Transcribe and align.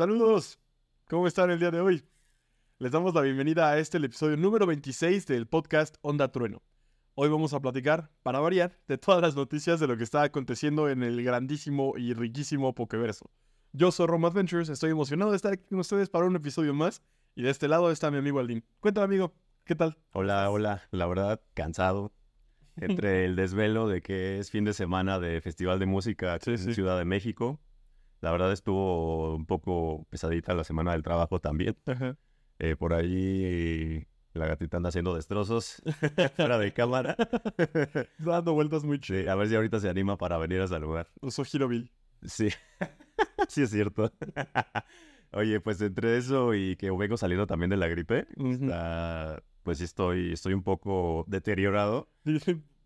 Saludos, 0.00 0.58
¿cómo 1.10 1.26
están 1.26 1.50
el 1.50 1.58
día 1.58 1.70
de 1.70 1.82
hoy? 1.82 2.02
Les 2.78 2.90
damos 2.90 3.12
la 3.12 3.20
bienvenida 3.20 3.68
a 3.68 3.78
este 3.78 3.98
el 3.98 4.06
episodio 4.06 4.38
número 4.38 4.66
26 4.66 5.26
del 5.26 5.46
podcast 5.46 5.96
Onda 6.00 6.32
Trueno. 6.32 6.62
Hoy 7.16 7.28
vamos 7.28 7.52
a 7.52 7.60
platicar, 7.60 8.10
para 8.22 8.40
variar, 8.40 8.78
de 8.88 8.96
todas 8.96 9.20
las 9.20 9.36
noticias 9.36 9.78
de 9.78 9.86
lo 9.86 9.98
que 9.98 10.04
está 10.04 10.22
aconteciendo 10.22 10.88
en 10.88 11.02
el 11.02 11.22
grandísimo 11.22 11.98
y 11.98 12.14
riquísimo 12.14 12.74
Pokeverso. 12.74 13.30
Yo 13.74 13.92
soy 13.92 14.06
Rome 14.06 14.28
Adventures, 14.28 14.70
estoy 14.70 14.92
emocionado 14.92 15.32
de 15.32 15.36
estar 15.36 15.52
aquí 15.52 15.66
con 15.68 15.80
ustedes 15.80 16.08
para 16.08 16.24
un 16.24 16.34
episodio 16.34 16.72
más. 16.72 17.02
Y 17.34 17.42
de 17.42 17.50
este 17.50 17.68
lado 17.68 17.90
está 17.90 18.10
mi 18.10 18.16
amigo 18.16 18.40
Aldin. 18.40 18.64
Cuéntame, 18.80 19.04
amigo, 19.04 19.34
¿qué 19.64 19.74
tal? 19.74 19.98
Hola, 20.12 20.48
hola. 20.48 20.82
La 20.92 21.06
verdad, 21.08 21.42
cansado. 21.52 22.10
Entre 22.76 23.26
el 23.26 23.36
desvelo 23.36 23.86
de 23.86 24.00
que 24.00 24.38
es 24.38 24.50
fin 24.50 24.64
de 24.64 24.72
semana 24.72 25.20
de 25.20 25.42
Festival 25.42 25.78
de 25.78 25.84
Música 25.84 26.38
Sí, 26.40 26.52
en 26.52 26.58
sí. 26.58 26.72
Ciudad 26.72 26.96
de 26.96 27.04
México. 27.04 27.60
La 28.20 28.30
verdad 28.32 28.52
estuvo 28.52 29.34
un 29.34 29.46
poco 29.46 30.06
pesadita 30.10 30.54
la 30.54 30.64
semana 30.64 30.92
del 30.92 31.02
trabajo 31.02 31.40
también. 31.40 31.76
Ajá. 31.86 32.16
Eh, 32.58 32.76
por 32.76 32.92
ahí 32.92 34.06
la 34.34 34.46
gatita 34.46 34.76
anda 34.76 34.90
haciendo 34.90 35.14
destrozos 35.14 35.82
fuera 36.36 36.58
de 36.58 36.72
cámara. 36.72 37.16
Dando 38.18 38.52
vueltas 38.52 38.84
muy 38.84 38.98
Sí, 38.98 39.02
chidas. 39.14 39.28
a 39.28 39.34
ver 39.34 39.48
si 39.48 39.54
ahorita 39.56 39.80
se 39.80 39.88
anima 39.88 40.16
para 40.18 40.36
venir 40.38 40.60
a 40.60 40.68
saludar. 40.68 41.08
Uso 41.22 41.42
Hirobil. 41.50 41.90
Sí, 42.24 42.48
sí 43.48 43.62
es 43.62 43.70
cierto. 43.70 44.12
Oye, 45.32 45.60
pues 45.60 45.80
entre 45.80 46.18
eso 46.18 46.54
y 46.54 46.76
que 46.76 46.90
vengo 46.90 47.16
saliendo 47.16 47.46
también 47.46 47.70
de 47.70 47.76
la 47.78 47.86
gripe, 47.88 48.26
está- 48.36 49.42
pues 49.62 49.78
sí 49.78 49.84
estoy, 49.84 50.32
estoy 50.32 50.52
un 50.54 50.62
poco 50.62 51.24
deteriorado, 51.28 52.08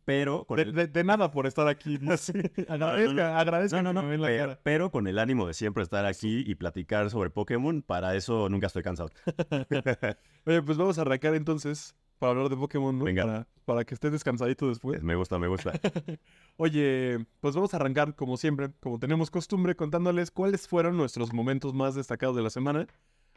pero 0.04 0.44
con 0.44 0.56
De, 0.56 0.62
el- 0.64 0.72
de- 0.74 0.86
de 0.86 1.04
nada 1.04 1.30
por 1.30 1.46
estar 1.46 1.66
aquí. 1.68 1.96
dice. 1.98 2.52
agradezca, 2.68 3.38
agradezca 3.38 3.82
No, 3.82 3.82
no, 3.82 3.90
que 3.90 3.94
no, 3.94 4.02
me 4.02 4.10
ven 4.10 4.20
la 4.22 4.36
cara. 4.36 4.60
pero 4.62 4.90
con 4.90 5.06
el 5.06 5.18
ánimo 5.18 5.46
de 5.46 5.54
siempre 5.54 5.82
estar 5.82 6.04
aquí 6.06 6.44
y 6.46 6.54
platicar 6.56 7.10
sobre 7.10 7.30
Pokémon, 7.30 7.82
para 7.82 8.14
eso 8.16 8.48
nunca 8.48 8.66
estoy 8.66 8.82
cansado. 8.82 9.10
Oye, 10.46 10.62
pues 10.62 10.76
vamos 10.78 10.98
a 10.98 11.02
arrancar 11.02 11.34
entonces 11.34 11.94
para 12.18 12.30
hablar 12.32 12.48
de 12.48 12.56
Pokémon, 12.56 12.96
¿no? 12.98 13.04
Venga. 13.04 13.24
Para, 13.24 13.48
para 13.64 13.84
que 13.84 13.94
estés 13.94 14.12
descansadito 14.12 14.68
después. 14.68 15.02
me 15.02 15.14
gusta, 15.14 15.38
me 15.38 15.48
gusta. 15.48 15.72
Oye, 16.56 17.24
pues 17.40 17.54
vamos 17.54 17.74
a 17.74 17.76
arrancar 17.78 18.14
como 18.14 18.36
siempre, 18.36 18.70
como 18.80 18.98
tenemos 18.98 19.30
costumbre, 19.30 19.74
contándoles 19.74 20.30
cuáles 20.30 20.68
fueron 20.68 20.96
nuestros 20.96 21.32
momentos 21.32 21.74
más 21.74 21.94
destacados 21.94 22.36
de 22.36 22.42
la 22.42 22.50
semana. 22.50 22.86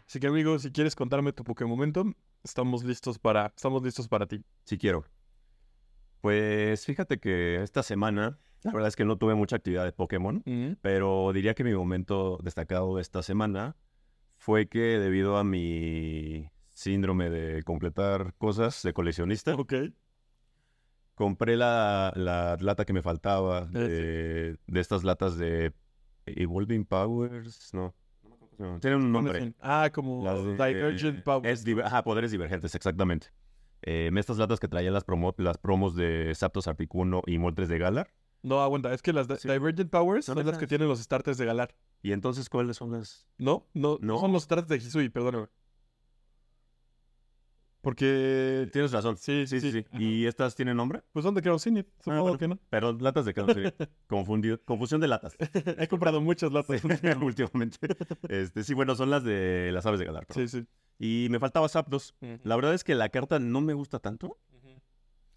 Así 0.07 0.19
que 0.19 0.27
amigo, 0.27 0.57
si 0.59 0.71
quieres 0.71 0.95
contarme 0.95 1.33
tu 1.33 1.43
Pokémon 1.43 1.71
momento, 1.71 2.05
estamos 2.43 2.83
listos 2.83 3.19
para, 3.19 3.51
estamos 3.55 3.83
listos 3.83 4.07
para 4.07 4.25
ti. 4.25 4.41
Si 4.63 4.77
quiero. 4.77 5.03
Pues 6.27 6.85
fíjate 6.85 7.19
que 7.21 7.63
esta 7.63 7.83
semana, 7.83 8.37
la 8.63 8.71
verdad 8.73 8.89
es 8.89 8.97
que 8.97 9.05
no 9.05 9.17
tuve 9.17 9.33
mucha 9.33 9.55
actividad 9.55 9.85
de 9.85 9.93
Pokémon, 9.93 10.43
pero 10.81 11.31
diría 11.33 11.53
que 11.53 11.63
mi 11.63 11.73
momento 11.73 12.37
destacado 12.43 12.97
de 12.97 13.01
esta 13.01 13.23
semana 13.23 13.77
fue 14.35 14.67
que 14.67 14.99
debido 14.99 15.37
a 15.37 15.45
mi 15.45 16.49
síndrome 16.73 17.29
de 17.29 17.63
completar 17.63 18.33
cosas 18.37 18.83
de 18.83 18.91
coleccionista, 18.91 19.55
compré 21.15 21.55
la, 21.55 22.11
la 22.17 22.57
lata 22.59 22.83
que 22.83 22.91
me 22.91 23.01
faltaba 23.01 23.65
de, 23.67 24.57
de 24.67 24.79
estas 24.81 25.05
latas 25.05 25.37
de 25.37 25.71
Evolving 26.25 26.83
Powers, 26.83 27.73
no. 27.73 27.95
no. 28.57 28.81
Tienen 28.81 28.99
un 28.99 29.13
nombre. 29.13 29.53
Ah, 29.61 29.89
como 29.93 30.25
de- 30.43 30.73
Divergent 30.73 31.23
Power. 31.23 31.47
Es 31.49 31.65
diver- 31.65 31.85
ajá, 31.85 32.03
poderes 32.03 32.31
divergentes, 32.31 32.75
exactamente. 32.75 33.27
Eh, 33.83 34.09
estas 34.15 34.37
latas 34.37 34.59
que 34.59 34.67
traían 34.67 34.93
las, 34.93 35.05
promo- 35.05 35.35
las 35.37 35.57
promos 35.57 35.95
de 35.95 36.33
Zapdos 36.35 36.67
Articuno 36.67 37.21
y 37.25 37.37
Moltres 37.37 37.69
de 37.69 37.77
Galar. 37.77 38.11
No, 38.43 38.61
aguanta, 38.61 38.93
es 38.93 39.01
que 39.01 39.13
las 39.13 39.27
Sí. 39.39 39.47
Divergent 39.49 39.89
Powers 39.89 40.25
Son 40.25 40.35
son 40.37 40.45
las 40.45 40.57
que 40.57 40.67
tienen 40.67 40.87
los 40.87 40.99
starters 40.99 41.37
de 41.37 41.45
Galar. 41.45 41.75
¿Y 42.01 42.11
entonces 42.11 42.49
cuáles 42.49 42.77
son 42.77 42.91
las...? 42.91 43.27
¿No? 43.37 43.67
No, 43.73 43.97
no 44.01 44.19
son 44.19 44.31
los 44.31 44.43
starters 44.43 44.67
de 44.69 44.77
Hisui, 44.77 45.09
perdóname. 45.09 45.47
Porque... 47.81 48.69
Tienes 48.73 48.91
razón. 48.91 49.17
Sí, 49.17 49.45
sí, 49.47 49.59
Sí, 49.61 49.71
sí. 49.71 49.85
¿Y 49.93 50.25
estas 50.25 50.55
tienen 50.55 50.75
nombre? 50.77 51.03
Pues 51.13 51.23
son 51.23 51.33
de 51.35 51.41
Kerosene, 51.41 51.85
supongo 51.99 52.21
bueno. 52.23 52.37
que 52.37 52.47
no. 52.47 52.59
Pero 52.69 52.93
latas 52.93 53.25
de 53.25 53.33
Kerosene. 53.33 53.73
Confundido. 54.07 54.59
Confusión 54.65 54.99
de 54.99 55.07
latas. 55.07 55.35
He 55.77 55.87
comprado 55.87 56.19
muchas 56.21 56.51
latas. 56.51 56.81
Últimamente. 57.21 57.77
Este, 58.27 58.63
sí, 58.63 58.73
bueno, 58.73 58.95
son 58.95 59.09
las 59.09 59.23
de 59.23 59.71
las 59.73 59.85
aves 59.85 59.99
de 59.99 60.05
Galar. 60.05 60.25
perdón. 60.25 60.47
sí, 60.47 60.59
sí. 60.61 60.67
Y 60.99 61.27
me 61.29 61.39
faltaba 61.39 61.67
Zapdos. 61.69 62.15
La 62.43 62.55
verdad 62.55 62.73
es 62.73 62.83
que 62.83 62.95
la 62.95 63.09
carta 63.09 63.39
no 63.39 63.61
me 63.61 63.73
gusta 63.73 63.99
tanto, 63.99 64.37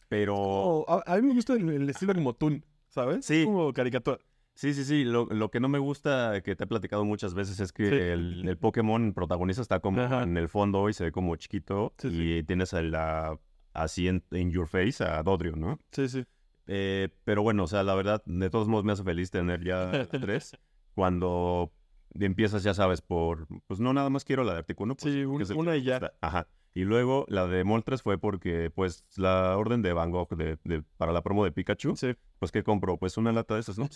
pero... 0.08 0.34
Oh, 0.36 0.84
a, 0.88 1.02
a 1.14 1.16
mí 1.20 1.28
me 1.28 1.34
gusta 1.34 1.54
el, 1.54 1.68
el 1.68 1.88
estilo 1.90 2.14
como 2.14 2.34
Toon, 2.34 2.64
¿sabes? 2.88 3.24
Sí. 3.24 3.44
Como 3.44 3.72
caricatura. 3.72 4.18
Sí, 4.54 4.74
sí, 4.74 4.84
sí. 4.84 5.04
Lo, 5.04 5.26
lo 5.26 5.50
que 5.50 5.60
no 5.60 5.68
me 5.68 5.78
gusta, 5.78 6.40
que 6.42 6.56
te 6.56 6.64
he 6.64 6.66
platicado 6.66 7.04
muchas 7.04 7.34
veces, 7.34 7.60
es 7.60 7.72
que 7.72 7.88
Sí. 7.88 7.94
el, 7.94 8.48
el 8.48 8.58
Pokémon 8.58 9.12
protagonista 9.14 9.62
está 9.62 9.80
como 9.80 10.00
Ajá. 10.02 10.22
en 10.22 10.36
el 10.36 10.48
fondo 10.48 10.88
y 10.88 10.92
se 10.92 11.04
ve 11.04 11.12
como 11.12 11.36
chiquito. 11.36 11.94
Sí, 11.98 12.08
y 12.38 12.42
tienes 12.42 12.74
a 12.74 12.82
la, 12.82 13.38
así 13.72 14.08
en, 14.08 14.24
in 14.32 14.50
your 14.50 14.66
face 14.66 15.02
a 15.04 15.22
Dodrio, 15.22 15.54
¿no? 15.56 15.78
Sí, 15.92 16.08
sí. 16.08 16.24
Eh, 16.66 17.08
pero 17.24 17.42
bueno, 17.42 17.64
o 17.64 17.66
sea, 17.66 17.82
la 17.84 17.94
verdad, 17.94 18.22
de 18.26 18.50
todos 18.50 18.68
modos 18.68 18.84
me 18.84 18.92
hace 18.92 19.04
feliz 19.04 19.30
tener 19.30 19.62
ya 19.64 19.90
tres. 20.10 20.56
Cuando 20.94 21.72
empiezas, 22.18 22.62
ya 22.62 22.74
sabes, 22.74 23.00
por... 23.02 23.46
Pues 23.66 23.80
no, 23.80 23.92
nada 23.92 24.10
más 24.10 24.24
quiero 24.24 24.44
la 24.44 24.52
de 24.52 24.58
Articuno. 24.58 24.96
Pues, 24.96 25.12
Sí, 25.14 25.24
un- 25.24 25.42
una 25.56 25.76
y 25.76 25.82
ya. 25.82 26.12
Ajá. 26.20 26.46
Y 26.72 26.82
luego 26.84 27.24
la 27.28 27.46
de 27.48 27.64
Moltres 27.64 28.02
fue 28.02 28.16
porque, 28.18 28.70
pues, 28.70 29.04
la 29.16 29.56
orden 29.56 29.82
de 29.82 29.92
Van 29.92 30.10
Gogh 30.12 30.36
de, 30.36 30.56
de- 30.64 30.82
para 30.96 31.12
la 31.12 31.22
promo 31.22 31.44
de 31.44 31.50
Pikachu, 31.52 31.96
Sí, 31.96 32.14
pues, 32.38 32.52
¿qué 32.52 32.62
compró? 32.62 32.96
Pues 32.96 33.16
una 33.16 33.32
lata 33.32 33.54
de 33.54 33.60
esas, 33.60 33.76
¿no? 33.78 33.88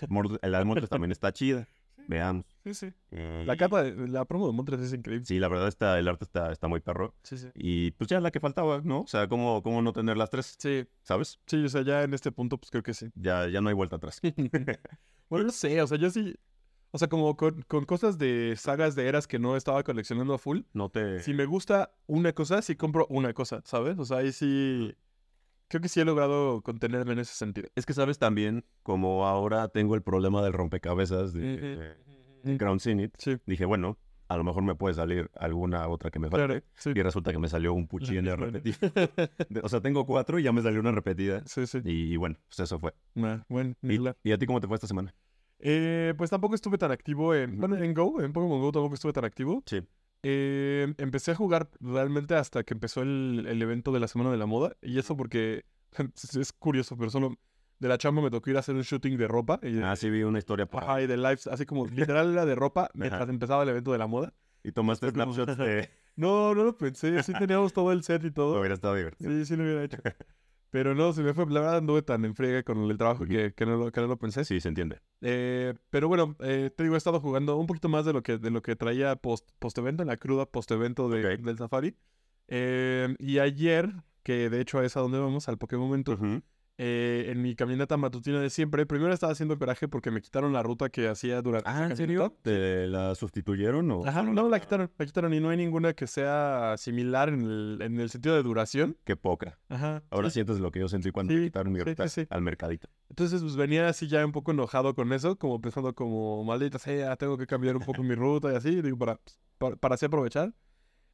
La 0.42 0.58
de 0.58 0.64
Moltres 0.64 0.88
también 0.90 1.12
está 1.12 1.32
chida. 1.32 1.68
Veamos. 2.06 2.44
sí, 2.64 2.74
sí. 2.74 2.92
Eh, 3.12 3.44
La 3.46 3.56
capa, 3.56 3.82
de, 3.82 4.08
la 4.08 4.26
promo 4.26 4.46
de 4.48 4.52
Montres 4.52 4.78
es 4.80 4.92
increíble. 4.92 5.24
Sí, 5.24 5.38
la 5.38 5.48
verdad 5.48 5.68
está, 5.68 5.98
el 5.98 6.06
arte 6.06 6.24
está, 6.24 6.52
está 6.52 6.68
muy 6.68 6.80
perro. 6.80 7.14
Sí, 7.22 7.38
sí. 7.38 7.48
Y 7.54 7.92
pues 7.92 8.10
ya 8.10 8.20
la 8.20 8.30
que 8.30 8.40
faltaba, 8.40 8.82
¿no? 8.84 9.00
O 9.02 9.06
sea, 9.06 9.26
¿cómo, 9.26 9.62
cómo 9.62 9.80
no 9.80 9.92
tener 9.94 10.18
las 10.18 10.28
tres? 10.28 10.54
Sí, 10.58 10.86
¿Sabes? 11.02 11.38
sí, 11.46 11.64
o 11.64 11.68
sea, 11.70 11.80
ya 11.82 12.02
en 12.02 12.12
este 12.12 12.30
punto, 12.30 12.58
pues 12.58 12.70
creo 12.70 12.82
que 12.82 12.92
sí. 12.92 13.06
Ya, 13.14 13.48
ya 13.48 13.62
no 13.62 13.68
hay 13.70 13.74
vuelta 13.74 13.96
atrás. 13.96 14.20
bueno, 15.30 15.46
no 15.46 15.52
sé, 15.52 15.80
o 15.80 15.86
sea, 15.86 15.96
yo 15.96 16.10
sí. 16.10 16.34
O 16.94 16.98
sea, 16.98 17.08
como 17.08 17.36
con, 17.36 17.62
con 17.62 17.84
cosas 17.86 18.18
de 18.18 18.54
sagas 18.56 18.94
de 18.94 19.08
eras 19.08 19.26
que 19.26 19.40
no 19.40 19.56
estaba 19.56 19.82
coleccionando 19.82 20.32
a 20.32 20.38
full. 20.38 20.60
No 20.74 20.90
te... 20.90 21.18
Si 21.22 21.34
me 21.34 21.44
gusta 21.44 21.92
una 22.06 22.32
cosa, 22.32 22.62
sí 22.62 22.76
compro 22.76 23.06
una 23.10 23.32
cosa, 23.34 23.62
¿sabes? 23.64 23.98
O 23.98 24.04
sea, 24.04 24.18
ahí 24.18 24.30
sí. 24.30 24.94
Creo 25.66 25.80
que 25.80 25.88
sí 25.88 25.98
he 25.98 26.04
logrado 26.04 26.62
contenerme 26.62 27.14
en 27.14 27.18
ese 27.18 27.34
sentido. 27.34 27.68
Es 27.74 27.84
que 27.84 27.94
sabes 27.94 28.18
también, 28.18 28.64
como 28.84 29.26
ahora 29.26 29.66
tengo 29.68 29.96
el 29.96 30.02
problema 30.02 30.40
del 30.42 30.52
rompecabezas 30.52 31.32
de, 31.32 31.40
de- 31.56 31.94
de 32.44 32.58
Crown 32.58 32.78
Zenith, 32.78 33.14
Sí, 33.18 33.38
dije, 33.44 33.64
bueno, 33.64 33.98
a 34.28 34.36
lo 34.36 34.44
mejor 34.44 34.62
me 34.62 34.76
puede 34.76 34.94
salir 34.94 35.30
alguna 35.34 35.88
otra 35.88 36.12
que 36.12 36.20
me 36.20 36.28
falte. 36.30 36.46
claro. 36.46 36.62
Sí. 36.74 36.92
Y 36.94 37.02
resulta 37.02 37.32
que 37.32 37.38
me 37.38 37.48
salió 37.48 37.74
un 37.74 37.88
puchín. 37.88 38.22
De- 38.24 38.30
O 39.64 39.68
sea, 39.68 39.80
tengo 39.80 40.06
cuatro 40.06 40.38
y 40.38 40.44
ya 40.44 40.52
me 40.52 40.62
salió 40.62 40.78
una 40.78 40.92
repetida. 40.92 41.42
Sí, 41.46 41.66
sí. 41.66 41.80
Y, 41.84 42.12
y 42.12 42.16
bueno, 42.18 42.36
pues 42.46 42.60
eso 42.60 42.78
fue. 42.78 42.94
Ah, 43.16 43.42
bueno, 43.48 43.74
¿Y, 43.82 43.86
ni 43.88 43.96
hablar. 43.96 44.16
y 44.22 44.30
a 44.30 44.38
ti 44.38 44.46
cómo 44.46 44.60
te 44.60 44.68
fue 44.68 44.76
esta 44.76 44.86
semana? 44.86 45.12
Eh, 45.58 46.14
pues 46.16 46.30
tampoco 46.30 46.54
estuve 46.54 46.78
tan 46.78 46.90
activo 46.90 47.34
en. 47.34 47.52
Ujú. 47.52 47.60
Bueno, 47.60 47.76
en 47.76 47.94
Go, 47.94 48.20
en 48.20 48.32
Pokémon 48.32 48.60
Go 48.60 48.72
tampoco 48.72 48.94
estuve 48.94 49.12
tan 49.12 49.24
activo. 49.24 49.62
Sí. 49.66 49.82
Eh, 50.22 50.94
empecé 50.98 51.32
a 51.32 51.34
jugar 51.34 51.68
realmente 51.80 52.34
hasta 52.34 52.64
que 52.64 52.74
empezó 52.74 53.02
el, 53.02 53.44
el 53.46 53.60
evento 53.60 53.92
de 53.92 54.00
la 54.00 54.08
Semana 54.08 54.30
de 54.30 54.38
la 54.38 54.46
Moda. 54.46 54.76
Y 54.82 54.98
eso 54.98 55.16
porque 55.16 55.64
es 56.38 56.52
curioso, 56.52 56.96
pero 56.96 57.10
solo 57.10 57.34
de 57.78 57.88
la 57.88 57.98
chamba 57.98 58.22
me 58.22 58.30
tocó 58.30 58.50
ir 58.50 58.56
a 58.56 58.60
hacer 58.60 58.74
un 58.74 58.82
shooting 58.82 59.16
de 59.18 59.28
ropa. 59.28 59.60
Y 59.62 59.80
Ah, 59.82 59.96
sí, 59.96 60.08
vi 60.10 60.22
una 60.22 60.38
historia 60.38 60.66
por 60.66 60.82
ajá, 60.82 61.02
y 61.02 61.06
de 61.06 61.16
lives, 61.16 61.46
así 61.46 61.66
como 61.66 61.86
literal 61.86 62.32
era 62.32 62.46
de 62.46 62.54
ropa 62.54 62.90
mientras 62.94 63.28
empezaba 63.28 63.62
el 63.62 63.68
evento 63.68 63.92
de 63.92 63.98
la 63.98 64.06
moda. 64.06 64.32
Y 64.62 64.72
tomaste 64.72 65.10
snapshots 65.10 65.58
de... 65.58 65.90
No, 66.16 66.54
no 66.54 66.62
lo 66.62 66.78
pensé. 66.78 67.20
Sí 67.24 67.32
teníamos 67.36 67.72
todo 67.72 67.90
el 67.90 68.04
set 68.04 68.24
y 68.24 68.30
todo. 68.30 68.58
Hubiera 68.60 68.74
estado 68.74 68.94
divertido. 68.94 69.30
Sí, 69.32 69.44
sí 69.46 69.56
lo 69.56 69.64
hubiera 69.64 69.82
hecho. 69.82 69.98
Pero 70.74 70.92
no, 70.96 71.12
se 71.12 71.22
me 71.22 71.32
fue. 71.34 71.46
La 71.50 71.60
verdad 71.60 71.76
anduve 71.76 72.02
tan 72.02 72.24
en 72.24 72.34
friega 72.34 72.64
con 72.64 72.90
el 72.90 72.98
trabajo 72.98 73.24
que, 73.24 73.54
que, 73.54 73.64
no, 73.64 73.76
lo, 73.76 73.92
que 73.92 74.00
no 74.00 74.08
lo 74.08 74.16
pensé. 74.18 74.44
Sí, 74.44 74.58
se 74.60 74.68
entiende. 74.68 74.98
Eh, 75.20 75.72
pero 75.88 76.08
bueno, 76.08 76.34
eh, 76.40 76.72
te 76.76 76.82
digo, 76.82 76.96
he 76.96 76.98
estado 76.98 77.20
jugando 77.20 77.56
un 77.56 77.68
poquito 77.68 77.88
más 77.88 78.04
de 78.04 78.12
lo 78.12 78.24
que, 78.24 78.38
de 78.38 78.50
lo 78.50 78.60
que 78.60 78.74
traía 78.74 79.14
post, 79.14 79.48
post-evento, 79.60 80.02
en 80.02 80.08
la 80.08 80.16
cruda 80.16 80.46
post-evento 80.46 81.08
de- 81.08 81.36
del 81.36 81.56
Safari. 81.58 81.94
Eh, 82.48 83.14
y 83.20 83.38
ayer, 83.38 83.88
que 84.24 84.50
de 84.50 84.60
hecho 84.60 84.82
es 84.82 84.96
a 84.96 85.00
donde 85.00 85.20
vamos, 85.20 85.48
al 85.48 85.58
Pokémon 85.58 85.86
Momento. 85.86 86.18
Eh, 86.76 87.26
en 87.28 87.40
mi 87.40 87.54
caminata 87.54 87.96
matutina 87.96 88.40
de 88.40 88.50
siempre, 88.50 88.84
primero 88.86 89.12
estaba 89.12 89.32
haciendo 89.32 89.58
coraje 89.58 89.86
porque 89.86 90.10
me 90.10 90.20
quitaron 90.20 90.52
la 90.52 90.62
ruta 90.62 90.88
que 90.88 91.08
hacía 91.08 91.40
durante... 91.40 91.68
Ah, 91.70 91.86
¿en 91.88 91.96
serio? 91.96 92.36
¿Te 92.42 92.86
la 92.88 93.14
sustituyeron 93.14 93.90
o...? 93.92 94.04
Ajá, 94.06 94.22
no, 94.22 94.48
la 94.48 94.58
quitaron, 94.58 94.90
la 94.98 95.06
quitaron 95.06 95.32
y 95.34 95.40
no 95.40 95.50
hay 95.50 95.56
ninguna 95.56 95.92
que 95.92 96.06
sea 96.06 96.74
similar 96.76 97.28
en 97.28 97.42
el, 97.42 97.78
en 97.80 98.00
el 98.00 98.10
sentido 98.10 98.34
de 98.34 98.42
duración. 98.42 98.96
Qué 99.04 99.16
poca. 99.16 99.58
Ajá. 99.68 100.02
Ahora 100.10 100.30
sí. 100.30 100.34
sientes 100.34 100.58
lo 100.58 100.70
que 100.72 100.80
yo 100.80 100.88
sentí 100.88 101.10
cuando 101.12 101.32
Sí, 101.32 101.38
me 101.38 101.44
quitaron 101.44 101.72
mi 101.72 101.78
sí, 101.78 101.84
ruta 101.84 102.08
sí, 102.08 102.22
sí. 102.22 102.26
al 102.30 102.42
mercadito. 102.42 102.88
Entonces, 103.08 103.40
pues 103.42 103.54
venía 103.54 103.88
así 103.88 104.08
ya 104.08 104.26
un 104.26 104.32
poco 104.32 104.50
enojado 104.50 104.94
con 104.94 105.12
eso, 105.12 105.36
como 105.36 105.60
pensando 105.60 105.94
como, 105.94 106.42
maldita 106.44 106.78
sea, 106.78 107.14
tengo 107.16 107.38
que 107.38 107.46
cambiar 107.46 107.76
un 107.76 107.82
poco 107.82 108.02
mi 108.02 108.14
ruta 108.16 108.52
y 108.52 108.56
así, 108.56 108.82
digo, 108.82 108.98
para, 108.98 109.20
para, 109.58 109.76
para 109.76 109.94
así 109.94 110.06
aprovechar. 110.06 110.52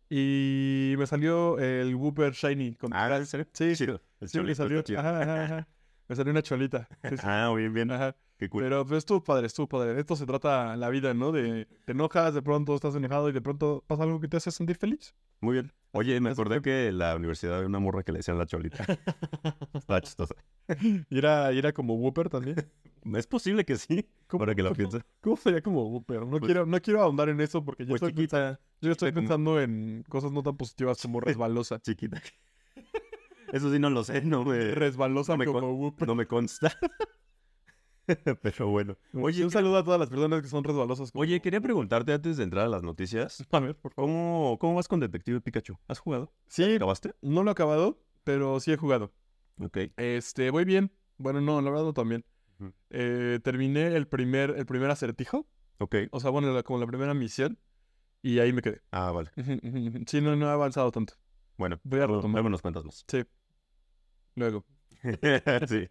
Y 0.09 0.95
me 0.99 1.07
salió 1.07 1.59
el 1.59 1.95
Wooper 1.95 2.33
Shiny. 2.33 2.75
Con 2.75 2.93
Ah, 2.93 3.15
¿en 3.17 3.27
serio? 3.27 3.47
Sí, 3.53 3.75
Chido. 3.77 4.01
El 4.21 4.29
sí, 4.29 4.41
me 4.41 4.55
salió. 4.55 4.79
está 4.79 4.87
chido. 4.89 5.01
Ajá, 5.01 5.21
ajá, 5.23 5.45
ajá. 5.45 5.69
Me 6.09 6.17
salió 6.17 6.33
una 6.33 6.43
cholita. 6.43 6.89
Sí, 7.09 7.17
sí. 7.17 7.23
Ah, 7.23 7.53
bien, 7.57 7.73
bien. 7.73 7.91
Ajá. 7.91 8.17
Qué 8.37 8.49
cool. 8.49 8.63
Pero 8.65 8.85
pues 8.87 8.99
estuvo 8.99 9.23
padre, 9.23 9.47
estuvo 9.47 9.69
padre. 9.69 9.95
De 9.95 10.01
esto 10.01 10.17
se 10.17 10.27
trata 10.27 10.77
la 10.77 10.89
vida, 10.89 11.15
¿no? 11.15 11.31
De 11.31 11.67
te 11.85 11.93
enojas, 11.93 12.35
de 12.35 12.43
pronto 12.43 12.75
estás 12.75 12.95
enojado 12.97 13.29
y 13.29 13.33
de 13.33 13.41
pronto 13.41 13.85
pasa 13.87 14.03
algo 14.05 14.19
que 14.21 14.27
te 14.29 14.37
hace 14.39 14.51
sentir 14.51 14.77
feliz. 14.77 15.15
Muy 15.41 15.55
bien. 15.55 15.73
Oye, 15.93 16.21
me 16.21 16.31
acordé 16.31 16.61
que 16.63 16.89
en 16.89 16.99
la 16.99 17.15
universidad 17.17 17.57
había 17.57 17.69
una 17.69 17.79
morra 17.81 18.03
que 18.03 18.13
le 18.13 18.19
decían 18.19 18.39
la 18.39 18.47
cholita. 18.47 18.85
Chistosa. 20.03 20.35
Y 21.11 21.19
era, 21.19 21.53
y 21.53 21.59
era 21.59 21.73
como 21.73 21.95
Whooper 21.95 22.29
también. 22.29 22.57
Es 23.15 23.27
posible 23.27 23.65
que 23.65 23.77
sí, 23.77 24.07
¿Cómo, 24.27 24.43
ahora 24.43 24.55
que 24.55 24.63
lo 24.63 24.73
pienso. 24.75 25.01
¿Cómo 25.21 25.37
sería 25.37 25.63
como 25.63 25.85
Whooper? 25.89 26.21
No, 26.21 26.31
Pues- 26.39 26.43
quiero, 26.45 26.67
no 26.67 26.81
quiero 26.81 27.03
ahondar 27.03 27.29
en 27.31 27.41
eso 27.41 27.65
porque 27.65 27.85
yo 27.85 27.91
Pues 27.91 28.03
estoy, 28.03 28.13
chiquita. 28.13 28.37
pensa- 28.37 28.61
yo 28.83 28.93
estoy 28.93 29.13
pensando 29.13 29.61
en 29.61 30.05
cosas 30.09 30.33
no 30.33 30.43
tan 30.43 30.57
positivas 30.57 31.01
como 31.03 31.21
resbalosa. 31.21 31.79
Chiquita. 31.81 32.21
Eso 33.53 33.73
sí 33.73 33.79
no 33.79 33.91
lo 33.91 34.05
sé, 34.05 34.23
no 34.23 34.45
me, 34.45 34.75
Resbalosa 34.75 35.33
no 35.33 35.39
me 35.39 35.47
como 35.47 35.73
Whooper. 35.75 36.07
no 36.09 36.15
me 36.15 36.27
consta. 36.27 36.73
Pero 38.43 38.69
bueno. 38.69 38.97
Oye, 39.15 39.45
un 39.45 39.51
saludo 39.53 39.77
a 39.79 39.85
todas 39.85 40.01
las 40.01 40.09
personas 40.09 40.43
que 40.43 40.49
son 40.49 40.65
resbalosas. 40.65 41.13
como- 41.13 41.23
Oye, 41.23 41.41
quería 41.41 41.61
preguntarte 41.61 42.13
antes 42.13 42.37
de 42.37 42.45
entrar 42.45 42.67
a 42.67 42.69
las 42.69 42.83
noticias. 42.83 43.47
A 43.53 43.61
ver, 43.61 43.77
por 43.77 43.93
favor. 43.93 44.09
¿Cómo, 44.11 44.59
cómo 44.59 44.75
vas 44.75 44.89
con 44.89 44.99
Detective 45.01 45.41
Pikachu? 45.41 45.77
¿Has 45.87 46.01
jugado? 46.01 46.33
Sí, 46.49 46.75
¿Acabaste? 46.75 47.15
no 47.23 47.45
lo 47.45 47.51
he 47.51 47.53
acabado, 47.53 48.03
pero 48.25 48.59
sí 48.59 48.73
he 48.73 48.77
jugado. 48.77 49.13
Ok. 49.61 49.79
Este, 49.97 50.51
voy 50.51 50.65
bien. 50.65 50.91
Bueno, 51.19 51.41
no, 51.41 51.61
la 51.61 51.71
verdad 51.71 51.85
no 51.85 51.93
tan 51.93 52.09
bien. 52.09 52.25
Eh, 52.91 53.39
terminé 53.45 53.95
el 53.95 54.07
primer, 54.09 54.51
el 54.51 54.67
primer 54.67 54.91
acertijo. 54.91 55.47
Ok. 55.79 55.95
O 56.11 56.19
sea, 56.21 56.31
bueno, 56.31 56.53
la- 56.53 56.63
como 56.65 56.81
la 56.81 56.87
primera 56.87 57.15
misión. 57.15 57.59
Y 58.23 58.39
ahí 58.41 58.53
me 58.53 58.61
quedé. 58.61 58.83
Ah, 58.91 59.13
vale. 59.13 59.31
Sí, 60.07 60.21
no, 60.21 60.35
no 60.37 60.47
he 60.47 60.51
avanzado 60.51 60.91
tanto. 60.91 61.15
Bueno, 61.57 61.79
Voy 61.85 62.01
a 62.01 62.07
retomar. 62.07 62.33
luego 62.33 62.49
nos 62.51 62.61
cuentas 62.63 62.85
más. 62.85 63.05
Luego. 64.35 64.65
sí. 65.69 65.89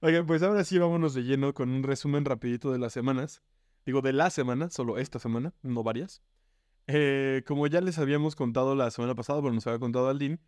Oigan, 0.00 0.26
pues 0.26 0.42
ahora 0.42 0.64
sí 0.64 0.78
vámonos 0.78 1.14
de 1.14 1.22
lleno 1.22 1.54
con 1.54 1.70
un 1.70 1.82
resumen 1.82 2.24
rapidito 2.24 2.72
de 2.72 2.78
las 2.78 2.92
semanas. 2.92 3.42
Digo, 3.86 4.00
de 4.00 4.12
la 4.12 4.30
semana, 4.30 4.70
solo 4.70 4.98
esta 4.98 5.18
semana, 5.18 5.54
no 5.62 5.82
varias. 5.82 6.22
Eh, 6.88 7.42
como 7.46 7.66
ya 7.66 7.80
les 7.80 7.98
habíamos 7.98 8.34
contado 8.34 8.74
la 8.74 8.90
semana 8.90 9.14
pasada, 9.14 9.40
bueno, 9.40 9.54
nos 9.54 9.66
había 9.66 9.78
contado 9.78 10.08
Aldin, 10.08 10.40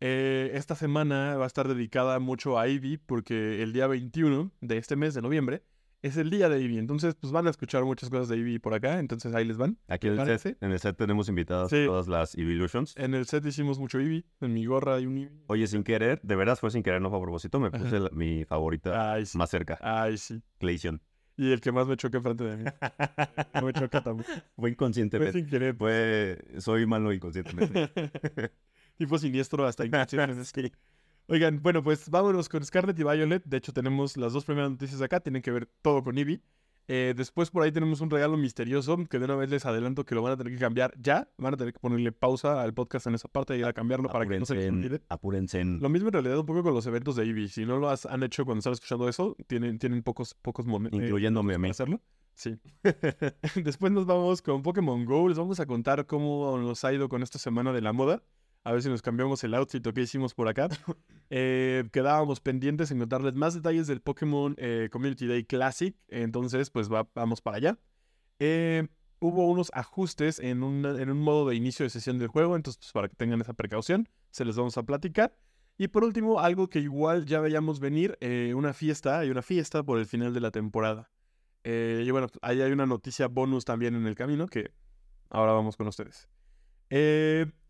eh, 0.00 0.50
esta 0.54 0.74
semana 0.74 1.36
va 1.36 1.44
a 1.44 1.46
estar 1.46 1.68
dedicada 1.68 2.18
mucho 2.18 2.58
a 2.58 2.66
Ivy 2.66 2.96
porque 2.98 3.62
el 3.62 3.72
día 3.72 3.86
21 3.86 4.50
de 4.60 4.78
este 4.78 4.96
mes 4.96 5.14
de 5.14 5.22
noviembre 5.22 5.62
es 6.02 6.16
el 6.16 6.30
día 6.30 6.48
de 6.48 6.60
Ivy. 6.60 6.78
Entonces, 6.78 7.14
pues 7.14 7.32
van 7.32 7.46
a 7.46 7.50
escuchar 7.50 7.84
muchas 7.84 8.10
cosas 8.10 8.28
de 8.28 8.36
Ivy 8.36 8.58
por 8.58 8.74
acá, 8.74 8.98
entonces 8.98 9.34
ahí 9.34 9.44
les 9.44 9.56
van. 9.56 9.78
Aquí 9.88 10.08
en 10.08 10.14
el, 10.14 10.18
¿Parece? 10.18 10.50
set, 10.50 10.62
en 10.62 10.72
el 10.72 10.78
set 10.78 10.96
tenemos 10.96 11.28
invitadas 11.28 11.70
Sí. 11.70 11.84
todas 11.86 12.08
las 12.08 12.36
Evolutions. 12.36 12.94
En 12.96 13.14
el 13.14 13.26
set 13.26 13.44
hicimos 13.46 13.78
mucho 13.78 14.00
Ivy, 14.00 14.24
en 14.40 14.52
mi 14.52 14.66
gorra 14.66 14.96
hay 14.96 15.06
un 15.06 15.16
Ivy. 15.18 15.42
Oye, 15.46 15.66
sin 15.66 15.84
querer, 15.84 16.20
de 16.22 16.36
veras 16.36 16.60
fue 16.60 16.70
sin 16.70 16.82
querer, 16.82 17.00
no 17.00 17.08
fue 17.10 17.18
a 17.18 17.22
propósito, 17.22 17.60
me 17.60 17.70
puse 17.70 18.00
la- 18.00 18.10
mi 18.10 18.44
favorita 18.44 19.12
Ay, 19.12 19.26
sí. 19.26 19.38
más 19.38 19.48
cerca, 19.50 19.78
Ay, 19.80 20.16
sí. 20.18 20.42
Clayson. 20.58 21.00
Y 21.36 21.50
el 21.50 21.60
que 21.62 21.72
más 21.72 21.86
me 21.86 21.96
choca 21.96 22.18
enfrente 22.18 22.44
de 22.44 22.56
mí. 22.58 22.64
No 23.54 23.62
me 23.66 23.72
choca 23.72 24.02
también. 24.02 24.26
Fue 24.26 24.42
Fue 24.56 24.70
inconscientemente. 24.70 25.38
sin 25.38 25.48
querer. 25.48 25.74
Fue, 25.74 26.38
soy 26.58 26.84
malo 26.86 27.12
inconscientemente. 27.12 27.90
tipo 28.98 29.16
siniestro 29.18 29.66
hasta 29.66 29.84
inconsciente. 29.86 30.72
Oigan, 31.28 31.62
bueno, 31.62 31.82
pues 31.82 32.08
vámonos 32.10 32.48
con 32.48 32.64
Scarlet 32.64 32.98
y 32.98 33.02
Violet. 33.04 33.42
De 33.44 33.56
hecho, 33.56 33.72
tenemos 33.72 34.16
las 34.16 34.32
dos 34.32 34.44
primeras 34.44 34.70
noticias 34.70 35.00
acá. 35.00 35.20
Tienen 35.20 35.40
que 35.42 35.50
ver 35.50 35.68
todo 35.82 36.02
con 36.02 36.18
Eevee. 36.18 36.42
Eh, 36.88 37.14
después 37.16 37.48
por 37.50 37.62
ahí 37.62 37.70
tenemos 37.70 38.00
un 38.00 38.10
regalo 38.10 38.36
misterioso 38.36 38.98
que 39.08 39.20
de 39.20 39.24
una 39.26 39.36
vez 39.36 39.48
les 39.48 39.64
adelanto 39.64 40.04
que 40.04 40.16
lo 40.16 40.22
van 40.22 40.32
a 40.32 40.36
tener 40.36 40.52
que 40.52 40.58
cambiar 40.58 40.92
ya. 41.00 41.28
Van 41.38 41.54
a 41.54 41.56
tener 41.56 41.72
que 41.72 41.78
ponerle 41.78 42.10
pausa 42.10 42.60
al 42.60 42.74
podcast 42.74 43.06
en 43.06 43.14
esa 43.14 43.28
parte 43.28 43.56
y 43.56 43.60
ir 43.60 43.64
a 43.66 43.72
cambiarlo 43.72 44.08
para 44.08 44.26
que 44.26 44.38
no 44.40 44.44
se 44.44 44.56
les 44.56 45.00
apúrense, 45.08 45.60
en, 45.60 45.80
Lo 45.80 45.88
mismo 45.88 46.08
en 46.08 46.14
realidad 46.14 46.38
un 46.40 46.44
poco 46.46 46.64
con 46.64 46.74
los 46.74 46.84
eventos 46.86 47.14
de 47.16 47.22
Eevee. 47.24 47.48
Si 47.48 47.64
no 47.64 47.78
lo 47.78 47.88
has- 47.88 48.04
han 48.06 48.24
hecho 48.24 48.44
cuando 48.44 48.58
están 48.58 48.72
escuchando 48.72 49.08
eso, 49.08 49.36
tienen, 49.46 49.78
tienen 49.78 50.02
pocos, 50.02 50.34
pocos 50.34 50.66
momentos. 50.66 51.00
incluyéndome 51.00 51.54
a 51.54 51.58
mí. 51.58 51.70
hacerlo. 51.70 52.00
Sí. 52.34 52.58
Después 53.62 53.92
nos 53.92 54.06
vamos 54.06 54.42
con 54.42 54.62
Pokémon 54.62 55.04
Go. 55.04 55.28
Les 55.28 55.38
vamos 55.38 55.60
a 55.60 55.66
contar 55.66 56.06
cómo 56.06 56.58
nos 56.58 56.84
ha 56.84 56.92
ido 56.92 57.08
con 57.08 57.22
esta 57.22 57.38
semana 57.38 57.72
de 57.72 57.80
la 57.80 57.92
moda. 57.92 58.22
A 58.64 58.72
ver 58.72 58.82
si 58.82 58.88
nos 58.88 59.02
cambiamos 59.02 59.42
el 59.44 59.54
outfit 59.54 59.84
o 59.86 59.92
qué 59.92 60.02
hicimos 60.02 60.34
por 60.34 60.48
acá. 60.48 60.68
Eh, 61.34 61.88
quedábamos 61.92 62.40
pendientes 62.40 62.90
en 62.90 62.98
contarles 62.98 63.32
más 63.32 63.54
detalles 63.54 63.86
del 63.86 64.02
Pokémon 64.02 64.54
eh, 64.58 64.90
Community 64.92 65.26
Day 65.26 65.44
Classic. 65.44 65.96
Entonces, 66.08 66.68
pues 66.68 66.92
va- 66.92 67.08
vamos 67.14 67.40
para 67.40 67.56
allá. 67.56 67.78
Eh, 68.38 68.86
hubo 69.18 69.48
unos 69.48 69.70
ajustes 69.72 70.38
en, 70.40 70.62
una- 70.62 71.00
en 71.00 71.08
un 71.10 71.20
modo 71.20 71.48
de 71.48 71.54
inicio 71.56 71.84
de 71.84 71.90
sesión 71.90 72.18
del 72.18 72.28
juego. 72.28 72.54
Entonces, 72.54 72.78
pues 72.80 72.92
para 72.92 73.08
que 73.08 73.16
tengan 73.16 73.40
esa 73.40 73.54
precaución, 73.54 74.10
se 74.30 74.44
les 74.44 74.56
vamos 74.56 74.76
a 74.76 74.82
platicar. 74.82 75.34
Y 75.78 75.88
por 75.88 76.04
último, 76.04 76.38
algo 76.38 76.68
que 76.68 76.80
igual 76.80 77.24
ya 77.24 77.40
veíamos 77.40 77.80
venir, 77.80 78.18
una 78.54 78.74
fiesta, 78.74 79.20
hay 79.20 79.30
una 79.30 79.40
fiesta 79.40 79.82
por 79.82 79.98
el 79.98 80.04
final 80.04 80.34
de 80.34 80.40
la 80.40 80.50
temporada. 80.50 81.10
Y 81.64 82.10
bueno, 82.10 82.26
ahí 82.42 82.60
hay 82.60 82.72
una 82.72 82.84
noticia 82.84 83.26
bonus 83.28 83.64
también 83.64 83.94
en 83.94 84.06
el 84.06 84.16
camino 84.16 84.46
que 84.48 84.70
ahora 85.30 85.52
vamos 85.52 85.78
con 85.78 85.86
ustedes. 85.88 86.28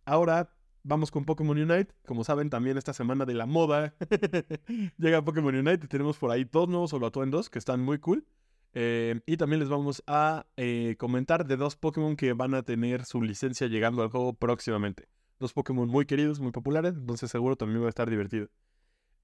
Ahora 0.04 0.52
vamos 0.82 1.10
con 1.10 1.24
Pokémon 1.24 1.58
Unite. 1.58 1.94
Como 2.06 2.24
saben, 2.24 2.50
también 2.50 2.78
esta 2.78 2.92
semana 2.92 3.24
de 3.24 3.34
la 3.34 3.46
moda 3.46 3.94
llega 4.98 5.24
Pokémon 5.24 5.54
Unite 5.54 5.86
y 5.86 5.88
tenemos 5.88 6.16
por 6.18 6.30
ahí 6.30 6.44
dos 6.44 6.68
nuevos 6.68 6.92
atuendos 6.94 7.50
que 7.50 7.58
están 7.58 7.80
muy 7.80 7.98
cool. 7.98 8.26
Eh, 8.74 9.20
y 9.26 9.36
también 9.36 9.60
les 9.60 9.68
vamos 9.68 10.02
a 10.06 10.46
eh, 10.56 10.96
comentar 10.98 11.46
de 11.46 11.56
dos 11.56 11.76
Pokémon 11.76 12.16
que 12.16 12.32
van 12.32 12.54
a 12.54 12.62
tener 12.62 13.04
su 13.04 13.20
licencia 13.20 13.66
llegando 13.66 14.02
al 14.02 14.08
juego 14.08 14.32
próximamente. 14.32 15.08
Dos 15.38 15.52
Pokémon 15.52 15.88
muy 15.88 16.06
queridos, 16.06 16.40
muy 16.40 16.52
populares, 16.52 16.94
entonces 16.94 17.30
seguro 17.30 17.56
también 17.56 17.82
va 17.82 17.86
a 17.86 17.90
estar 17.90 18.08
divertido. 18.08 18.48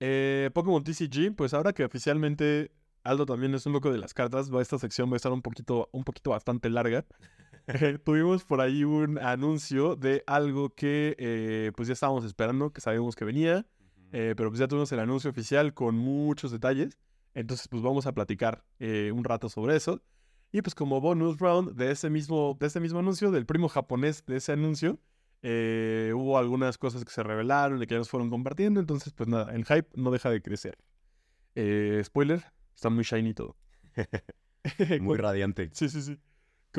Eh, 0.00 0.50
Pokémon 0.52 0.84
TCG, 0.84 1.34
pues 1.34 1.54
ahora 1.54 1.72
que 1.72 1.84
oficialmente 1.84 2.72
Aldo 3.04 3.24
también 3.24 3.54
es 3.54 3.64
un 3.64 3.72
loco 3.72 3.90
de 3.90 3.98
las 3.98 4.12
cartas, 4.12 4.52
va, 4.52 4.60
esta 4.60 4.78
sección 4.78 5.10
va 5.10 5.14
a 5.14 5.16
estar 5.16 5.32
un 5.32 5.40
poquito, 5.40 5.88
un 5.92 6.04
poquito 6.04 6.30
bastante 6.30 6.68
larga. 6.68 7.06
Eh, 7.68 7.98
tuvimos 8.04 8.44
por 8.44 8.60
ahí 8.60 8.84
un 8.84 9.18
anuncio 9.18 9.94
de 9.94 10.24
algo 10.26 10.70
que 10.74 11.14
eh, 11.18 11.72
pues 11.76 11.88
ya 11.88 11.94
estábamos 11.94 12.24
esperando, 12.24 12.72
que 12.72 12.80
sabíamos 12.80 13.14
que 13.14 13.24
venía, 13.24 13.66
eh, 14.12 14.34
pero 14.36 14.48
pues 14.48 14.58
ya 14.58 14.68
tuvimos 14.68 14.90
el 14.92 15.00
anuncio 15.00 15.30
oficial 15.30 15.74
con 15.74 15.96
muchos 15.96 16.50
detalles. 16.50 16.98
Entonces 17.34 17.68
pues 17.68 17.82
vamos 17.82 18.06
a 18.06 18.12
platicar 18.12 18.64
eh, 18.78 19.12
un 19.14 19.22
rato 19.22 19.48
sobre 19.48 19.76
eso. 19.76 20.02
Y 20.50 20.62
pues 20.62 20.74
como 20.74 21.00
bonus 21.00 21.38
round 21.38 21.74
de 21.74 21.90
ese 21.90 22.08
mismo, 22.08 22.56
de 22.58 22.66
ese 22.66 22.80
mismo 22.80 22.98
anuncio, 22.98 23.30
del 23.30 23.44
primo 23.44 23.68
japonés 23.68 24.24
de 24.24 24.38
ese 24.38 24.52
anuncio, 24.52 24.98
hubo 25.42 26.38
algunas 26.38 26.78
cosas 26.78 27.04
que 27.04 27.12
se 27.12 27.22
revelaron, 27.22 27.78
de 27.78 27.86
que 27.86 27.94
ya 27.94 27.98
nos 27.98 28.08
fueron 28.08 28.30
compartiendo. 28.30 28.80
Entonces 28.80 29.12
pues 29.12 29.28
nada, 29.28 29.54
el 29.54 29.66
hype 29.66 29.88
no 29.94 30.10
deja 30.10 30.30
de 30.30 30.40
crecer. 30.40 30.78
Spoiler, 32.02 32.42
está 32.74 32.88
muy 32.88 33.04
shiny 33.04 33.34
todo. 33.34 33.56
Muy 35.00 35.16
radiante. 35.18 35.70
Sí, 35.72 35.88
sí, 35.88 36.02
sí. 36.02 36.18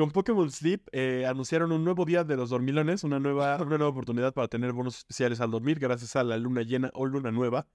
Con 0.00 0.12
Pokémon 0.12 0.50
Sleep 0.50 0.88
eh, 0.92 1.26
anunciaron 1.28 1.72
un 1.72 1.84
nuevo 1.84 2.06
día 2.06 2.24
de 2.24 2.34
los 2.34 2.48
dormilones, 2.48 3.04
una 3.04 3.20
nueva, 3.20 3.56
una 3.56 3.76
nueva 3.76 3.88
oportunidad 3.88 4.32
para 4.32 4.48
tener 4.48 4.72
bonos 4.72 4.96
especiales 4.96 5.42
al 5.42 5.50
dormir 5.50 5.78
gracias 5.78 6.16
a 6.16 6.24
la 6.24 6.38
luna 6.38 6.62
llena 6.62 6.90
o 6.94 7.04
luna 7.04 7.30
nueva. 7.30 7.66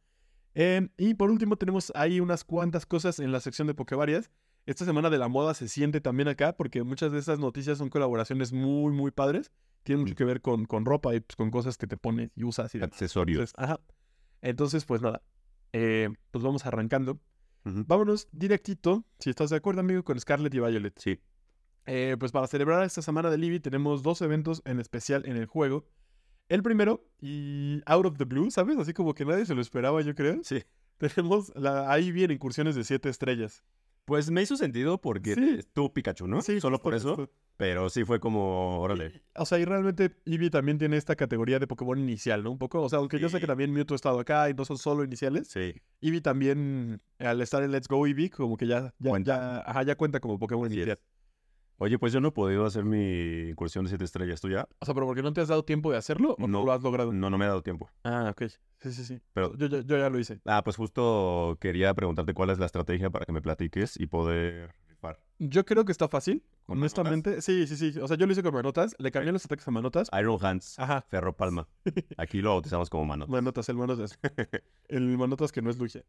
Eh, 0.55 0.89
y 0.98 1.13
por 1.13 1.29
último 1.29 1.55
tenemos 1.55 1.91
ahí 1.94 2.20
unas 2.20 2.44
cuantas 2.44 2.88
cosas 2.88 3.20
en 3.20 3.32
la 3.32 3.41
sección 3.41 3.67
de 3.67 3.75
Pokevarias. 3.75 4.32
Esta 4.65 4.86
semana 4.86 5.12
de 5.12 5.20
la 5.20 5.27
moda 5.27 5.53
se 5.53 5.67
siente 5.67 6.01
también 6.01 6.27
acá 6.27 6.58
porque 6.58 6.82
muchas 6.82 7.12
de 7.12 7.20
esas 7.20 7.38
noticias 7.38 7.77
son 7.77 7.89
colaboraciones 7.89 8.51
muy, 8.51 8.91
muy 8.91 9.12
padres. 9.12 9.51
Tienen 9.84 10.01
mucho 10.01 10.15
que 10.15 10.25
ver 10.25 10.41
con, 10.41 10.65
con 10.65 10.84
ropa 10.84 11.13
y 11.13 11.20
pues, 11.20 11.36
con 11.36 11.51
cosas 11.51 11.77
que 11.77 11.86
te 11.86 11.96
pones 11.96 12.32
y 12.36 12.44
usas 12.44 12.74
y. 12.74 12.82
Accesorios. 12.82 13.53
Entonces, 13.55 13.70
ajá. 13.70 13.79
Entonces, 14.41 14.86
pues 14.86 15.03
nada. 15.03 15.22
eh, 15.74 16.10
pues 16.32 16.44
vamos 16.44 16.65
arrancando. 16.65 17.20
Vámonos 17.65 18.27
directito, 18.32 19.05
si 19.20 19.29
estás 19.29 19.51
de 19.51 19.58
acuerdo, 19.58 19.82
amigo, 19.82 20.03
con 20.03 20.20
Scarlet 20.20 20.53
y 20.55 20.60
Violet. 20.60 20.98
Sí. 20.98 21.20
Eh, 21.88 22.15
pues 22.20 22.32
para 22.32 22.48
celebrar 22.48 22.84
esta 22.84 23.01
semana 23.01 23.30
de 23.30 23.38
Libby 23.38 23.60
tenemos 23.60 24.01
dos 24.04 24.22
eventos 24.22 24.62
en 24.65 24.80
especial 24.80 25.24
en 25.25 25.38
el 25.38 25.46
juego. 25.46 25.86
El 26.50 26.62
primero, 26.63 27.04
y 27.20 27.82
out 27.86 28.06
of 28.06 28.18
the 28.18 28.25
blue, 28.25 28.50
¿sabes? 28.51 28.77
Así 28.77 28.94
como 28.94 29.13
que 29.13 29.25
nadie 29.25 29.46
se 29.46 29.56
lo 29.56 29.62
esperaba, 29.62 30.01
yo 30.01 30.13
creo. 30.15 30.39
Sí. 30.44 30.63
Tenemos, 30.98 31.51
la, 31.56 31.92
ahí 31.92 32.12
vienen 32.12 32.36
incursiones 32.36 32.75
de 32.75 32.84
siete 32.84 33.10
estrellas. 33.10 33.63
Pues 34.06 34.30
me 34.30 34.44
hizo 34.44 34.56
sentido 34.56 35.01
porque 35.01 35.34
Sí. 35.34 35.60
tú 35.74 35.92
Pikachu, 35.92 36.27
¿no? 36.27 36.42
Sí, 36.42 36.62
Solo 36.62 36.80
por 36.80 36.94
eso. 36.94 37.30
Pero 37.58 37.89
sí 37.89 38.04
fue 38.04 38.20
como, 38.20 38.80
órale. 38.82 39.24
O 39.36 39.46
sea, 39.46 39.58
y 39.58 39.65
realmente 39.65 40.15
Eevee 40.25 40.50
también 40.51 40.77
tiene 40.77 40.98
esta 40.98 41.15
categoría 41.15 41.58
de 41.58 41.65
Pokémon 41.68 41.98
inicial, 41.98 42.44
¿no? 42.44 42.51
Un 42.51 42.58
poco, 42.60 42.82
o 42.84 42.89
sea, 42.89 43.00
aunque 43.00 43.18
yo 43.18 43.30
sé 43.30 43.38
que 43.38 43.46
Sí. 43.46 43.48
también 43.48 43.72
Mewtwo 43.72 43.94
ha 43.94 43.96
estado 43.96 44.20
acá 44.20 44.50
y 44.50 44.54
no 44.54 44.63
son 44.65 44.77
solo 44.77 45.04
iniciales, 45.04 45.48
Sí. 45.48 45.74
Eevee 46.01 46.22
también, 46.22 47.01
al 47.18 47.42
estar 47.42 47.63
en 47.63 47.72
Let's 47.72 47.88
Go 47.88 48.06
Eevee, 48.06 48.30
como 48.30 48.58
que 48.58 48.68
ya, 48.68 48.94
ya, 49.00 49.10
Cuenta. 49.10 49.36
ya, 49.38 49.70
ajá, 49.72 49.84
ya 49.84 49.96
cuenta 49.96 50.20
como 50.20 50.38
Pokémon 50.38 50.72
es. 50.72 51.00
Oye, 51.77 52.00
pues 52.00 52.13
yo 52.13 52.22
no 52.22 52.29
he 52.29 52.32
podido 52.32 52.65
hacer 52.65 52.86
mi 52.86 53.50
incursión 53.50 53.84
de 53.86 53.89
siete 53.89 54.05
estrellas. 54.05 54.39
¿Tú 54.39 54.50
ya? 54.50 54.67
O 54.79 54.86
sea, 54.86 54.94
pero 54.94 55.05
porque 55.05 55.22
no 55.22 55.34
te 55.34 55.41
has 55.41 55.50
dado 55.50 55.63
tiempo 55.65 55.91
de 55.91 55.98
hacerlo 55.98 56.36
o 56.39 56.48
no 56.48 56.63
lo 56.63 56.72
has 56.72 56.82
logrado. 56.82 57.12
No, 57.12 57.29
no 57.29 57.38
me 57.38 57.46
ha 57.46 57.50
dado 57.50 57.63
tiempo. 57.63 57.89
Ah, 58.03 58.29
ok. 58.32 58.44
Sí, 58.79 58.91
sí, 58.94 59.03
sí. 59.03 59.20
Pero- 59.34 59.55
yo, 59.58 59.67
yo, 59.67 59.82
yo 59.82 59.98
ya 59.98 60.10
lo 60.10 60.17
hice. 60.20 60.39
Ah, 60.46 60.63
pues 60.63 60.77
justo 60.77 61.58
quería 61.60 61.94
preguntarte 61.94 62.34
cuál 62.34 62.50
es 62.51 62.60
la 62.60 62.65
estrategia 62.67 63.10
para 63.10 63.25
que 63.25 63.32
me 63.34 63.41
platiques 63.41 64.00
y 64.00 64.08
poder 64.08 64.74
rifar. 64.96 65.20
Yo 65.40 65.66
creo 65.66 65.86
que 65.86 65.92
está 65.92 66.08
fácil. 66.08 66.44
¿Con 66.66 66.80
Honestamente, 66.80 67.42
sí, 67.42 67.68
sí, 67.68 67.75
sí. 67.75 68.00
O 68.00 68.08
sea, 68.08 68.18
yo 68.18 68.25
lo 68.25 68.32
hice 68.32 68.42
con 68.42 68.54
manotas. 68.54 68.96
Le 68.98 69.12
cambié 69.12 69.32
los 69.32 69.46
ataques 69.46 69.68
a 69.68 69.72
manotas. 69.72 70.10
Iron 70.20 70.44
Hands, 70.44 70.80
Ajá. 70.80 71.02
Ferro 71.02 71.36
Palma. 71.36 71.68
Aquí 72.18 72.42
lo 72.42 72.52
bautizamos 72.52 72.90
como 72.90 73.06
mano. 73.06 73.28
Manotas, 73.28 73.70
el 73.70 73.75
manotas. 73.75 74.18
El 74.88 75.18
manotas 75.18 75.52
que 75.52 75.62
no 75.62 75.70
es 75.70 75.78
Lugia. 75.78 76.04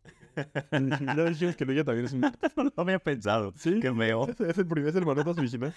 Ya 0.72 1.24
dijimos 1.24 1.56
que 1.56 1.64
Lugia 1.64 1.84
también 1.84 2.06
es 2.06 2.12
un... 2.12 2.20
no 2.56 2.64
lo 2.64 2.72
había 2.76 2.98
pensado. 2.98 3.52
Sí. 3.56 3.80
Qué 3.80 3.90
meo. 3.90 4.28
Es, 4.28 4.40
es 4.40 4.58
el 4.58 4.66
primer, 4.66 4.90
es 4.90 4.96
el 4.96 5.04
manotas 5.04 5.36
original. 5.36 5.74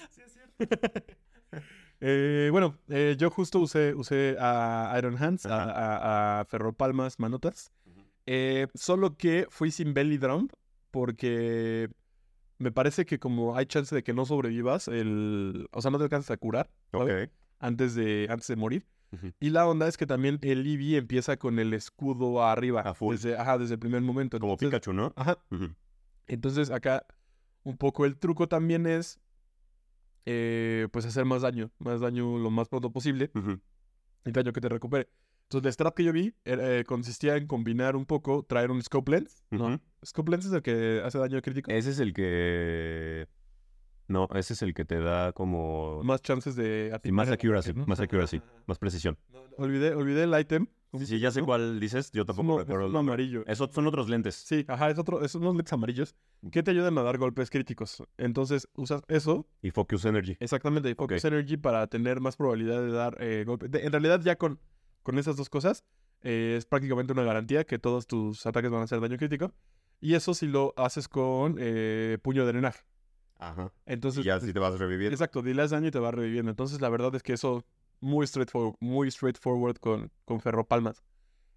Eh, 2.01 2.48
bueno, 2.51 2.78
eh, 2.88 3.16
yo 3.18 3.30
justo 3.30 3.60
usé, 3.60 3.94
usé 3.94 4.38
a 4.39 4.96
Iron 4.98 5.22
Hands, 5.22 5.46
a, 5.46 5.63
a, 5.63 6.39
a 6.39 6.46
Ferropalmas 6.46 7.20
Manotas. 7.20 7.74
Eh, 8.25 8.68
solo 8.75 9.18
que 9.18 9.48
fui 9.50 9.72
sin 9.72 9.94
Belly 9.94 10.18
Drum 10.18 10.48
porque 10.92 11.89
me 12.60 12.72
parece 12.72 13.06
que 13.06 13.20
como 13.20 13.56
hay 13.56 13.66
chance 13.66 13.94
de 13.96 14.04
que 14.04 14.13
no 14.13 14.25
sobrevivas, 14.25 14.88
el, 14.88 15.68
o 15.72 15.82
sea, 15.82 15.89
no 15.92 15.98
te 15.98 16.04
alcanzas 16.04 16.32
a 16.32 16.38
curar 16.38 16.70
antes, 17.60 17.96
de, 17.96 18.28
antes 18.30 18.48
de 18.48 18.56
morir. 18.56 18.86
Y 19.39 19.50
la 19.50 19.68
onda 19.68 19.88
es 19.88 19.98
que 19.98 20.06
también 20.06 20.38
el 20.44 20.68
Eevee 20.68 20.98
empieza 20.98 21.38
con 21.38 21.58
el 21.58 21.74
escudo 21.74 22.44
arriba. 22.44 22.82
A 22.82 22.94
full. 22.94 23.16
Desde, 23.16 23.36
ajá, 23.36 23.58
desde 23.58 23.74
el 23.74 23.80
primer 23.80 24.01
momento. 24.01 24.39
Como 24.39 24.54
Entonces- 24.54 24.70
Pikachu, 24.70 24.94
¿no? 24.94 25.13
Ajá. 25.16 25.39
Entonces 26.28 26.70
acá 26.70 27.08
un 27.63 27.75
poco 27.78 28.06
el 28.06 28.18
truco 28.18 28.48
también 28.48 28.86
es 28.86 29.20
eh, 30.25 30.88
pues 30.92 31.06
hacer 31.06 31.25
más 31.25 31.42
daño, 31.42 31.72
más 31.80 32.01
daño 32.01 32.38
lo 32.38 32.51
más 32.51 32.70
pronto 32.70 32.92
posible 32.92 33.32
y 34.25 34.32
daño 34.32 34.54
que 34.54 34.62
te 34.62 34.70
recupere. 34.70 35.10
Entonces 35.50 35.65
la 35.65 35.72
strat 35.72 35.96
que 35.96 36.03
yo 36.03 36.13
vi 36.13 36.32
eh, 36.46 36.84
consistía 36.86 37.36
en 37.36 37.48
combinar 37.48 37.96
un 37.96 38.06
poco, 38.06 38.44
traer 38.48 38.70
un 38.70 38.84
scope 38.84 39.13
lens. 39.13 39.44
Scope 40.06 40.29
lens 40.29 40.46
es 40.46 40.51
el 40.51 40.62
que 40.62 41.01
hace 41.03 41.18
daño 41.18 41.41
crítico, 41.41 41.72
Ese 41.72 41.89
es 41.89 42.00
el 42.00 42.13
que... 42.13 43.27
No, 44.08 44.27
ese 44.36 44.53
es 44.53 44.62
el 44.62 44.75
que 44.75 44.86
te 44.86 45.00
da 45.00 45.34
como... 45.34 46.01
más 46.03 46.22
chances 46.22 46.56
de 46.56 46.96
Sí, 47.03 47.12
más 47.12 47.32
accuracy, 47.32 47.74
más 47.74 48.00
accuracy, 48.00 48.39
más 48.68 48.77
precisión. 48.77 49.18
No, 49.34 49.39
Olvidé, 49.58 49.96
olvidé 49.96 50.24
el 50.24 50.39
item. 50.39 50.68
Sí, 50.98 51.06
sí, 51.08 51.20
ya 51.20 51.29
sé 51.32 51.41
cuál 51.44 51.79
dices, 51.79 52.12
yo 52.12 52.22
Es 52.22 52.27
tampoco 52.27 52.53
uno, 52.53 52.62
es 52.62 52.68
recuerdo. 52.68 52.86
el 52.86 52.89
uno 52.91 53.00
amarillo. 53.00 53.44
Esos 53.48 53.72
son 53.72 53.86
otros 53.88 54.08
lentes. 54.10 54.36
Sí, 54.36 54.65
ajá, 54.68 54.89
es 54.91 54.98
otro, 55.00 55.24
es 55.24 55.34
unos 55.36 55.56
lentes 55.56 55.74
amarillos 55.74 56.15
que 56.51 56.62
te 56.63 56.72
ayudan 56.72 56.98
a 56.98 57.03
dar 57.03 57.18
golpes 57.18 57.50
críticos. 57.51 58.03
Entonces 58.18 58.68
usas 58.75 59.01
eso 59.08 59.48
Y 59.63 59.70
Focus 59.72 60.06
Energy. 60.06 60.38
Exactamente, 60.39 60.89
y 60.89 60.96
Focus. 60.96 61.25
Energy 61.25 61.58
para 61.58 61.86
tener 61.88 62.20
más 62.22 62.36
probabilidad 62.36 62.82
de 62.82 62.91
dar 62.91 63.18
eh, 63.20 63.44
golpe. 63.46 63.68
De- 63.68 63.86
en 63.86 63.91
realidad, 63.91 64.22
ya 64.24 64.36
con, 64.38 64.60
con 65.03 65.18
esas 65.20 65.36
dos 65.38 65.50
cosas, 65.50 65.84
eh, 66.22 66.56
es 66.58 66.65
prácticamente 66.65 67.13
una 67.13 67.24
garantía 67.24 67.63
que 67.65 67.79
todos 67.79 68.08
tus 68.08 68.46
ataques 68.46 68.70
van 68.72 68.82
a 68.82 68.84
hacer 68.86 69.00
daño 69.00 69.18
crítico. 69.18 69.53
Y 70.01 70.13
eso 70.15 70.34
si 70.34 70.48
lo 70.48 70.74
haces 70.77 71.08
con 71.08 71.56
eh, 71.60 72.18
puño 72.22 72.46
de 72.46 72.51
drenaje. 72.53 72.82
Ajá. 73.38 73.72
Entonces, 73.86 74.22
Y 74.22 74.27
ya 74.27 74.39
si 74.39 74.51
te 74.53 74.60
vas 74.60 74.74
a 74.75 74.77
revivir. 74.77 75.12
exacto, 75.12 75.41
dile 75.41 75.68
daño 75.68 75.88
y 75.88 75.91
te 75.91 76.00
va 76.00 76.12
reviviendo. 76.12 76.50
Entonces, 76.51 76.82
la 76.82 76.89
verdad 76.89 77.13
es 77.15 77.24
que 77.24 77.34
eso 77.34 77.65
muy 78.01 78.25
straightforward, 78.27 78.75
muy 78.79 79.10
straightforward 79.12 79.77
con, 79.77 80.12
con 80.25 80.39
Ferropalmas. 80.41 81.03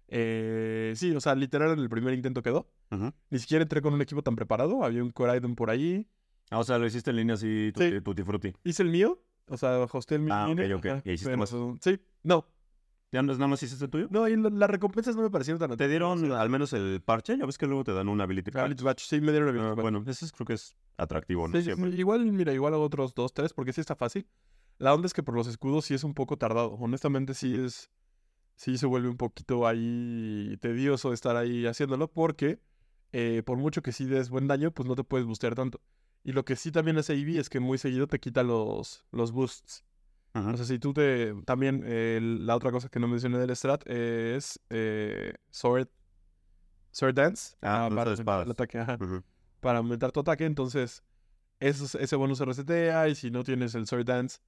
Eh, 0.09 0.93
sí, 0.95 1.15
o 1.15 1.19
sea, 1.21 1.35
literal 1.35 1.71
en 1.71 1.79
el 1.79 1.89
primer 1.89 2.13
intento 2.13 2.41
quedó. 2.43 2.69
Ujú. 2.91 3.11
Ni 3.29 3.39
siquiera 3.39 3.63
entré 3.63 3.81
con 3.81 3.93
un 3.93 4.01
equipo 4.01 4.21
tan 4.21 4.35
preparado. 4.35 4.83
Había 4.83 5.03
un 5.03 5.11
Coraidon 5.11 5.55
por 5.55 5.69
ahí. 5.69 6.07
Ah, 6.49 6.59
o 6.59 6.63
sea, 6.63 6.77
lo 6.77 6.85
hiciste 6.85 7.09
en 7.11 7.17
línea 7.17 7.35
así, 7.35 7.67
Sí. 7.67 7.71
tutti, 7.73 8.01
tutti 8.01 8.23
frutti. 8.23 8.53
Hice 8.63 8.83
el 8.83 8.89
mío. 8.89 9.21
O 9.47 9.57
sea, 9.57 9.79
hosté 9.91 10.15
el 10.15 10.21
mío. 10.21 10.33
Ah, 10.33 10.47
ok, 10.49 10.59
ok. 10.77 10.85
¿Y 11.05 11.11
hiciste 11.13 11.35
más? 11.35 11.49
Sí, 11.81 11.99
no, 12.23 12.35
¿Ya 12.35 12.35
no- 12.35 12.47
nada 13.21 13.47
más 13.47 13.61
hiciste 13.61 13.87
tuyo? 13.87 14.07
No, 14.09 14.27
y 14.27 14.35
la- 14.35 14.49
las 14.49 14.69
recompensas 14.69 15.15
no 15.15 15.21
me 15.21 15.29
parecieron 15.29 15.59
tan 15.59 15.77
¿Te 15.77 15.87
dieron 15.87 16.31
al 16.31 16.49
menos 16.49 16.73
el 16.73 17.01
parche? 17.01 17.37
Ya 17.37 17.45
ves 17.45 17.57
que 17.57 17.67
luego 17.67 17.83
te 17.83 17.93
dan 17.93 18.09
un 18.09 18.19
ability 18.21 18.51
Ah, 18.55 18.67
patch. 18.67 18.81
Batch, 18.81 19.03
sí, 19.05 19.21
me 19.21 19.31
dieron 19.31 19.49
el 19.49 19.55
Ah, 19.55 19.59
Ability 19.59 19.75
Batch. 19.75 19.81
bueno, 19.83 20.03
ese 20.11 20.25
es- 20.25 20.31
creo 20.31 20.45
que 20.47 20.53
es 20.53 20.75
atractivo, 20.97 21.47
¿no? 21.47 21.55
Sí, 21.57 21.63
Siempre. 21.63 21.89
igual, 21.91 22.25
mira, 22.31 22.53
igual 22.53 22.73
a 22.73 22.77
otros 22.77 23.13
dos, 23.13 23.33
tres, 23.33 23.53
porque 23.53 23.73
sí 23.73 23.81
está 23.81 23.95
fácil. 23.95 24.27
La 24.79 24.93
onda 24.93 25.05
es 25.05 25.13
que 25.13 25.21
por 25.23 25.35
los 25.35 25.47
escudos 25.47 25.85
sí 25.85 25.93
es 25.93 26.03
un 26.03 26.13
poco 26.13 26.37
tardado. 26.37 26.71
Honestamente, 26.73 27.33
sí 27.35 27.53
es. 27.55 27.89
Sí 28.55 28.77
se 28.77 28.85
vuelve 28.85 29.09
un 29.09 29.17
poquito 29.17 29.65
ahí 29.67 30.57
tedioso 30.61 31.11
estar 31.13 31.35
ahí 31.35 31.65
haciéndolo, 31.65 32.07
porque 32.11 32.59
eh, 33.11 33.41
por 33.45 33.57
mucho 33.57 33.81
que 33.81 33.91
sí 33.91 34.05
des 34.05 34.29
buen 34.29 34.47
daño, 34.47 34.71
pues 34.71 34.87
no 34.87 34.95
te 34.95 35.03
puedes 35.03 35.25
boostear 35.27 35.55
tanto. 35.55 35.81
Y 36.23 36.31
lo 36.31 36.45
que 36.45 36.55
sí 36.55 36.71
también 36.71 36.97
hace 36.97 37.13
Eevee 37.13 37.39
es 37.39 37.49
que 37.49 37.59
muy 37.59 37.77
seguido 37.77 38.07
te 38.07 38.19
quita 38.19 38.43
los, 38.43 39.05
los 39.11 39.31
boosts. 39.31 39.83
Ajá. 40.33 40.51
O 40.51 40.57
sea, 40.57 40.65
si 40.65 40.79
tú 40.79 40.93
te. 40.93 41.33
También 41.45 41.83
eh, 41.85 42.19
la 42.21 42.55
otra 42.55 42.71
cosa 42.71 42.89
que 42.89 42.99
no 42.99 43.07
mencioné 43.07 43.37
del 43.37 43.55
strat 43.55 43.87
es 43.87 44.59
eh, 44.69 45.35
Sword. 45.51 45.87
Sword 46.91 47.15
Dance. 47.15 47.55
Ah, 47.61 47.89
lanza 47.91 48.23
para 48.23 48.41
aumentar 48.41 48.45
el 48.45 48.51
ataque, 48.51 48.77
ajá 48.79 48.97
para 49.63 49.79
aumentar 49.79 50.11
tu 50.11 50.19
ataque. 50.19 50.45
Entonces, 50.45 51.03
eso, 51.59 51.97
ese 51.97 52.15
bonus 52.15 52.37
se 52.37 52.45
resetea 52.45 53.07
y 53.07 53.15
si 53.15 53.31
no 53.31 53.43
tienes 53.43 53.73
el 53.73 53.87
Sword 53.87 54.05
Dance, 54.05 54.39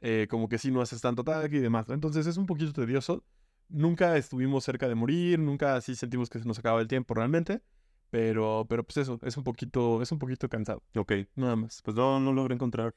eh, 0.00 0.26
como 0.28 0.48
que 0.48 0.58
sí 0.58 0.72
no 0.72 0.80
haces 0.80 1.00
tanto 1.00 1.22
ataque 1.22 1.58
y 1.58 1.60
demás. 1.60 1.86
¿no? 1.86 1.94
Entonces 1.94 2.26
es 2.26 2.36
un 2.36 2.46
poquito 2.46 2.72
tedioso. 2.72 3.22
Nunca 3.68 4.16
estuvimos 4.16 4.64
cerca 4.64 4.88
de 4.88 4.94
morir, 4.96 5.38
nunca 5.38 5.76
así 5.76 5.94
sentimos 5.94 6.28
que 6.28 6.40
se 6.40 6.44
nos 6.46 6.58
acaba 6.58 6.80
el 6.80 6.88
tiempo 6.88 7.14
realmente. 7.14 7.62
Pero, 8.10 8.66
pero 8.68 8.84
pues 8.84 8.98
eso, 8.98 9.18
es 9.22 9.36
un 9.38 9.44
poquito, 9.44 10.02
es 10.02 10.12
un 10.12 10.18
poquito 10.18 10.46
cansado, 10.48 10.82
Ok, 10.94 11.12
nada 11.34 11.56
más. 11.56 11.80
pues 11.82 11.96
no, 11.96 12.20
no 12.20 12.32
logré 12.34 12.54
encontrar 12.54 12.94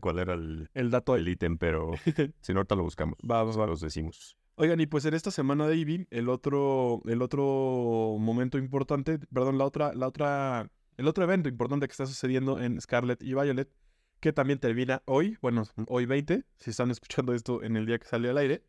cuál 0.00 0.18
era 0.18 0.34
el, 0.34 0.68
El 0.74 0.90
dato 0.90 1.16
el 1.16 1.28
ítem, 1.28 1.58
pero 1.58 1.92
si 2.40 2.52
no, 2.52 2.60
ahorita 2.60 2.74
lo 2.74 2.82
buscamos. 2.82 3.16
Va, 3.28 3.42
va, 3.42 3.52
va. 3.52 3.66
Los 3.66 3.80
decimos. 3.80 4.36
Oigan, 4.56 4.80
y 4.80 4.86
pues 4.86 5.04
en 5.04 5.12
esta 5.12 5.30
semana 5.30 5.66
de 5.66 5.74
Eevee, 5.74 6.06
el 6.10 6.30
otro, 6.30 7.02
el 7.04 7.20
otro 7.20 8.16
momento 8.18 8.56
importante, 8.56 9.18
perdón, 9.18 9.58
la 9.58 9.66
otra, 9.66 9.92
la 9.92 10.08
otra, 10.08 10.70
el 10.96 11.06
otro 11.06 11.24
evento 11.24 11.50
importante 11.50 11.86
que 11.86 11.92
está 11.92 12.06
sucediendo 12.06 12.58
en 12.58 12.80
Scarlet 12.80 13.22
y 13.22 13.34
Violet, 13.34 13.70
que 14.18 14.32
también 14.32 14.58
termina 14.58 15.02
hoy, 15.04 15.36
bueno, 15.42 15.64
hoy 15.88 16.06
20, 16.06 16.44
si 16.58 16.70
están 16.70 16.90
escuchando 16.90 17.34
esto 17.34 17.62
en 17.62 17.76
el 17.76 17.84
día 17.84 17.98
que 17.98 18.06
sale 18.06 18.30
al 18.30 18.38
aire, 18.38 18.64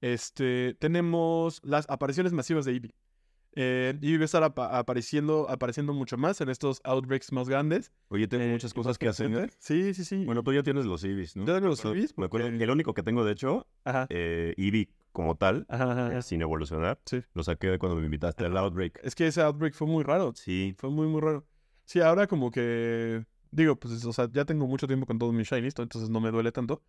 este, 0.00 0.74
tenemos 0.74 1.60
las 1.64 1.90
apariciones 1.90 2.32
masivas 2.32 2.64
de 2.64 2.72
Eevee. 2.74 2.94
Eh, 3.56 3.94
Eevee 4.02 4.18
va 4.18 4.22
a 4.22 4.24
estar 4.24 4.42
apa- 4.42 4.76
apareciendo, 4.78 5.48
apareciendo 5.48 5.92
mucho 5.92 6.16
más 6.16 6.40
en 6.40 6.48
estos 6.48 6.80
outbreaks 6.84 7.32
más 7.32 7.48
grandes. 7.48 7.92
Oye, 8.08 8.26
tengo 8.26 8.44
eh, 8.44 8.50
muchas 8.52 8.72
y 8.72 8.74
cosas 8.74 8.98
que 8.98 9.08
hacer. 9.08 9.50
Sí, 9.58 9.94
sí, 9.94 10.04
sí. 10.04 10.24
Bueno, 10.24 10.42
tú 10.42 10.52
ya 10.52 10.62
tienes 10.62 10.86
los 10.86 11.04
Eevees, 11.04 11.36
¿no? 11.36 11.44
Yo 11.46 11.54
tengo 11.54 11.68
los 11.68 11.84
Eevees 11.84 12.16
Me 12.18 12.26
acuerdo 12.26 12.48
el 12.48 12.70
único 12.70 12.94
que 12.94 13.02
tengo, 13.02 13.24
de 13.24 13.32
hecho, 13.32 13.66
Ajá, 13.84 14.06
eh, 14.10 14.54
como 15.12 15.36
tal, 15.36 15.64
ajá, 15.68 15.84
eh, 16.08 16.12
ajá. 16.12 16.22
sin 16.22 16.42
evolucionar, 16.42 17.00
Sí. 17.06 17.22
lo 17.34 17.44
saqué 17.44 17.68
de 17.68 17.78
cuando 17.78 17.96
me 17.96 18.04
invitaste 18.04 18.44
al 18.44 18.56
Outbreak. 18.56 18.98
Es 19.04 19.14
que 19.14 19.28
ese 19.28 19.40
outbreak 19.42 19.72
fue 19.74 19.86
muy 19.86 20.02
raro. 20.02 20.32
Sí, 20.34 20.74
Fue 20.76 20.90
muy, 20.90 21.06
muy 21.06 21.20
raro. 21.20 21.46
Sí, 21.84 22.00
ahora 22.00 22.26
como 22.26 22.50
que... 22.50 23.24
Digo, 23.56 23.76
pues, 23.76 24.04
o 24.04 24.12
sea, 24.12 24.28
ya 24.32 24.44
tengo 24.44 24.66
mucho 24.66 24.88
tiempo 24.88 25.06
con 25.06 25.16
todos 25.16 25.32
mis 25.32 25.46
shinies, 25.48 25.74
entonces 25.78 26.10
no 26.10 26.20
me 26.20 26.32
duele 26.32 26.50
tanto. 26.50 26.82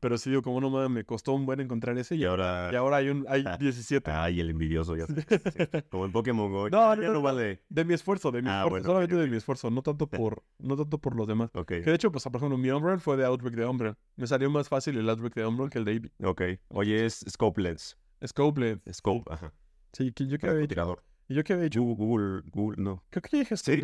Pero 0.00 0.18
sí 0.18 0.28
digo, 0.28 0.42
como 0.42 0.60
no 0.60 0.68
mames, 0.68 0.90
me 0.90 1.04
costó 1.04 1.32
un 1.32 1.46
buen 1.46 1.60
encontrar 1.60 1.96
ese. 1.96 2.14
y 2.14 2.20
Y, 2.20 2.24
ahora... 2.24 2.68
y 2.70 2.76
ahora 2.76 2.96
hay, 2.98 3.08
un, 3.08 3.24
hay 3.28 3.42
Ah. 3.46 3.56
17. 3.56 4.10
Ay, 4.10 4.40
el 4.40 4.50
envidioso, 4.50 4.96
ya 4.96 5.06
sé. 5.06 5.14
Sí, 5.72 5.82
Como 5.90 6.04
en 6.04 6.12
Pokémon 6.12 6.52
Go. 6.52 6.68
No, 6.68 6.94
no, 6.94 7.02
ya 7.02 7.08
no, 7.08 7.22
vale. 7.22 7.62
De 7.70 7.84
mi 7.86 7.94
esfuerzo, 7.94 8.30
de 8.30 8.42
mi 8.42 8.48
Ah, 8.50 8.64
esfuerzo. 8.64 8.70
bueno, 8.70 8.84
solamente 8.86 9.16
de 9.16 9.26
mi 9.28 9.36
esfuerzo, 9.38 9.70
no 9.70 9.82
tanto 9.82 10.06
por, 10.10 10.42
no 10.58 10.76
tanto 10.76 10.98
por 10.98 11.16
los 11.16 11.26
demás. 11.26 11.50
Ok, 11.54 11.66
Que 11.68 11.80
de 11.80 11.94
hecho, 11.94 12.12
pues, 12.12 12.24
por 12.24 12.36
ejemplo, 12.36 12.58
mi 12.58 12.70
Umbreon 12.70 13.00
fue 13.00 13.16
de 13.16 13.24
Outbreak 13.24 13.54
de 13.56 13.64
Umbreon. 13.66 13.96
Me 14.16 14.26
salió 14.26 14.50
más 14.50 14.68
fácil 14.68 14.98
el 14.98 15.08
Outbreak 15.08 15.34
de 15.34 15.46
Umbreon 15.46 15.70
que 15.70 15.78
el 15.78 15.84
de 15.86 15.92
Eevee. 15.92 16.12
ok. 16.22 16.42
Oye, 16.68 17.06
es 17.06 17.24
Scope 17.28 17.62
Lens. 17.62 17.96
Scopeblade. 18.26 18.80
Scope, 18.92 19.24
ajá. 19.32 19.54
Sí, 19.94 20.12
que 20.12 20.26
yo 20.26 20.38
que 20.38 20.46
había 20.48 20.64
hecho. 20.64 21.02
¿Y 21.28 21.34
yo 21.34 21.42
qué 21.44 21.54
había 21.54 21.64
hecho? 21.66 21.80
Google, 21.80 22.42
Google, 22.52 22.82
no. 22.82 23.02
Creo 23.08 23.22
que 23.22 23.38
dije 23.38 23.56
Sí. 23.56 23.80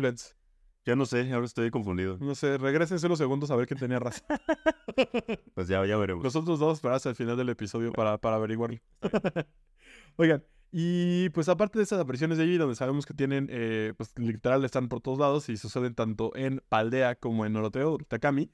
Ya 0.87 0.95
no 0.95 1.05
sé, 1.05 1.33
ahora 1.33 1.45
estoy 1.45 1.69
confundido. 1.69 2.17
No 2.21 2.33
sé, 2.33 2.57
regresense 2.57 3.05
unos 3.07 3.17
segundos 3.17 3.51
a 3.51 3.57
ver 3.57 3.67
quién 3.67 3.77
tenía 3.77 3.99
razón. 3.99 4.25
Pues 5.53 5.67
ya, 5.67 5.85
ya 5.85 5.97
veremos. 5.97 6.23
Nosotros 6.23 6.59
dos 6.59 6.75
esperar 6.75 6.95
hasta 6.95 7.09
el 7.09 7.15
final 7.15 7.35
del 7.35 7.49
episodio 7.49 7.91
para, 7.91 8.17
para 8.17 8.37
averiguarlo. 8.37 8.79
Oigan, 10.15 10.43
y 10.71 11.29
pues 11.31 11.49
aparte 11.49 11.77
de 11.77 11.83
estas 11.83 11.99
apariciones 11.99 12.37
de 12.37 12.45
allí, 12.45 12.57
donde 12.57 12.75
sabemos 12.75 13.05
que 13.05 13.13
tienen, 13.13 13.47
eh, 13.51 13.93
pues 13.97 14.17
literal 14.17 14.63
están 14.63 14.87
por 14.87 15.01
todos 15.01 15.19
lados 15.19 15.49
y 15.49 15.57
suceden 15.57 15.93
tanto 15.93 16.33
en 16.35 16.63
Paldea 16.69 17.15
como 17.15 17.45
en 17.45 17.55
Oroteo, 17.57 17.97
Takami, 18.07 18.49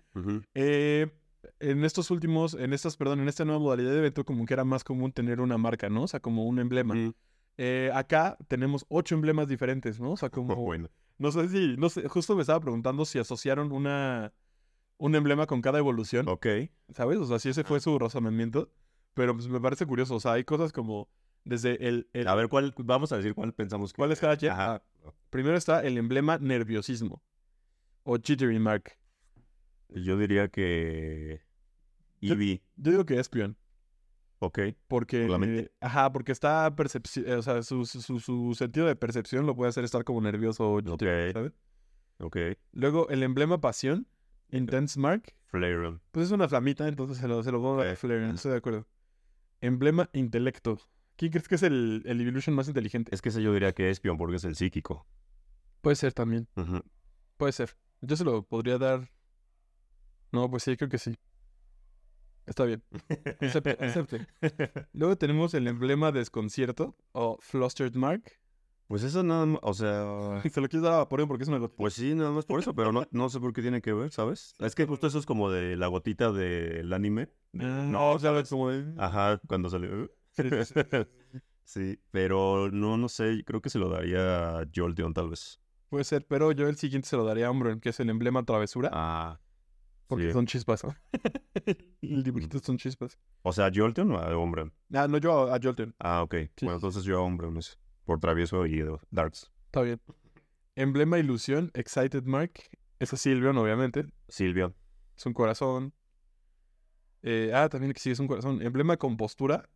eh, 0.55 1.11
en 1.59 1.85
estos 1.85 2.09
últimos, 2.09 2.55
en 2.55 2.73
estas, 2.73 2.97
perdón, 2.97 3.19
en 3.21 3.29
esta 3.29 3.45
nueva 3.45 3.59
modalidad 3.59 3.91
de 3.91 3.99
evento, 3.99 4.25
como 4.25 4.45
que 4.45 4.55
era 4.55 4.63
más 4.63 4.83
común 4.83 5.11
tener 5.11 5.39
una 5.39 5.59
marca, 5.59 5.87
¿no? 5.87 6.03
O 6.03 6.07
sea, 6.07 6.19
como 6.19 6.45
un 6.45 6.57
emblema. 6.57 6.95
Eh, 7.57 7.91
acá 7.93 8.37
tenemos 8.47 8.85
ocho 8.89 9.13
emblemas 9.13 9.47
diferentes, 9.47 9.99
¿no? 9.99 10.13
O 10.13 10.17
sea, 10.17 10.29
como, 10.31 10.55
Bueno. 10.65 10.89
No 11.24 11.32
sé 11.32 11.48
si, 11.48 11.75
no 11.77 11.89
sé, 11.89 12.08
justo 12.10 12.36
me 12.36 12.42
estaba 12.42 12.60
preguntando 12.60 13.06
si 13.06 13.18
asociaron 13.18 13.72
una, 13.72 14.34
un 14.98 15.15
emblema 15.15 15.48
con 15.48 15.62
cada 15.62 15.80
evolución. 15.80 16.27
Ok. 16.27 16.46
¿Sabes? 16.94 17.18
O 17.20 17.25
sea, 17.25 17.39
sí 17.39 17.50
ese 17.50 17.63
fue 17.63 17.80
su 17.80 17.98
razonamiento. 17.98 18.70
Pero 19.13 19.34
pues 19.34 19.48
me 19.48 19.62
parece 19.62 19.86
curioso. 19.86 20.15
O 20.15 20.20
sea, 20.20 20.34
hay 20.34 20.44
cosas 20.44 20.74
como 20.74 21.08
desde 21.46 21.88
el... 21.88 22.10
el- 22.13 22.27
A 22.27 22.36
ver, 22.36 22.50
¿cuál? 22.50 22.74
Vamos 22.77 23.12
a 23.13 23.18
decir 23.18 23.34
cuál 23.36 23.53
pensamos 23.53 23.94
que... 23.94 23.98
¿Cuál 23.98 24.12
es 24.12 24.20
cada 24.20 24.36
quien? 24.36 24.51
Ajá. 24.51 24.84
Ah, 25.06 25.13
primero 25.30 25.56
está 25.56 25.82
el 25.84 25.98
emblema 25.98 26.38
nerviosismo. 26.39 27.24
O 28.03 28.18
jittery 28.18 28.60
mark. 28.60 28.98
Yo 29.89 30.18
diría 30.18 30.50
que... 30.50 31.42
Yo- 32.22 32.34
Eevee. 32.34 32.62
Yo 32.75 32.92
digo 32.92 33.06
que 33.06 33.20
Espion. 33.20 33.56
Ok. 34.45 34.59
Porque... 34.88 35.21
¿Por 35.21 35.29
la 35.31 35.38
mente? 35.38 35.62
eh, 35.62 35.71
ajá, 35.79 36.12
porque 36.12 36.31
está 36.33 36.75
percepción... 36.75 37.25
O 37.39 37.41
sea, 37.41 37.63
su, 37.63 37.85
su- 37.85 38.53
sentido 38.57 38.85
de 38.85 38.95
percepción 38.95 39.45
lo 39.45 39.55
puede 39.55 39.69
hacer 39.69 39.83
estar 39.85 40.03
como 40.03 40.19
nervioso 40.21 40.73
Ok. 40.73 41.03
¿sabes? 41.31 41.53
Ok. 42.19 42.38
Luego 42.73 43.07
el 43.09 43.23
emblema 43.23 43.62
pasión. 43.62 44.07
Intense 44.50 45.00
Mark. 45.00 45.33
Flareon. 45.45 46.01
Pues 46.12 46.25
es 46.27 46.31
una 46.31 46.47
flamita, 46.50 46.88
entonces 46.88 47.17
se 47.17 47.27
lo, 47.27 47.41
se 47.41 47.51
lo 47.51 47.62
pongo 47.62 47.81
a. 47.81 47.95
Flareon, 47.95 48.35
estoy 48.35 48.51
de 48.51 48.57
acuerdo. 48.57 48.85
Emblema 49.62 50.09
Intelecto. 50.13 50.79
¿Quién 51.15 51.31
crees 51.31 51.47
que 51.47 51.55
es 51.55 51.63
el, 51.63 52.01
el 52.05 52.19
Evolution 52.19 52.55
más 52.55 52.67
inteligente? 52.67 53.13
Es 53.15 53.21
que 53.21 53.29
ese 53.29 53.41
yo 53.41 53.53
diría 53.53 53.71
que 53.71 53.89
Espion 53.89 54.17
porque 54.17 54.35
es 54.35 54.43
el 54.43 54.55
psíquico. 54.55 55.07
Puede 55.81 55.95
ser 55.95 56.12
también, 56.13 56.47
puede 57.38 57.51
ser. 57.53 57.77
Yo 58.01 58.15
se 58.15 58.23
lo 58.25 58.43
podría 58.43 58.77
dar... 58.77 59.09
No, 60.31 60.50
pues 60.50 60.63
sí, 60.63 60.75
creo 60.75 60.89
que 60.89 60.97
sí. 60.97 61.15
Está 62.45 62.65
bien. 62.65 62.83
Acepte, 63.39 63.77
acepte. 63.79 64.27
Luego 64.93 65.15
tenemos 65.17 65.53
el 65.53 65.67
emblema 65.67 66.12
Desconcierto 66.12 66.95
o 67.12 67.38
Flustered 67.39 67.95
Mark. 67.95 68.23
Pues 68.88 69.03
eso 69.03 69.23
nada 69.23 69.45
más, 69.45 69.59
o 69.63 69.73
sea... 69.73 70.41
Se 70.51 70.62
lo 70.62 70.67
quieres 70.67 70.83
dar 70.83 70.93
a 70.93 70.97
Vaporeon 70.97 71.27
porque 71.27 71.43
es 71.43 71.50
una 71.50 71.57
gotita. 71.57 71.77
Pues 71.77 71.93
sí, 71.93 72.13
nada 72.13 72.31
más 72.31 72.45
por 72.45 72.59
eso, 72.59 72.75
pero 72.75 72.91
no, 72.91 73.07
no 73.12 73.29
sé 73.29 73.39
por 73.39 73.53
qué 73.53 73.62
tiene 73.62 73.81
que 73.81 73.93
ver, 73.93 74.12
¿sabes? 74.12 74.55
Es 74.59 74.75
que 74.75 74.85
justo 74.85 75.07
eso 75.07 75.19
es 75.19 75.25
como 75.25 75.50
de 75.50 75.77
la 75.77 75.88
gotita 75.88 76.31
del 76.31 76.91
anime. 76.93 77.29
Ah, 77.59 77.85
no, 77.88 78.12
o 78.12 78.19
sea, 78.19 78.38
es 78.38 78.50
como 78.50 78.69
de... 78.69 78.93
Ajá, 78.97 79.39
cuando 79.47 79.69
salió. 79.69 80.12
Sí, 80.31 80.43
sí, 80.65 80.73
sí. 80.91 81.39
Sí, 81.65 82.00
pero 82.12 82.69
no, 82.71 82.97
no 82.97 83.07
sé, 83.07 83.43
creo 83.45 83.62
que 83.62 83.69
se 83.69 83.79
lo 83.79 83.89
daría 83.89 84.59
a 84.59 84.65
Jolteon 84.75 85.13
tal 85.13 85.29
vez. 85.29 85.59
Puede 85.89 86.03
ser, 86.03 86.25
pero 86.27 86.51
yo 86.51 86.67
el 86.67 86.75
siguiente 86.75 87.07
se 87.07 87.15
lo 87.15 87.23
daría 87.23 87.47
a 87.47 87.51
Umbreon, 87.51 87.79
que 87.79 87.89
es 87.89 88.00
el 88.00 88.09
emblema 88.09 88.43
Travesura, 88.43 88.89
Ah, 88.91 89.39
porque 90.07 90.27
sí. 90.27 90.33
son 90.33 90.45
chispas. 90.45 90.83
el 92.01 92.24
dibujito 92.24 92.60
son 92.60 92.77
chispas. 92.77 93.17
o 93.41 93.51
sea, 93.53 93.72
¿Jolteon 93.74 94.12
o 94.12 94.17
a 94.19 94.38
Umbreon? 94.38 94.74
Ah, 94.93 95.07
no, 95.07 95.17
yo 95.17 95.51
a, 95.51 95.55
a 95.55 95.60
Jolteon. 95.62 95.95
Ah, 96.00 96.24
ok. 96.24 96.36
Sí, 96.55 96.65
bueno, 96.65 96.75
entonces 96.75 97.03
yo 97.03 97.17
a 97.17 97.24
Umbreon 97.24 97.57
es 97.57 97.77
por 98.05 98.19
travieso 98.19 98.65
y 98.65 98.83
Darks. 99.12 99.51
Está 99.65 99.81
bien. 99.81 100.00
Emblema 100.75 101.19
Ilusión, 101.19 101.72
Excited 101.74 102.24
Mark. 102.24 102.53
Es 103.00 103.13
a 103.13 103.17
Silvion, 103.17 103.57
obviamente. 103.57 104.05
Silvia. 104.27 104.74
Es 105.17 105.25
un 105.25 105.33
corazón. 105.33 105.93
Eh, 107.22 107.51
ah, 107.53 107.69
también 107.69 107.93
que 107.93 108.00
sí, 108.00 108.12
es 108.12 108.19
un 108.19 108.27
corazón. 108.27 108.62
Emblema 108.62 108.98
Compostura, 108.98 109.69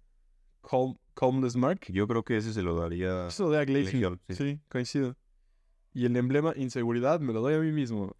Calm, 0.62 0.98
Calmness 1.14 1.56
Mark. 1.56 1.82
Yo 1.90 2.08
creo 2.08 2.24
que 2.24 2.38
ese 2.38 2.54
se 2.54 2.62
lo 2.62 2.76
daría 2.76 3.28
Eso 3.28 3.50
de 3.50 3.60
a 3.60 3.66
Glacier. 3.66 4.20
Sí. 4.30 4.60
coincido. 4.70 5.16
Y 5.98 6.06
el 6.06 6.16
emblema 6.16 6.54
Inseguridad 6.56 7.20
me 7.22 7.34
lo 7.34 7.42
doy 7.42 7.56
a 7.56 7.60
mí 7.60 7.72
mismo. 7.72 8.16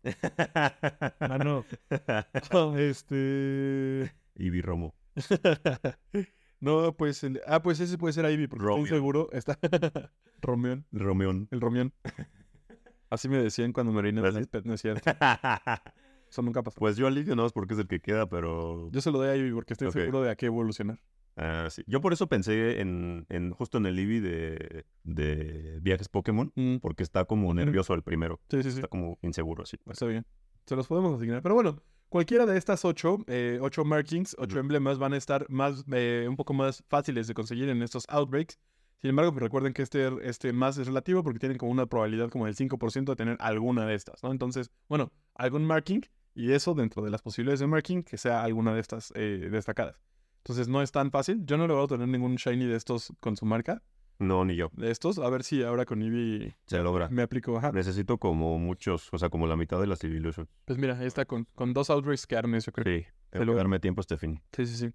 Ah, 1.20 1.38
no. 1.38 1.64
este. 2.80 4.12
Ivy 4.34 4.62
Romo. 4.62 4.96
no, 6.60 6.98
pues. 6.98 7.24
el- 7.24 7.40
Ah, 7.46 7.62
pues 7.62 7.80
ese 7.80 8.00
puede 8.00 8.14
ser 8.14 8.26
Ivy, 8.32 8.48
porque 8.48 8.66
Romión. 8.66 8.86
estoy 8.86 8.98
seguro. 8.98 9.30
Está. 9.32 9.60
Romeón. 10.42 10.88
Romeón. 10.92 11.48
El 11.52 11.62
Romión. 11.62 11.94
Así 13.12 13.30
me 13.30 13.38
decían 13.38 13.74
cuando 13.74 13.92
me 13.94 14.00
oriné 14.00 14.28
en 14.28 14.42
iPad, 14.42 14.64
no 14.64 14.74
es 14.74 14.82
cierto. 14.82 15.12
Eso 16.32 16.42
nunca 16.42 16.64
pasó. 16.64 16.80
pues 16.80 16.98
yo 16.98 17.06
a 17.06 17.12
Livio 17.12 17.36
no 17.36 17.46
es 17.46 17.54
porque 17.54 17.76
es 17.76 17.80
el 17.80 17.88
que 17.88 18.00
queda, 18.00 18.28
pero... 18.28 18.90
Yo 18.92 19.02
se 19.02 19.12
lo 19.12 19.20
doy 19.20 19.28
a 19.30 19.36
Ivy 19.36 19.52
porque 19.54 19.74
estoy 19.74 19.92
seguro 19.92 20.24
de 20.24 20.32
a 20.32 20.36
qué 20.36 20.48
evolucionar. 20.48 21.00
Sí. 21.70 21.84
Yo 21.88 22.02
por 22.02 22.14
eso 22.14 22.28
pensé 22.28 22.82
en, 22.82 23.26
en 23.30 23.52
justo 23.52 23.78
en 23.78 23.86
el 23.86 24.00
Eevee 24.00 24.22
de, 24.22 24.86
de 25.04 25.80
viajes 25.82 26.10
Pokémon, 26.10 26.52
Mm, 26.56 26.78
porque 26.78 27.04
está 27.04 27.26
como 27.26 27.54
nervioso 27.54 27.94
el 27.94 28.02
primero. 28.04 28.40
Sí, 28.50 28.64
sí, 28.64 28.72
sí. 28.72 28.78
Está 28.78 28.88
como 28.88 29.20
inseguro 29.22 29.64
así. 29.64 29.78
Está 29.86 30.06
bien. 30.08 30.26
Se 30.66 30.76
los 30.76 30.88
podemos 30.88 31.16
asignar. 31.16 31.42
Pero 31.42 31.56
bueno, 31.56 31.82
cualquiera 32.10 32.46
de 32.46 32.58
estas 32.58 32.84
ocho, 32.86 33.20
eh, 33.28 33.60
ocho 33.62 33.86
markings, 33.86 34.36
ocho 34.40 34.60
emblemas 34.60 34.98
van 34.98 35.14
a 35.14 35.18
estar 35.18 35.46
más, 35.50 35.86
eh, 35.92 36.26
un 36.28 36.36
poco 36.36 36.54
más 36.54 36.84
fáciles 36.88 37.28
de 37.28 37.34
conseguir 37.34 37.70
en 37.70 37.82
estos 37.82 38.06
outbreaks. 38.10 38.58
Sin 39.00 39.12
embargo, 39.12 39.32
pues 39.32 39.44
recuerden 39.44 39.74
que 39.74 39.84
este, 39.84 40.10
este 40.28 40.54
más 40.54 40.78
es 40.80 40.88
relativo 40.88 41.24
porque 41.24 41.40
tienen 41.40 41.60
como 41.60 41.72
una 41.72 41.86
probabilidad 41.86 42.30
como 42.30 42.48
del 42.48 42.56
5% 42.56 43.12
de 43.12 43.16
tener 43.16 43.38
alguna 43.40 43.86
de 43.86 43.94
estas, 43.94 44.24
¿no? 44.24 44.32
Entonces, 44.32 44.72
bueno, 44.90 45.12
algún 45.36 45.66
marking 45.66 46.02
y 46.34 46.52
eso 46.52 46.74
dentro 46.74 47.04
de 47.04 47.12
las 47.12 47.22
posibilidades 47.22 47.60
de 47.60 47.68
marking 47.68 48.02
que 48.02 48.18
sea 48.18 48.44
alguna 48.44 48.74
de 48.74 48.82
estas 48.82 49.14
eh, 49.16 49.50
destacadas. 49.52 50.02
Entonces 50.48 50.70
no 50.70 50.82
es 50.82 50.94
tan 50.94 51.12
fácil. 51.12 51.46
Yo 51.46 51.58
no 51.58 51.68
le 51.68 51.74
voy 51.74 51.84
a 51.84 51.88
tener 51.88 52.08
ningún 52.08 52.36
shiny 52.36 52.64
de 52.68 52.78
estos 52.78 53.12
con 53.20 53.36
su 53.36 53.46
marca. 53.46 53.84
No, 54.18 54.46
ni 54.46 54.56
yo. 54.56 54.70
De 54.78 54.92
estos. 54.92 55.20
A 55.20 55.30
ver 55.30 55.44
si 55.44 55.62
ahora 55.62 55.84
con 55.84 56.02
Eevee 56.02 56.56
Se 56.68 56.80
logra. 56.82 57.10
me 57.10 57.22
aplico. 57.22 57.58
Ajá. 57.58 57.74
Necesito 57.74 58.18
como 58.18 58.58
muchos, 58.58 59.10
o 59.12 59.18
sea, 59.18 59.28
como 59.30 59.46
la 59.46 59.58
mitad 59.58 59.78
de 59.82 59.88
las 59.88 60.02
Evolution. 60.06 60.48
Pues 60.64 60.80
mira, 60.80 60.98
ahí 60.98 61.06
está 61.06 61.26
con, 61.26 61.44
con 61.54 61.74
dos 61.74 61.90
outbreaks 61.90 62.26
que 62.26 62.38
armes, 62.38 62.66
yo 62.66 62.72
creo. 62.72 62.86
Sí. 63.02 63.06
Tengo 63.30 63.46
que 63.52 63.58
darme 63.58 63.82
tiempo 63.82 64.00
este 64.00 64.18
fin. 64.18 64.42
Sí, 64.54 64.66
sí, 64.66 64.78
sí. 64.78 64.94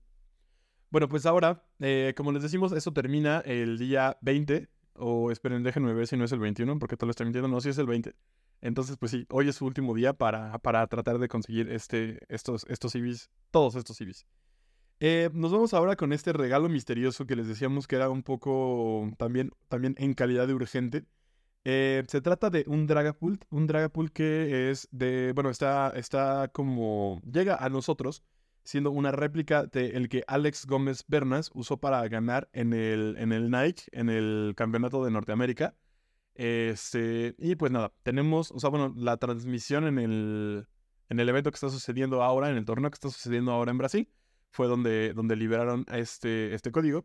Bueno, 0.88 1.06
pues 1.06 1.26
ahora, 1.26 1.62
eh, 1.80 2.14
como 2.16 2.32
les 2.32 2.42
decimos, 2.42 2.72
eso 2.72 2.90
termina 2.94 3.40
el 3.40 3.76
día 3.76 4.16
20. 4.22 4.70
O 4.94 5.30
esperen, 5.30 5.62
déjenme 5.62 5.92
ver 5.92 6.06
si 6.06 6.16
no 6.16 6.24
es 6.24 6.32
el 6.32 6.38
21, 6.38 6.78
porque 6.78 6.96
todo 6.96 7.08
lo 7.08 7.10
estoy 7.10 7.26
mintiendo. 7.26 7.48
No, 7.48 7.60
sí 7.60 7.68
es 7.68 7.76
el 7.76 7.86
20. 7.86 8.14
Entonces, 8.62 8.96
pues 8.96 9.10
sí, 9.10 9.26
hoy 9.28 9.50
es 9.50 9.56
su 9.56 9.66
último 9.66 9.94
día 9.94 10.14
para, 10.14 10.56
para 10.60 10.86
tratar 10.86 11.18
de 11.18 11.28
conseguir 11.28 11.70
este, 11.70 12.20
estos, 12.30 12.64
estos 12.70 12.92
CVs, 12.92 13.28
todos 13.50 13.74
estos 13.76 13.98
CVs. 13.98 14.26
Eh, 15.04 15.30
nos 15.32 15.50
vamos 15.50 15.74
ahora 15.74 15.96
con 15.96 16.12
este 16.12 16.32
regalo 16.32 16.68
misterioso 16.68 17.26
que 17.26 17.34
les 17.34 17.48
decíamos 17.48 17.88
que 17.88 17.96
era 17.96 18.08
un 18.08 18.22
poco 18.22 19.10
también, 19.18 19.50
también 19.66 19.96
en 19.98 20.14
calidad 20.14 20.46
de 20.46 20.54
urgente. 20.54 21.06
Eh, 21.64 22.04
se 22.06 22.20
trata 22.20 22.50
de 22.50 22.62
un 22.68 22.86
Dragapult, 22.86 23.44
un 23.50 23.66
Dragapult 23.66 24.12
que 24.12 24.70
es 24.70 24.88
de, 24.92 25.32
bueno, 25.34 25.50
está, 25.50 25.90
está 25.96 26.46
como, 26.52 27.20
llega 27.28 27.56
a 27.56 27.68
nosotros 27.68 28.22
siendo 28.62 28.92
una 28.92 29.10
réplica 29.10 29.64
del 29.66 30.08
que 30.08 30.22
Alex 30.28 30.66
Gómez 30.66 31.04
Bernas 31.08 31.50
usó 31.52 31.78
para 31.78 32.06
ganar 32.06 32.48
en 32.52 32.72
el, 32.72 33.16
en 33.18 33.32
el 33.32 33.50
Nike, 33.50 33.82
en 33.90 34.08
el 34.08 34.52
campeonato 34.56 35.04
de 35.04 35.10
Norteamérica. 35.10 35.74
Este, 36.36 37.34
y 37.38 37.56
pues 37.56 37.72
nada, 37.72 37.92
tenemos, 38.04 38.52
o 38.52 38.60
sea, 38.60 38.70
bueno, 38.70 38.94
la 38.96 39.16
transmisión 39.16 39.84
en 39.88 39.98
el, 39.98 40.68
en 41.08 41.18
el 41.18 41.28
evento 41.28 41.50
que 41.50 41.56
está 41.56 41.70
sucediendo 41.70 42.22
ahora, 42.22 42.50
en 42.50 42.56
el 42.56 42.64
torneo 42.64 42.88
que 42.88 42.94
está 42.94 43.10
sucediendo 43.10 43.50
ahora 43.50 43.72
en 43.72 43.78
Brasil, 43.78 44.08
fue 44.52 44.68
donde, 44.68 45.12
donde 45.14 45.34
liberaron 45.34 45.84
este, 45.92 46.54
este 46.54 46.70
código. 46.70 47.04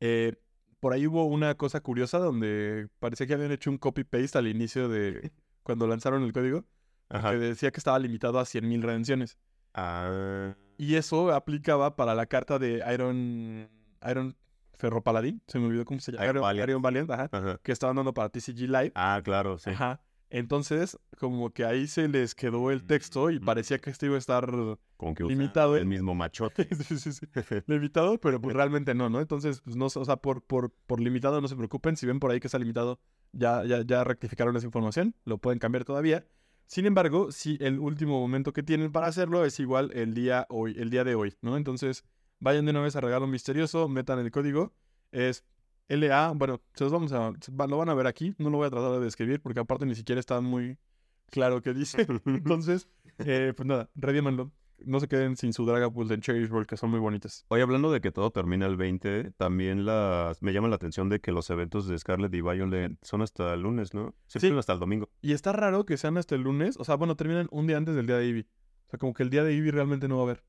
Eh, 0.00 0.34
por 0.80 0.92
ahí 0.92 1.06
hubo 1.06 1.24
una 1.24 1.54
cosa 1.56 1.80
curiosa 1.80 2.18
donde 2.18 2.88
parecía 2.98 3.26
que 3.26 3.34
habían 3.34 3.50
hecho 3.52 3.70
un 3.70 3.78
copy-paste 3.78 4.36
al 4.38 4.46
inicio 4.46 4.88
de 4.88 5.32
cuando 5.62 5.86
lanzaron 5.86 6.22
el 6.22 6.32
código, 6.32 6.64
Ajá. 7.08 7.30
que 7.32 7.38
decía 7.38 7.70
que 7.70 7.78
estaba 7.78 7.98
limitado 7.98 8.38
a 8.38 8.44
100.000 8.44 8.82
redenciones. 8.82 9.38
Ah, 9.74 10.54
Y 10.76 10.94
eso 10.96 11.32
aplicaba 11.32 11.96
para 11.96 12.14
la 12.14 12.26
carta 12.26 12.58
de 12.58 12.82
Iron, 12.92 13.68
Iron 14.08 14.36
Ferropaladín, 14.74 15.42
se 15.46 15.58
me 15.58 15.66
olvidó 15.66 15.84
cómo 15.84 16.00
se 16.00 16.12
llama. 16.12 16.24
Iron 16.24 16.36
Iron, 16.36 16.42
Valiant. 16.42 16.68
Iron 16.68 16.82
Valiant, 16.82 17.10
ajá, 17.10 17.28
ajá. 17.32 17.60
que 17.62 17.72
estaban 17.72 17.96
dando 17.96 18.14
para 18.14 18.28
TCG 18.28 18.60
Live. 18.68 18.92
Ah, 18.94 19.20
claro, 19.24 19.58
sí. 19.58 19.70
Ajá. 19.70 20.00
Entonces, 20.30 20.98
como 21.18 21.50
que 21.52 21.64
ahí 21.64 21.86
se 21.86 22.06
les 22.08 22.34
quedó 22.34 22.70
el 22.70 22.84
texto 22.84 23.30
y 23.30 23.38
Mm. 23.40 23.44
parecía 23.44 23.78
que 23.78 23.90
este 23.90 24.06
iba 24.06 24.16
a 24.16 24.18
estar 24.18 24.46
Como 24.96 25.14
que 25.14 25.24
Limitado, 25.24 25.76
el 25.76 25.86
mismo 25.86 26.14
machote. 26.14 26.68
sí, 26.88 26.98
sí, 26.98 27.12
sí, 27.12 27.26
limitado, 27.66 28.18
pero 28.20 28.40
pues 28.40 28.54
realmente 28.56 28.94
no, 28.94 29.08
¿no? 29.08 29.20
Entonces, 29.20 29.60
pues 29.62 29.76
no, 29.76 29.86
o 29.86 30.04
sea, 30.04 30.16
por, 30.16 30.42
por, 30.42 30.70
por 30.86 31.00
limitado 31.00 31.40
no 31.40 31.48
se 31.48 31.56
preocupen. 31.56 31.96
Si 31.96 32.06
ven 32.06 32.20
por 32.20 32.30
ahí 32.30 32.40
que 32.40 32.48
está 32.48 32.58
limitado, 32.58 33.00
ya, 33.32 33.64
ya, 33.64 33.82
ya 33.82 34.04
rectificaron 34.04 34.56
esa 34.56 34.66
información, 34.66 35.14
lo 35.24 35.38
pueden 35.38 35.58
cambiar 35.58 35.84
todavía. 35.84 36.26
Sin 36.66 36.84
embargo, 36.84 37.32
si 37.32 37.56
el 37.60 37.78
último 37.78 38.20
momento 38.20 38.52
que 38.52 38.62
tienen 38.62 38.92
para 38.92 39.06
hacerlo 39.06 39.44
es 39.46 39.58
igual 39.58 39.90
el 39.94 40.12
día 40.12 40.46
hoy, 40.50 40.74
el 40.78 40.90
día 40.90 41.02
de 41.04 41.14
hoy, 41.14 41.34
¿no? 41.40 41.56
Entonces, 41.56 42.04
vayan 42.40 42.66
de 42.66 42.72
una 42.72 42.80
vez 42.82 42.94
a 42.94 43.00
regalo 43.00 43.26
misterioso, 43.26 43.88
metan 43.88 44.18
el 44.18 44.30
código, 44.30 44.74
es 45.10 45.44
LA, 45.88 46.32
bueno, 46.36 46.60
se 46.74 46.84
los 46.84 46.92
vamos 46.92 47.12
a, 47.12 47.32
lo 47.66 47.76
van 47.78 47.88
a 47.88 47.94
ver 47.94 48.06
aquí, 48.06 48.34
no 48.38 48.50
lo 48.50 48.58
voy 48.58 48.66
a 48.66 48.70
tratar 48.70 48.92
de 48.92 49.00
describir 49.00 49.40
porque 49.40 49.60
aparte 49.60 49.86
ni 49.86 49.94
siquiera 49.94 50.20
está 50.20 50.40
muy 50.40 50.76
claro 51.30 51.62
qué 51.62 51.74
dice. 51.74 52.06
Entonces, 52.26 52.88
eh, 53.18 53.52
pues 53.56 53.66
nada, 53.66 53.90
redímanlo. 53.94 54.50
No 54.84 55.00
se 55.00 55.08
queden 55.08 55.36
sin 55.36 55.52
su 55.52 55.66
Dragapult 55.66 56.08
en 56.12 56.20
Cherish 56.20 56.48
World, 56.52 56.68
que 56.68 56.76
son 56.76 56.90
muy 56.90 57.00
bonitas. 57.00 57.44
Hoy 57.48 57.60
hablando 57.62 57.90
de 57.90 58.00
que 58.00 58.12
todo 58.12 58.30
termina 58.30 58.64
el 58.66 58.76
20, 58.76 59.32
también 59.36 59.84
las 59.84 60.40
me 60.40 60.52
llama 60.52 60.68
la 60.68 60.76
atención 60.76 61.08
de 61.08 61.18
que 61.20 61.32
los 61.32 61.50
eventos 61.50 61.88
de 61.88 61.98
Scarlet 61.98 62.32
y 62.32 62.42
Violet 62.42 62.96
son 63.02 63.22
hasta 63.22 63.54
el 63.54 63.62
lunes, 63.62 63.92
¿no? 63.92 64.14
Siempre 64.28 64.40
Sí. 64.40 64.48
son 64.50 64.58
hasta 64.58 64.74
el 64.74 64.78
domingo. 64.78 65.08
Y 65.20 65.32
está 65.32 65.52
raro 65.52 65.84
que 65.84 65.96
sean 65.96 66.16
hasta 66.16 66.36
el 66.36 66.42
lunes, 66.42 66.76
o 66.78 66.84
sea, 66.84 66.94
bueno, 66.94 67.16
terminan 67.16 67.48
un 67.50 67.66
día 67.66 67.76
antes 67.76 67.96
del 67.96 68.06
día 68.06 68.18
de 68.18 68.26
Eevee. 68.26 68.46
O 68.86 68.90
sea, 68.90 68.98
como 69.00 69.14
que 69.14 69.24
el 69.24 69.30
día 69.30 69.42
de 69.42 69.52
Eevee 69.52 69.72
realmente 69.72 70.06
no 70.06 70.14
va 70.16 70.20
a 70.22 70.24
haber. 70.26 70.44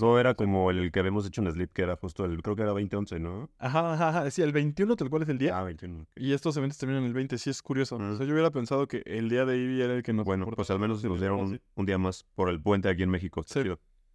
No 0.00 0.18
era 0.18 0.34
como 0.34 0.70
el 0.70 0.90
que 0.92 1.00
habíamos 1.00 1.26
hecho 1.26 1.42
en 1.42 1.50
Sleep, 1.52 1.72
que 1.72 1.82
era 1.82 1.96
justo 1.96 2.24
el, 2.24 2.42
creo 2.42 2.56
que 2.56 2.62
era 2.62 2.70
2011, 2.72 3.20
¿no? 3.20 3.50
Ajá, 3.58 3.92
ajá, 3.94 4.08
ajá. 4.10 4.30
Sí, 4.30 4.42
el 4.42 4.52
21 4.52 4.96
tal 4.96 5.10
cual 5.10 5.22
es 5.22 5.28
el 5.28 5.38
día. 5.38 5.58
Ah, 5.58 5.62
21. 5.64 6.06
Y 6.16 6.32
estos 6.32 6.56
eventos 6.56 6.78
terminan 6.78 7.04
el 7.04 7.12
20, 7.14 7.38
sí 7.38 7.50
es 7.50 7.62
curioso. 7.62 7.98
Mm. 7.98 8.12
O 8.12 8.16
sea, 8.16 8.26
yo 8.26 8.32
hubiera 8.32 8.50
pensado 8.50 8.86
que 8.88 9.02
el 9.06 9.28
día 9.28 9.44
de 9.44 9.54
Eevee 9.56 9.84
era 9.84 9.94
el 9.94 10.02
que 10.02 10.12
nos 10.12 10.24
Bueno, 10.24 10.46
pues 10.46 10.70
al 10.70 10.78
menos 10.78 11.02
nos 11.04 11.18
dieron 11.20 11.40
un, 11.40 11.60
un 11.74 11.86
día 11.86 11.98
más 11.98 12.24
por 12.34 12.48
el 12.48 12.60
puente 12.60 12.88
aquí 12.88 13.02
en 13.02 13.10
México. 13.10 13.42
Sí. 13.46 13.60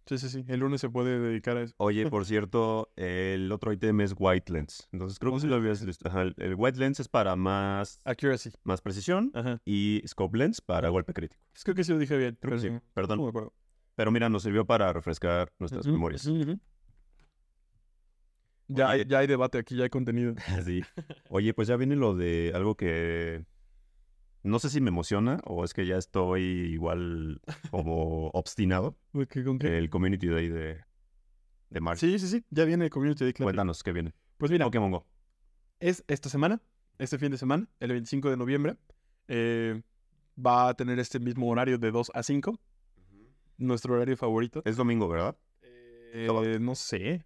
Sí, 0.06 0.18
sí, 0.18 0.28
sí. 0.28 0.44
El 0.48 0.60
lunes 0.60 0.80
se 0.80 0.88
puede 0.88 1.20
dedicar 1.20 1.56
a 1.56 1.62
eso. 1.62 1.74
Oye, 1.76 2.04
por 2.10 2.24
cierto, 2.24 2.90
el 2.96 3.52
otro 3.52 3.72
ítem 3.72 4.00
es 4.00 4.14
White 4.18 4.52
Lens. 4.52 4.88
Entonces 4.90 5.18
creo 5.20 5.32
que 5.34 5.40
sí 5.40 5.46
lo 5.46 5.54
habías 5.56 5.84
visto. 5.84 6.08
Ajá, 6.08 6.22
el- 6.22 6.54
White 6.56 6.78
Lens 6.80 6.98
es 7.00 7.08
para 7.08 7.36
más, 7.36 8.00
Accuracy. 8.04 8.50
más 8.64 8.80
precisión 8.80 9.30
Ajá. 9.34 9.60
y 9.64 10.02
Scope 10.08 10.36
Lens 10.38 10.60
para 10.60 10.88
golpe 10.88 11.12
crítico. 11.12 11.40
Pues 11.52 11.62
creo 11.62 11.76
que 11.76 11.84
sí 11.84 11.92
lo 11.92 11.98
dije 11.98 12.16
bien. 12.16 12.36
Creo 12.40 12.54
que 12.56 12.60
sí, 12.60 12.68
pero 12.68 12.82
perdón. 12.92 13.18
No 13.18 13.24
me 13.24 13.28
acuerdo. 13.28 13.52
Pero 14.00 14.10
mira, 14.12 14.30
nos 14.30 14.44
sirvió 14.44 14.64
para 14.64 14.94
refrescar 14.94 15.52
nuestras 15.58 15.86
memorias. 15.86 16.26
Ya, 18.66 18.88
hay, 18.88 19.04
ya 19.04 19.18
hay 19.18 19.26
debate 19.26 19.58
aquí, 19.58 19.76
ya 19.76 19.82
hay 19.82 19.90
contenido. 19.90 20.34
Sí. 20.64 20.80
Oye, 21.28 21.52
pues 21.52 21.68
ya 21.68 21.76
viene 21.76 21.96
lo 21.96 22.16
de 22.16 22.50
algo 22.54 22.78
que 22.78 23.44
no 24.42 24.58
sé 24.58 24.70
si 24.70 24.80
me 24.80 24.88
emociona 24.88 25.38
o 25.44 25.64
es 25.64 25.74
que 25.74 25.84
ya 25.84 25.98
estoy 25.98 26.40
igual 26.72 27.42
como 27.70 28.28
obstinado. 28.28 28.96
¿Con 29.44 29.58
qué? 29.58 29.76
El 29.76 29.90
Community 29.90 30.28
Day 30.28 30.48
de, 30.48 30.80
de 31.68 31.80
Mario. 31.82 32.00
Sí, 32.00 32.18
sí, 32.18 32.26
sí. 32.26 32.42
Ya 32.48 32.64
viene 32.64 32.86
el 32.86 32.90
Community 32.90 33.24
Day. 33.24 33.34
Classic. 33.34 33.44
Cuéntanos 33.44 33.82
qué 33.82 33.92
viene. 33.92 34.14
Pues 34.38 34.50
mira, 34.50 34.64
Pokémon 34.64 34.92
Go. 34.92 35.06
es 35.78 36.06
esta 36.08 36.30
semana, 36.30 36.62
este 36.98 37.18
fin 37.18 37.30
de 37.32 37.36
semana, 37.36 37.68
el 37.80 37.90
25 37.90 38.30
de 38.30 38.38
noviembre. 38.38 38.78
eh, 39.28 39.82
va 40.42 40.70
a 40.70 40.74
tener 40.74 40.98
este 40.98 41.18
mismo 41.20 41.50
horario 41.50 41.76
de 41.76 41.90
2 41.90 42.12
a 42.14 42.22
5. 42.22 42.58
Nuestro 43.60 43.94
horario 43.94 44.16
favorito. 44.16 44.62
Es 44.64 44.76
domingo, 44.76 45.06
¿verdad? 45.06 45.36
Eh, 46.12 46.58
no 46.60 46.74
sé. 46.74 47.24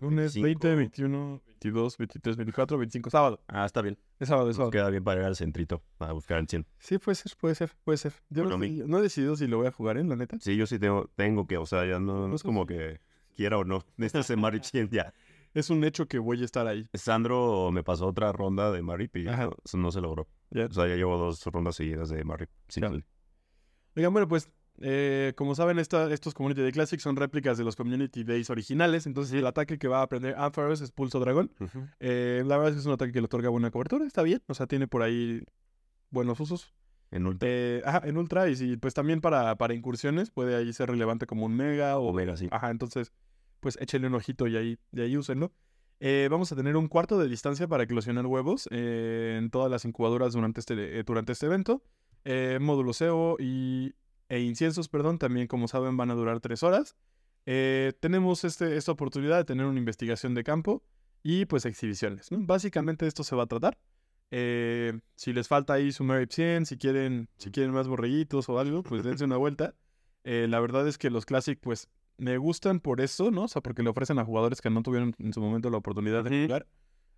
Lunes 0.00 0.34
25. 0.34 0.42
20, 0.42 0.74
21, 0.76 1.42
22, 1.46 1.98
23, 1.98 2.36
24, 2.36 2.78
25, 2.78 3.10
sábado. 3.10 3.40
Ah, 3.48 3.64
está 3.64 3.82
bien. 3.82 3.98
Es 4.18 4.28
sábado, 4.28 4.48
es 4.48 4.54
Nos 4.54 4.56
sábado. 4.56 4.70
queda 4.70 4.90
bien 4.90 5.02
para 5.02 5.20
ir 5.20 5.26
al 5.26 5.36
centrito 5.36 5.82
a 5.98 6.12
buscar 6.12 6.38
el 6.38 6.48
100. 6.48 6.66
Sí, 6.78 6.98
puede 6.98 7.16
ser, 7.16 7.32
puede 7.38 7.54
ser, 7.54 7.72
puede 7.82 7.98
ser. 7.98 8.12
Yo 8.28 8.44
no, 8.44 8.98
he 8.98 9.02
decidido 9.02 9.36
si 9.36 9.46
lo 9.46 9.58
voy 9.58 9.66
a 9.66 9.72
jugar, 9.72 9.96
¿eh? 9.96 10.04
La 10.04 10.16
neta. 10.16 10.38
Sí, 10.40 10.56
yo 10.56 10.66
sí 10.66 10.78
tengo, 10.78 11.10
tengo 11.16 11.46
que, 11.46 11.56
o 11.56 11.66
sea, 11.66 11.84
ya 11.86 11.98
no, 11.98 12.28
no 12.28 12.34
es 12.34 12.42
como 12.42 12.66
que 12.66 13.00
quiera 13.34 13.58
o 13.58 13.64
no. 13.64 13.84
Necesitas 13.96 14.26
ese 14.26 14.36
Mario 14.36 14.62
100 14.62 14.90
ya. 14.90 15.12
Es 15.52 15.68
un 15.68 15.82
hecho 15.84 16.06
que 16.06 16.18
voy 16.18 16.40
a 16.42 16.44
estar 16.44 16.66
ahí. 16.66 16.86
Sandro 16.94 17.70
me 17.72 17.82
pasó 17.82 18.06
otra 18.06 18.32
ronda 18.32 18.70
de 18.70 18.82
Mario 18.82 19.10
y 19.14 19.26
Ajá. 19.26 19.50
no, 19.74 19.90
se 19.90 20.00
logró. 20.00 20.28
Ya. 20.50 20.66
O 20.66 20.72
sea, 20.72 20.86
ya 20.86 20.94
llevo 20.94 21.18
dos 21.18 21.44
rondas 21.46 21.76
seguidas 21.76 22.08
de 22.10 22.22
Mario. 22.24 22.48
Sí. 22.68 22.80
Oigan, 23.96 24.12
bueno, 24.12 24.28
pues, 24.28 24.48
eh, 24.80 25.32
como 25.36 25.54
saben, 25.54 25.78
esta- 25.78 26.12
estos 26.12 26.34
Community 26.34 26.62
Day 26.62 26.72
Classic 26.72 26.98
son 27.00 27.16
réplicas 27.16 27.56
de 27.58 27.64
los 27.64 27.76
Community 27.76 28.24
Days 28.24 28.50
originales. 28.50 29.06
Entonces, 29.06 29.34
el 29.34 29.46
ataque 29.46 29.78
que 29.78 29.88
va 29.88 29.98
a 30.00 30.02
aprender 30.02 30.34
Ampharos 30.38 30.80
es 30.80 30.90
Pulso 30.90 31.20
Dragón. 31.20 31.52
Eh, 32.00 32.42
la 32.46 32.56
verdad 32.56 32.70
es 32.70 32.74
que 32.76 32.80
es 32.80 32.86
un 32.86 32.92
ataque 32.92 33.12
que 33.12 33.20
le 33.20 33.26
otorga 33.26 33.48
buena 33.50 33.70
cobertura. 33.70 34.04
Está 34.06 34.22
bien. 34.22 34.42
O 34.46 34.54
sea, 34.54 34.66
tiene 34.66 34.88
por 34.88 35.02
ahí 35.02 35.42
buenos 36.10 36.40
usos. 36.40 36.74
En 37.12 37.26
ultra. 37.26 37.48
Eh, 37.50 37.82
ajá, 37.84 38.02
en 38.04 38.16
Ultra. 38.16 38.48
Y 38.48 38.56
sí, 38.56 38.76
pues 38.76 38.94
también 38.94 39.20
para, 39.20 39.56
para 39.56 39.74
incursiones 39.74 40.30
puede 40.30 40.54
ahí 40.56 40.72
ser 40.72 40.88
relevante 40.90 41.26
como 41.26 41.44
un 41.46 41.56
Mega 41.56 41.98
o 41.98 42.08
Omega, 42.08 42.36
sí. 42.36 42.48
Ajá, 42.52 42.70
entonces, 42.70 43.12
pues 43.58 43.76
échenle 43.80 44.06
un 44.06 44.14
ojito 44.14 44.46
y 44.46 44.56
ahí, 44.56 44.78
y 44.92 45.00
ahí 45.00 45.16
úsenlo. 45.16 45.52
Eh, 45.98 46.28
vamos 46.30 46.50
a 46.52 46.56
tener 46.56 46.76
un 46.76 46.86
cuarto 46.88 47.18
de 47.18 47.28
distancia 47.28 47.66
para 47.68 47.82
eclosionar 47.82 48.24
huevos 48.26 48.68
eh, 48.70 49.36
en 49.38 49.50
todas 49.50 49.70
las 49.70 49.84
incubadoras 49.84 50.32
durante 50.32 50.60
este, 50.60 51.02
durante 51.02 51.32
este 51.32 51.46
evento. 51.46 51.82
Módulo 52.60 52.92
SEO 52.92 53.36
y, 53.40 53.94
e 54.30 54.40
inciensos, 54.40 54.88
perdón, 54.88 55.18
también 55.18 55.48
como 55.48 55.68
saben 55.68 55.96
van 55.96 56.10
a 56.10 56.14
durar 56.14 56.40
tres 56.40 56.62
horas. 56.62 56.96
Eh, 57.46 57.92
tenemos 57.98 58.44
este, 58.44 58.76
esta 58.76 58.92
oportunidad 58.92 59.36
de 59.38 59.44
tener 59.44 59.66
una 59.66 59.78
investigación 59.78 60.34
de 60.34 60.44
campo 60.44 60.84
y 61.24 61.46
pues 61.46 61.66
exhibiciones. 61.66 62.30
¿no? 62.30 62.38
Básicamente 62.40 63.08
esto 63.08 63.24
se 63.24 63.34
va 63.34 63.42
a 63.42 63.46
tratar. 63.46 63.76
Eh, 64.30 65.00
si 65.16 65.32
les 65.32 65.48
falta 65.48 65.72
ahí 65.72 65.90
su 65.90 66.04
Merit 66.04 66.30
100, 66.30 66.66
si 66.66 66.78
quieren, 66.78 67.28
si 67.38 67.50
quieren 67.50 67.72
más 67.72 67.88
borreguitos 67.88 68.48
o 68.48 68.60
algo, 68.60 68.84
pues 68.84 69.02
dense 69.02 69.24
una 69.24 69.36
vuelta. 69.36 69.74
Eh, 70.22 70.46
la 70.48 70.60
verdad 70.60 70.86
es 70.86 70.96
que 70.96 71.10
los 71.10 71.26
Classic, 71.26 71.58
pues, 71.60 71.88
me 72.16 72.38
gustan 72.38 72.78
por 72.78 73.00
eso, 73.00 73.32
¿no? 73.32 73.44
O 73.44 73.48
sea, 73.48 73.62
porque 73.62 73.82
le 73.82 73.90
ofrecen 73.90 74.20
a 74.20 74.24
jugadores 74.24 74.60
que 74.60 74.70
no 74.70 74.82
tuvieron 74.82 75.16
en 75.18 75.32
su 75.32 75.40
momento 75.40 75.70
la 75.70 75.78
oportunidad 75.78 76.22
de 76.22 76.44
jugar, 76.44 76.68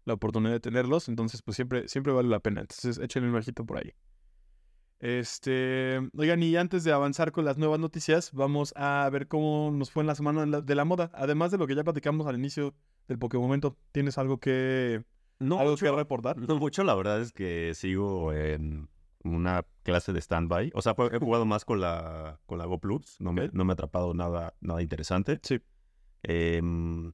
la 0.06 0.14
oportunidad 0.14 0.52
de 0.52 0.60
tenerlos, 0.60 1.10
entonces, 1.10 1.42
pues, 1.42 1.56
siempre, 1.56 1.88
siempre 1.88 2.14
vale 2.14 2.30
la 2.30 2.40
pena. 2.40 2.62
Entonces, 2.62 2.96
échenle 2.98 3.28
un 3.28 3.34
ojito 3.36 3.66
por 3.66 3.76
ahí. 3.78 3.92
Este, 5.02 5.98
oigan, 6.16 6.44
y 6.44 6.54
antes 6.54 6.84
de 6.84 6.92
avanzar 6.92 7.32
con 7.32 7.44
las 7.44 7.58
nuevas 7.58 7.80
noticias, 7.80 8.30
vamos 8.32 8.72
a 8.76 9.10
ver 9.10 9.26
cómo 9.26 9.72
nos 9.72 9.90
fue 9.90 10.04
en 10.04 10.06
la 10.06 10.14
semana 10.14 10.60
de 10.60 10.74
la, 10.76 10.84
moda. 10.84 11.10
Además 11.12 11.50
de 11.50 11.58
lo 11.58 11.66
que 11.66 11.74
ya 11.74 11.82
platicamos 11.82 12.28
al 12.28 12.36
inicio 12.36 12.72
del 13.08 13.18
Pokémon 13.18 13.46
Momento, 13.46 13.76
¿tienes 13.90 14.16
algo 14.16 14.38
que, 14.38 15.02
No, 15.40 15.58
algo 15.58 15.72
mucho, 15.72 15.86
que 15.86 15.90
reportar? 15.90 16.38
no 16.38 16.54
mucho, 16.54 16.84
la 16.84 16.94
verdad 16.94 17.20
es 17.20 17.32
que 17.32 17.72
sigo 17.74 18.32
en 18.32 18.88
una 19.24 19.66
clase 19.82 20.12
de 20.12 20.20
stand-by. 20.20 20.70
O 20.72 20.82
sea, 20.82 20.94
he 21.10 21.18
jugado 21.18 21.46
más 21.46 21.64
con 21.64 21.80
la, 21.80 22.38
con 22.46 22.58
la 22.58 22.66
Go 22.66 22.78
Plus. 22.78 23.16
No 23.18 23.32
me, 23.32 23.50
no 23.52 23.64
me 23.64 23.72
ha 23.72 23.74
atrapado 23.74 24.14
nada, 24.14 24.54
nada 24.60 24.82
interesante. 24.82 25.40
Sí. 25.42 25.60
Em, 26.22 27.12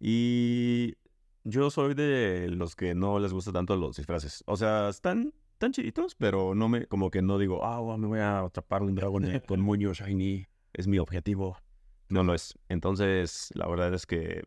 y 0.00 0.94
yo 1.44 1.70
soy 1.70 1.92
de 1.92 2.48
los 2.48 2.74
que 2.74 2.94
no 2.94 3.18
les 3.18 3.34
gusta 3.34 3.52
tanto 3.52 3.76
los 3.76 3.98
disfraces. 3.98 4.42
O 4.46 4.56
sea, 4.56 4.88
están 4.88 5.34
tan 5.58 5.72
chiditos, 5.72 6.14
pero 6.14 6.54
no 6.54 6.68
me, 6.68 6.86
como 6.86 7.10
que 7.10 7.20
no 7.22 7.38
digo, 7.38 7.64
ah, 7.64 7.80
wow, 7.80 7.98
me 7.98 8.06
voy 8.06 8.20
a 8.20 8.40
atrapar 8.40 8.82
un 8.82 8.94
dragón 8.94 9.24
con 9.46 9.60
muño 9.60 9.92
shiny. 9.92 10.46
Es 10.72 10.86
mi 10.86 10.98
objetivo. 10.98 11.56
No 12.08 12.22
lo 12.22 12.34
es. 12.34 12.58
Entonces, 12.68 13.50
la 13.54 13.66
verdad 13.66 13.92
es 13.92 14.06
que 14.06 14.42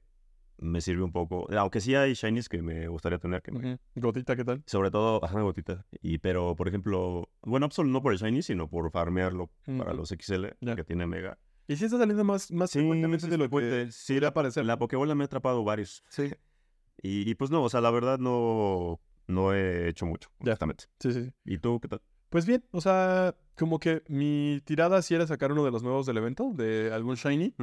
me 0.57 0.79
sirve 0.81 1.03
un 1.03 1.11
poco. 1.11 1.47
Aunque 1.57 1.81
sí 1.81 1.95
hay 1.95 2.13
shinies 2.13 2.47
que 2.47 2.61
me 2.61 2.87
gustaría 2.87 3.17
tener, 3.19 3.41
que 3.41 3.51
me- 3.51 3.73
Ujú. 3.73 3.79
Gotita, 3.95 4.35
¿qué 4.35 4.43
tal? 4.45 4.63
sobre 4.65 4.91
todo, 4.91 5.23
ajá, 5.23 5.41
gotita. 5.41 5.85
Y, 6.01 6.19
pero, 6.19 6.55
por 6.55 6.67
ejemplo, 6.67 7.29
bueno, 7.41 7.65
Absol 7.65 7.87
no 7.91 8.01
por 8.01 8.13
el 8.13 8.19
shiny, 8.19 8.41
sino 8.41 8.67
por 8.69 8.89
farmearlo 8.91 9.49
para 9.65 9.91
Ujú. 9.91 9.97
los 9.97 10.11
XL, 10.11 10.55
que 10.75 10.83
tiene 10.83 11.05
mega. 11.07 11.37
Y 11.67 11.75
si 11.75 11.85
está 11.85 11.97
saliendo 11.97 12.23
más, 12.23 12.51
más 12.51 12.71
frecuentemente 12.71 13.25
sí, 13.25 13.31
de 13.31 13.37
lo 13.37 13.49
que 13.49 13.87
sí, 13.91 14.15
sí 14.17 14.25
a 14.25 14.33
parecer. 14.33 14.65
La 14.65 14.77
Pokébola 14.77 15.15
me 15.15 15.23
ha 15.23 15.25
atrapado 15.25 15.63
varios. 15.63 16.03
Sí, 16.09 16.31
Y, 17.03 17.27
y, 17.29 17.33
pues 17.35 17.49
no, 17.49 17.63
o 17.63 17.69
sea, 17.69 17.81
la 17.81 17.89
verdad 17.89 18.19
no, 18.19 18.99
no 19.31 19.53
he 19.53 19.89
hecho 19.89 20.05
mucho, 20.05 20.29
Ya. 20.39 20.51
honestamente. 20.51 20.85
sí, 20.99 21.11
sí. 21.13 21.23
sí. 21.25 21.31
¿Y 21.45 21.57
tú 21.57 21.79
qué 21.79 21.87
tal? 21.87 22.01
Pues 22.29 22.45
bien, 22.45 22.63
o 22.71 22.79
sea, 22.79 23.35
como 23.57 23.77
que 23.79 24.03
mi 24.07 24.61
tirada 24.63 25.01
sí 25.01 25.13
era 25.15 25.27
sacar 25.27 25.51
uno 25.51 25.65
de 25.65 25.71
los 25.71 25.83
nuevos 25.83 26.05
del 26.05 26.15
evento, 26.17 26.51
de 26.53 26.89
algún 26.93 27.15
Shiny. 27.15 27.53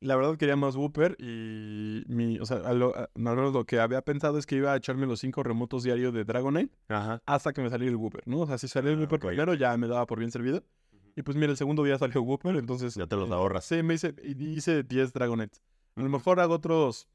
La 0.00 0.16
verdad 0.16 0.36
quería 0.36 0.54
más 0.54 0.76
Wooper 0.76 1.16
y 1.18 2.04
mi, 2.08 2.38
o 2.38 2.44
sea, 2.44 2.58
a 2.58 2.74
lo, 2.74 2.94
a- 2.94 3.08
lo 3.14 3.64
que 3.64 3.80
había 3.80 4.02
pensado 4.02 4.36
es 4.38 4.44
que 4.44 4.56
iba 4.56 4.72
a 4.72 4.76
echarme 4.76 5.06
los 5.06 5.20
cinco 5.20 5.42
remotos 5.42 5.82
diarios 5.82 6.12
de 6.12 6.24
Dragonite 6.24 6.76
Ajá. 6.88 7.22
hasta 7.24 7.54
que 7.54 7.62
me 7.62 7.70
saliera 7.70 7.90
el 7.90 7.96
Wooper, 7.96 8.22
¿no? 8.26 8.40
O 8.40 8.46
sea, 8.46 8.58
si 8.58 8.68
salía 8.68 8.90
el 8.90 8.98
Ah, 8.98 9.00
Wooper 9.02 9.18
primero 9.20 9.54
ya 9.54 9.74
me 9.78 9.88
daba 9.88 10.04
por 10.06 10.18
bien 10.18 10.30
servido. 10.30 10.62
Y 11.16 11.22
pues 11.22 11.36
mira, 11.36 11.50
el 11.50 11.56
segundo 11.56 11.82
día 11.82 11.98
salió 11.98 12.20
Wooper, 12.22 12.54
entonces... 12.56 12.94
Ya 12.94 13.06
te 13.06 13.16
los 13.16 13.30
eh, 13.30 13.32
ahorras. 13.32 13.64
Sí, 13.64 13.82
me 13.82 13.94
hice, 13.94 14.14
hice 14.22 14.82
10 14.84 15.12
Dragonites. 15.14 15.62
A 15.96 16.02
lo 16.02 16.08
mejor 16.10 16.38
hago 16.38 16.54
otros 16.54 17.08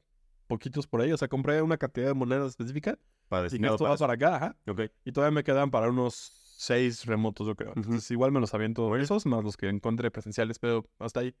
poquitos 0.46 0.86
por 0.86 1.00
ahí, 1.00 1.12
o 1.12 1.16
sea, 1.16 1.28
compré 1.28 1.60
una 1.62 1.76
cantidad 1.76 2.06
de 2.08 2.14
monedas 2.14 2.48
específica 2.50 2.98
Para 3.28 3.46
y 3.46 3.46
esto 3.56 3.78
para 3.78 3.90
va 3.90 3.96
para 3.96 4.12
acá, 4.14 4.36
ajá. 4.36 4.56
eso. 4.66 4.72
Ok. 4.72 4.90
Y 5.04 5.12
todavía 5.12 5.34
me 5.34 5.44
quedan 5.44 5.70
para 5.70 5.88
unos 5.88 6.14
seis 6.56 7.04
remotos, 7.06 7.46
yo 7.46 7.54
creo. 7.56 7.72
Igual 8.10 8.32
me 8.32 8.40
los 8.40 8.54
aviento 8.54 8.96
esos, 8.96 9.26
más 9.26 9.42
los 9.42 9.56
que 9.56 9.68
encontré 9.68 10.10
presenciales, 10.10 10.58
pero 10.58 10.86
hasta 10.98 11.20
ahí. 11.20 11.34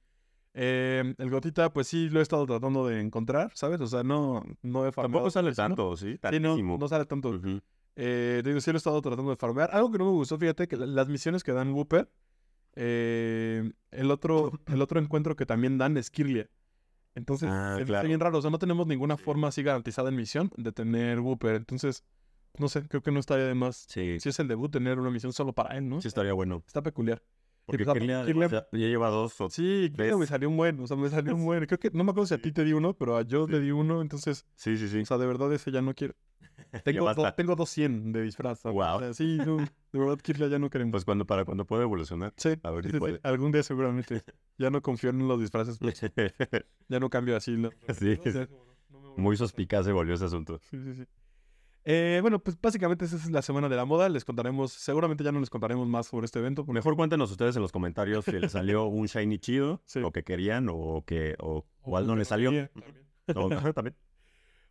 Eh, 0.56 1.14
el 1.18 1.30
Gotita, 1.30 1.72
pues 1.72 1.88
sí, 1.88 2.08
lo 2.10 2.20
he 2.20 2.22
estado 2.22 2.46
tratando 2.46 2.86
de 2.86 3.00
encontrar, 3.00 3.50
¿sabes? 3.54 3.80
O 3.80 3.86
sea, 3.88 4.04
no, 4.04 4.44
no 4.62 4.86
he 4.86 4.92
farmeado. 4.92 5.24
Tampoco 5.24 5.30
sale 5.30 5.52
tanto, 5.52 5.96
¿sí? 5.96 6.18
Sí, 6.30 6.40
no, 6.40 6.56
no 6.78 6.88
sale 6.88 7.04
tanto. 7.06 7.30
Ujú. 7.30 7.60
Eh, 7.96 8.42
digo, 8.44 8.60
sí 8.60 8.70
lo 8.70 8.76
he 8.76 8.78
estado 8.78 9.00
tratando 9.02 9.30
de 9.30 9.36
farmear. 9.36 9.70
Algo 9.72 9.90
que 9.90 9.98
no 9.98 10.04
me 10.06 10.10
gustó, 10.12 10.38
fíjate, 10.38 10.68
que 10.68 10.76
la- 10.76 10.86
las 10.86 11.08
misiones 11.08 11.42
que 11.42 11.52
dan 11.52 11.72
Wooper, 11.72 12.08
eh, 12.76 13.70
el, 13.90 14.10
otro, 14.10 14.52
el 14.66 14.82
otro 14.82 15.00
encuentro 15.00 15.36
que 15.36 15.46
también 15.46 15.78
dan 15.78 15.96
es 15.96 16.10
Kirlia. 16.10 16.48
Entonces, 17.14 17.48
Ah, 17.50 17.74
hace 17.74 17.84
claro. 17.84 18.08
bien 18.08 18.20
raro. 18.20 18.38
O 18.38 18.42
sea, 18.42 18.50
no 18.50 18.58
tenemos 18.58 18.86
ninguna 18.86 19.16
forma 19.16 19.48
así 19.48 19.62
garantizada 19.62 20.08
en 20.08 20.16
misión 20.16 20.50
de 20.56 20.72
tener 20.72 21.20
Wooper. 21.20 21.54
Entonces, 21.54 22.04
no 22.58 22.68
sé, 22.68 22.86
creo 22.88 23.02
que 23.02 23.10
no 23.12 23.20
estaría 23.20 23.46
de 23.46 23.54
más. 23.54 23.86
Sí, 23.88 24.18
Si 24.20 24.28
es 24.28 24.38
el 24.40 24.48
debut, 24.48 24.70
tener 24.72 24.98
una 24.98 25.10
misión 25.10 25.32
solo 25.32 25.52
para 25.52 25.76
él, 25.76 25.88
¿no? 25.88 26.00
sí 26.00 26.08
estaría 26.08 26.32
bueno. 26.32 26.62
Está 26.66 26.82
peculiar. 26.82 27.22
Porque 27.66 27.84
pues, 27.84 27.98
Kirlia, 27.98 28.24
Kirlia- 28.26 28.46
o 28.46 28.50
sea, 28.50 28.66
ya 28.72 28.78
lleva 28.86 29.08
dos 29.08 29.40
o... 29.40 29.48
Sí, 29.50 29.90
creo 29.94 30.18
me 30.18 30.26
salió 30.26 30.48
un 30.50 30.56
buen. 30.56 30.78
O 30.80 30.86
sea, 30.86 30.96
me 30.96 31.08
salió 31.08 31.34
un 31.34 31.44
buen. 31.44 31.64
Creo 31.66 31.78
que, 31.78 31.90
no 31.92 32.04
me 32.04 32.10
acuerdo 32.10 32.26
si 32.26 32.34
a 32.34 32.38
ti 32.42 32.52
te 32.52 32.62
di 32.64 32.72
uno, 32.72 32.94
pero 32.94 33.16
a 33.16 33.22
yo 33.22 33.46
le 33.48 33.60
di 33.60 33.70
uno. 33.70 34.02
Entonces, 34.02 34.44
Sí, 34.54 34.76
sí, 34.76 34.88
sí. 34.88 35.00
o 35.00 35.04
sea, 35.06 35.16
de 35.18 35.26
verdad 35.26 35.52
ese 35.52 35.70
ya 35.72 35.80
no 35.80 35.94
quiero. 35.94 36.14
Tengo, 36.84 37.14
do- 37.14 37.32
tengo 37.34 37.56
200 37.56 38.12
de 38.12 38.22
disfraz. 38.22 38.60
¿sabes? 38.60 38.74
Guau. 38.74 38.96
O 38.96 39.00
sea, 39.00 39.14
sí, 39.14 39.38
no, 39.38 39.56
de 39.56 39.68
verdad 39.98 40.18
Kirlia 40.18 40.48
ya 40.48 40.58
no 40.58 40.68
queremos. 40.68 40.92
Pues 40.92 41.04
cuando, 41.04 41.24
para 41.24 41.44
cuando 41.44 41.64
pueda 41.64 41.82
evolucionar. 41.82 42.34
sí, 42.36 42.50
a 42.62 42.70
ver 42.70 42.84
sí, 42.84 42.88
si 42.90 42.92
sí, 42.94 42.98
puede. 43.00 43.20
algún 43.22 43.50
día 43.52 43.62
seguramente. 43.62 44.22
Ya 44.56 44.70
no 44.70 44.82
confío 44.82 45.10
en 45.10 45.26
los 45.26 45.40
disfraces. 45.40 45.80
Ya 46.88 47.00
no 47.00 47.10
cambio 47.10 47.36
así. 47.36 47.56
¿no? 47.56 47.70
Sí, 47.98 48.18
O 48.24 48.30
sea, 48.30 48.46
no 48.88 49.00
me 49.00 49.08
vuelvo 49.08 49.16
Muy 49.16 49.36
suspicaz 49.36 49.84
se 49.84 49.90
volvió 49.90 50.14
ese 50.14 50.26
asunto. 50.26 50.60
Sí, 50.70 50.78
sí, 50.80 50.94
sí. 50.94 51.04
Eh, 51.86 52.18
bueno, 52.22 52.38
pues 52.38 52.58
básicamente 52.60 53.04
esa 53.04 53.16
es 53.16 53.30
la 53.30 53.42
semana 53.42 53.68
de 53.68 53.76
la 53.76 53.84
moda. 53.84 54.08
Les 54.08 54.24
contaremos, 54.24 54.72
seguramente 54.72 55.22
ya 55.22 55.32
no 55.32 55.40
les 55.40 55.50
contaremos 55.50 55.86
más 55.86 56.06
sobre 56.06 56.24
este 56.24 56.38
evento. 56.38 56.64
Mejor 56.64 56.96
cuéntenos 56.96 57.30
ustedes 57.30 57.56
en 57.56 57.62
los 57.62 57.72
comentarios 57.72 58.24
si 58.24 58.32
les 58.32 58.52
salió 58.52 58.86
un 58.86 59.06
shiny 59.06 59.38
chido, 59.38 59.82
Sí. 59.84 60.00
o 60.02 60.10
que 60.10 60.24
querían, 60.24 60.68
o 60.70 61.04
que 61.06 61.36
o 61.40 61.66
cuál 61.82 62.06
no 62.06 62.16
les 62.16 62.28
salió. 62.28 62.50
también. 62.50 62.74
También. 63.74 63.96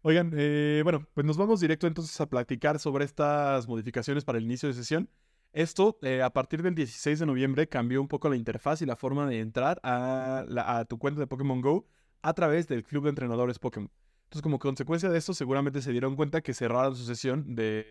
Oigan, 0.04 0.32
eh, 0.36 0.82
bueno, 0.84 1.08
pues 1.14 1.26
nos 1.26 1.38
vamos 1.38 1.60
directo 1.62 1.88
entonces 1.88 2.20
a 2.20 2.28
platicar 2.30 2.78
sobre 2.80 3.06
estas 3.06 3.68
modificaciones 3.68 4.26
para 4.26 4.38
el 4.38 4.44
inicio 4.44 4.68
de 4.70 4.74
sesión. 4.76 5.10
Esto, 5.54 5.98
eh, 6.02 6.22
a 6.22 6.30
partir 6.32 6.62
del 6.62 6.76
16 6.76 7.20
de 7.20 7.26
noviembre, 7.26 7.70
cambió 7.70 8.02
un 8.02 8.08
poco 8.08 8.28
la 8.30 8.36
interfaz 8.36 8.82
y 8.82 8.86
la 8.86 8.96
forma 8.96 9.28
de 9.28 9.40
entrar 9.40 9.80
a, 9.84 10.44
la- 10.48 10.78
a 10.80 10.86
tu 10.86 10.98
cuenta 11.00 11.20
de 11.20 11.28
Pokémon 11.28 11.62
Go 11.62 11.86
a 12.22 12.34
través 12.34 12.68
del 12.68 12.84
Club 12.84 13.04
de 13.06 13.10
Entrenadores 13.12 13.60
Pokémon. 13.60 13.90
Entonces, 14.34 14.42
como 14.42 14.58
consecuencia 14.58 15.10
de 15.10 15.20
esto, 15.20 15.36
seguramente 15.36 15.80
se 15.84 15.92
dieron 15.92 16.16
cuenta 16.16 16.42
que 16.42 16.56
cerraron 16.56 16.96
su 16.96 17.06
sesión 17.06 17.54
de 17.54 17.86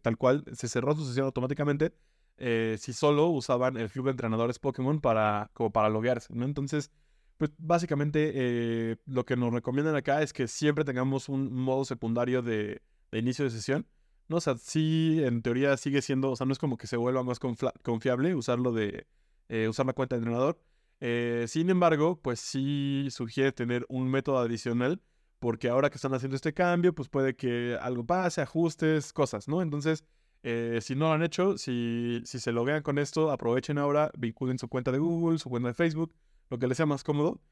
tal 0.00 0.16
cual, 0.16 0.42
se 0.54 0.66
cerró 0.66 0.94
su 0.96 1.04
sesión 1.04 1.26
automáticamente 1.26 1.92
eh, 2.38 2.76
si 2.80 2.94
solo 2.94 3.26
usaban 3.28 3.76
el 3.76 3.90
Club 3.90 4.06
de 4.06 4.12
Entrenadores 4.12 4.58
Pokémon 4.58 4.98
para, 5.02 5.50
como 5.52 5.72
para 5.72 5.90
loguearse, 5.90 6.34
¿no? 6.34 6.46
Entonces, 6.46 6.90
pues 7.36 7.50
básicamente 7.58 8.32
eh, 8.34 8.96
lo 9.04 9.26
que 9.26 9.36
nos 9.36 9.52
recomiendan 9.52 9.94
acá 9.94 10.22
es 10.22 10.32
que 10.32 10.48
siempre 10.48 10.86
tengamos 10.86 11.28
un 11.28 11.52
modo 11.52 11.84
secundario 11.84 12.40
de, 12.40 12.80
de 13.12 13.18
inicio 13.18 13.44
de 13.44 13.50
sesión 13.50 13.86
¿no? 14.28 14.36
O 14.38 14.40
sea, 14.40 14.56
sí, 14.56 15.20
en 15.22 15.42
teoría 15.42 15.76
sigue 15.76 16.00
siendo, 16.00 16.30
o 16.30 16.36
sea, 16.36 16.46
no 16.46 16.54
es 16.54 16.58
como 16.58 16.78
que 16.78 16.86
se 16.86 16.96
vuelva 16.96 17.22
más 17.22 17.38
confiable 17.38 18.34
usarlo 18.34 18.72
de, 18.72 19.06
eh, 19.50 19.68
usar 19.68 19.84
la 19.84 19.92
cuenta 19.92 20.16
de 20.16 20.20
entrenador. 20.20 20.58
Eh, 21.00 21.44
sin 21.48 21.68
embargo, 21.68 22.18
pues 22.22 22.40
sí 22.40 23.08
sugiere 23.10 23.52
tener 23.52 23.84
un 23.90 24.08
método 24.08 24.38
adicional, 24.38 25.02
porque 25.44 25.68
ahora 25.68 25.90
que 25.90 25.96
están 25.96 26.14
haciendo 26.14 26.36
este 26.36 26.54
cambio, 26.54 26.94
pues 26.94 27.10
puede 27.10 27.36
que 27.36 27.76
algo 27.78 28.02
pase, 28.06 28.40
ajustes, 28.40 29.12
cosas, 29.12 29.46
¿no? 29.46 29.60
Entonces, 29.60 30.02
eh, 30.42 30.78
si 30.80 30.94
no 30.94 31.08
lo 31.08 31.12
han 31.12 31.22
hecho, 31.22 31.58
si, 31.58 32.22
si 32.24 32.40
se 32.40 32.50
loguean 32.50 32.82
con 32.82 32.98
esto, 32.98 33.30
aprovechen 33.30 33.76
ahora, 33.76 34.10
vinculen 34.16 34.58
su 34.58 34.68
cuenta 34.68 34.90
de 34.90 34.96
Google, 35.00 35.36
su 35.36 35.50
cuenta 35.50 35.68
de 35.68 35.74
Facebook, 35.74 36.14
lo 36.48 36.58
que 36.58 36.66
les 36.66 36.78
sea 36.78 36.86
más 36.86 37.04
cómodo. 37.04 37.42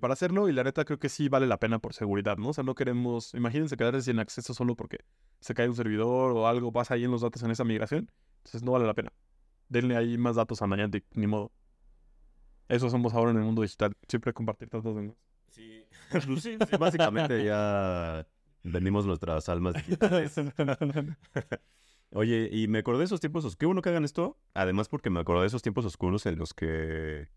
para 0.00 0.12
hacerlo 0.12 0.48
y 0.48 0.52
la 0.52 0.62
neta 0.62 0.84
creo 0.84 1.00
que 1.00 1.08
sí 1.08 1.28
vale 1.28 1.48
la 1.48 1.58
pena 1.58 1.80
por 1.80 1.92
seguridad, 1.92 2.36
¿no? 2.36 2.50
O 2.50 2.52
sea, 2.52 2.62
no 2.62 2.76
queremos, 2.76 3.34
imagínense 3.34 3.76
quedarse 3.76 4.02
sin 4.02 4.20
acceso 4.20 4.54
solo 4.54 4.76
porque 4.76 4.98
se 5.40 5.54
cae 5.54 5.68
un 5.68 5.74
servidor 5.74 6.30
o 6.36 6.46
algo 6.46 6.70
pasa 6.70 6.94
ahí 6.94 7.02
en 7.02 7.10
los 7.10 7.22
datos 7.22 7.42
en 7.42 7.50
esa 7.50 7.64
migración, 7.64 8.12
entonces 8.38 8.62
no 8.62 8.70
vale 8.70 8.86
la 8.86 8.94
pena. 8.94 9.12
Denle 9.68 9.96
ahí 9.96 10.16
más 10.18 10.36
datos 10.36 10.62
a 10.62 10.68
Niantic, 10.68 11.04
ni 11.14 11.26
modo. 11.26 11.50
Eso 12.68 12.88
somos 12.90 13.12
ahora 13.12 13.32
en 13.32 13.38
el 13.38 13.42
mundo 13.42 13.62
digital, 13.62 13.92
siempre 14.06 14.32
compartir 14.32 14.68
datos 14.68 14.94
de 14.94 15.12
Sí. 15.52 15.84
Pues 16.26 16.42
sí, 16.42 16.58
básicamente 16.78 17.42
ya 17.42 18.26
vendimos 18.62 19.06
nuestras 19.06 19.48
almas. 19.48 19.74
Oye, 22.10 22.50
y 22.52 22.68
me 22.68 22.80
acordé 22.80 22.98
de 22.98 23.04
esos 23.06 23.20
tiempos 23.20 23.44
oscuros. 23.44 23.56
Qué 23.56 23.66
bueno 23.66 23.80
que 23.80 23.88
hagan 23.88 24.04
esto. 24.04 24.38
Además, 24.52 24.88
porque 24.88 25.08
me 25.08 25.20
acordé 25.20 25.42
de 25.42 25.46
esos 25.46 25.62
tiempos 25.62 25.86
oscuros 25.86 26.26
en 26.26 26.38
los 26.38 26.52
que 26.52 27.28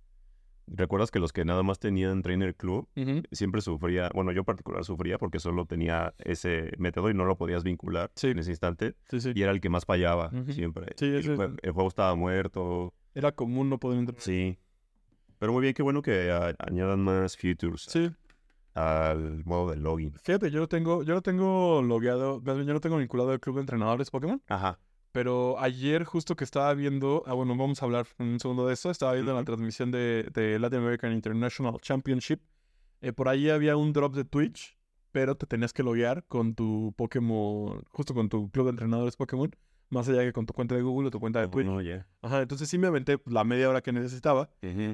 ¿Recuerdas 0.67 1.11
que 1.11 1.19
los 1.19 1.31
que 1.31 1.45
nada 1.45 1.61
más 1.61 1.79
tenían 1.79 2.23
Trainer 2.23 2.55
Club 2.55 2.89
siempre 3.31 3.61
sufría, 3.61 4.09
bueno, 4.13 4.31
yo 4.31 4.39
en 4.39 4.45
particular 4.45 4.83
sufría 4.83 5.17
porque 5.19 5.39
solo 5.39 5.65
tenía 5.65 6.15
ese 6.17 6.71
método 6.79 7.09
y 7.11 7.13
no 7.13 7.25
lo 7.25 7.37
podías 7.37 7.63
vincular 7.63 8.11
en 8.23 8.39
ese 8.39 8.51
instante? 8.51 8.95
Y 9.11 9.41
era 9.41 9.51
el 9.51 9.61
que 9.61 9.69
más 9.69 9.85
fallaba 9.85 10.31
siempre. 10.49 10.95
el, 10.99 11.71
juego 11.71 11.87
estaba 11.87 12.15
muerto. 12.15 12.93
Era 13.13 13.31
común 13.31 13.69
no 13.69 13.79
poder 13.79 13.99
entrar. 13.99 14.19
Sí. 14.19 14.57
Pero 15.39 15.53
muy 15.53 15.61
bien, 15.61 15.73
qué 15.73 15.83
bueno 15.83 16.01
que 16.01 16.31
añadan 16.59 17.01
más 17.03 17.37
features 17.37 17.87
al 18.73 19.43
modo 19.45 19.71
de 19.71 19.77
login. 19.77 20.13
Fíjate, 20.21 20.51
yo 20.51 20.59
lo 20.59 20.67
tengo, 20.67 21.03
yo 21.03 21.13
lo 21.13 21.21
tengo 21.21 21.81
logueado, 21.81 22.41
yo 22.43 22.73
lo 22.73 22.81
tengo 22.81 22.97
vinculado 22.97 23.31
al 23.31 23.39
club 23.39 23.55
de 23.55 23.61
entrenadores 23.61 24.11
Pokémon. 24.11 24.41
Ajá. 24.47 24.79
Pero 25.13 25.57
ayer 25.59 26.03
justo 26.03 26.35
que 26.35 26.43
estaba 26.43 26.73
viendo, 26.73 27.23
ah 27.25 27.33
bueno, 27.33 27.55
vamos 27.55 27.81
a 27.81 27.85
hablar 27.85 28.05
un 28.19 28.37
segundo 28.37 28.67
de 28.67 28.73
eso, 28.73 28.91
estaba 28.91 29.13
viendo 29.13 29.33
la 29.33 29.45
transmisión 29.45 29.89
de, 29.89 30.29
de, 30.33 30.59
Latin 30.59 30.79
American 30.79 31.13
International 31.13 31.79
Championship. 31.79 32.41
Eh, 32.99 33.13
por 33.13 33.29
ahí 33.29 33.49
había 33.49 33.77
un 33.77 33.93
drop 33.93 34.13
de 34.13 34.25
Twitch, 34.25 34.77
pero 35.13 35.35
te 35.35 35.45
tenías 35.45 35.71
que 35.71 35.83
loguear 35.83 36.25
con 36.27 36.53
tu 36.53 36.93
Pokémon, 36.97 37.81
justo 37.91 38.13
con 38.13 38.27
tu 38.27 38.51
club 38.51 38.65
de 38.65 38.71
entrenadores 38.71 39.15
Pokémon, 39.15 39.55
más 39.89 40.07
allá 40.09 40.21
que 40.21 40.33
con 40.33 40.45
tu 40.45 40.53
cuenta 40.53 40.75
de 40.75 40.81
Google 40.81 41.07
o 41.07 41.11
tu 41.11 41.19
cuenta 41.19 41.39
de 41.39 41.45
oh, 41.45 41.49
Twitch. 41.49 42.03
Ajá, 42.21 42.41
entonces 42.41 42.69
sí 42.69 42.77
me 42.77 42.87
aventé 42.87 43.19
la 43.25 43.43
media 43.43 43.69
hora 43.69 43.81
que 43.81 43.91
necesitaba, 43.91 44.49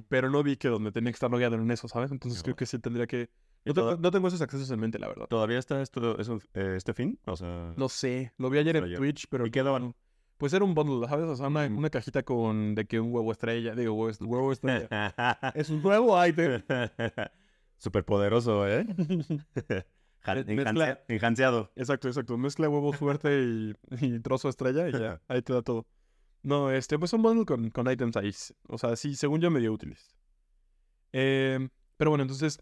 pero 0.09 0.29
no 0.29 0.43
vi 0.43 0.57
que 0.57 0.67
donde 0.67 0.91
tenía 0.91 1.11
que 1.11 1.15
estar 1.15 1.31
logueado 1.31 1.55
en 1.55 1.69
eso, 1.71 1.87
¿sabes? 1.87 2.11
Entonces 2.11 2.43
creo 2.43 2.55
que 2.55 2.65
sí 2.65 2.79
tendría 2.79 3.07
que... 3.07 3.29
No, 3.63 4.11
tengo 4.11 4.27
esos 4.27 4.41
accesos 4.41 4.69
en 4.71 4.79
mente, 4.79 4.97
la 4.97 5.07
verdad. 5.07 5.27
¿Todavía 5.27 5.59
está 5.59 5.81
esto, 5.81 6.17
eh, 6.53 6.73
este 6.75 6.93
fin? 6.93 7.19
O 7.25 7.35
sea... 7.35 7.73
No 7.77 7.89
sé, 7.89 8.33
lo 8.37 8.49
vi 8.49 8.57
ayer 8.57 8.75
en 8.75 8.95
Twitch, 8.95 9.27
pero... 9.29 9.45
¿Y 9.45 9.51
quedaban? 9.51 9.95
Pues 10.37 10.53
era 10.53 10.65
un 10.65 10.73
bundle, 10.73 11.07
¿sabes? 11.07 11.27
O 11.27 11.35
sea, 11.35 11.49
una, 11.49 11.67
una 11.67 11.91
cajita 11.91 12.23
con 12.23 12.73
de 12.73 12.85
que 12.85 12.99
un 12.99 13.13
huevo 13.13 13.31
estrella, 13.31 13.75
digo, 13.75 13.93
huevo, 13.93 14.17
huevo 14.21 14.51
estrella. 14.51 14.87
es 15.53 15.69
un 15.69 15.83
nuevo 15.83 16.25
item. 16.25 16.63
Súper 17.77 18.03
poderoso, 18.03 18.67
¿eh? 18.67 18.85
Enjanceado. 21.07 21.71
Exacto, 21.75 22.07
exacto. 22.07 22.37
Mezcla 22.37 22.69
huevo 22.69 22.93
suerte 22.93 23.41
y, 23.41 23.73
y, 24.05 24.19
trozo 24.19 24.49
estrella 24.49 24.87
y 24.87 24.91
ya, 24.91 25.21
ahí 25.27 25.41
te 25.41 25.53
da 25.53 25.61
todo. 25.61 25.87
No, 26.43 26.71
este, 26.71 26.97
pues 26.97 27.13
un 27.13 27.21
bundle 27.21 27.45
con, 27.45 27.69
con 27.69 27.91
items 27.91 28.17
ahí. 28.17 28.31
O 28.67 28.77
sea, 28.77 28.95
sí, 28.95 29.15
según 29.15 29.41
yo, 29.41 29.51
medio 29.51 29.71
útiles. 29.71 30.15
Eh, 31.13 31.69
pero 31.97 32.11
bueno, 32.11 32.23
entonces, 32.23 32.59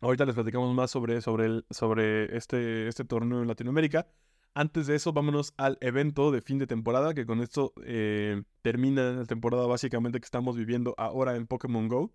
ahorita 0.00 0.24
les 0.24 0.34
platicamos 0.34 0.72
más 0.74 0.90
sobre, 0.90 1.20
sobre, 1.20 1.46
el, 1.46 1.66
sobre 1.70 2.36
este, 2.36 2.86
este 2.88 3.04
torneo 3.04 3.42
en 3.42 3.48
Latinoamérica. 3.48 4.06
Antes 4.54 4.86
de 4.86 4.96
eso, 4.96 5.12
vámonos 5.12 5.54
al 5.56 5.78
evento 5.80 6.30
de 6.30 6.42
fin 6.42 6.58
de 6.58 6.66
temporada, 6.66 7.14
que 7.14 7.24
con 7.24 7.40
esto 7.40 7.72
eh, 7.84 8.42
termina 8.60 9.12
la 9.12 9.24
temporada 9.24 9.66
básicamente 9.66 10.20
que 10.20 10.26
estamos 10.26 10.56
viviendo 10.56 10.94
ahora 10.98 11.36
en 11.36 11.46
Pokémon 11.46 11.88
Go. 11.88 12.12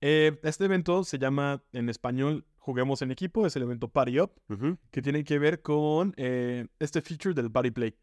Eh, 0.00 0.38
este 0.42 0.64
evento 0.64 1.04
se 1.04 1.18
llama 1.18 1.62
en 1.72 1.88
español 1.88 2.46
Juguemos 2.64 3.02
en 3.02 3.10
equipo, 3.10 3.46
es 3.46 3.54
el 3.56 3.62
evento 3.64 3.88
Party 3.88 4.20
Up, 4.20 4.32
que 4.90 5.02
tiene 5.02 5.22
que 5.22 5.38
ver 5.38 5.60
con 5.60 6.14
eh, 6.16 6.66
este 6.78 7.02
feature 7.02 7.34
del 7.34 7.50
Party 7.52 7.70
Play. 7.70 7.94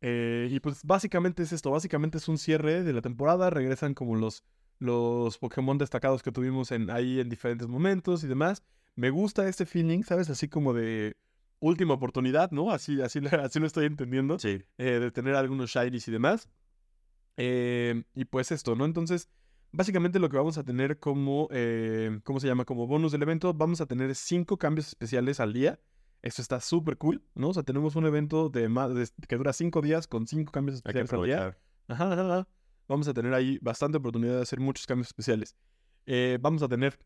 y 0.00 0.58
pues 0.60 0.82
básicamente 0.82 1.42
es 1.42 1.52
esto, 1.52 1.70
básicamente 1.70 2.16
es 2.16 2.26
un 2.26 2.38
cierre 2.38 2.82
de 2.82 2.94
la 2.94 3.02
temporada, 3.02 3.50
regresan 3.50 3.92
como 3.92 4.16
los, 4.16 4.44
los 4.78 5.36
Pokémon 5.36 5.76
destacados 5.76 6.22
que 6.22 6.32
tuvimos 6.32 6.72
en, 6.72 6.88
ahí 6.88 7.20
en 7.20 7.28
diferentes 7.28 7.68
momentos 7.68 8.24
y 8.24 8.28
demás. 8.28 8.62
Me 8.94 9.10
gusta 9.10 9.46
este 9.46 9.66
feeling, 9.66 10.02
¿sabes? 10.04 10.30
Así 10.30 10.48
como 10.48 10.72
de 10.72 11.14
última 11.60 11.92
oportunidad, 11.92 12.50
¿no? 12.50 12.70
Así, 12.70 13.02
así, 13.02 13.20
así 13.42 13.60
lo 13.60 13.66
estoy 13.66 13.84
entendiendo. 13.84 14.38
Sí. 14.38 14.62
Eh, 14.78 15.00
de 15.00 15.10
tener 15.10 15.34
algunos 15.34 15.68
shinies 15.68 16.08
y 16.08 16.12
demás. 16.12 16.48
Eh, 17.36 18.04
y 18.14 18.24
pues 18.24 18.52
esto, 18.52 18.74
¿no? 18.74 18.86
Entonces, 18.86 19.28
básicamente 19.72 20.18
lo 20.18 20.28
que 20.28 20.36
vamos 20.36 20.58
a 20.58 20.64
tener 20.64 20.98
como, 20.98 21.48
eh, 21.50 22.20
¿cómo 22.24 22.40
se 22.40 22.46
llama? 22.46 22.64
Como 22.64 22.86
bonus 22.86 23.12
del 23.12 23.22
evento, 23.22 23.54
vamos 23.54 23.80
a 23.80 23.86
tener 23.86 24.14
cinco 24.14 24.56
cambios 24.56 24.88
especiales 24.88 25.40
al 25.40 25.52
día. 25.52 25.80
Eso 26.22 26.42
está 26.42 26.60
súper 26.60 26.98
cool, 26.98 27.22
¿no? 27.34 27.50
O 27.50 27.54
sea, 27.54 27.62
tenemos 27.62 27.94
un 27.94 28.06
evento 28.06 28.48
de 28.48 28.68
más 28.68 29.12
que 29.28 29.36
dura 29.36 29.52
cinco 29.52 29.80
días 29.82 30.06
con 30.08 30.26
cinco 30.26 30.50
cambios 30.50 30.76
especiales 30.76 31.12
al 31.12 31.24
día. 31.24 31.56
Ajá, 31.86 32.12
ajá, 32.12 32.48
Vamos 32.88 33.06
a 33.06 33.14
tener 33.14 33.34
ahí 33.34 33.58
bastante 33.60 33.98
oportunidad 33.98 34.36
de 34.36 34.42
hacer 34.42 34.60
muchos 34.60 34.86
cambios 34.86 35.08
especiales. 35.08 35.54
vamos 36.40 36.62
a 36.62 36.68
tener 36.68 36.98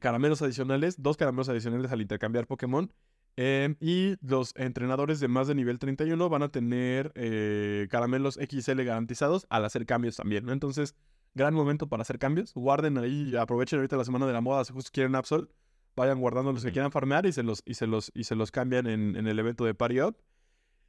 caramelos 0.00 0.42
adicionales, 0.42 1.00
dos 1.00 1.16
caramelos 1.16 1.48
adicionales 1.48 1.92
al 1.92 2.00
intercambiar 2.00 2.46
Pokémon. 2.46 2.90
Em, 3.36 3.76
y 3.80 4.14
los 4.20 4.54
entrenadores 4.56 5.18
de 5.18 5.26
más 5.26 5.48
de 5.48 5.56
nivel 5.56 5.80
31 5.80 6.28
van 6.28 6.42
a 6.44 6.50
tener 6.50 7.10
eh, 7.16 7.88
caramelos 7.90 8.38
XL 8.40 8.82
garantizados 8.82 9.46
al 9.50 9.64
hacer 9.64 9.86
cambios 9.86 10.16
también, 10.16 10.44
¿no? 10.46 10.52
Entonces, 10.52 10.94
gran 11.34 11.54
momento 11.54 11.88
para 11.88 12.02
hacer 12.02 12.18
cambios. 12.18 12.54
Guarden 12.54 12.98
ahí, 12.98 13.34
aprovechen 13.36 13.78
ahorita 13.78 13.96
la 13.96 14.04
semana 14.04 14.26
de 14.26 14.32
la 14.32 14.40
moda, 14.40 14.64
si 14.64 14.72
justo 14.72 14.90
quieren 14.92 15.14
Absol, 15.14 15.48
vayan 15.96 16.20
guardando 16.20 16.52
los 16.52 16.64
que 16.64 16.72
quieran 16.72 16.92
farmear 16.92 17.26
y 17.26 17.32
se 17.32 17.42
los, 17.42 17.62
y 17.64 17.74
se 17.74 17.86
los, 17.86 18.10
y 18.14 18.24
se 18.24 18.34
los 18.34 18.50
cambian 18.50 18.86
en, 18.86 19.26
el 19.26 19.38
evento 19.38 19.64
de 19.64 19.74
Party 19.74 20.00
Up. 20.00 20.16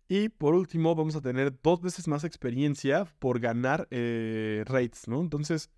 Y 0.08 0.30
por 0.30 0.54
último, 0.54 0.94
vamos 0.94 1.16
a 1.16 1.22
tener 1.22 1.60
dos 1.64 1.82
veces 1.82 2.08
más 2.08 2.24
experiencia 2.24 3.06
por 3.20 3.40
ganar 3.40 3.88
eh, 3.90 4.64
raids, 4.68 5.08
¿no? 5.08 5.20
Entonces, 5.20 5.72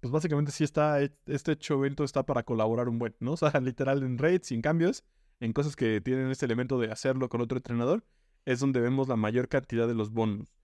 pues 0.00 0.10
básicamente 0.10 0.52
sí 0.52 0.64
está, 0.64 1.00
este 1.02 1.52
hecho 1.52 1.74
evento 1.74 2.02
está 2.02 2.24
para 2.24 2.42
colaborar 2.44 2.88
un 2.88 2.98
buen, 2.98 3.14
¿no? 3.20 3.32
O 3.34 3.36
sea, 3.36 3.60
literal 3.60 4.02
en 4.02 4.18
raids, 4.18 4.48
sin 4.48 4.62
cambios 4.62 5.04
en 5.40 5.52
cosas 5.52 5.76
que 5.76 6.00
tienen 6.00 6.30
este 6.30 6.46
elemento 6.46 6.78
de 6.78 6.90
hacerlo 6.90 7.28
con 7.28 7.40
otro 7.40 7.58
entrenador, 7.58 8.04
es 8.44 8.60
donde 8.60 8.80
vemos 8.80 9.08
la 9.08 9.16
mayor 9.16 9.48
cantidad 9.48 9.86
de 9.86 9.94
los 9.94 10.10
bonos. 10.10 10.54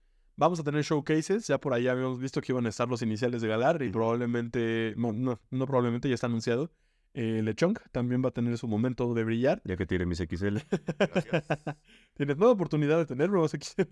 Vamos 0.41 0.59
a 0.59 0.63
tener 0.63 0.81
showcases, 0.81 1.45
ya 1.45 1.59
por 1.59 1.71
ahí 1.71 1.87
habíamos 1.87 2.17
visto 2.17 2.41
que 2.41 2.51
iban 2.51 2.65
a 2.65 2.69
estar 2.69 2.89
los 2.89 3.03
iniciales 3.03 3.43
de 3.43 3.47
Galar 3.47 3.83
y 3.83 3.91
probablemente, 3.91 4.95
no, 4.97 5.13
no, 5.13 5.67
probablemente 5.67 6.09
ya 6.09 6.15
está 6.15 6.25
anunciado. 6.25 6.71
Eh, 7.13 7.43
Lechonk 7.43 7.79
también 7.91 8.23
va 8.25 8.29
a 8.29 8.31
tener 8.31 8.57
su 8.57 8.67
momento 8.67 9.13
de 9.13 9.23
brillar. 9.23 9.61
Ya 9.65 9.77
que 9.77 9.85
tiene 9.85 10.07
mis 10.07 10.17
XL. 10.17 10.57
Tienes 12.15 12.37
nueva 12.37 12.53
oportunidad 12.53 12.97
de 12.97 13.05
tener 13.05 13.29
nuevos 13.29 13.51
XL. 13.51 13.83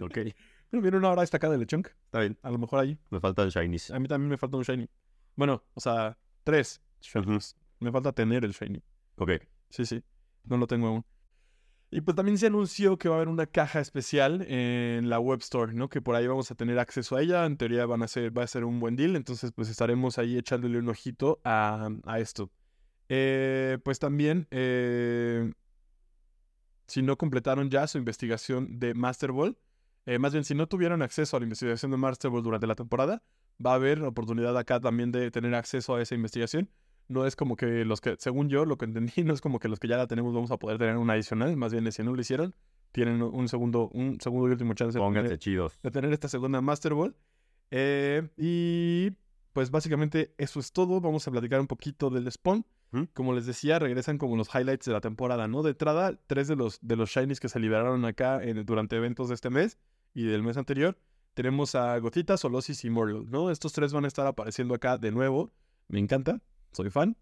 ok. 0.00 0.18
Pero 0.70 0.80
viene 0.80 0.96
una 0.96 1.10
hora 1.10 1.22
destacada 1.22 1.54
de 1.54 1.58
Lechonk. 1.58 1.88
Está 1.88 2.20
bien. 2.20 2.38
A 2.40 2.52
lo 2.52 2.58
mejor 2.58 2.78
ahí. 2.78 2.96
Me 3.10 3.18
faltan 3.18 3.48
shinies. 3.48 3.90
A 3.90 3.98
mí 3.98 4.06
también 4.06 4.30
me 4.30 4.36
falta 4.36 4.58
un 4.58 4.62
shiny. 4.62 4.88
Bueno, 5.34 5.64
o 5.74 5.80
sea, 5.80 6.16
tres 6.44 6.80
shinies. 7.00 7.56
Me 7.80 7.90
falta 7.90 8.12
tener 8.12 8.44
el 8.44 8.52
shiny. 8.52 8.80
Ok. 9.16 9.32
Sí, 9.70 9.84
sí. 9.84 10.04
No 10.44 10.56
lo 10.56 10.68
tengo 10.68 10.86
aún. 10.86 11.04
Y 11.90 12.00
pues 12.00 12.16
también 12.16 12.36
se 12.36 12.46
anunció 12.46 12.98
que 12.98 13.08
va 13.08 13.14
a 13.14 13.18
haber 13.18 13.28
una 13.28 13.46
caja 13.46 13.80
especial 13.80 14.42
en 14.48 15.08
la 15.08 15.20
web 15.20 15.38
store, 15.38 15.72
¿no? 15.72 15.88
Que 15.88 16.02
por 16.02 16.16
ahí 16.16 16.26
vamos 16.26 16.50
a 16.50 16.56
tener 16.56 16.78
acceso 16.78 17.16
a 17.16 17.22
ella. 17.22 17.46
En 17.46 17.56
teoría 17.56 17.86
van 17.86 18.02
a 18.02 18.08
ser, 18.08 18.36
va 18.36 18.42
a 18.42 18.46
ser 18.46 18.64
un 18.64 18.80
buen 18.80 18.96
deal. 18.96 19.14
Entonces, 19.14 19.52
pues 19.52 19.68
estaremos 19.68 20.18
ahí 20.18 20.36
echándole 20.36 20.78
un 20.78 20.88
ojito 20.88 21.40
a, 21.44 21.88
esto. 22.18 22.50
Eh, 23.08 23.78
pues 23.84 24.00
también, 24.00 24.48
eh, 24.50 25.52
si 26.88 27.02
no 27.02 27.16
completaron 27.16 27.70
ya 27.70 27.86
su 27.86 27.98
investigación 27.98 28.80
de 28.80 28.94
Master 28.94 29.30
Ball, 29.30 29.56
eh, 30.06 30.18
más 30.18 30.32
bien 30.32 30.44
si 30.44 30.54
no 30.54 30.66
tuvieron 30.66 31.02
acceso 31.02 31.36
a 31.36 31.40
la 31.40 31.44
investigación 31.44 31.92
de 31.92 31.96
Master 31.98 32.30
Ball 32.32 32.42
durante 32.42 32.66
la 32.66 32.74
temporada, 32.74 33.22
va 33.64 33.72
a 33.72 33.74
haber 33.74 34.02
oportunidad 34.02 34.58
acá 34.58 34.80
también 34.80 35.12
de 35.12 35.30
tener 35.30 35.54
acceso 35.54 35.94
a 35.94 36.02
esa 36.02 36.16
investigación 36.16 36.68
no 37.08 37.26
es 37.26 37.36
como 37.36 37.56
que 37.56 37.84
los 37.84 38.00
que, 38.00 38.16
según 38.18 38.48
yo, 38.48 38.64
lo 38.64 38.76
que 38.78 38.84
entendí, 38.84 39.12
no 39.24 39.32
es 39.34 39.40
como 39.40 39.58
que 39.58 39.68
los 39.68 39.78
que 39.80 39.88
ya 39.88 39.96
la 39.96 40.06
tenemos 40.06 40.34
vamos 40.34 40.50
a 40.50 40.58
poder 40.58 40.78
tener 40.78 40.96
una 40.96 41.12
adicional, 41.14 41.56
más 41.56 41.72
bien 41.72 41.90
si 41.92 42.02
no 42.02 42.14
lo 42.14 42.20
hicieron, 42.20 42.54
tienen 42.92 43.22
un 43.22 43.48
segundo, 43.48 43.88
un 43.92 44.18
segundo 44.20 44.48
y 44.48 44.52
último 44.52 44.74
chance 44.74 44.98
de 44.98 45.04
tener, 45.12 45.38
chidos. 45.38 45.78
de 45.82 45.90
tener 45.90 46.12
esta 46.12 46.28
segunda 46.28 46.60
Master 46.60 46.94
Ball. 46.94 47.14
Eh, 47.70 48.28
y 48.36 49.12
pues 49.52 49.70
básicamente 49.70 50.34
eso 50.38 50.60
es 50.60 50.72
todo. 50.72 51.00
Vamos 51.00 51.26
a 51.26 51.30
platicar 51.30 51.60
un 51.60 51.66
poquito 51.66 52.10
del 52.10 52.30
spawn. 52.30 52.64
¿Mm? 52.92 53.02
Como 53.12 53.34
les 53.34 53.46
decía, 53.46 53.78
regresan 53.80 54.16
como 54.16 54.36
los 54.36 54.48
highlights 54.54 54.86
de 54.86 54.92
la 54.92 55.00
temporada, 55.00 55.48
¿no? 55.48 55.62
De 55.64 55.70
entrada, 55.70 56.18
tres 56.28 56.46
de 56.46 56.54
los, 56.54 56.78
de 56.80 56.94
los 56.96 57.10
shinies 57.10 57.40
que 57.40 57.48
se 57.48 57.58
liberaron 57.58 58.04
acá 58.04 58.42
en- 58.42 58.64
durante 58.64 58.96
eventos 58.96 59.28
de 59.28 59.34
este 59.34 59.50
mes 59.50 59.76
y 60.14 60.22
del 60.24 60.44
mes 60.44 60.56
anterior. 60.56 60.96
Tenemos 61.34 61.74
a 61.74 61.98
Gotita, 61.98 62.36
Solosis 62.36 62.84
y 62.84 62.90
Moriel, 62.90 63.28
¿no? 63.28 63.50
Estos 63.50 63.72
tres 63.72 63.92
van 63.92 64.04
a 64.04 64.08
estar 64.08 64.26
apareciendo 64.26 64.72
acá 64.72 64.96
de 64.98 65.10
nuevo. 65.10 65.52
Me 65.88 65.98
encanta, 65.98 66.40
soy 66.76 66.90
fan. 66.90 67.16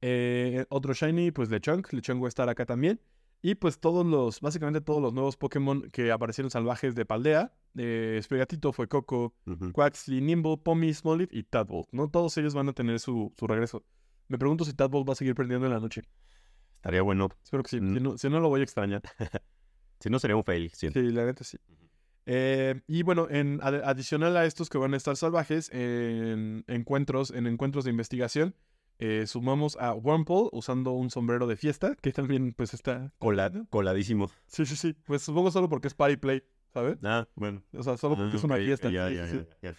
Eh, 0.00 0.64
otro 0.68 0.92
shiny, 0.92 1.30
pues 1.30 1.50
Lechonk. 1.50 1.92
Lechonk 1.92 2.22
va 2.22 2.26
a 2.26 2.28
estar 2.28 2.48
acá 2.48 2.66
también. 2.66 3.00
Y 3.42 3.56
pues 3.56 3.78
todos 3.78 4.06
los, 4.06 4.40
básicamente 4.40 4.80
todos 4.80 5.02
los 5.02 5.12
nuevos 5.12 5.36
Pokémon 5.36 5.82
que 5.90 6.10
aparecieron 6.10 6.50
salvajes 6.50 6.94
de 6.94 7.04
Paldea. 7.04 7.52
Eh, 7.76 8.18
Sprigatito, 8.22 8.72
fue 8.72 8.88
Coco. 8.88 9.34
Quaxly, 9.72 10.22
Nimble, 10.22 10.56
Pommy, 10.56 10.94
Smoliv 10.94 11.28
y 11.30 11.42
Tadbolt, 11.42 11.88
¿no? 11.92 12.08
Todos 12.08 12.36
ellos 12.38 12.54
van 12.54 12.70
a 12.70 12.72
tener 12.72 12.98
su, 13.00 13.34
su 13.38 13.46
regreso. 13.46 13.84
Me 14.28 14.38
pregunto 14.38 14.64
si 14.64 14.72
Tadbolt 14.72 15.06
va 15.06 15.12
a 15.12 15.16
seguir 15.16 15.34
perdiendo 15.34 15.66
en 15.66 15.72
la 15.72 15.80
noche. 15.80 16.04
Estaría 16.76 17.02
bueno. 17.02 17.28
Espero 17.42 17.62
que 17.62 17.70
sí. 17.70 17.80
Mm. 17.80 17.94
Si, 17.94 18.00
no, 18.00 18.18
si 18.18 18.28
no, 18.30 18.40
lo 18.40 18.48
voy 18.48 18.60
a 18.60 18.64
extrañar. 18.64 19.02
Si 20.00 20.10
no, 20.10 20.18
sería 20.18 20.36
un 20.36 20.44
fail. 20.44 20.70
siento. 20.74 21.00
Sí, 21.00 21.10
la 21.12 21.24
neta 21.24 21.44
sí. 21.44 21.56
Eh, 22.26 22.82
y 22.86 23.02
bueno, 23.04 23.26
en, 23.30 23.60
adicional 23.62 24.36
a 24.36 24.44
estos 24.44 24.68
que 24.68 24.76
van 24.76 24.92
a 24.92 24.98
estar 24.98 25.16
salvajes, 25.16 25.70
en 25.72 26.62
encuentros, 26.66 27.30
en 27.30 27.46
encuentros 27.46 27.84
de 27.84 27.90
investigación, 27.90 28.54
eh, 28.98 29.24
sumamos 29.26 29.76
a 29.80 29.92
Wurmple 29.94 30.48
usando 30.52 30.92
un 30.92 31.10
sombrero 31.10 31.46
de 31.46 31.56
fiesta, 31.56 31.94
que 31.96 32.12
también 32.12 32.52
pues 32.54 32.74
está... 32.74 33.12
Cola- 33.18 33.52
coladísimo. 33.70 34.30
Sí, 34.46 34.64
sí, 34.66 34.76
sí. 34.76 34.94
Pues 35.04 35.22
supongo 35.22 35.50
solo 35.50 35.68
porque 35.68 35.88
es 35.88 35.94
party 35.94 36.16
play, 36.16 36.42
¿sabes? 36.72 36.98
Ah, 37.02 37.26
bueno. 37.34 37.62
O 37.76 37.82
sea, 37.82 37.96
solo 37.96 38.16
porque 38.16 38.32
Ah, 38.34 38.36
es 38.36 38.44
una 38.44 38.54
ok, 38.54 38.60
fiesta. 38.62 38.90
Ya, 38.90 39.10
ya, 39.10 39.26
sí, 39.26 39.40
ya. 39.62 39.74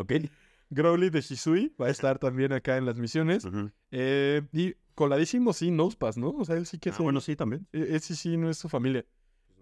Ok. 0.00 0.12
Growly 0.70 1.10
de 1.10 1.20
Shisui 1.20 1.74
va 1.80 1.86
a 1.86 1.90
estar 1.90 2.18
también 2.18 2.52
acá 2.52 2.78
en 2.78 2.86
las 2.86 2.98
misiones. 2.98 3.46
Eh, 3.90 4.40
y 4.52 4.74
coladísimo, 4.94 5.52
sí, 5.52 5.70
Nosepass, 5.70 6.16
¿no? 6.16 6.30
O 6.30 6.44
sea, 6.46 6.56
él 6.56 6.64
sí 6.66 6.78
que 6.78 6.88
Ah, 6.88 6.92
es... 6.92 6.98
bueno, 6.98 7.20
sí, 7.20 7.36
también. 7.36 7.66
Ese 7.72 8.14
sí, 8.14 8.30
sí, 8.30 8.36
no 8.38 8.48
es 8.48 8.56
su 8.58 8.68
familia. 8.70 9.04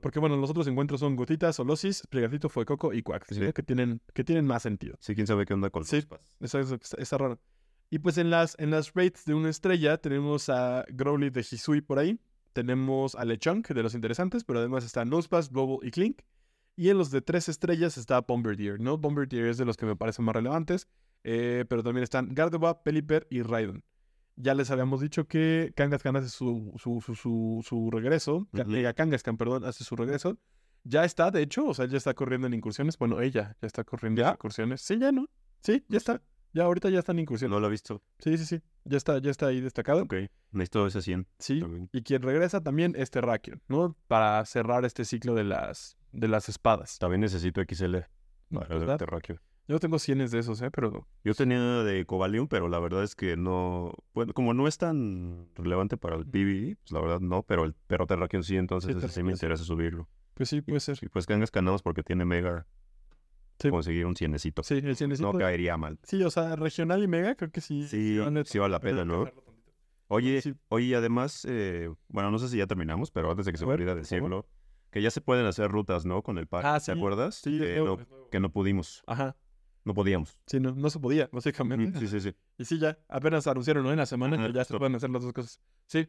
Porque 0.01 0.19
bueno, 0.19 0.37
los 0.37 0.49
otros 0.51 0.67
encuentros 0.67 1.01
son 1.01 1.15
Gotita, 1.17 1.53
Solosis, 1.53 1.99
Sprigatito, 2.05 2.49
Fuecoco 2.49 2.95
y 2.95 3.03
Quax, 3.03 3.27
Sí. 3.37 3.53
que, 3.53 3.63
tienen, 3.63 4.01
que 4.15 4.25
tienen 4.25 4.47
más 4.47 4.63
sentido. 4.63 4.97
Sí, 5.01 5.15
quién 5.15 5.27
sabe 5.27 5.45
qué 5.45 5.53
onda 5.53 5.69
con 5.69 5.85
Sí. 5.85 5.97
es, 6.41 6.53
está, 6.55 6.97
está 6.97 7.19
raro. 7.19 7.39
Y 7.91 7.99
pues 7.99 8.19
en 8.19 8.31
las, 8.31 8.57
en 8.59 8.71
las 8.71 8.95
raids 8.95 9.25
de 9.25 9.35
una 9.35 9.51
estrella 9.51 9.99
tenemos 9.99 10.49
a 10.49 10.85
Growly 10.91 11.31
de 11.31 11.41
Hisui 11.41 11.81
por 11.81 11.99
ahí. 11.99 12.19
Tenemos 12.53 13.15
a 13.17 13.25
Lechonk 13.25 13.69
de 13.69 13.83
los 13.83 13.95
interesantes, 13.95 14.45
pero 14.45 14.61
además 14.61 14.85
está 14.85 15.05
Nosepass, 15.05 15.51
Bubble 15.51 15.87
y 15.87 15.91
Clink. 15.91 16.21
Y 16.77 16.89
en 16.89 16.99
los 16.99 17.11
de 17.11 17.21
tres 17.21 17.49
estrellas 17.49 17.99
está 17.99 18.21
Bombardier, 18.21 18.81
¿no? 18.81 18.97
Bombardier 18.97 19.47
es 19.47 19.59
de 19.59 19.65
los 19.65 19.77
que 19.77 19.87
me 19.87 19.97
parecen 19.97 20.25
más 20.25 20.35
relevantes. 20.35 20.89
eh, 21.25 21.65
pero 21.69 21.83
también 21.83 22.03
están 22.05 22.35
Gardevoir, 22.35 22.77
Pelipper 22.83 23.27
y 23.31 23.43
Raidon. 23.43 23.85
Ya 24.37 24.55
les 24.55 24.71
habíamos 24.71 25.01
dicho 25.01 25.27
que 25.27 25.73
Kangaskhan 25.77 26.17
hace 26.17 26.29
su, 26.31 26.73
su, 26.79 27.01
su, 27.05 27.15
su, 27.15 27.63
su 27.67 27.91
regreso. 27.91 28.49
Eh, 28.55 28.93
Kangaskhan, 28.97 29.37
perdón, 29.37 29.65
hace 29.65 29.85
su 29.85 29.97
regreso. 29.97 30.39
Ya 30.85 31.05
está, 31.05 31.31
de 31.31 31.43
hecho, 31.43 31.67
o 31.67 31.75
sea, 31.75 31.85
ya 31.87 31.99
está 31.99 32.15
corriendo 32.15 32.47
en 32.47 32.55
incursiones. 32.55 32.97
Bueno, 32.97 33.21
ella 33.21 33.55
ya 33.61 33.67
está 33.67 33.85
corriendo 33.85 34.23
en 34.23 34.29
incursiones. 34.29 34.81
Sí, 34.81 34.99
ya 34.99 35.13
no. 35.13 35.29
Sí, 35.63 35.85
ya 35.89 35.99
está. 35.99 36.23
Ya 36.53 36.65
ahorita 36.65 36.91
ya 36.91 36.99
está 36.99 37.13
en 37.13 37.21
incursiones. 37.21 37.53
No 37.55 37.61
lo 37.61 37.67
he 37.69 37.71
visto. 37.71 38.03
Sí, 38.19 38.37
sí, 38.39 38.45
sí. 38.45 38.61
Ya 38.85 38.97
está, 38.97 39.19
ya 39.19 39.31
está 39.31 39.47
ahí 39.47 39.61
destacado. 39.61 40.03
Ok. 40.03 40.15
Necesito 40.53 40.87
ese 40.87 41.03
100. 41.03 41.27
Sí. 41.39 41.61
también. 41.61 41.89
Y 41.93 42.03
quien 42.03 42.23
regresa 42.23 42.61
también 42.61 42.95
es 42.97 43.11
Terrakion, 43.11 43.63
¿no? 43.69 43.97
Para 44.09 44.45
cerrar 44.47 44.85
este 44.85 45.05
ciclo 45.05 45.35
de 45.35 45.45
las, 45.45 45.97
de 46.13 46.29
las 46.29 46.49
espadas. 46.49 46.99
También 46.99 47.21
necesito 47.21 47.61
XL 47.63 47.97
para 48.53 48.75
el 48.75 48.81
¿Verdad? 48.81 48.99
Terráqueo. 48.99 49.39
Yo 49.69 49.79
tengo 49.79 50.01
cienes 50.01 50.33
de 50.33 50.41
esos, 50.41 50.61
¿eh? 50.63 50.71
Pero 50.73 51.07
Yo 51.23 51.33
tenía 51.35 51.61
de 51.85 52.05
Cobalium, 52.05 52.49
pero 52.49 52.69
la 52.69 52.81
verdad 52.81 53.05
es 53.05 53.15
que 53.15 53.37
no. 53.37 53.93
Bueno, 54.13 54.33
como 54.35 54.53
no 54.53 54.67
es 54.67 54.79
tan 54.79 55.47
relevante 55.55 55.97
para 55.97 56.17
el 56.17 56.27
PvE, 56.27 56.77
pues 56.81 56.91
la 56.91 57.01
verdad 57.01 57.21
no, 57.21 57.45
pero 57.45 57.65
el 57.65 57.75
perro 57.75 58.09
Terrakion 58.09 58.43
sí, 58.43 58.57
entonces 58.57 58.91
Sí, 58.91 58.99
ese 58.99 59.09
sí 59.09 59.23
me 59.23 59.31
interesa 59.31 59.63
subirlo. 59.63 60.09
pues 60.35 60.49
sí, 60.49 60.61
puede 60.63 60.81
ser. 60.81 60.99
Y 61.01 61.09
pues 61.09 61.27
Kangas 61.27 61.53
ganamos 61.53 61.83
porque 61.83 62.03
tiene 62.03 62.25
Mega. 62.25 62.67
Sí. 63.61 63.69
Conseguir 63.69 64.07
un 64.07 64.17
cienecito. 64.17 64.63
Sí, 64.63 64.75
el 64.83 64.97
cienecito. 64.97 65.33
No 65.33 65.39
caería 65.39 65.77
mal. 65.77 65.99
Sí, 66.03 66.23
o 66.23 66.31
sea, 66.31 66.57
regional 66.57 67.03
y 67.03 67.09
mega, 67.09 67.35
creo 67.35 67.51
que 67.51 67.61
sí. 67.61 67.87
Sí, 67.87 68.19
vale 68.19 68.45
sí 68.47 68.59
vale 68.59 68.73
la 68.73 68.81
pena, 68.81 69.05
¿no? 69.05 69.31
Oye, 70.09 70.43
oye, 70.69 70.97
además, 70.97 71.45
eh, 71.49 71.89
bueno, 72.09 72.31
no 72.31 72.39
sé 72.39 72.49
si 72.49 72.57
ya 72.57 72.67
terminamos, 72.67 73.11
pero 73.11 73.31
antes 73.31 73.47
de 73.47 73.53
que 73.53 73.59
se 73.59 73.65
A 73.65 73.67
me 73.69 73.73
ver, 73.75 73.81
olvide 73.83 73.95
por 73.95 74.05
favor. 74.07 74.21
decirlo, 74.23 74.49
que 74.91 75.03
ya 75.03 75.11
se 75.11 75.21
pueden 75.21 75.47
hacer 75.47 75.71
rutas, 75.71 76.05
¿no? 76.05 76.23
Con 76.23 76.39
el 76.39 76.49
pack. 76.49 76.65
Ah, 76.65 76.81
¿Te 76.85 76.91
acuerdas? 76.91 77.37
Sí, 77.37 77.59
que, 77.59 77.77
no, 77.77 77.99
que 78.31 78.41
no 78.41 78.51
pudimos, 78.51 79.05
Ajá. 79.07 79.37
no 79.85 79.95
podíamos. 79.95 80.41
Sí, 80.47 80.59
no, 80.59 80.73
no 80.75 80.91
se 80.91 80.99
podía, 80.99 81.29
básicamente. 81.31 81.99
Sí, 82.01 82.09
sí, 82.09 82.21
sí. 82.21 82.35
Y 82.59 82.65
sí, 82.65 82.79
ya, 82.79 82.99
apenas 83.09 83.47
anunciaron, 83.47 83.85
¿no? 83.85 83.93
En 83.93 83.99
la 83.99 84.07
semana 84.07 84.37
Ajá, 84.37 84.47
que 84.49 84.53
ya 84.55 84.65
se 84.65 84.77
pueden 84.79 84.95
hacer 84.97 85.11
las 85.11 85.23
dos 85.23 85.33
cosas. 85.33 85.61
Sí, 85.87 86.09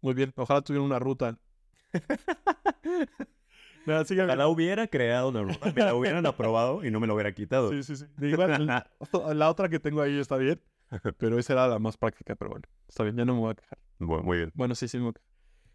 muy 0.00 0.14
bien. 0.14 0.32
Ojalá 0.36 0.62
tuvieran 0.62 0.86
una 0.86 0.98
ruta. 0.98 1.38
Síganme. 4.04 4.32
Ojalá 4.32 4.48
hubiera 4.48 4.86
creado 4.86 5.28
una 5.28 5.42
ruta, 5.42 5.72
me 5.74 5.82
la 5.82 5.94
hubieran 5.94 6.24
aprobado 6.26 6.84
y 6.84 6.90
no 6.90 7.00
me 7.00 7.06
lo 7.06 7.14
hubiera 7.14 7.32
quitado. 7.32 7.70
Sí, 7.70 7.82
sí, 7.82 7.96
sí. 7.96 8.06
La, 8.18 8.90
la 9.34 9.50
otra 9.50 9.68
que 9.68 9.80
tengo 9.80 10.00
ahí 10.02 10.18
está 10.18 10.36
bien, 10.36 10.60
pero 11.18 11.38
esa 11.38 11.54
era 11.54 11.68
la 11.68 11.78
más 11.78 11.96
práctica, 11.96 12.34
pero 12.36 12.50
bueno, 12.50 12.64
está 12.88 13.04
bien, 13.04 13.16
ya 13.16 13.24
no 13.24 13.34
me 13.34 13.40
voy 13.40 13.50
a 13.52 13.54
quejar. 13.54 13.78
Bueno, 13.98 14.22
muy 14.22 14.38
bien. 14.38 14.52
Bueno, 14.54 14.74
sí, 14.74 14.88
sí 14.88 14.96
me 14.98 15.04
voy 15.04 15.10
a 15.10 15.14
quejar. 15.14 15.28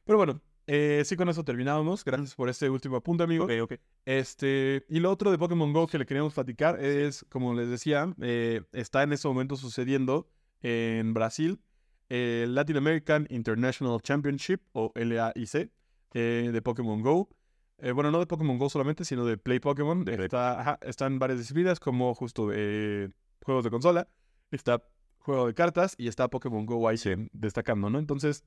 Pero 0.05 0.17
bueno, 0.17 0.41
eh, 0.67 1.03
sí, 1.05 1.15
con 1.15 1.29
eso 1.29 1.43
terminábamos. 1.43 2.03
Gracias 2.05 2.35
por 2.35 2.49
este 2.49 2.69
último 2.69 2.97
apunte, 2.97 3.23
amigo. 3.23 3.45
Ok, 3.45 3.51
ok. 3.61 3.73
Este, 4.05 4.85
y 4.89 4.99
lo 4.99 5.11
otro 5.11 5.31
de 5.31 5.37
Pokémon 5.37 5.73
Go 5.73 5.87
que 5.87 5.97
le 5.97 6.05
queríamos 6.05 6.33
platicar 6.33 6.79
es, 6.83 7.25
como 7.29 7.53
les 7.53 7.69
decía, 7.69 8.13
eh, 8.21 8.61
está 8.71 9.03
en 9.03 9.13
ese 9.13 9.27
momento 9.27 9.55
sucediendo 9.55 10.29
en 10.61 11.13
Brasil 11.13 11.61
el 12.09 12.53
Latin 12.53 12.77
American 12.77 13.27
International 13.29 13.99
Championship 14.01 14.61
o 14.73 14.91
LAIC 14.95 15.71
eh, 16.13 16.49
de 16.53 16.61
Pokémon 16.61 17.01
Go. 17.01 17.29
Eh, 17.83 17.91
bueno, 17.91 18.11
no 18.11 18.19
de 18.19 18.27
Pokémon 18.27 18.57
Go 18.57 18.69
solamente, 18.69 19.03
sino 19.03 19.25
de 19.25 19.37
Play 19.37 19.59
Pokémon. 19.59 20.07
Está, 20.07 20.61
ajá, 20.61 20.79
están 20.83 21.19
varias 21.19 21.39
disciplinas 21.39 21.81
como 21.81 22.15
justo 22.15 22.47
de 22.47 23.11
juegos 23.43 23.65
de 23.65 23.71
consola, 23.71 24.07
está 24.51 24.81
juego 25.17 25.47
de 25.47 25.53
cartas 25.53 25.93
y 25.97 26.07
está 26.07 26.29
Pokémon 26.29 26.65
Go 26.65 26.87
ahí 26.87 26.95
destacando, 27.33 27.89
¿no? 27.89 27.99
Entonces, 27.99 28.45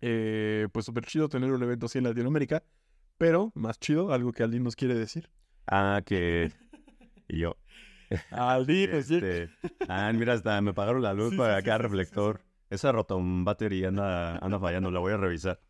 eh, 0.00 0.66
pues 0.72 0.84
súper 0.84 1.04
chido 1.04 1.28
tener 1.28 1.52
un 1.52 1.62
evento 1.62 1.86
así 1.86 1.98
en 1.98 2.04
Latinoamérica. 2.04 2.64
Pero, 3.18 3.52
más 3.54 3.78
chido, 3.78 4.12
algo 4.12 4.32
que 4.32 4.42
Aldin 4.42 4.64
nos 4.64 4.74
quiere 4.74 4.94
decir. 4.94 5.30
Ah, 5.68 6.02
que. 6.04 6.50
Y 7.28 7.38
yo. 7.38 7.56
Aldin, 8.32 9.04
sí. 9.04 9.14
Este... 9.14 9.50
Ah, 9.88 10.10
mira, 10.12 10.32
hasta 10.32 10.60
me 10.60 10.74
pagaron 10.74 11.02
la 11.02 11.14
luz 11.14 11.30
Sí, 11.30 11.36
para 11.36 11.54
sí, 11.54 11.60
acá, 11.60 11.78
reflector. 11.78 12.40
Esa 12.68 12.90
rotom 12.90 13.44
battery 13.44 13.84
anda, 13.84 14.38
anda 14.38 14.58
fallando, 14.58 14.90
la 14.90 14.98
voy 14.98 15.12
a 15.12 15.18
revisar. 15.18 15.60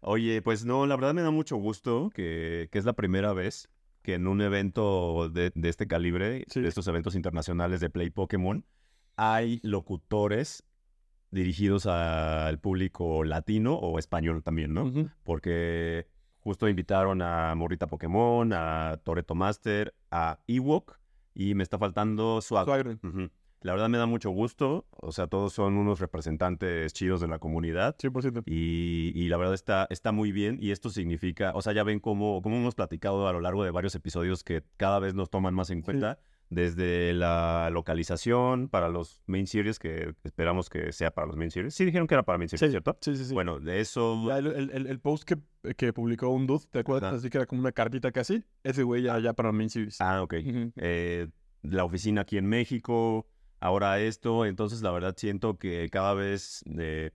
Oye, 0.00 0.40
pues 0.42 0.64
no, 0.64 0.86
la 0.86 0.96
verdad 0.96 1.14
me 1.14 1.22
da 1.22 1.30
mucho 1.30 1.56
gusto 1.56 2.10
que, 2.14 2.68
que 2.72 2.78
es 2.78 2.84
la 2.84 2.94
primera 2.94 3.32
vez 3.32 3.68
que 4.02 4.14
en 4.14 4.26
un 4.26 4.40
evento 4.40 5.28
de, 5.28 5.52
de 5.54 5.68
este 5.68 5.86
calibre, 5.86 6.44
Sí. 6.48 6.60
de 6.62 6.68
estos 6.68 6.86
eventos 6.88 7.14
internacionales 7.14 7.80
de 7.80 7.90
Play 7.90 8.08
Pokémon, 8.10 8.64
hay 9.16 9.60
locutores 9.62 10.64
dirigidos 11.30 11.86
al 11.86 12.58
público 12.58 13.24
latino 13.24 13.74
o 13.74 13.98
español 13.98 14.42
también, 14.42 14.72
¿no? 14.72 14.90
Porque 15.22 16.06
justo 16.40 16.66
invitaron 16.68 17.20
a 17.20 17.54
Morrita 17.54 17.86
Pokémon, 17.86 18.50
a 18.54 18.98
Toreto 19.04 19.34
Master, 19.34 19.94
a 20.10 20.40
Ewok 20.48 20.98
y 21.34 21.54
me 21.54 21.62
está 21.62 21.78
faltando 21.78 22.40
Swag. 22.40 22.64
Swagger. 22.64 22.98
Ujú. 23.02 23.30
La 23.62 23.72
verdad 23.72 23.88
me 23.90 23.98
da 23.98 24.06
mucho 24.06 24.30
gusto, 24.30 24.86
o 24.90 25.12
sea, 25.12 25.26
todos 25.26 25.52
son 25.52 25.76
unos 25.76 26.00
representantes 26.00 26.92
chidos 26.94 27.20
de 27.20 27.28
la 27.28 27.38
comunidad 27.38 27.94
100%. 27.98 28.42
y, 28.46 29.12
y 29.14 29.28
la 29.28 29.36
verdad 29.36 29.54
está, 29.54 29.86
está 29.90 30.12
muy 30.12 30.32
bien 30.32 30.56
y 30.60 30.70
esto 30.70 30.88
significa, 30.90 31.52
o 31.54 31.60
sea, 31.62 31.72
ya 31.74 31.84
ven 31.84 32.00
cómo, 32.00 32.40
cómo 32.42 32.56
hemos 32.56 32.74
platicado 32.74 33.28
a 33.28 33.32
lo 33.32 33.40
largo 33.40 33.62
de 33.64 33.70
varios 33.70 33.94
episodios 33.94 34.44
que 34.44 34.62
cada 34.76 34.98
vez 34.98 35.14
nos 35.14 35.28
toman 35.30 35.54
más 35.54 35.70
en 35.70 35.82
cuenta. 35.82 36.18
Desde 36.52 37.12
la 37.12 37.70
localización 37.70 38.68
para 38.68 38.88
los 38.88 39.22
main 39.26 39.46
series, 39.46 39.78
que 39.78 40.14
esperamos 40.24 40.68
que 40.68 40.90
sea 40.92 41.12
para 41.12 41.28
los 41.28 41.36
main 41.36 41.52
series. 41.52 41.74
Sí, 41.74 41.84
dijeron 41.84 42.08
que 42.08 42.14
era 42.14 42.24
para 42.24 42.38
main 42.38 42.48
series, 42.48 42.66
Sí, 42.66 42.70
¿cierto? 42.72 42.98
Sí, 43.00 43.14
sí, 43.14 43.24
sí. 43.26 43.34
Bueno, 43.34 43.60
de 43.60 43.78
eso. 43.78 44.20
Ya 44.26 44.38
el, 44.38 44.48
el- 44.86 44.98
post 44.98 45.22
que, 45.22 45.36
que 45.74 45.92
publicó 45.92 46.28
un 46.30 46.48
dude, 46.48 46.64
¿te 46.72 46.80
acuerdas? 46.80 47.10
Ajá. 47.10 47.16
Así 47.18 47.30
que 47.30 47.38
era 47.38 47.46
como 47.46 47.60
una 47.60 47.70
cartita 47.70 48.10
casi. 48.10 48.42
Ese 48.64 48.82
güey 48.82 49.02
ya, 49.02 49.20
ya 49.20 49.32
para 49.32 49.52
main 49.52 49.70
series. 49.70 50.00
Ah, 50.00 50.22
ok. 50.22 50.34
Eh, 50.76 51.28
la 51.62 51.84
oficina 51.84 52.22
aquí 52.22 52.36
en 52.36 52.46
México, 52.46 53.28
ahora 53.60 54.00
esto, 54.00 54.46
entonces 54.46 54.82
la 54.82 54.90
verdad 54.90 55.14
siento 55.16 55.58
que 55.58 55.88
cada 55.90 56.14
vez 56.14 56.64
eh, 56.78 57.12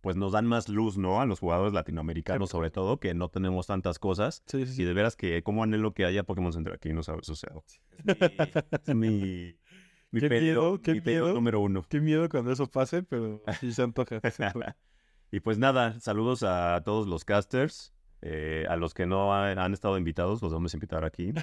pues 0.00 0.16
nos 0.16 0.32
dan 0.32 0.46
más 0.46 0.68
luz, 0.68 0.98
¿no? 0.98 1.20
A 1.20 1.26
los 1.26 1.40
jugadores 1.40 1.72
latinoamericanos 1.72 2.50
sobre 2.50 2.70
todo, 2.70 3.00
que 3.00 3.14
no 3.14 3.28
tenemos 3.30 3.66
tantas 3.66 3.98
cosas. 3.98 4.42
Sí, 4.46 4.66
sí, 4.66 4.82
Y 4.82 4.84
de 4.84 4.92
veras 4.92 5.16
que 5.16 5.42
como 5.42 5.62
anhelo 5.62 5.94
que 5.94 6.04
haya 6.04 6.24
Pokémon 6.24 6.52
Center 6.52 6.74
aquí, 6.74 6.92
no 6.92 7.02
sabes, 7.02 7.28
o 7.30 7.34
sea, 7.36 7.50
es 8.86 8.94
mi, 8.94 9.08
mi, 9.08 9.58
mi 10.10 10.20
Qué 10.20 10.28
pedido, 10.28 10.62
miedo, 10.62 10.82
qué 10.82 10.92
mi 10.94 11.00
miedo. 11.00 11.32
número 11.32 11.60
uno. 11.60 11.86
Qué 11.88 12.00
miedo 12.00 12.28
cuando 12.28 12.52
eso 12.52 12.70
pase, 12.70 13.02
pero 13.02 13.42
sí 13.60 13.72
se 13.72 13.82
antoja. 13.82 14.20
y 15.30 15.40
pues 15.40 15.58
nada, 15.58 15.98
saludos 16.00 16.42
a 16.42 16.82
todos 16.84 17.06
los 17.06 17.24
casters. 17.24 17.93
Eh, 18.26 18.64
a 18.70 18.76
los 18.76 18.94
que 18.94 19.04
no 19.04 19.34
han, 19.34 19.58
han 19.58 19.74
estado 19.74 19.98
invitados, 19.98 20.40
los 20.40 20.50
vamos 20.50 20.72
a 20.72 20.76
invitar 20.78 21.04
aquí. 21.04 21.34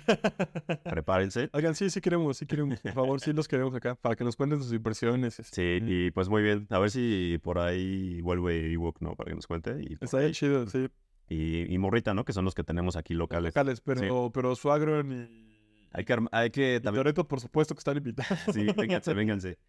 Prepárense. 0.83 1.47
Oigan, 1.53 1.75
sí, 1.75 1.91
sí 1.91 2.01
queremos, 2.01 2.37
sí 2.37 2.47
queremos. 2.47 2.79
Por 2.79 2.93
favor, 2.93 3.21
sí 3.21 3.33
los 3.33 3.47
queremos 3.47 3.75
acá, 3.75 3.93
para 3.93 4.15
que 4.15 4.23
nos 4.23 4.35
cuenten 4.35 4.63
sus 4.63 4.73
impresiones. 4.73 5.39
este, 5.39 5.79
Sí, 5.79 5.85
y 5.85 6.09
pues 6.09 6.27
muy 6.27 6.41
bien. 6.41 6.65
A 6.71 6.79
ver 6.79 6.89
si 6.89 7.39
por 7.43 7.59
ahí 7.59 8.19
vuelve 8.21 8.71
Ewok, 8.73 8.99
¿no? 8.99 9.15
Para 9.15 9.29
que 9.29 9.35
nos 9.35 9.45
cuente. 9.45 9.79
Y, 9.79 9.95
Está 10.01 10.17
bien 10.17 10.31
chido, 10.31 10.67
sí. 10.67 10.87
y, 11.29 11.71
y 11.71 11.77
Morrita, 11.77 12.15
¿no? 12.15 12.25
Que 12.25 12.33
son 12.33 12.45
los 12.45 12.55
que 12.55 12.63
tenemos 12.63 12.95
aquí 12.95 13.13
locales. 13.13 13.53
Locales, 13.53 13.79
pero, 13.81 14.31
pero 14.33 14.55
Suagron 14.55 15.11
y... 15.11 15.51
Hay 15.93 16.03
que, 16.03 16.17
hay 16.31 16.49
que 16.49 16.79
también... 16.81 17.13
Por 17.13 17.39
supuesto 17.39 17.75
que 17.75 17.79
están 17.79 17.97
invitados. 17.97 18.39
Sí, 18.53 18.65
vénganse, 18.75 19.13
vénganse. 19.13 19.59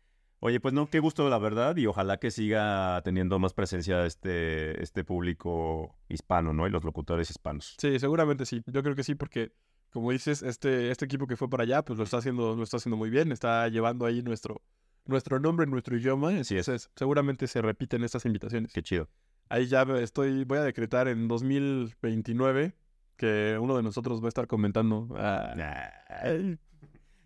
Oye, 0.44 0.58
pues 0.58 0.74
no, 0.74 0.90
qué 0.90 0.98
gusto, 0.98 1.30
la 1.30 1.38
verdad, 1.38 1.76
y 1.76 1.86
ojalá 1.86 2.16
que 2.16 2.32
siga 2.32 3.00
teniendo 3.04 3.38
más 3.38 3.54
presencia 3.54 4.04
este, 4.06 4.82
este 4.82 5.04
público 5.04 5.94
hispano, 6.08 6.52
¿no? 6.52 6.66
Y 6.66 6.70
los 6.70 6.82
locutores 6.82 7.30
hispanos. 7.30 7.76
Sí, 7.78 7.96
seguramente 8.00 8.44
sí. 8.44 8.60
Yo 8.66 8.82
creo 8.82 8.96
que 8.96 9.04
sí, 9.04 9.14
porque 9.14 9.52
como 9.92 10.10
dices, 10.10 10.42
este, 10.42 10.90
este 10.90 11.04
equipo 11.04 11.28
que 11.28 11.36
fue 11.36 11.48
para 11.48 11.62
allá, 11.62 11.84
pues 11.84 11.96
lo 11.96 12.04
está 12.04 12.16
haciendo, 12.16 12.56
lo 12.56 12.64
está 12.64 12.78
haciendo 12.78 12.96
muy 12.96 13.08
bien. 13.08 13.30
Está 13.30 13.68
llevando 13.68 14.04
ahí 14.04 14.20
nuestro, 14.22 14.62
nuestro 15.04 15.38
nombre, 15.38 15.64
nuestro 15.68 15.96
idioma. 15.96 16.30
Así 16.30 16.56
es. 16.56 16.90
Seguramente 16.96 17.46
se 17.46 17.62
repiten 17.62 18.02
estas 18.02 18.26
invitaciones. 18.26 18.72
Qué 18.72 18.82
chido. 18.82 19.08
Ahí 19.48 19.68
ya 19.68 19.82
estoy, 20.00 20.42
voy 20.42 20.58
a 20.58 20.64
decretar 20.64 21.06
en 21.06 21.28
2029 21.28 22.74
que 23.16 23.56
uno 23.60 23.76
de 23.76 23.84
nosotros 23.84 24.20
va 24.20 24.26
a 24.26 24.28
estar 24.30 24.48
comentando. 24.48 25.08
ah, 25.16 25.54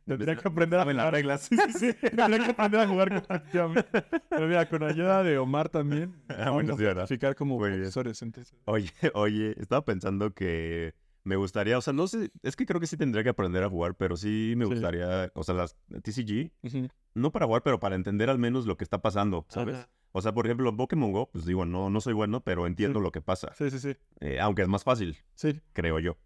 Tendría 0.06 0.36
que 0.36 0.48
aprender 0.48 0.78
a 0.78 0.82
Saben 0.82 0.96
las 0.96 1.04
jugar. 1.04 1.14
reglas. 1.14 1.40
Sí, 1.42 1.56
sí, 1.56 1.72
sí. 1.92 1.92
Tendría 1.94 2.38
que 2.44 2.50
aprender 2.52 2.80
a 2.80 2.86
jugar 2.88 3.08
con. 3.22 3.74
Pero 4.30 4.46
mira, 4.46 4.68
con 4.68 4.82
ayuda 4.84 5.22
de 5.22 5.38
Omar 5.38 5.68
también. 5.68 6.14
Ah, 6.28 6.50
bueno, 6.50 6.74
a 6.74 6.76
sí, 6.76 6.82
¿verdad? 6.84 7.06
practicar 7.06 7.34
como 7.34 7.58
Muy 7.58 7.70
profesores. 7.70 8.22
entonces. 8.22 8.56
Oye, 8.66 8.90
oye, 9.14 9.54
estaba 9.58 9.84
pensando 9.84 10.32
que 10.32 10.94
me 11.24 11.34
gustaría, 11.36 11.76
o 11.76 11.80
sea, 11.80 11.92
no 11.92 12.06
sé, 12.06 12.30
es 12.44 12.54
que 12.54 12.66
creo 12.66 12.78
que 12.80 12.86
sí 12.86 12.96
tendría 12.96 13.24
que 13.24 13.30
aprender 13.30 13.64
a 13.64 13.68
jugar, 13.68 13.96
pero 13.96 14.16
sí 14.16 14.54
me 14.56 14.64
Sí. 14.66 14.70
gustaría, 14.70 15.30
o 15.34 15.42
sea, 15.42 15.56
las 15.56 15.76
TCG, 16.02 16.52
no 17.14 17.32
para 17.32 17.46
jugar, 17.46 17.62
pero 17.64 17.80
para 17.80 17.96
entender 17.96 18.30
al 18.30 18.38
menos 18.38 18.64
lo 18.66 18.76
que 18.76 18.84
está 18.84 19.02
pasando, 19.02 19.44
¿sabes? 19.48 19.74
Ajá. 19.76 19.88
O 20.12 20.22
sea, 20.22 20.32
por 20.32 20.46
ejemplo, 20.46 20.74
Pokémon 20.76 21.10
Go, 21.12 21.28
pues 21.32 21.44
digo, 21.44 21.66
no, 21.66 21.90
no 21.90 22.00
soy 22.00 22.14
bueno, 22.14 22.42
pero 22.42 22.66
entiendo 22.68 23.00
Sí. 23.00 23.02
lo 23.04 23.10
que 23.12 23.20
pasa, 23.22 23.52
Sí, 23.54 23.70
sí, 23.70 23.78
sí. 23.80 23.96
eh, 24.20 24.38
aunque 24.40 24.62
es 24.62 24.68
más 24.68 24.84
fácil, 24.84 25.16
Sí, 25.34 25.60
creo 25.72 25.98
yo. 25.98 26.16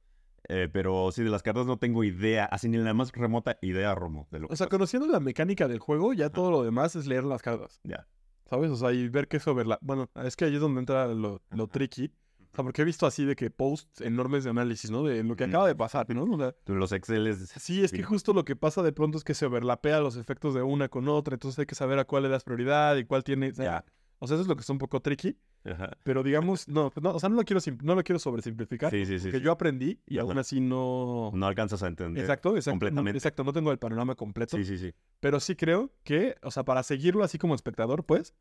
Eh, 0.49 0.69
pero 0.73 1.11
sí, 1.13 1.23
de 1.23 1.31
las 1.31 1.43
cartas 1.43 1.67
no 1.67 1.79
tengo 1.79 2.03
idea, 2.03 2.45
así 2.47 2.69
ni 2.69 2.79
la 2.79 2.95
más 2.95 3.13
remota 3.13 3.59
idea, 3.63 3.95
Romo, 3.95 4.27
de 4.31 4.41
lo 4.41 4.49
que 4.49 4.55
O 4.55 4.57
sea, 4.57 4.67
pasa. 4.67 4.77
conociendo 4.77 5.07
la 5.09 5.21
mecánica 5.21 5.69
del 5.69 5.79
juego, 5.79 6.13
ya 6.13 6.31
todo 6.31 6.51
lo 6.51 6.63
demás 6.63 6.97
es 6.97 7.07
leer 7.07 7.25
las 7.25 7.43
cartas. 7.43 7.81
Ya. 7.85 8.07
¿Sabes? 8.49 8.71
O 8.71 8.77
sea, 8.77 8.93
y 8.93 9.09
ver 9.09 9.29
qué 9.29 9.39
sobre 9.39 9.65
la... 9.65 9.79
Bueno, 9.81 10.11
es 10.25 10.35
que 10.35 10.47
ahí 10.47 10.55
es 10.55 10.61
donde 10.61 10.81
entra 10.81 11.07
lo, 11.09 11.41
lo 11.51 11.69
tricky. 11.69 12.13
O 12.53 12.57
sea, 12.57 12.65
porque 12.65 12.83
he 12.83 12.85
visto 12.85 13.07
así 13.07 13.25
de 13.25 13.37
que 13.37 13.49
posts 13.49 14.01
enormes 14.01 14.43
de 14.43 14.51
análisis, 14.51 14.91
¿no? 14.91 15.05
De 15.05 15.23
lo 15.23 15.37
que 15.37 15.45
acaba 15.45 15.69
de 15.69 15.77
pasar, 15.77 16.13
¿no? 16.13 16.25
O 16.25 16.37
sea, 16.37 16.53
Los 16.67 16.91
Exceles. 16.91 17.39
sí, 17.61 17.85
es 17.85 17.93
que 17.93 18.03
justo 18.03 18.33
lo 18.33 18.45
que 18.45 18.57
pasa 18.57 18.83
de 18.83 18.93
pronto 18.93 19.19
es 19.19 19.23
que 19.25 19.35
se 19.35 19.47
overlapea 19.47 20.01
los 20.01 20.17
efectos 20.17 20.55
de 20.55 20.63
una 20.63 20.89
con 20.89 21.07
otra, 21.07 21.35
entonces 21.35 21.61
hay 21.61 21.67
que 21.67 21.77
saber 21.77 22.01
a 22.01 22.07
cuál 22.07 22.25
le 22.25 22.29
das 22.29 22.43
prioridad 22.43 22.97
y 22.97 23.05
cuál 23.05 23.23
tiene... 23.23 23.51
o 23.51 23.55
sea, 23.55 23.65
Ya. 23.65 23.85
O 24.23 24.27
sea, 24.27 24.35
eso 24.37 24.43
es 24.43 24.49
lo 24.49 24.55
que 24.55 24.61
está 24.61 24.73
un 24.73 24.79
poco 24.79 25.01
tricky, 25.01 25.37
Ajá. 25.65 25.91
pero 26.05 26.23
digamos, 26.23 26.69
no, 26.69 26.91
pues 26.91 27.03
no, 27.03 27.11
o 27.15 27.19
sea, 27.19 27.29
no 27.31 27.37
lo 27.37 27.43
quiero, 27.45 27.61
no 27.83 27.95
lo 27.95 28.05
quiero 28.05 28.19
sobresimplificar, 28.19 28.91
Sí, 28.91 29.05
sí, 29.07 29.19
sí. 29.19 29.31
que 29.31 29.39
sí. 29.39 29.43
yo 29.43 29.51
aprendí 29.51 29.99
y 30.07 30.19
Ajá. 30.19 30.29
aún 30.29 30.39
así 30.39 30.61
no... 30.61 31.31
No 31.35 31.47
alcanzas 31.47 31.83
a 31.83 31.87
entender. 31.89 32.23
Exacto, 32.23 32.51
exacto. 32.55 32.71
no- 32.71 32.73
completamente. 32.75 33.17
exacto, 33.19 33.45
no 33.45 33.53
tengo 33.53 33.73
el 33.73 33.79
panorama 33.79 34.15
completo. 34.15 34.57
Sí, 34.59 34.65
sí, 34.65 34.79
sí. 34.79 34.93
Pero 35.21 35.41
sí 35.41 35.57
creo 35.57 35.91
que, 36.05 36.37
o 36.43 36.51
sea, 36.51 36.65
para 36.65 36.83
seguirlo 36.83 37.25
así 37.25 37.39
como 37.39 37.55
espectador, 37.55 38.05
pues, 38.05 38.35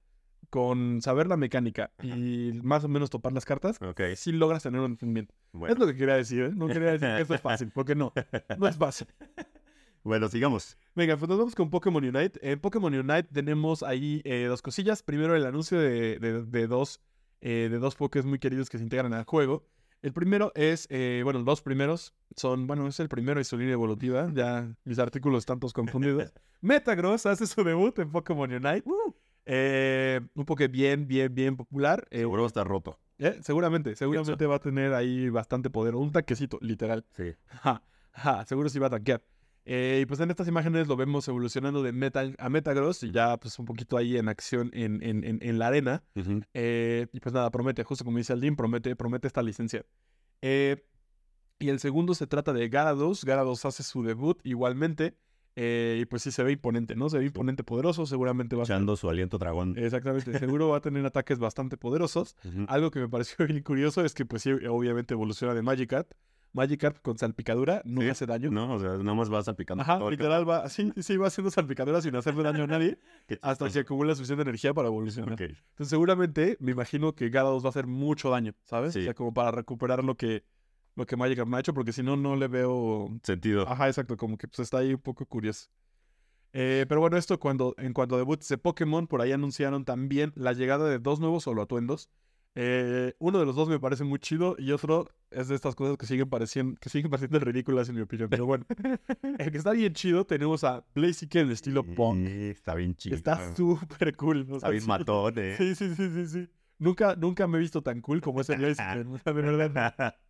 con 0.49 1.01
saber 1.01 1.27
la 1.27 1.37
mecánica 1.37 1.91
y 2.01 2.51
más 2.63 2.83
o 2.83 2.87
menos 2.87 3.09
topar 3.09 3.33
las 3.33 3.45
cartas, 3.45 3.79
Ok. 3.81 4.01
sí 4.15 4.31
logras 4.31 4.63
tener 4.63 4.79
un 4.81 4.91
entendimiento. 4.91 5.33
Bueno. 5.53 5.73
Es 5.73 5.79
lo 5.79 5.85
que 5.87 5.95
quería 5.95 6.15
decir, 6.15 6.41
¿eh? 6.43 6.51
No 6.55 6.67
quería 6.67 6.91
decir 6.91 7.07
que 7.09 7.21
esto 7.21 7.35
es 7.35 7.41
fácil, 7.41 7.71
porque 7.73 7.95
no, 7.95 8.11
no 8.57 8.67
es 8.67 8.75
fácil. 8.77 9.07
Bueno, 10.03 10.27
sigamos. 10.29 10.77
Venga, 10.95 11.17
pues 11.17 11.29
nos 11.29 11.37
vamos 11.37 11.55
con 11.55 11.69
Pokémon 11.69 12.03
Unite. 12.03 12.39
En 12.41 12.59
Pokémon 12.59 12.93
Unite 12.93 13.23
tenemos 13.33 13.83
ahí 13.83 14.21
eh, 14.23 14.45
dos 14.45 14.61
cosillas. 14.61 15.03
Primero, 15.03 15.35
el 15.35 15.45
anuncio 15.45 15.79
de, 15.79 16.19
de- 16.19 16.43
de 16.43 16.67
dos, 16.67 17.01
eh, 17.41 17.67
de 17.69 17.79
dos 17.79 17.95
Pokés 17.95 18.25
muy 18.25 18.39
queridos 18.39 18.69
que 18.69 18.77
se 18.77 18.83
integran 18.83 19.13
al 19.13 19.25
juego. 19.25 19.65
El 20.01 20.13
primero 20.13 20.53
es, 20.55 20.87
eh, 20.89 21.21
bueno, 21.25 21.39
los 21.39 21.45
dos 21.45 21.61
primeros 21.61 22.13
son, 22.35 22.67
bueno, 22.67 22.87
es 22.87 22.99
el 23.01 23.09
primero 23.09 23.41
y 23.41 23.43
su 23.43 23.57
línea 23.57 23.73
evolutiva. 23.73 24.29
Ya 24.33 24.73
mis 24.85 24.97
artículos 24.99 25.39
están 25.39 25.59
todos 25.59 25.73
confundidos. 25.73 26.31
Metagross 26.61 27.25
hace 27.25 27.45
su 27.45 27.63
debut 27.63 27.97
en 27.99 28.09
Pokémon 28.11 28.49
Unite. 28.51 28.83
Eh, 29.45 30.21
un 30.35 30.45
Poké 30.45 30.67
bien, 30.69 31.07
bien, 31.07 31.33
bien 31.33 31.57
popular. 31.57 32.07
Eh, 32.11 32.19
Seguro 32.19 32.43
va 32.43 32.45
a 32.45 32.47
estar 32.47 32.67
roto. 32.67 32.99
seguramente, 33.41 33.95
seguramente 33.95 34.45
va 34.45 34.55
a 34.55 34.59
tener 34.59 34.93
ahí 34.93 35.29
bastante 35.29 35.69
poder. 35.69 35.95
Un 35.95 36.11
tanquecito, 36.11 36.57
literal. 36.61 37.05
Sí. 37.11 37.33
Ja, 37.47 37.81
ja, 38.13 38.45
seguro 38.45 38.69
sí 38.69 38.79
va 38.79 38.87
a 38.87 38.91
tanquear. 38.91 39.21
Eh, 39.71 39.99
y 40.01 40.05
pues 40.07 40.19
en 40.19 40.31
estas 40.31 40.47
imágenes 40.47 40.87
lo 40.87 40.95
vemos 40.95 41.27
evolucionando 41.27 41.83
de 41.83 41.91
Meta 41.91 42.23
a 42.39 42.49
Metagross 42.49 43.03
y 43.03 43.11
ya 43.11 43.37
pues 43.37 43.59
un 43.59 43.65
poquito 43.65 43.97
ahí 43.97 44.17
en 44.17 44.27
acción 44.27 44.71
en, 44.73 45.03
en, 45.03 45.23
en, 45.23 45.37
en 45.43 45.59
la 45.59 45.67
arena. 45.67 46.03
Eh, 46.55 47.05
y 47.13 47.19
pues 47.19 47.33
nada, 47.33 47.51
promete, 47.51 47.83
justo 47.83 48.03
como 48.03 48.17
dice 48.17 48.33
Aldin, 48.33 48.55
promete, 48.55 48.95
promete 48.95 49.27
esta 49.27 49.43
licencia. 49.43 49.85
Eh, 50.41 50.83
y 51.59 51.69
el 51.69 51.79
segundo 51.79 52.15
se 52.15 52.25
trata 52.25 52.51
de 52.51 52.67
Garados. 52.67 53.23
Garados 53.25 53.63
hace 53.65 53.83
su 53.83 54.01
debut 54.01 54.39
igualmente. 54.43 55.17
eh, 55.55 55.99
y 56.01 56.05
pues 56.05 56.21
sí 56.23 56.31
se 56.31 56.41
ve 56.41 56.53
imponente, 56.53 56.95
¿no? 56.95 57.09
Se 57.09 57.19
ve 57.19 57.25
imponente, 57.25 57.63
poderoso. 57.63 58.05
Seguramente 58.07 58.55
va 58.55 58.63
a. 58.63 58.65
Echando 58.65 58.95
su 58.95 59.07
aliento 59.09 59.37
dragón. 59.37 59.77
Exactamente, 59.77 60.39
seguro 60.39 60.69
va 60.69 60.77
a 60.77 60.81
tener 60.81 61.05
ataques 61.05 61.37
bastante 61.37 61.75
poderosos. 61.77 62.35
Algo 62.69 62.89
que 62.89 62.99
me 63.01 63.09
pareció 63.09 63.45
bien 63.45 63.61
curioso 63.61 64.03
es 64.03 64.13
que 64.15 64.25
pues 64.25 64.41
sí, 64.41 64.51
obviamente 64.51 65.13
evoluciona 65.13 65.53
de 65.53 65.61
Magikarp. 65.61 66.11
Magikarp 66.53 67.01
con 67.01 67.17
salpicadura 67.17 67.81
no 67.85 68.01
Sí, 68.01 68.09
hace 68.09 68.25
daño. 68.25 68.49
No, 68.49 68.73
o 68.73 68.79
sea, 68.79 68.89
nada 68.97 69.13
más 69.13 69.29
vas 69.29 69.45
salpicando. 69.45 69.83
Ajá, 69.83 69.99
todo 69.99 70.09
literal 70.09 70.49
va, 70.49 70.67
sí, 70.69 70.91
sí, 70.97 71.17
va 71.17 71.27
haciendo 71.27 71.51
salpicaduras 71.51 72.03
sin 72.03 72.15
hacerle 72.15 72.43
daño 72.43 72.63
a 72.63 72.67
nadie 72.67 72.97
hasta 73.41 73.69
que 73.69 73.79
acumula 73.79 74.15
suficiente 74.15 74.41
energía 74.41 74.73
para 74.73 74.87
evolucionar. 74.87 75.39
Entonces 75.39 75.89
seguramente 75.89 76.57
me 76.59 76.71
imagino 76.71 77.13
que 77.13 77.29
Garados 77.29 77.63
va 77.63 77.67
a 77.67 77.69
hacer 77.69 77.87
mucho 77.87 78.29
daño, 78.29 78.53
¿sabes? 78.65 78.93
Sí. 78.93 79.01
O 79.01 79.03
sea, 79.03 79.13
como 79.13 79.33
para 79.33 79.51
recuperar 79.51 80.03
lo 80.03 80.15
que, 80.15 80.43
lo 80.95 81.05
que 81.05 81.15
Magikarp 81.15 81.47
me 81.47 81.57
ha 81.57 81.59
hecho, 81.59 81.73
porque 81.73 81.93
si 81.93 82.01
no, 82.01 82.17
no 82.17 82.35
le 82.35 82.47
veo... 82.47 83.09
Sentido. 83.23 83.67
Ajá, 83.67 83.87
exacto, 83.87 84.17
como 84.17 84.37
que 84.37 84.47
pues 84.47 84.59
está 84.59 84.79
ahí 84.79 84.93
un 84.93 85.01
poco 85.01 85.25
curioso. 85.25 85.69
Eh, 86.51 86.85
pero 86.89 86.99
bueno, 86.99 87.17
esto 87.17 87.39
cuando, 87.39 87.75
en 87.77 87.93
cuanto 87.93 88.15
a 88.15 88.17
debuts 88.17 88.47
de 88.49 88.57
Pokémon, 88.57 89.07
por 89.07 89.21
ahí 89.21 89.31
anunciaron 89.31 89.85
también 89.85 90.33
la 90.35 90.53
llegada 90.53 90.89
de 90.89 90.99
dos 90.99 91.19
nuevos 91.19 91.43
solo 91.43 91.61
atuendos. 91.61 92.09
Eh, 92.55 93.13
uno 93.19 93.39
de 93.39 93.45
los 93.45 93.55
dos 93.55 93.69
me 93.69 93.79
parece 93.79 94.03
muy 94.03 94.19
chido 94.19 94.55
y 94.57 94.71
otro 94.71 95.07
es 95.31 95.47
de 95.47 95.55
estas 95.55 95.75
cosas 95.75 95.97
que 95.97 96.05
siguen 96.05 96.29
pareciendo, 96.29 96.77
que 96.79 96.89
siguen 96.89 97.09
pareciendo 97.11 97.39
ridículas 97.39 97.87
en 97.89 97.95
mi 97.95 98.01
opinión. 98.01 98.29
Pero 98.29 98.45
bueno, 98.45 98.65
el 99.37 99.51
que 99.51 99.57
está 99.57 99.71
bien 99.71 99.93
chido 99.93 100.25
tenemos 100.25 100.63
a 100.63 100.83
Blaziken 100.95 101.47
en 101.47 101.51
estilo 101.51 101.83
punk. 101.83 102.27
Está 102.27 102.75
bien 102.75 102.95
chido. 102.95 103.15
Está 103.15 103.55
súper 103.55 104.15
cool. 104.15 104.47
o 104.49 104.55
Está 104.57 104.69
bien 104.69 104.81
sí. 104.81 104.87
matón, 104.87 105.33
eh. 105.37 105.55
Sí, 105.57 105.75
sí, 105.75 105.95
sí, 105.95 106.09
sí, 106.09 106.27
sí. 106.27 106.49
Nunca, 106.79 107.15
nunca 107.15 107.45
me 107.47 107.57
he 107.57 107.61
visto 107.61 107.81
tan 107.81 108.01
cool 108.01 108.21
como 108.21 108.41
ese 108.41 108.55
Blaziken. 108.55 109.13
de 109.23 109.31
verdad. 109.33 110.15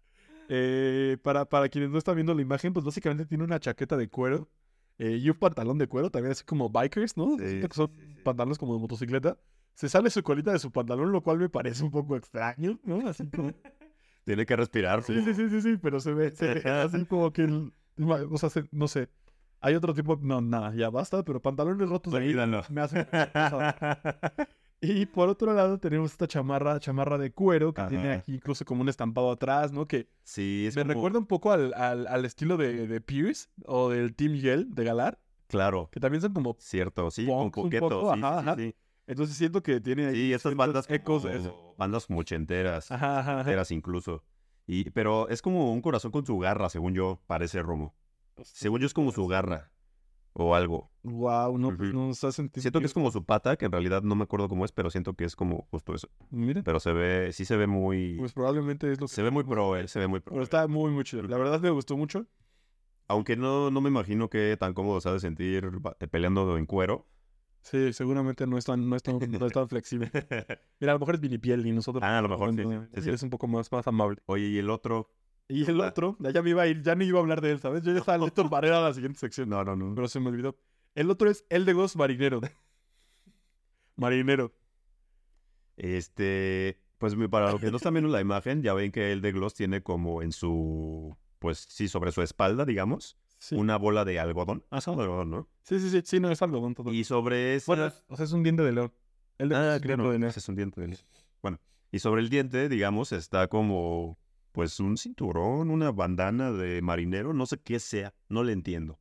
Eh, 0.52 1.18
para, 1.22 1.46
para 1.46 1.70
quienes 1.70 1.92
no 1.92 2.00
están 2.00 2.16
viendo 2.16 2.34
la 2.34 2.42
imagen, 2.42 2.74
pues 2.74 2.84
básicamente 2.84 3.24
tiene 3.28 3.44
una 3.44 3.60
chaqueta 3.60 3.96
de 3.96 4.10
cuero 4.10 4.50
eh, 4.98 5.18
y 5.18 5.30
un 5.30 5.38
pantalón 5.38 5.78
de 5.78 5.86
cuero, 5.86 6.10
también 6.10 6.32
así 6.32 6.44
como 6.44 6.70
bikers, 6.72 7.16
¿no? 7.18 7.38
Sí, 7.38 7.62
que 7.62 7.68
son 7.72 7.92
pantalones 8.24 8.58
como 8.58 8.74
de 8.74 8.80
motocicleta. 8.80 9.38
Se 9.74 9.88
sale 9.90 10.10
su 10.10 10.22
colita 10.24 10.52
de 10.52 10.60
su 10.60 10.72
pantalón, 10.72 11.12
lo 11.12 11.22
cual 11.22 11.38
me 11.40 11.50
parece 11.50 11.84
un 11.84 11.92
poco 11.92 12.16
extraño, 12.16 12.80
¿no? 12.84 13.08
Así 13.08 13.28
como... 13.30 13.52
Tiene 14.26 14.46
que 14.46 14.56
respirar. 14.56 15.02
Sí, 15.04 15.22
sí, 15.24 15.34
sí, 15.34 15.50
sí, 15.50 15.62
sí, 15.62 15.78
pero 15.82 16.00
se 16.00 16.14
ve, 16.14 16.32
se 16.32 16.54
ve 16.56 16.70
así 16.70 17.06
como 17.06 17.32
que... 17.34 17.44
el- 17.44 17.74
O 18.32 18.38
sea, 18.38 18.50
se- 18.50 18.68
no 18.72 18.88
sé. 18.88 19.10
Hay 19.62 19.76
otro 19.76 19.94
tipo... 19.94 20.18
No, 20.22 20.40
nada, 20.42 20.74
ya 20.76 20.90
basta, 20.90 21.24
pero 21.24 21.42
pantalones 21.42 21.90
rotos 21.90 22.14
ahí 22.14 22.28
Olvídalo. 22.28 22.64
me 22.70 22.82
hacen... 22.82 23.08
Y 24.82 25.06
por 25.08 25.28
otro 25.28 25.54
lado 25.54 25.78
tenemos 25.78 26.12
esta 26.12 26.26
chamarra, 26.26 26.80
chamarra 26.80 27.18
de 27.18 27.34
cuero 27.34 27.74
que 27.74 27.82
tiene 27.84 28.14
aquí 28.14 28.36
incluso 28.36 28.64
como 28.64 28.82
un 28.82 28.88
estampado 28.88 29.30
atrás, 29.30 29.74
¿no? 29.74 29.86
Que 29.90 30.08
Sí, 30.24 30.66
es 30.68 30.76
me 30.78 30.84
como- 30.84 30.94
recuerda 30.94 31.20
un 31.20 31.26
poco 31.26 31.52
al, 31.52 31.74
al, 31.74 32.08
al 32.08 32.24
estilo 32.24 32.56
de, 32.56 32.88
de 32.88 33.02
Pierce 33.02 33.50
o 33.66 33.90
del 33.90 34.16
Team 34.16 34.36
Yell 34.36 34.74
de 34.74 34.84
Galar, 34.86 35.20
Claro. 35.48 35.90
que 35.92 36.00
también 36.00 36.22
son 36.22 36.32
como... 36.34 36.56
Cierto, 36.60 37.12
sí, 37.12 37.26
poquito. 37.26 37.90
poco, 37.90 38.14
sí, 38.14 38.22
ajá, 38.24 38.56
sí, 38.56 38.62
sí. 38.70 38.76
Entonces 39.10 39.36
siento 39.36 39.64
que 39.64 39.82
tiene 39.82 40.06
ahí 40.06 40.16
Sí, 40.16 40.34
estas 40.34 40.56
bandas 40.56 40.90
ecos 40.90 41.24
como 41.24 41.34
eso. 41.34 41.76
bandas 41.78 42.10
muchenteras, 42.10 42.92
Ajá, 42.92 43.20
ajá, 43.20 43.32
ajá. 43.32 43.40
enteras 43.42 43.72
incluso. 43.72 44.24
Y, 44.68 44.92
pero 44.92 45.28
es 45.30 45.42
como 45.42 45.74
un 45.74 45.82
corazón 45.82 46.12
con 46.12 46.26
su 46.26 46.38
garra, 46.38 46.70
según 46.70 46.94
yo, 46.94 47.20
parece 47.26 47.62
Romo. 47.64 47.96
Según 48.44 48.80
yo 48.82 48.86
es 48.86 48.94
como 48.94 49.12
su 49.12 49.26
garra 49.28 49.72
o 50.34 50.54
algo. 50.54 50.92
Wow, 51.02 51.58
no, 51.58 51.76
pues 51.76 51.92
no 51.92 52.12
está 52.12 52.32
sentido. 52.32 52.62
Siento 52.62 52.80
que 52.80 52.86
es 52.86 52.94
como 52.94 53.10
su 53.12 53.26
pata, 53.26 53.58
que 53.58 53.66
en 53.66 53.72
realidad 53.72 54.04
no 54.04 54.14
me 54.14 54.24
acuerdo 54.24 54.48
cómo 54.48 54.64
es, 54.64 54.72
pero 54.72 54.92
siento 54.92 55.16
que 55.16 55.26
es 55.26 55.36
como 55.36 55.68
justo 55.72 55.96
eso. 55.96 56.08
Miren, 56.30 56.64
Pero 56.64 56.80
se 56.80 56.94
ve, 56.94 57.34
sí 57.34 57.46
se 57.46 57.58
ve 57.58 57.66
muy, 57.66 58.16
pues 58.20 58.34
probablemente 58.34 58.92
es 58.92 59.02
lo 59.02 59.08
que... 59.08 59.14
se 59.14 59.24
ve 59.24 59.32
muy 59.32 59.44
pro, 59.44 59.76
él, 59.76 59.90
se 59.90 59.98
ve 60.00 60.06
muy 60.08 60.20
pro. 60.20 60.34
Pero 60.34 60.44
está 60.44 60.68
muy, 60.68 60.92
muy 60.92 61.04
chido. 61.04 61.24
La 61.24 61.38
verdad 61.40 61.60
me 61.60 61.72
gustó 61.72 61.98
mucho. 61.98 62.28
Aunque 63.08 63.36
no, 63.36 63.72
no 63.72 63.82
me 63.82 63.90
imagino 63.90 64.30
que 64.30 64.56
tan 64.56 64.76
cómodo 64.76 65.02
se 65.02 65.10
ha 65.10 65.14
de 65.14 65.20
sentir 65.20 65.68
eh, 66.00 66.08
peleando 66.08 66.56
en 66.60 66.68
cuero. 66.68 67.08
Sí, 67.62 67.94
seguramente 67.94 68.48
no 68.48 68.58
es 68.58 68.66
tan, 68.66 68.90
no 68.90 68.96
es 68.96 69.04
tan, 69.04 69.20
no 69.20 69.46
es 69.46 69.54
tan 69.54 69.68
flexible. 69.68 70.10
Mira, 70.80 70.94
a 70.94 70.96
lo 70.96 71.00
mejor 71.00 71.16
es 71.16 71.22
vinipiel 71.22 71.66
y 71.66 71.72
nosotros... 71.72 72.04
Ah, 72.04 72.18
a 72.18 72.22
lo 72.22 72.30
mejor 72.30 72.54
sí, 72.54 73.02
sí. 73.02 73.10
Es 73.10 73.22
un 73.22 73.30
poco 73.30 73.48
más, 73.48 73.72
más 73.72 73.88
amable. 73.88 74.22
Oye, 74.26 74.48
y 74.48 74.58
el 74.58 74.70
otro. 74.70 75.12
Y 75.48 75.68
el 75.70 75.82
otro, 75.82 76.16
ya 76.20 76.44
me 76.44 76.52
iba 76.52 76.62
a 76.62 76.68
ir, 76.68 76.84
ya 76.84 76.94
no 76.94 77.04
iba 77.04 77.18
a 77.18 77.22
hablar 77.22 77.42
de 77.42 77.52
él, 77.52 77.60
¿sabes? 77.60 77.84
Yo 77.84 77.92
ya 77.92 78.00
estaba 78.00 78.24
listo 78.24 78.48
para 78.50 78.68
ir 78.68 78.74
a 78.74 78.82
la 78.82 78.94
siguiente 78.94 79.20
sección. 79.20 79.50
No, 79.50 79.64
no, 79.64 79.76
no. 79.76 79.96
Pero 79.96 80.08
se 80.08 80.20
me 80.20 80.30
olvidó. 80.30 80.56
El 80.94 81.10
otro 81.10 81.30
es 81.30 81.44
el 81.50 81.66
de 81.66 81.74
Ghost 81.74 81.96
Marinero. 81.96 82.40
Marinero. 83.96 84.54
Este. 85.76 86.80
Pues 87.00 87.16
para 87.32 87.52
los 87.52 87.62
que 87.62 87.72
no 87.72 87.78
están 87.78 87.94
viendo 87.94 88.12
la 88.12 88.20
imagen, 88.20 88.62
ya 88.62 88.74
ven 88.74 88.92
que 88.92 89.14
el 89.14 89.22
de 89.22 89.32
Gloss 89.32 89.56
tiene 89.56 89.82
como 89.82 90.22
en 90.22 90.34
su. 90.34 91.18
Pues 91.40 91.58
sí, 91.58 91.88
sobre 91.88 92.12
su 92.12 92.22
espalda, 92.22 92.66
digamos, 92.66 93.18
Sí. 93.40 93.56
una 93.56 93.78
bola 93.78 94.04
de 94.06 94.20
algodón. 94.20 94.64
Ah, 94.70 94.80
de 94.86 94.92
algodón, 94.92 95.32
¿no? 95.32 95.48
sí, 95.64 95.80
sí, 95.80 95.90
sí, 95.90 96.02
sí, 96.04 96.20
no 96.20 96.30
es 96.30 96.42
algodón 96.42 96.76
todo. 96.76 96.92
Y 96.94 97.04
sobre 97.06 97.56
esa. 97.56 97.66
Bueno, 97.72 97.86
es- 97.88 98.04
o 98.08 98.16
sea, 98.16 98.26
es 98.26 98.32
un 98.34 98.44
diente 98.44 98.64
de 98.64 98.72
león. 98.74 98.94
El 99.38 99.50
de 99.50 99.56
Ah, 99.56 99.76
es 99.78 99.82
claro, 99.82 100.04
de 100.12 100.20
león. 100.20 100.24
ese 100.30 100.40
es 100.40 100.50
un 100.50 100.56
diente 100.56 100.82
de 100.82 100.88
león. 100.90 101.00
Bueno, 101.42 101.60
y 101.92 102.00
sobre 102.00 102.22
el 102.22 102.30
diente, 102.30 102.68
digamos, 102.70 103.12
está 103.14 103.48
como. 103.48 104.18
Pues 104.52 104.80
un 104.80 104.98
cinturón, 104.98 105.70
una 105.70 105.92
bandana 105.92 106.52
de 106.52 106.82
marinero, 106.82 107.34
no 107.34 107.46
sé 107.46 107.60
qué 107.62 107.80
sea, 107.80 108.14
no 108.30 108.44
le 108.44 108.52
entiendo. 108.52 109.00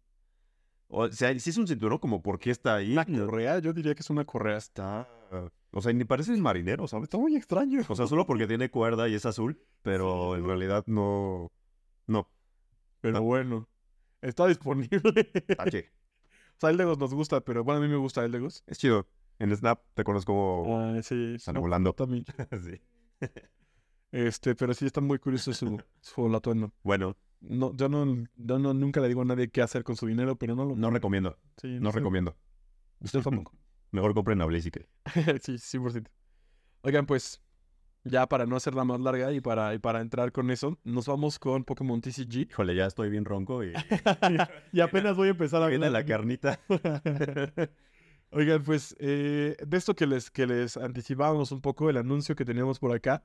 O 0.88 1.08
sea, 1.10 1.36
si 1.38 1.50
es 1.50 1.56
un 1.58 1.66
cinturón, 1.66 1.98
como 1.98 2.22
por 2.22 2.38
qué 2.38 2.50
está 2.50 2.76
ahí. 2.76 2.92
Una 2.92 3.04
correa, 3.04 3.58
yo 3.58 3.72
diría 3.72 3.94
que 3.94 4.00
es 4.02 4.10
una 4.10 4.24
correa. 4.24 4.56
Está. 4.58 5.08
O 5.72 5.80
sea, 5.82 5.92
ni 5.92 6.04
parece 6.04 6.32
el 6.32 6.40
marinero, 6.40 6.86
¿sabes? 6.86 7.04
Está 7.04 7.18
muy 7.18 7.34
extraño. 7.34 7.80
O 7.88 7.94
sea, 7.96 8.06
solo 8.06 8.24
porque 8.26 8.46
tiene 8.46 8.70
cuerda 8.70 9.08
y 9.08 9.14
es 9.14 9.26
azul, 9.26 9.60
pero 9.82 10.36
en 10.36 10.44
realidad 10.46 10.84
no. 10.86 11.50
No. 12.06 12.30
Pero 13.00 13.16
Ah. 13.18 13.20
bueno, 13.20 13.68
está 14.20 14.46
disponible. 14.46 15.24
Tache. 15.56 15.90
o 16.56 16.60
sea, 16.60 16.70
el 16.70 16.76
nos 16.76 17.14
gusta, 17.14 17.40
pero 17.40 17.64
bueno, 17.64 17.80
a 17.80 17.82
mí 17.82 17.88
me 17.88 17.96
gusta 17.96 18.24
el 18.24 18.32
de 18.32 18.40
Ghost. 18.40 18.68
Es 18.68 18.78
chido. 18.78 19.06
En 19.38 19.54
Snap 19.56 19.80
te 19.94 20.04
conozco 20.04 20.32
como. 20.32 20.78
Ah, 20.78 21.02
sí. 21.02 21.38
Sale 21.38 21.56
no, 21.56 21.60
volando. 21.60 21.92
También. 21.92 22.24
sí. 22.62 22.80
Este, 24.10 24.54
pero 24.54 24.74
sí 24.74 24.86
está 24.86 25.00
muy 25.00 25.18
curioso 25.18 25.52
su, 25.52 25.80
su 26.00 26.34
atuendo. 26.34 26.72
Bueno, 26.82 27.16
No, 27.40 27.74
yo 27.76 27.88
no, 27.88 28.24
yo 28.36 28.58
no, 28.58 28.74
nunca 28.74 29.00
le 29.00 29.08
digo 29.08 29.22
a 29.22 29.24
nadie 29.24 29.50
qué 29.50 29.62
hacer 29.62 29.84
con 29.84 29.96
su 29.96 30.06
dinero, 30.06 30.36
pero 30.36 30.56
no 30.56 30.64
lo... 30.64 30.76
no 30.76 30.90
recomiendo. 30.90 31.38
sí, 31.60 31.78
No 31.78 31.92
sé. 31.92 31.98
recomiendo. 31.98 32.36
Usted 33.00 33.20
tampoco. 33.20 33.52
Mejor 33.90 34.14
compren 34.14 34.40
a 34.40 34.46
Blaziken. 34.46 34.86
sí, 35.42 35.52
100%. 35.52 36.08
Oigan, 36.82 37.06
pues, 37.06 37.42
ya 38.08 38.26
para 38.26 38.46
no 38.46 38.56
hacerla 38.56 38.84
más 38.84 39.00
larga 39.00 39.32
y 39.32 39.40
para, 39.40 39.74
y 39.74 39.78
para 39.78 40.00
entrar 40.00 40.32
con 40.32 40.50
eso, 40.50 40.78
nos 40.84 41.06
vamos 41.06 41.38
con 41.38 41.64
Pokémon 41.64 42.00
TCG. 42.00 42.50
Híjole, 42.50 42.74
ya 42.74 42.86
estoy 42.86 43.10
bien 43.10 43.24
ronco 43.24 43.62
y. 43.64 43.72
y 44.72 44.80
apenas 44.80 45.16
voy 45.16 45.28
a 45.28 45.30
empezar 45.32 45.62
a 45.62 45.68
Viene 45.68 45.90
la 45.90 46.04
carnita. 46.04 46.60
Oigan, 48.30 48.62
pues, 48.62 48.94
eh, 48.98 49.56
de 49.66 49.76
esto 49.76 49.94
que 49.94 50.06
les, 50.06 50.30
que 50.30 50.46
les 50.46 50.76
anticipábamos 50.76 51.50
un 51.50 51.60
poco, 51.60 51.88
el 51.88 51.96
anuncio 51.96 52.36
que 52.36 52.44
teníamos 52.44 52.78
por 52.78 52.94
acá, 52.94 53.24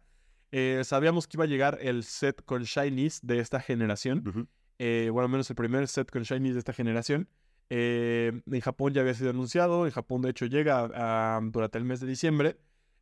eh, 0.51 0.81
sabíamos 0.85 1.27
que 1.27 1.37
iba 1.37 1.43
a 1.43 1.47
llegar 1.47 1.77
el 1.81 2.03
set 2.03 2.43
con 2.45 2.63
Shinies 2.63 3.19
de 3.21 3.39
esta 3.39 3.59
generación. 3.59 4.49
Eh, 4.79 5.09
bueno, 5.11 5.25
al 5.25 5.31
menos 5.31 5.49
el 5.49 5.55
primer 5.55 5.87
set 5.87 6.09
con 6.09 6.23
Shinies 6.23 6.53
de 6.53 6.59
esta 6.59 6.73
generación. 6.73 7.27
En 7.69 8.61
Japón 8.61 8.93
ya 8.93 9.01
había 9.01 9.15
sido 9.15 9.31
anunciado, 9.31 9.87
en 9.87 9.91
Japón 9.91 10.21
de 10.21 10.29
hecho 10.29 10.45
llega 10.45 10.91
ah, 10.93 11.41
durante 11.41 11.79
el 11.79 11.85
mes 11.85 11.99
de 12.01 12.07
diciembre, 12.07 12.57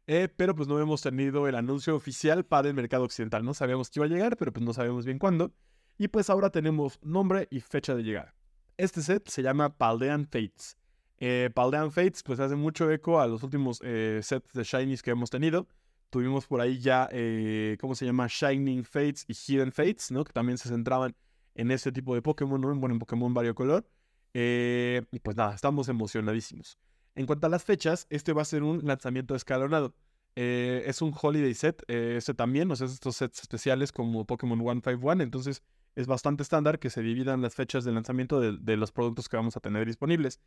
eh, 0.07 0.27
pero 0.35 0.55
pues 0.55 0.67
no 0.67 0.79
hemos 0.79 1.01
tenido 1.01 1.47
el 1.47 1.55
anuncio 1.55 1.95
oficial 1.95 2.45
para 2.45 2.67
el 2.67 2.73
mercado 2.73 3.03
occidental. 3.03 3.43
No 3.43 3.53
sabíamos 3.53 3.89
que 3.89 3.99
iba 3.99 4.05
a 4.05 4.09
llegar, 4.09 4.37
pero 4.37 4.51
pues 4.51 4.65
no 4.65 4.73
sabemos 4.73 5.05
bien 5.05 5.19
cuándo. 5.19 5.53
Y 5.97 6.07
pues 6.07 6.29
ahora 6.29 6.49
tenemos 6.49 6.99
nombre 7.01 7.47
y 7.51 7.59
fecha 7.59 7.95
de 7.95 8.03
llegada. 8.03 8.33
Este 8.77 9.01
set 9.01 9.27
se 9.29 9.43
llama 9.43 9.77
Paldean 9.77 10.25
Fates. 10.25 10.77
Eh, 11.17 11.51
Paldean 11.53 11.91
Fates 11.91 12.23
pues 12.23 12.39
hace 12.39 12.55
mucho 12.55 12.89
eco 12.89 13.21
a 13.21 13.27
los 13.27 13.43
últimos 13.43 13.79
eh, 13.83 14.19
sets 14.23 14.53
de 14.53 14.63
Shinies 14.63 15.03
que 15.03 15.11
hemos 15.11 15.29
tenido. 15.29 15.67
Tuvimos 16.09 16.47
por 16.47 16.59
ahí 16.59 16.79
ya, 16.79 17.07
eh, 17.11 17.77
¿cómo 17.79 17.95
se 17.95 18.05
llama? 18.05 18.27
Shining 18.27 18.83
Fates 18.83 19.25
y 19.27 19.33
Hidden 19.33 19.71
Fates, 19.71 20.11
¿no? 20.11 20.25
Que 20.25 20.33
también 20.33 20.57
se 20.57 20.67
centraban 20.67 21.15
en 21.55 21.71
este 21.71 21.91
tipo 21.91 22.15
de 22.15 22.21
Pokémon, 22.21 22.59
¿no? 22.59 22.75
Bueno, 22.75 22.95
en 22.95 22.99
Pokémon 22.99 23.33
variocolor. 23.33 23.87
Eh, 24.33 25.03
y 25.11 25.19
pues 25.19 25.37
nada, 25.37 25.55
estamos 25.55 25.87
emocionadísimos. 25.89 26.77
En 27.15 27.25
cuanto 27.25 27.47
a 27.47 27.49
las 27.49 27.63
fechas, 27.63 28.07
este 28.09 28.33
va 28.33 28.41
a 28.41 28.45
ser 28.45 28.63
un 28.63 28.85
lanzamiento 28.85 29.35
escalonado. 29.35 29.93
Eh, 30.35 30.83
es 30.85 31.01
un 31.01 31.13
holiday 31.19 31.53
set, 31.53 31.83
eh, 31.87 32.15
este 32.17 32.33
también, 32.33 32.71
o 32.71 32.75
sea, 32.75 32.87
es 32.87 32.93
estos 32.93 33.17
sets 33.17 33.41
especiales 33.41 33.91
como 33.91 34.25
Pokémon 34.25 34.57
151, 34.59 35.21
entonces 35.23 35.61
es 35.95 36.07
bastante 36.07 36.41
estándar 36.41 36.79
que 36.79 36.89
se 36.89 37.01
dividan 37.01 37.41
las 37.41 37.53
fechas 37.53 37.83
de 37.83 37.91
lanzamiento 37.91 38.39
de, 38.39 38.57
de 38.57 38.77
los 38.77 38.93
productos 38.93 39.27
que 39.27 39.35
vamos 39.35 39.57
a 39.57 39.59
tener 39.59 39.85
disponibles. 39.85 40.39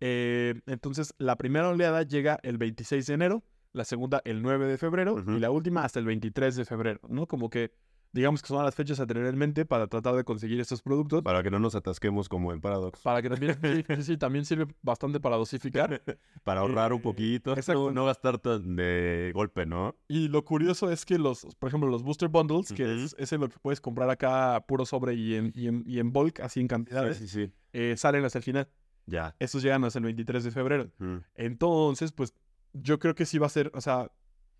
Eh, 0.00 0.60
entonces, 0.66 1.14
la 1.18 1.36
primera 1.36 1.68
oleada 1.68 2.02
llega 2.02 2.40
el 2.42 2.58
26 2.58 3.06
de 3.06 3.14
enero, 3.14 3.44
la 3.72 3.84
segunda 3.84 4.22
el 4.24 4.42
9 4.42 4.66
de 4.66 4.78
febrero 4.78 5.22
y 5.26 5.38
la 5.38 5.50
última 5.50 5.84
hasta 5.84 5.98
el 5.98 6.06
23 6.06 6.56
de 6.56 6.64
febrero, 6.64 7.00
¿no? 7.08 7.26
Como 7.26 7.50
que, 7.50 7.72
digamos 8.12 8.42
que 8.42 8.48
son 8.48 8.64
las 8.64 8.74
fechas 8.74 8.98
a 9.00 9.06
tener 9.06 9.24
en 9.26 9.36
mente 9.38 9.64
para 9.64 9.86
tratar 9.86 10.14
de 10.16 10.24
conseguir 10.24 10.58
estos 10.60 10.82
productos. 10.82 11.22
Para 11.22 11.42
que 11.42 11.50
no 11.50 11.58
nos 11.58 11.74
atasquemos 11.74 12.28
como 12.28 12.52
en 12.52 12.60
Paradox. 12.60 13.00
Para 13.02 13.22
que 13.22 13.28
también, 13.30 13.56
sí, 14.02 14.16
también 14.18 14.44
sirve 14.44 14.66
bastante 14.82 15.20
para 15.20 15.36
dosificar. 15.36 16.02
Para 16.44 16.60
ahorrar 16.60 16.92
un 16.92 16.98
Eh, 17.00 17.02
poquito. 17.02 17.52
exacto. 17.52 17.86
No, 17.86 17.92
no 17.92 18.06
gastar 18.06 18.38
tan 18.38 18.74
de 18.76 19.30
golpe, 19.34 19.66
¿no? 19.66 19.96
Y 20.08 20.28
lo 20.28 20.44
curioso 20.44 20.90
es 20.90 21.04
que 21.04 21.18
los, 21.18 21.46
por 21.58 21.68
ejemplo, 21.68 21.88
los 21.90 22.02
booster 22.02 22.28
bundles, 22.28 22.72
que 22.72 22.84
Ujú. 22.84 22.92
es, 23.04 23.16
es 23.18 23.32
lo 23.32 23.48
que 23.48 23.58
puedes 23.60 23.80
comprar 23.80 24.08
acá 24.10 24.64
puro 24.66 24.84
sobre 24.86 25.14
y 25.14 25.34
en, 25.34 25.52
y 25.54 25.68
en, 25.68 25.82
y 25.86 25.98
en 26.00 26.12
bulk, 26.12 26.40
así 26.40 26.60
en 26.60 26.68
cantidades, 26.68 27.18
Sí, 27.18 27.28
sí. 27.28 27.52
eh, 27.72 27.94
salen 27.96 28.24
hasta 28.24 28.38
el 28.38 28.44
final. 28.44 28.68
Ya. 29.06 29.34
Estos 29.38 29.62
llegan 29.62 29.84
hasta 29.84 29.98
el 29.98 30.04
23 30.04 30.44
de 30.44 30.50
febrero. 30.50 30.90
Entonces, 31.34 32.12
pues 32.12 32.34
yo 32.72 32.98
creo 32.98 33.14
que 33.14 33.26
sí 33.26 33.38
va 33.38 33.46
a 33.46 33.50
ser, 33.50 33.70
o 33.74 33.80
sea, 33.80 34.10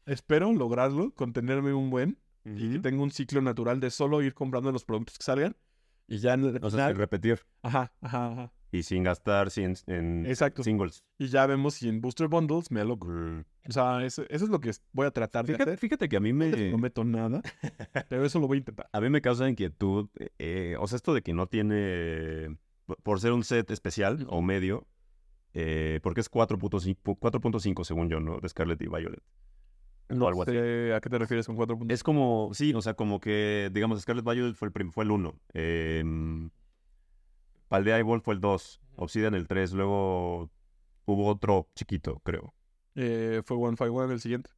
espero 0.06 0.52
lograrlo, 0.52 1.14
contenerme 1.14 1.72
un 1.72 1.90
buen 1.90 2.18
y 2.44 2.72
que 2.72 2.78
tenga 2.78 3.02
un 3.02 3.10
ciclo 3.10 3.40
natural 3.42 3.80
de 3.80 3.90
solo 3.90 4.22
ir 4.22 4.34
comprando 4.34 4.72
los 4.72 4.84
productos 4.84 5.18
que 5.18 5.24
salgan 5.24 5.56
y 6.08 6.18
ya 6.18 6.34
en 6.34 6.44
el 6.44 6.64
O 6.64 6.70
sea, 6.70 6.88
sin 6.88 6.96
repetir. 6.96 7.40
Ajá, 7.62 7.92
ajá, 8.00 8.32
ajá. 8.32 8.52
Y 8.72 8.84
sin 8.84 9.02
gastar 9.02 9.50
sin, 9.50 9.74
en 9.88 10.26
Exacto. 10.26 10.62
singles. 10.62 11.04
Y 11.18 11.26
ya 11.26 11.44
vemos 11.46 11.74
si 11.74 11.88
en 11.88 12.00
booster 12.00 12.28
bundles 12.28 12.70
me. 12.70 12.84
Mm. 12.84 13.44
O 13.68 13.72
sea, 13.72 14.04
eso, 14.04 14.22
eso 14.28 14.44
es 14.44 14.50
lo 14.50 14.60
que 14.60 14.70
voy 14.92 15.06
a 15.06 15.10
tratar 15.10 15.44
de 15.44 15.54
Fíjate, 15.54 15.70
hacer. 15.72 15.78
fíjate 15.78 16.08
que 16.08 16.16
a 16.16 16.20
mí 16.20 16.32
No 16.32 16.38
me... 16.38 16.50
les 16.50 16.68
prometo 16.70 17.04
nada, 17.04 17.42
pero 18.08 18.24
eso 18.24 18.38
lo 18.38 18.46
voy 18.46 18.56
a 18.56 18.60
intentar. 18.60 18.88
A 18.92 19.00
mí 19.00 19.10
me 19.10 19.20
causa 19.20 19.48
inquietud, 19.48 20.08
eh, 20.38 20.76
o 20.78 20.86
sea, 20.86 20.96
esto 20.96 21.12
de 21.14 21.22
que 21.22 21.32
no 21.34 21.46
tiene, 21.48 22.56
por- 23.02 23.20
ser 23.20 23.32
un 23.32 23.42
set 23.44 23.70
especial 23.72 24.24
o 24.30 24.40
medio, 24.40 24.86
eh, 25.52 25.98
porque 26.02 26.20
es 26.20 26.30
4.5 26.30 26.96
4.5 27.18 27.84
según 27.84 28.08
yo, 28.08 28.20
¿no? 28.20 28.38
De 28.40 28.48
Scarlet 28.48 28.80
y 28.82 28.86
Violet. 28.86 29.22
No 30.16 30.28
algo 30.28 30.42
así. 30.42 30.52
sé 30.52 30.94
a 30.94 31.00
qué 31.00 31.08
te 31.10 31.18
refieres 31.18 31.46
con 31.46 31.56
cuatro 31.56 31.76
puntos. 31.78 31.94
Es 31.94 32.02
como, 32.02 32.50
sí, 32.52 32.72
o 32.74 32.82
sea, 32.82 32.94
como 32.94 33.20
que, 33.20 33.70
digamos, 33.72 34.00
Scarlet 34.00 34.24
Violet 34.24 34.54
fue 34.54 34.66
el, 34.66 34.72
prim- 34.72 34.90
fue 34.92 35.04
el 35.04 35.10
1. 35.10 35.34
Eh, 35.54 36.04
Paldea 37.68 37.96
Eyeball 37.98 38.20
fue 38.20 38.34
el 38.34 38.40
2. 38.40 38.80
Obsidian 38.96 39.34
el 39.34 39.46
3. 39.46 39.72
Luego 39.72 40.50
hubo 41.04 41.26
otro 41.28 41.68
chiquito, 41.74 42.20
creo. 42.24 42.54
Eh, 42.96 43.42
fue 43.44 43.56
One 43.56 43.76
Five 43.76 43.90
One 43.90 44.12
el 44.12 44.20
siguiente. 44.20 44.50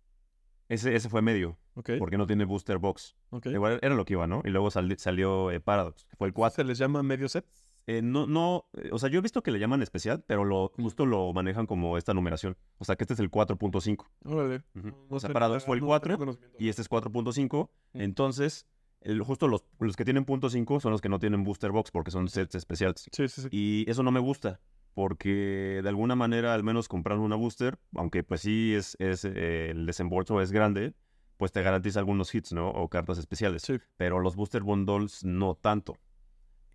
Ese, 0.68 0.94
ese 0.94 1.10
fue 1.10 1.20
medio, 1.20 1.58
Ok. 1.74 1.90
porque 1.98 2.16
no 2.16 2.26
tiene 2.26 2.44
booster 2.46 2.78
box. 2.78 3.14
ok. 3.30 3.46
Igual 3.46 3.78
era 3.82 3.94
lo 3.94 4.06
que 4.06 4.14
iba, 4.14 4.26
¿no? 4.26 4.40
Y 4.44 4.48
luego 4.50 4.70
sali- 4.70 4.96
salió 4.96 5.50
eh, 5.50 5.60
Paradox, 5.60 6.06
que 6.06 6.16
fue 6.16 6.28
el 6.28 6.32
4. 6.32 6.56
¿Se 6.56 6.64
les 6.64 6.78
llama 6.78 7.02
medio 7.02 7.28
set? 7.28 7.44
Eh, 7.86 8.00
no, 8.02 8.26
no, 8.26 8.66
eh, 8.74 8.90
o 8.92 8.98
sea, 8.98 9.08
yo 9.08 9.18
he 9.18 9.22
visto 9.22 9.42
que 9.42 9.50
le 9.50 9.58
llaman 9.58 9.82
especial, 9.82 10.22
pero 10.26 10.44
lo, 10.44 10.68
justo 10.76 11.04
lo 11.06 11.32
manejan 11.32 11.66
como 11.66 11.98
esta 11.98 12.14
numeración. 12.14 12.56
O 12.78 12.84
sea, 12.84 12.96
que 12.96 13.04
este 13.04 13.14
es 13.14 13.20
el 13.20 13.30
4.5. 13.30 14.06
Órale. 14.24 14.62
No 14.74 14.92
O 15.08 15.18
sea, 15.20 15.28
sé, 15.28 15.32
Paradox 15.34 15.62
la 15.62 15.66
fue 15.66 15.76
el 15.76 15.80
verdad, 15.80 15.86
no 15.86 15.88
4 15.88 16.08
tengo 16.14 16.18
conocimiento. 16.26 16.56
y 16.62 16.68
este 16.68 16.82
es 16.82 16.88
4.5. 16.88 17.70
Mm. 17.94 18.00
Entonces, 18.00 18.66
el- 19.00 19.22
justo 19.22 19.48
los, 19.48 19.64
los 19.80 19.96
que 19.96 20.04
tienen 20.04 20.24
punto 20.24 20.48
.5 20.48 20.80
son 20.80 20.92
los 20.92 21.00
que 21.00 21.08
no 21.08 21.18
tienen 21.18 21.42
booster 21.42 21.72
box 21.72 21.90
porque 21.90 22.10
son 22.12 22.28
sets 22.28 22.54
especiales. 22.54 23.08
Sí, 23.10 23.26
sí, 23.28 23.42
sí. 23.42 23.48
Y 23.50 23.90
eso 23.90 24.02
no 24.04 24.12
me 24.12 24.20
gusta, 24.20 24.60
porque 24.94 25.80
de 25.82 25.88
alguna 25.88 26.14
manera, 26.14 26.54
al 26.54 26.62
menos 26.62 26.86
comprando 26.88 27.24
una 27.24 27.34
booster, 27.36 27.78
aunque 27.96 28.22
pues 28.22 28.42
sí 28.42 28.74
es, 28.74 28.96
es 29.00 29.24
eh, 29.24 29.70
el 29.70 29.86
desembolso 29.86 30.40
es 30.40 30.52
grande, 30.52 30.94
pues 31.36 31.50
te 31.50 31.62
garantiza 31.62 31.98
algunos 31.98 32.32
hits, 32.32 32.52
¿no? 32.52 32.70
O 32.70 32.88
cartas 32.88 33.18
especiales. 33.18 33.62
Sí. 33.62 33.78
Pero 33.96 34.20
los 34.20 34.36
booster 34.36 34.62
bundles 34.62 35.24
no 35.24 35.56
tanto. 35.56 35.96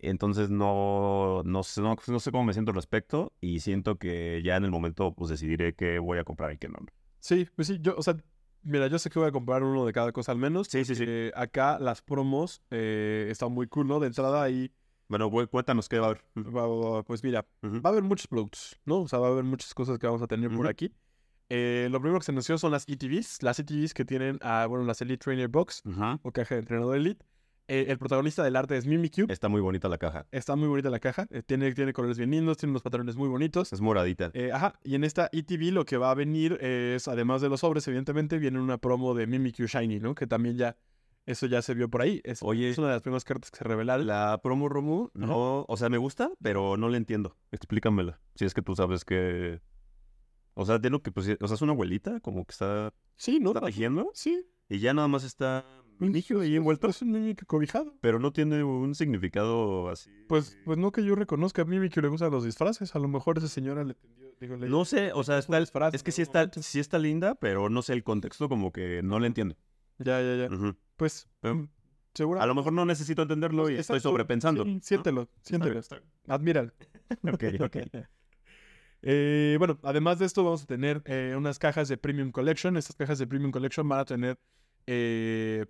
Entonces 0.00 0.50
no, 0.50 1.42
no, 1.44 1.62
sé, 1.62 1.80
no, 1.80 1.96
no 2.06 2.20
sé 2.20 2.30
cómo 2.30 2.44
me 2.44 2.52
siento 2.52 2.70
al 2.70 2.76
respecto 2.76 3.32
y 3.40 3.60
siento 3.60 3.96
que 3.96 4.40
ya 4.44 4.56
en 4.56 4.64
el 4.64 4.70
momento 4.70 5.12
pues 5.14 5.30
decidiré 5.30 5.74
qué 5.74 5.98
voy 5.98 6.18
a 6.18 6.24
comprar 6.24 6.52
y 6.52 6.58
qué 6.58 6.68
no. 6.68 6.78
Sí, 7.20 7.48
pues 7.56 7.68
sí, 7.68 7.78
yo, 7.80 7.94
o 7.96 8.02
sea, 8.02 8.16
mira, 8.62 8.86
yo 8.86 8.98
sé 8.98 9.10
que 9.10 9.18
voy 9.18 9.28
a 9.28 9.32
comprar 9.32 9.62
uno 9.64 9.84
de 9.86 9.92
cada 9.92 10.12
cosa 10.12 10.32
al 10.32 10.38
menos. 10.38 10.68
Sí, 10.68 10.84
sí, 10.84 10.94
sí. 10.94 11.06
acá 11.34 11.78
las 11.80 12.00
promos 12.02 12.62
eh, 12.70 13.26
están 13.30 13.52
muy 13.52 13.66
cool, 13.66 13.88
¿no? 13.88 13.98
De 13.98 14.06
entrada 14.06 14.42
ahí, 14.42 14.70
Bueno, 15.08 15.30
cuéntanos 15.30 15.88
qué 15.88 15.98
va 15.98 16.06
a 16.06 16.10
haber. 16.10 17.04
pues 17.04 17.24
mira, 17.24 17.44
va 17.62 17.80
a 17.84 17.92
haber 17.92 18.02
muchos 18.04 18.26
productos, 18.28 18.78
¿no? 18.84 19.00
O 19.00 19.08
sea, 19.08 19.18
va 19.18 19.28
a 19.28 19.30
haber 19.30 19.44
muchas 19.44 19.74
cosas 19.74 19.98
que 19.98 20.06
vamos 20.06 20.22
a 20.22 20.26
tener 20.26 20.50
por 20.50 20.68
aquí. 20.68 20.92
Eh, 21.50 21.88
lo 21.90 21.98
primero 22.00 22.18
que 22.20 22.26
se 22.26 22.30
anunció 22.32 22.58
son 22.58 22.72
las 22.72 22.86
ETVs, 22.86 23.42
las 23.42 23.58
ETVs 23.58 23.94
que 23.94 24.04
tienen, 24.04 24.38
ah, 24.42 24.66
bueno, 24.68 24.84
las 24.84 25.00
Elite 25.00 25.24
Trainer 25.24 25.48
Box 25.48 25.82
Ajá. 25.90 26.20
o 26.22 26.30
caja 26.30 26.54
de 26.56 26.60
entrenador 26.60 26.94
Elite. 26.96 27.24
Eh, 27.68 27.86
el 27.88 27.98
protagonista 27.98 28.42
del 28.42 28.56
arte 28.56 28.76
es 28.76 28.86
Mimikyu. 28.86 29.26
Está 29.28 29.48
muy 29.48 29.60
bonita 29.60 29.88
la 29.88 29.98
caja. 29.98 30.26
Está 30.32 30.56
muy 30.56 30.68
bonita 30.68 30.88
la 30.90 30.98
caja. 31.00 31.26
eh, 31.30 31.42
tiene, 31.42 31.72
tiene 31.74 31.92
colores 31.92 32.16
bien 32.18 32.30
lindos, 32.30 32.56
tiene 32.56 32.70
unos 32.70 32.82
patrones 32.82 33.14
muy 33.16 33.28
bonitos. 33.28 33.72
Es 33.72 33.80
moradita. 33.80 34.30
Eh, 34.34 34.50
ajá, 34.52 34.78
y 34.82 34.94
en 34.94 35.04
esta 35.04 35.28
ETV 35.32 35.72
lo 35.72 35.84
que 35.84 35.98
va 35.98 36.10
a 36.10 36.14
venir 36.14 36.54
es, 36.62 37.06
además 37.08 37.42
de 37.42 37.48
los 37.50 37.60
sobres, 37.60 37.86
evidentemente, 37.86 38.38
viene 38.38 38.58
una 38.58 38.78
promo 38.78 39.14
de 39.14 39.26
Mimikyu 39.26 39.66
Shiny, 39.66 40.00
¿no? 40.00 40.14
Que 40.14 40.26
también 40.26 40.56
ya, 40.56 40.76
eso 41.26 41.44
ya 41.46 41.60
se 41.60 41.74
vio 41.74 41.90
por 41.90 42.00
ahí. 42.00 42.22
Es, 42.24 42.42
Oye. 42.42 42.70
es 42.70 42.78
una 42.78 42.86
de 42.88 42.94
las 42.94 43.02
primeras 43.02 43.24
cartas 43.24 43.50
que 43.50 43.58
se 43.58 43.64
revelaron. 43.64 44.06
La 44.06 44.40
promo 44.42 44.68
Romu, 44.70 45.10
no, 45.12 45.66
o 45.68 45.76
sea, 45.76 45.90
me 45.90 45.98
gusta, 45.98 46.30
pero 46.42 46.78
no 46.78 46.88
la 46.88 46.96
entiendo. 46.96 47.36
Explícamela. 47.52 48.18
Si 48.34 48.46
es 48.46 48.54
que 48.54 48.62
tú 48.62 48.74
sabes 48.74 49.04
que. 49.04 49.60
O 50.54 50.64
sea, 50.64 50.76
entiendo 50.76 51.02
que, 51.02 51.12
pues, 51.12 51.28
o 51.40 51.46
sea, 51.46 51.54
es 51.54 51.62
una 51.62 51.72
abuelita, 51.72 52.18
como 52.20 52.44
que 52.46 52.52
está, 52.52 52.92
Sí, 53.16 53.38
¿no? 53.40 53.50
está 53.50 53.60
tejiendo, 53.60 54.10
Sí. 54.14 54.44
y 54.70 54.78
ya 54.80 54.92
nada 54.94 55.06
más 55.06 55.22
está 55.22 55.64
Mimikyu 55.98 56.40
ahí 56.40 56.56
envuelto. 56.56 56.88
Es 56.88 57.02
un 57.02 57.12
Mimikyu 57.12 57.46
cobijado. 57.46 57.94
pero 58.00 58.18
no 58.18 58.32
tiene 58.32 58.62
un 58.64 58.94
significado 58.94 59.88
así. 59.88 60.10
Pues, 60.28 60.58
pues 60.64 60.78
no 60.78 60.92
que 60.92 61.04
yo 61.04 61.14
reconozca, 61.14 61.62
a 61.62 61.64
Mimikyu 61.64 62.02
le 62.02 62.08
gustan 62.08 62.30
los 62.30 62.44
disfraces. 62.44 62.94
A 62.94 62.98
lo 62.98 63.08
mejor 63.08 63.38
esa 63.38 63.48
señora 63.48 63.84
le 63.84 63.94
tendió, 63.94 64.32
digo, 64.40 64.56
le- 64.56 64.68
No 64.68 64.84
sé, 64.84 65.12
o 65.12 65.22
sea, 65.24 65.38
está, 65.38 65.58
disfraz 65.60 65.94
es 65.94 66.02
que 66.02 66.12
sí 66.12 66.22
está, 66.22 66.50
sí 66.52 66.80
está 66.80 66.98
linda, 66.98 67.34
pero 67.34 67.68
no 67.68 67.82
sé 67.82 67.92
el 67.94 68.04
contexto, 68.04 68.48
como 68.48 68.72
que 68.72 69.02
no 69.02 69.18
la 69.18 69.26
entiendo. 69.26 69.56
Ya, 69.98 70.20
ya, 70.22 70.36
ya. 70.48 70.74
Pues, 70.96 71.28
Eh, 71.42 71.52
mm, 71.52 71.68
seguro. 72.14 72.40
A 72.40 72.46
lo 72.46 72.54
mejor 72.54 72.72
no 72.72 72.84
necesito 72.84 73.22
entenderlo 73.22 73.68
y 73.70 73.74
estoy 73.74 74.00
sobrepensando. 74.00 74.64
Sí, 74.64 74.78
siéntelo, 74.82 75.28
siéntelo. 75.42 75.80
Admíralo. 76.28 76.72
Ok, 77.32 77.44
ok. 77.60 77.76
Eh, 79.02 79.54
bueno, 79.58 79.78
además 79.84 80.18
de 80.18 80.26
esto 80.26 80.42
vamos 80.42 80.64
a 80.64 80.66
tener 80.66 81.02
eh, 81.04 81.34
unas 81.36 81.58
cajas 81.60 81.88
de 81.88 81.96
Premium 81.96 82.32
Collection. 82.32 82.76
Estas 82.76 82.96
cajas 82.96 83.18
de 83.20 83.26
Premium 83.28 83.52
Collection 83.52 83.88
van 83.88 84.00
a 84.00 84.04
tener... 84.04 84.38
eh, 84.86 85.66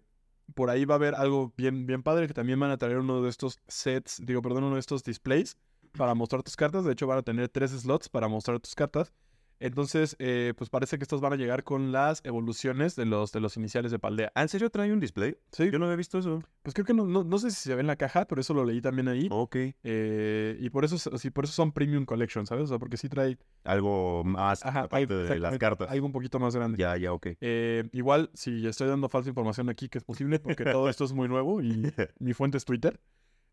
por 0.54 0.70
ahí 0.70 0.84
va 0.84 0.94
a 0.94 0.96
haber 0.96 1.14
algo 1.14 1.52
bien, 1.56 1.86
bien 1.86 2.02
padre 2.02 2.26
que 2.26 2.34
también 2.34 2.58
van 2.58 2.70
a 2.70 2.76
traer 2.76 2.98
uno 2.98 3.22
de 3.22 3.28
estos 3.28 3.58
sets, 3.68 4.20
digo, 4.24 4.42
perdón, 4.42 4.64
uno 4.64 4.74
de 4.74 4.80
estos 4.80 5.04
displays 5.04 5.56
para 5.92 6.14
mostrar 6.14 6.42
tus 6.42 6.56
cartas. 6.56 6.84
De 6.84 6.92
hecho, 6.92 7.06
van 7.06 7.18
a 7.18 7.22
tener 7.22 7.48
tres 7.48 7.70
slots 7.72 8.08
para 8.08 8.28
mostrar 8.28 8.60
tus 8.60 8.74
cartas. 8.74 9.12
Entonces, 9.60 10.14
eh, 10.20 10.54
pues 10.56 10.70
parece 10.70 10.98
que 10.98 11.02
estos 11.04 11.20
van 11.20 11.32
a 11.32 11.36
llegar 11.36 11.64
con 11.64 11.90
las 11.92 12.20
evoluciones 12.24 12.94
de 12.94 13.06
los, 13.06 13.32
de 13.32 13.40
los 13.40 13.56
iniciales 13.56 13.90
de 13.90 13.98
Paldea. 13.98 14.30
¿Ah, 14.34 14.42
¿En 14.42 14.48
serio 14.48 14.70
trae 14.70 14.92
un 14.92 15.00
display? 15.00 15.36
Sí, 15.52 15.70
Yo 15.70 15.78
no 15.78 15.86
había 15.86 15.96
visto 15.96 16.18
eso. 16.18 16.42
pues 16.62 16.74
creo 16.74 16.84
que 16.86 16.94
no, 16.94 17.04
no, 17.06 17.24
no 17.24 17.38
sé 17.38 17.50
si 17.50 17.56
se 17.56 17.74
ve 17.74 17.80
en 17.80 17.86
la 17.88 17.96
caja, 17.96 18.26
pero 18.26 18.40
eso 18.40 18.54
lo 18.54 18.64
leí 18.64 18.80
también 18.80 19.08
ahí. 19.08 19.28
Ok. 19.30 19.56
Eh, 19.82 20.56
y 20.60 20.70
por 20.70 20.84
eso, 20.84 20.96
sí, 21.18 21.30
por 21.30 21.44
eso 21.44 21.52
son 21.54 21.72
Premium 21.72 22.04
Collection, 22.04 22.46
¿sabes? 22.46 22.64
O 22.64 22.66
sea, 22.68 22.78
porque 22.78 22.96
sí 22.96 23.08
trae 23.08 23.36
Algo 23.64 24.22
más 24.24 24.64
Ajá, 24.64 24.82
aparte 24.82 25.12
de 25.12 25.38
las 25.40 25.58
cartas. 25.58 25.90
algo 25.90 26.06
un 26.06 26.12
poquito 26.12 26.38
más 26.38 26.54
grande. 26.54 26.78
Ya, 26.78 26.96
ya, 26.96 27.12
ok. 27.12 27.26
Eh, 27.40 27.88
igual, 27.92 28.30
si 28.34 28.66
estoy 28.66 28.88
dando 28.88 29.08
falsa 29.08 29.28
información 29.28 29.68
aquí, 29.68 29.88
que 29.88 29.98
es 29.98 30.04
posible, 30.04 30.38
porque 30.38 30.64
todo 30.64 30.88
esto 30.88 31.04
es 31.04 31.12
muy 31.12 31.26
nuevo 31.28 31.60
y 31.62 31.68
mi 32.20 32.32
fuente 32.32 32.58
es 32.58 32.64
Twitter, 32.64 33.00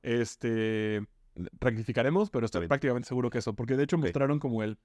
este, 0.04 1.04
rectificaremos, 1.60 2.30
pero 2.30 2.46
estoy 2.46 2.68
prácticamente 2.68 3.08
seguro 3.08 3.30
que 3.30 3.40
eso, 3.40 3.54
porque 3.56 3.76
de 3.76 3.84
hecho 3.84 3.98
mostraron 3.98 4.40
como 4.40 4.64
el, 4.64 4.78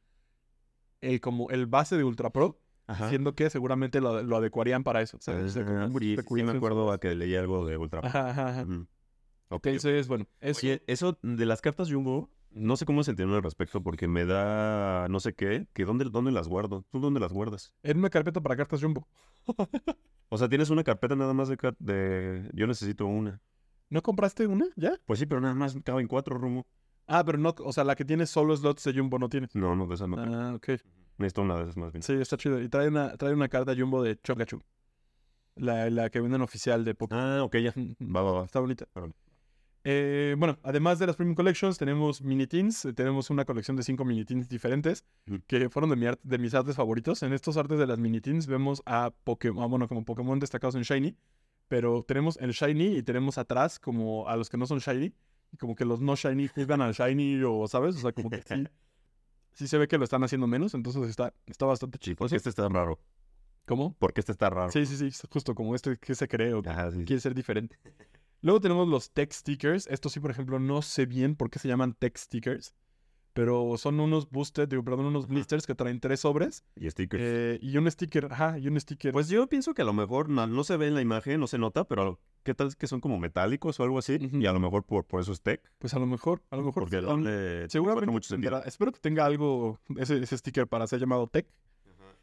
el, 1.00 1.20
como 1.20 1.50
el 1.50 1.66
base 1.66 1.96
de 1.96 2.04
Ultra 2.04 2.30
Pro, 2.30 2.60
Ajá. 2.86 3.08
siendo 3.08 3.34
que 3.34 3.50
seguramente 3.50 4.00
lo, 4.00 4.22
lo 4.22 4.36
adecuarían 4.36 4.84
para 4.84 5.00
eso. 5.02 5.18
¿sabes? 5.20 5.52
Sí, 5.52 5.60
sí, 5.60 6.16
sí, 6.16 6.42
me 6.42 6.50
acuerdo 6.52 6.92
a 6.92 6.98
que 6.98 7.14
leí 7.14 7.34
algo 7.36 7.66
de 7.66 7.76
Ultra. 7.76 8.00
Ajá, 8.02 8.30
ajá, 8.30 8.48
ajá. 8.48 8.62
Ujú. 8.62 8.86
Ok. 9.48 9.66
Entonces, 9.66 10.08
bueno, 10.08 10.26
eso. 10.40 10.60
Oye, 10.66 10.82
eso 10.86 11.18
de 11.22 11.46
las 11.46 11.60
cartas 11.60 11.90
Jumbo, 11.90 12.30
no 12.50 12.76
sé 12.76 12.84
cómo 12.84 13.02
sentirme 13.02 13.34
al 13.36 13.42
respecto 13.42 13.82
porque 13.82 14.08
me 14.08 14.24
da 14.24 15.08
no 15.08 15.20
sé 15.20 15.34
qué, 15.34 15.66
que 15.72 15.84
dónde, 15.84 16.04
dónde 16.04 16.32
las 16.32 16.48
guardo. 16.48 16.84
¿Tú 16.90 17.00
dónde 17.00 17.20
las 17.20 17.32
guardas? 17.32 17.74
en 17.82 17.98
una 17.98 18.10
carpeta 18.10 18.40
para 18.40 18.56
cartas 18.56 18.82
Jumbo. 18.82 19.06
O 20.28 20.38
sea, 20.38 20.48
tienes 20.48 20.70
una 20.70 20.84
carpeta 20.84 21.16
nada 21.16 21.34
más 21.34 21.48
de, 21.48 21.56
de... 21.80 22.48
Yo 22.54 22.68
necesito 22.68 23.06
una. 23.06 23.40
¿No 23.88 24.02
compraste 24.02 24.46
una? 24.46 24.66
¿Ya? 24.76 24.92
Pues 25.04 25.18
sí, 25.18 25.26
pero 25.26 25.40
nada 25.40 25.54
más 25.54 25.76
caben 25.84 26.06
cuatro, 26.06 26.38
Rumo. 26.38 26.66
Ah, 27.12 27.24
pero 27.24 27.38
no, 27.38 27.52
o 27.64 27.72
sea, 27.72 27.82
la 27.82 27.96
que 27.96 28.04
tiene 28.04 28.24
solo 28.24 28.56
slots 28.56 28.84
de 28.84 28.94
Jumbo 28.94 29.18
no 29.18 29.28
tiene. 29.28 29.48
No, 29.54 29.74
no, 29.74 29.86
de 29.88 29.94
esas 29.96 30.08
no. 30.08 30.16
Ah, 30.18 30.54
ok. 30.54 30.68
Necesito 31.18 31.42
una 31.42 31.56
de 31.56 31.62
esas 31.64 31.76
más 31.76 31.92
bien. 31.92 32.02
Sí, 32.04 32.12
está 32.14 32.36
chido. 32.36 32.62
Y 32.62 32.68
trae 32.68 32.86
una, 32.88 33.16
trae 33.16 33.32
una 33.34 33.48
carta 33.48 33.74
Jumbo 33.76 34.02
de 34.02 34.16
Chokachu. 34.20 34.62
La, 35.56 35.90
la 35.90 36.08
que 36.08 36.20
venden 36.20 36.40
oficial 36.40 36.84
de 36.84 36.94
Pokémon. 36.94 37.22
Ah, 37.22 37.42
ok, 37.42 37.56
ya. 37.56 37.74
Va, 38.00 38.22
va, 38.22 38.32
va. 38.32 38.44
Está 38.44 38.60
bonita. 38.60 38.86
Órale. 38.94 39.12
Eh, 39.82 40.34
bueno, 40.38 40.58
además 40.62 40.98
de 40.98 41.06
las 41.06 41.16
Premium 41.16 41.34
Collections, 41.34 41.78
tenemos 41.78 42.22
mini 42.22 42.46
teens. 42.46 42.86
Tenemos 42.94 43.28
una 43.30 43.44
colección 43.44 43.76
de 43.76 43.82
cinco 43.82 44.04
mini 44.04 44.24
teens 44.24 44.48
diferentes 44.48 45.04
que 45.48 45.68
fueron 45.68 45.90
de, 45.90 45.96
mi 45.96 46.06
art- 46.06 46.20
de 46.22 46.38
mis 46.38 46.54
artes 46.54 46.76
favoritos. 46.76 47.22
En 47.24 47.32
estos 47.32 47.56
artes 47.56 47.78
de 47.78 47.86
las 47.86 47.98
mini 47.98 48.20
teens 48.20 48.46
vemos 48.46 48.82
a 48.86 49.10
Pokémon, 49.24 49.68
bueno, 49.68 49.88
como 49.88 50.04
Pokémon 50.04 50.38
destacados 50.38 50.76
en 50.76 50.82
Shiny, 50.82 51.16
pero 51.66 52.04
tenemos 52.06 52.36
el 52.38 52.52
Shiny 52.52 52.98
y 52.98 53.02
tenemos 53.02 53.36
atrás 53.36 53.78
como 53.80 54.28
a 54.28 54.36
los 54.36 54.48
que 54.48 54.56
no 54.56 54.66
son 54.66 54.78
Shiny. 54.78 55.12
Y 55.52 55.56
como 55.56 55.74
que 55.74 55.84
los 55.84 56.00
no 56.00 56.14
Shiny 56.16 56.48
juzgan 56.48 56.80
al 56.80 56.92
Shiny 56.94 57.42
o, 57.44 57.66
¿sabes? 57.66 57.96
O 57.96 57.98
sea, 58.00 58.12
como 58.12 58.30
que 58.30 58.42
sí, 58.42 58.64
sí 59.52 59.68
se 59.68 59.78
ve 59.78 59.88
que 59.88 59.98
lo 59.98 60.04
están 60.04 60.22
haciendo 60.24 60.46
menos, 60.46 60.74
entonces 60.74 61.02
está, 61.08 61.32
está 61.46 61.66
bastante 61.66 61.98
Sí, 61.98 62.04
chido. 62.04 62.16
porque 62.16 62.36
este 62.36 62.50
está 62.50 62.68
raro. 62.68 62.98
¿Cómo? 63.66 63.94
Porque 63.98 64.20
este 64.20 64.32
está 64.32 64.50
raro. 64.50 64.70
Sí, 64.72 64.86
sí, 64.86 64.96
sí, 64.96 65.16
justo 65.30 65.54
como 65.54 65.74
este 65.74 65.96
que 65.98 66.14
se 66.14 66.26
cree 66.28 66.54
o 66.54 66.62
Ajá, 66.66 66.90
sí. 66.90 67.04
quiere 67.04 67.20
ser 67.20 67.34
diferente. 67.34 67.78
Luego 68.42 68.60
tenemos 68.60 68.88
los 68.88 69.10
tech 69.12 69.32
stickers. 69.32 69.86
Estos 69.88 70.12
sí, 70.12 70.20
por 70.20 70.30
ejemplo, 70.30 70.58
no 70.58 70.82
sé 70.82 71.04
bien 71.06 71.36
por 71.36 71.50
qué 71.50 71.58
se 71.58 71.68
llaman 71.68 71.94
tech 71.94 72.16
stickers, 72.16 72.74
pero 73.32 73.76
son 73.78 74.00
unos 74.00 74.28
boosted, 74.30 74.68
digo, 74.68 74.82
perdón, 74.84 75.06
unos 75.06 75.26
blisters 75.28 75.66
que 75.66 75.74
traen 75.74 76.00
tres 76.00 76.20
sobres 76.20 76.64
Y 76.76 76.90
stickers. 76.90 77.22
eh, 77.24 77.58
y 77.62 77.76
un 77.76 77.90
sticker, 77.90 78.28
ajá, 78.30 78.58
y 78.58 78.66
un 78.68 78.78
sticker. 78.80 79.12
Pues 79.12 79.28
yo 79.28 79.46
pienso 79.48 79.72
que 79.74 79.82
a 79.82 79.84
lo 79.84 79.92
mejor 79.92 80.28
no, 80.28 80.46
no 80.46 80.64
se 80.64 80.76
ve 80.76 80.88
en 80.88 80.94
la 80.94 81.00
imagen, 81.02 81.38
no 81.40 81.46
se 81.46 81.58
nota, 81.58 81.84
pero 81.84 82.18
¿qué 82.42 82.54
tal 82.54 82.74
que 82.76 82.86
son 82.86 83.00
como 83.00 83.18
metálicos 83.18 83.78
o 83.78 83.84
algo 83.84 83.98
así? 83.98 84.18
Y 84.32 84.46
a 84.46 84.52
lo 84.52 84.60
mejor 84.60 84.84
por, 84.84 85.04
por 85.04 85.20
eso 85.20 85.32
es 85.32 85.40
tech. 85.42 85.62
pues 85.78 85.94
a 85.94 85.98
lo 85.98 86.06
mejor, 86.06 86.42
a 86.50 86.56
lo 86.56 86.62
mejor. 86.64 86.82
Porque 86.82 87.66
seguramente 87.68 88.10
mucho 88.10 88.34
tendrá- 88.34 88.62
espero 88.66 88.92
que 88.92 88.98
tenga 89.00 89.24
algo, 89.26 89.78
ese, 89.96 90.18
ese 90.22 90.36
sticker 90.38 90.66
para 90.66 90.86
ser 90.86 91.00
llamado 91.00 91.26
tech. 91.28 91.46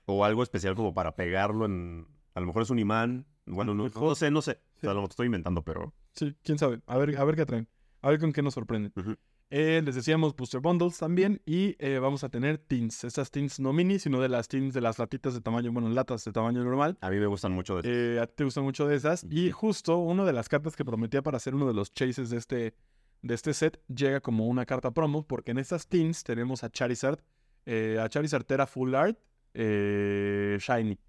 O 0.06 0.24
algo 0.24 0.42
especial 0.42 0.74
como 0.76 0.94
para 0.94 1.16
pegarlo 1.16 1.66
en... 1.66 2.08
A 2.34 2.40
lo 2.40 2.46
mejor 2.46 2.62
es 2.62 2.70
un 2.70 2.80
imán. 2.80 3.26
Bueno, 3.46 3.74
no, 3.74 3.90
sé, 4.16 4.32
no 4.32 4.42
sé. 4.42 4.52
O 4.52 4.56
Sí. 4.76 4.82
sea, 4.82 4.94
lo 4.94 5.04
estoy 5.04 5.26
inventando, 5.26 5.64
pero... 5.64 5.94
Sí, 6.14 6.34
quién 6.44 6.58
sabe. 6.58 6.80
A 6.88 6.98
ver, 6.98 7.18
a 7.18 7.24
ver 7.26 7.36
qué 7.36 7.46
traen. 7.46 7.68
A 8.02 8.10
ver 8.12 8.20
con 8.20 8.32
qué 8.32 8.42
nos 8.42 8.54
sorprenden. 8.54 8.94
Ujú. 8.96 9.16
Eh, 9.50 9.82
les 9.84 9.96
decíamos 9.96 10.36
Booster 10.36 10.60
Bundles 10.60 10.98
también. 10.98 11.42
Y 11.46 11.76
eh, 11.80 12.00
vamos 12.00 12.24
a 12.24 12.30
tener 12.30 12.58
teens. 12.58 13.04
Estas 13.04 13.32
teens 13.32 13.60
no 13.60 13.72
mini, 13.74 14.00
sino 14.00 14.20
de 14.20 14.30
las 14.30 14.48
teens 14.48 14.74
de 14.74 14.82
las 14.82 15.00
latitas 15.00 15.34
de 15.34 15.42
tamaño, 15.42 15.72
bueno, 15.72 15.90
latas 15.90 16.26
de 16.26 16.32
tamaño 16.32 16.64
normal. 16.64 16.98
A 17.02 17.10
mí 17.10 17.18
me 17.18 17.28
gustan 17.28 17.54
mucho 17.54 17.82
de... 17.82 18.16
Eh, 18.16 18.20
a 18.20 18.28
ti 18.28 18.34
te 18.38 18.44
gustan 18.44 18.64
mucho 18.64 18.88
de 18.88 18.96
esas. 18.96 19.26
Y 19.30 19.52
justo 19.52 19.98
una 19.98 20.26
de 20.26 20.34
las 20.34 20.50
cartas 20.50 20.76
que 20.76 20.84
prometía 20.84 21.22
para 21.22 21.38
hacer 21.38 21.56
uno 21.56 21.68
de 21.68 21.74
los 21.74 21.94
chases 21.94 22.30
de 22.30 22.38
este, 22.38 22.74
de 23.22 23.34
este 23.34 23.54
set 23.54 23.80
llega 23.88 24.20
como 24.20 24.48
una 24.48 24.66
carta 24.66 24.92
promo. 24.92 25.26
Porque 25.26 25.52
en 25.52 25.60
estas 25.60 25.88
teens 25.88 26.24
tenemos 26.24 26.64
a 26.64 26.70
Charizard. 26.70 27.20
eh, 27.66 27.98
a 28.02 28.10
Charizard 28.10 28.44
Terra 28.44 28.68
Full 28.68 28.94
Art. 28.96 29.18
eh, 29.54 30.58
Shiny. 30.60 31.00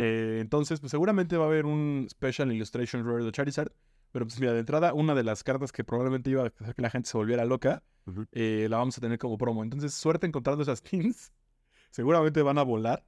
Eh, 0.00 0.38
entonces, 0.40 0.78
pues 0.78 0.92
seguramente 0.92 1.36
va 1.36 1.44
a 1.44 1.48
haber 1.48 1.66
un 1.66 2.06
Special 2.08 2.52
Illustration 2.52 3.04
Rare 3.04 3.24
de 3.24 3.32
Charizard. 3.32 3.72
Pero 4.14 4.26
pues 4.26 4.38
mira, 4.38 4.52
de 4.52 4.60
entrada, 4.60 4.94
una 4.94 5.12
de 5.12 5.24
las 5.24 5.42
cartas 5.42 5.72
que 5.72 5.82
probablemente 5.82 6.30
iba 6.30 6.44
a 6.44 6.46
hacer 6.46 6.76
que 6.76 6.82
la 6.82 6.88
gente 6.88 7.08
se 7.08 7.16
volviera 7.16 7.44
loca, 7.44 7.82
eh, 8.30 8.68
la 8.70 8.76
vamos 8.76 8.96
a 8.96 9.00
tener 9.00 9.18
como 9.18 9.36
promo. 9.36 9.64
Entonces, 9.64 9.92
suerte 9.92 10.24
encontrando 10.24 10.62
esas 10.62 10.82
teams. 10.82 11.32
Seguramente 11.90 12.40
van 12.40 12.58
a 12.58 12.62
volar. 12.62 13.04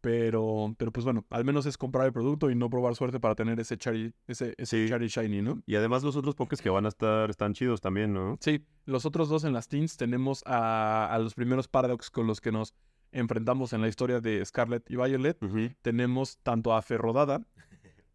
Pero, 0.00 0.74
pero 0.78 0.92
pues 0.92 1.04
bueno, 1.04 1.26
al 1.28 1.44
menos 1.44 1.66
es 1.66 1.76
comprar 1.76 2.06
el 2.06 2.12
producto 2.14 2.50
y 2.50 2.54
no 2.54 2.70
probar 2.70 2.94
suerte 2.94 3.20
para 3.20 3.34
tener 3.34 3.60
ese 3.60 3.76
Chari, 3.76 4.14
ese, 4.26 4.54
ese 4.56 4.84
Sí. 4.84 4.88
Chari 4.88 5.08
Shiny, 5.08 5.42
¿no? 5.42 5.62
Y 5.66 5.74
además 5.74 6.02
los 6.02 6.16
otros 6.16 6.34
pokés 6.34 6.62
que 6.62 6.70
van 6.70 6.86
a 6.86 6.88
estar 6.88 7.28
están 7.28 7.52
chidos 7.52 7.82
también, 7.82 8.14
¿no? 8.14 8.38
Sí, 8.40 8.64
los 8.86 9.04
otros 9.04 9.28
dos 9.28 9.44
en 9.44 9.52
las 9.52 9.68
teams 9.68 9.98
tenemos 9.98 10.42
a, 10.46 11.12
a 11.12 11.18
los 11.18 11.34
primeros 11.34 11.68
Paradox 11.68 12.10
con 12.10 12.26
los 12.26 12.40
que 12.40 12.50
nos 12.50 12.74
enfrentamos 13.12 13.74
en 13.74 13.82
la 13.82 13.88
historia 13.88 14.20
de 14.20 14.42
Scarlet 14.42 14.90
y 14.90 14.96
Violet. 14.96 15.38
Tenemos 15.82 16.38
tanto 16.38 16.74
a 16.74 16.80
Ferrodada 16.80 17.46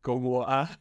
como 0.02 0.42
a... 0.42 0.80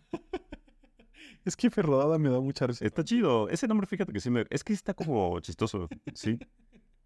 es 1.44 1.56
que 1.56 1.70
Ferrodada 1.70 2.18
me 2.18 2.28
da 2.30 2.40
mucha 2.40 2.66
risa. 2.66 2.84
Está 2.84 3.04
chido. 3.04 3.48
Ese 3.48 3.66
nombre, 3.68 3.86
fíjate 3.86 4.12
que 4.12 4.20
sí 4.20 4.30
me... 4.30 4.46
Es 4.50 4.64
que 4.64 4.72
está 4.72 4.94
como 4.94 5.38
chistoso. 5.40 5.88
Sí. 6.14 6.38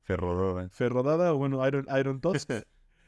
Ferrodora. 0.03 0.69
Ferrodada 0.71 1.33
o 1.33 1.39
bueno, 1.39 1.67
Iron, 1.67 1.87
Iron 1.99 2.21
Tusk. 2.21 2.51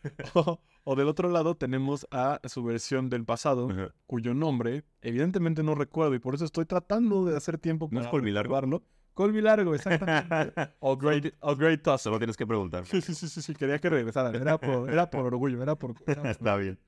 o, 0.35 0.61
o 0.85 0.95
del 0.97 1.09
otro 1.09 1.29
lado 1.29 1.57
tenemos 1.57 2.07
a 2.11 2.41
su 2.45 2.63
versión 2.65 3.09
del 3.11 3.25
pasado, 3.25 3.69
Ajá. 3.71 3.95
cuyo 4.07 4.35
nombre 4.35 4.85
evidentemente 5.03 5.63
no 5.63 5.75
recuerdo 5.75 6.15
y 6.15 6.19
por 6.21 6.35
eso 6.35 6.45
estoy 6.45 6.65
tratando 6.65 7.25
de 7.25 7.37
hacer 7.37 7.59
tiempo 7.59 7.89
¿No 7.91 8.01
es 8.01 8.07
para 8.07 8.11
Colvilargo? 8.13 8.55
recordarlo. 8.55 8.83
Colvilargo, 9.15 9.75
exactamente. 9.75 10.53
o 10.81 10.97
Great, 10.97 11.35
o 11.41 11.57
Great 11.57 11.83
Tusk. 11.83 12.01
Solo 12.05 12.19
tienes 12.19 12.37
que 12.37 12.47
preguntar. 12.47 12.85
Sí, 12.87 13.01
sí, 13.01 13.15
sí, 13.15 13.29
sí, 13.29 13.41
sí, 13.43 13.55
quería 13.55 13.79
que 13.79 13.89
regresaran. 13.91 14.35
Era 14.35 14.59
por, 14.59 14.91
era 14.91 15.09
por 15.11 15.25
orgullo, 15.27 15.63
era 15.63 15.75
por... 15.75 15.95
era 16.07 16.23
por- 16.23 16.31
Está 16.31 16.57
bien. 16.57 16.79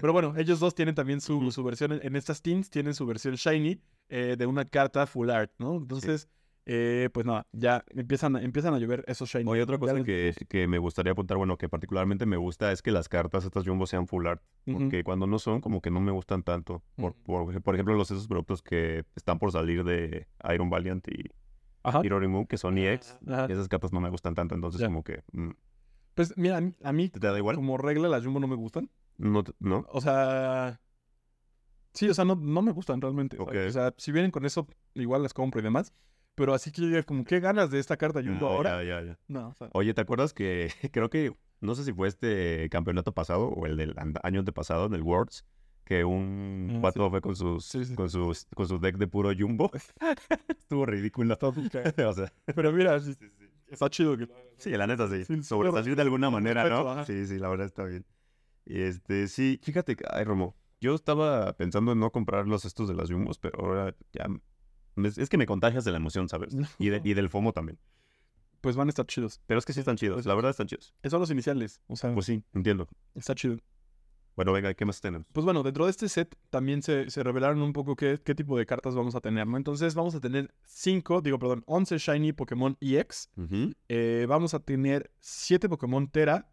Pero 0.00 0.12
bueno, 0.12 0.34
ellos 0.36 0.60
dos 0.60 0.74
tienen 0.74 0.94
también 0.94 1.20
su, 1.20 1.50
su 1.50 1.62
versión, 1.64 1.92
en- 2.02 2.16
estas 2.16 2.42
teams 2.42 2.70
tienen 2.70 2.94
su 2.94 3.06
versión 3.06 3.34
shiny 3.34 3.80
eh, 4.08 4.36
de 4.38 4.46
una 4.46 4.64
carta 4.64 5.06
full 5.06 5.30
art, 5.30 5.52
¿no? 5.58 5.76
Entonces, 5.76 6.28
Eh, 6.70 7.08
pues 7.14 7.24
nada, 7.24 7.46
ya 7.52 7.82
empiezan, 7.96 8.36
a- 8.36 8.42
empiezan 8.42 8.74
a 8.74 8.78
llover 8.78 9.02
esos 9.06 9.26
shiny. 9.30 9.48
Oye, 9.48 9.62
otra 9.62 9.78
cosa 9.78 10.02
que, 10.04 10.34
que 10.50 10.68
me 10.68 10.76
gustaría 10.76 11.12
apuntar, 11.12 11.38
bueno, 11.38 11.56
que 11.56 11.66
particularmente 11.66 12.26
me 12.26 12.36
gusta 12.36 12.70
es 12.72 12.82
que 12.82 12.90
las 12.90 13.08
cartas, 13.08 13.46
estas 13.46 13.64
jumbo, 13.66 13.86
sean 13.86 14.06
full 14.06 14.26
art. 14.26 14.42
Porque 14.70 15.02
cuando 15.02 15.26
no 15.26 15.38
son, 15.38 15.62
como 15.62 15.80
que 15.80 15.90
no 15.90 15.98
me 16.00 16.12
gustan 16.12 16.42
tanto. 16.42 16.82
Por, 16.96 17.14
por, 17.14 17.62
por 17.62 17.74
ejemplo, 17.74 17.94
los 17.94 18.10
esos 18.10 18.28
productos 18.28 18.60
que 18.60 19.04
están 19.16 19.38
por 19.38 19.50
salir 19.50 19.82
de 19.82 20.26
Iron 20.52 20.68
Valiant 20.68 21.08
y 21.08 21.30
Ajá. 21.84 22.02
Hero 22.04 22.20
Moon, 22.28 22.44
que 22.46 22.58
son 22.58 22.76
EX, 22.76 23.16
Ajá. 23.26 23.46
esas 23.46 23.66
cartas 23.68 23.90
no 23.94 24.00
me 24.00 24.10
gustan 24.10 24.34
tanto. 24.34 24.54
Entonces, 24.54 24.78
Ya. 24.82 24.88
como 24.88 25.02
que. 25.02 25.22
mm, 25.32 25.52
Pues 26.14 26.36
mira, 26.36 26.58
a 26.58 26.60
mí, 26.60 26.74
a 26.84 26.92
mí, 26.92 27.08
¿Te 27.08 27.18
da 27.20 27.38
igual? 27.38 27.56
como 27.56 27.78
regla 27.78 28.08
las 28.08 28.22
Jumbo 28.26 28.40
no 28.40 28.46
me 28.46 28.56
gustan. 28.56 28.90
No, 29.18 29.44
¿No? 29.58 29.84
O 29.90 30.00
sea, 30.00 30.80
sí, 31.92 32.08
o 32.08 32.14
sea, 32.14 32.24
no, 32.24 32.36
no 32.36 32.62
me 32.62 32.72
gustan 32.72 33.00
realmente. 33.00 33.36
O 33.38 33.70
sea, 33.70 33.92
si 33.96 34.12
vienen 34.12 34.30
con 34.30 34.44
eso, 34.46 34.66
igual 34.94 35.22
las 35.22 35.34
compro 35.34 35.60
y 35.60 35.64
demás. 35.64 35.92
Pero 36.34 36.54
así 36.54 36.70
que 36.70 36.88
yo 36.88 37.04
como, 37.04 37.24
¿qué 37.24 37.40
ganas 37.40 37.70
de 37.72 37.80
esta 37.80 37.96
carta 37.96 38.22
Jumbo 38.22 38.46
Ah, 38.46 38.50
ahora? 38.52 38.84
ya, 38.84 39.00
ya, 39.00 39.06
ya. 39.06 39.18
No, 39.26 39.48
o 39.48 39.54
sea, 39.54 39.70
Oye, 39.72 39.92
¿te 39.92 40.00
acuerdas 40.00 40.32
que 40.32 40.70
creo 40.92 41.10
que, 41.10 41.32
no 41.60 41.74
sé 41.74 41.82
si 41.84 41.92
fue 41.92 42.06
este 42.06 42.68
campeonato 42.70 43.12
pasado 43.12 43.48
o 43.48 43.66
el 43.66 43.76
del 43.76 43.94
año 44.22 44.38
antepasado 44.38 44.86
en 44.86 44.94
el 44.94 45.02
Worlds, 45.02 45.44
que 45.84 46.04
un 46.04 46.68
Ah, 46.70 46.74
sí. 46.74 46.80
pato 46.80 47.10
fue 47.10 47.20
con 47.20 47.34
sus, 47.34 47.64
Sí, 47.64 47.84
sí. 47.84 47.94
con 47.96 48.08
sus, 48.08 48.46
con 48.54 48.68
su 48.68 48.78
deck 48.78 48.98
de 48.98 49.08
puro 49.08 49.32
jumbo? 49.36 49.68
Estuvo 50.58 50.86
ridículo. 50.86 51.36
o 51.42 52.12
sea, 52.12 52.32
Pero 52.54 52.70
mira, 52.72 53.00
está 53.66 53.90
chido 53.90 54.16
que 54.16 54.28
sí, 54.58 54.70
la 54.70 54.86
neta 54.86 55.08
sí. 55.08 55.24
Sobresalir 55.42 55.96
de 55.96 56.02
alguna 56.02 56.30
manera, 56.30 56.68
¿no? 56.68 57.04
Sí, 57.04 57.26
sí, 57.26 57.38
la 57.40 57.48
verdad 57.48 57.66
está 57.66 57.82
bien. 57.82 58.04
Este, 58.68 59.28
sí, 59.28 59.58
fíjate 59.62 59.96
ay, 60.10 60.24
Romo, 60.24 60.54
yo 60.80 60.94
estaba 60.94 61.52
pensando 61.56 61.92
en 61.92 62.00
no 62.00 62.10
comprar 62.12 62.46
los 62.46 62.64
estos 62.64 62.88
de 62.88 62.94
las 62.94 63.10
jumbos, 63.10 63.38
pero 63.38 63.58
ahora 63.60 63.96
ya, 64.12 64.26
es 65.04 65.28
que 65.28 65.38
me 65.38 65.46
contagias 65.46 65.84
de 65.84 65.90
la 65.90 65.96
emoción, 65.96 66.28
¿sabes? 66.28 66.54
Y, 66.78 66.88
de- 66.90 67.00
y 67.02 67.14
del 67.14 67.28
FOMO 67.30 67.52
también. 67.52 67.78
Pues 68.60 68.76
van 68.76 68.88
a 68.88 68.90
estar 68.90 69.06
chidos. 69.06 69.40
Pero 69.46 69.58
es 69.58 69.64
que 69.64 69.72
sí 69.72 69.80
están 69.80 69.96
chidos, 69.96 70.26
la 70.26 70.34
verdad 70.34 70.50
están 70.50 70.66
chidos. 70.66 70.92
Esos 71.02 71.12
son 71.12 71.20
los 71.20 71.30
iniciales. 71.30 71.80
O 71.86 71.96
sea, 71.96 72.12
Pues 72.12 72.26
sí, 72.26 72.42
entiendo. 72.52 72.88
está 73.14 73.34
chido. 73.34 73.56
Bueno, 74.34 74.52
venga, 74.52 74.72
¿qué 74.74 74.84
más 74.84 75.00
tenemos? 75.00 75.26
Pues 75.32 75.44
bueno, 75.44 75.62
dentro 75.64 75.84
de 75.86 75.90
este 75.90 76.08
set 76.08 76.36
también 76.50 76.80
se, 76.82 77.10
se 77.10 77.22
revelaron 77.24 77.60
un 77.62 77.72
poco 77.72 77.96
qué, 77.96 78.20
qué 78.24 78.34
tipo 78.36 78.56
de 78.58 78.66
cartas 78.66 78.94
vamos 78.94 79.14
a 79.16 79.20
tener, 79.20 79.46
¿no? 79.48 79.56
Entonces 79.56 79.94
vamos 79.96 80.14
a 80.14 80.20
tener 80.20 80.52
5, 80.64 81.20
digo, 81.22 81.38
perdón, 81.40 81.64
11 81.66 81.98
Shiny 81.98 82.32
Pokémon 82.32 82.76
EX. 82.80 83.30
Ujú. 83.36 83.72
Eh, 83.88 84.26
vamos 84.28 84.54
a 84.54 84.60
tener 84.60 85.10
7 85.20 85.68
Pokémon 85.68 86.08
Tera 86.08 86.48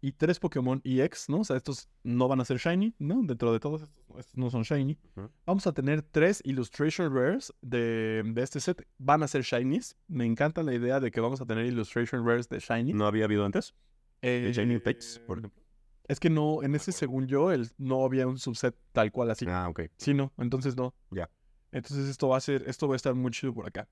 y 0.00 0.12
3 0.12 0.38
Pokémon 0.40 0.80
EX, 0.84 1.28
¿no? 1.28 1.40
O 1.40 1.44
sea, 1.44 1.56
estos 1.56 1.88
no 2.02 2.26
van 2.28 2.40
a 2.40 2.44
ser 2.44 2.56
Shiny, 2.56 2.94
¿no? 2.98 3.22
Dentro 3.22 3.52
de 3.52 3.60
todos 3.60 3.82
estos, 3.82 4.18
estos 4.18 4.36
no 4.36 4.50
son 4.50 4.62
Shiny. 4.62 4.98
Ujú. 5.16 5.30
Vamos 5.44 5.66
a 5.66 5.72
tener 5.72 6.02
3 6.02 6.42
Illustration 6.44 7.14
Rares 7.14 7.52
de, 7.60 8.22
de 8.24 8.42
este 8.42 8.60
set. 8.60 8.86
Van 8.98 9.22
a 9.22 9.28
ser 9.28 9.42
Shinies. 9.42 9.96
Me 10.08 10.24
encanta 10.24 10.62
la 10.62 10.74
idea 10.74 11.00
de 11.00 11.10
que 11.10 11.20
vamos 11.20 11.40
a 11.40 11.46
tener 11.46 11.66
Illustration 11.66 12.26
Rares 12.26 12.48
de 12.48 12.60
Shiny. 12.60 12.92
¿No 12.94 13.06
había 13.06 13.24
habido 13.24 13.44
antes? 13.44 13.74
Eh, 14.22 14.52
Shiny 14.54 14.78
Fates, 14.78 15.20
por 15.26 15.38
ejemplo. 15.38 15.60
Es 16.08 16.18
que 16.18 16.28
no, 16.28 16.62
en 16.62 16.74
ese 16.74 16.92
según 16.92 17.26
yo, 17.26 17.52
el, 17.52 17.70
no 17.78 18.04
había 18.04 18.26
un 18.26 18.38
subset 18.38 18.74
tal 18.92 19.12
cual 19.12 19.30
así. 19.30 19.46
Ah, 19.48 19.68
ok. 19.68 19.82
Sí, 19.96 20.12
no, 20.12 20.32
entonces 20.38 20.76
no. 20.76 20.94
Ya. 21.10 21.30
Entonces 21.72 22.08
esto 22.08 22.28
va 22.28 22.36
a 22.36 22.40
ser, 22.40 22.64
esto 22.66 22.88
va 22.88 22.94
a 22.94 22.96
estar 22.96 23.14
muy 23.14 23.30
chido 23.30 23.54
por 23.54 23.66
acá. 23.66 23.88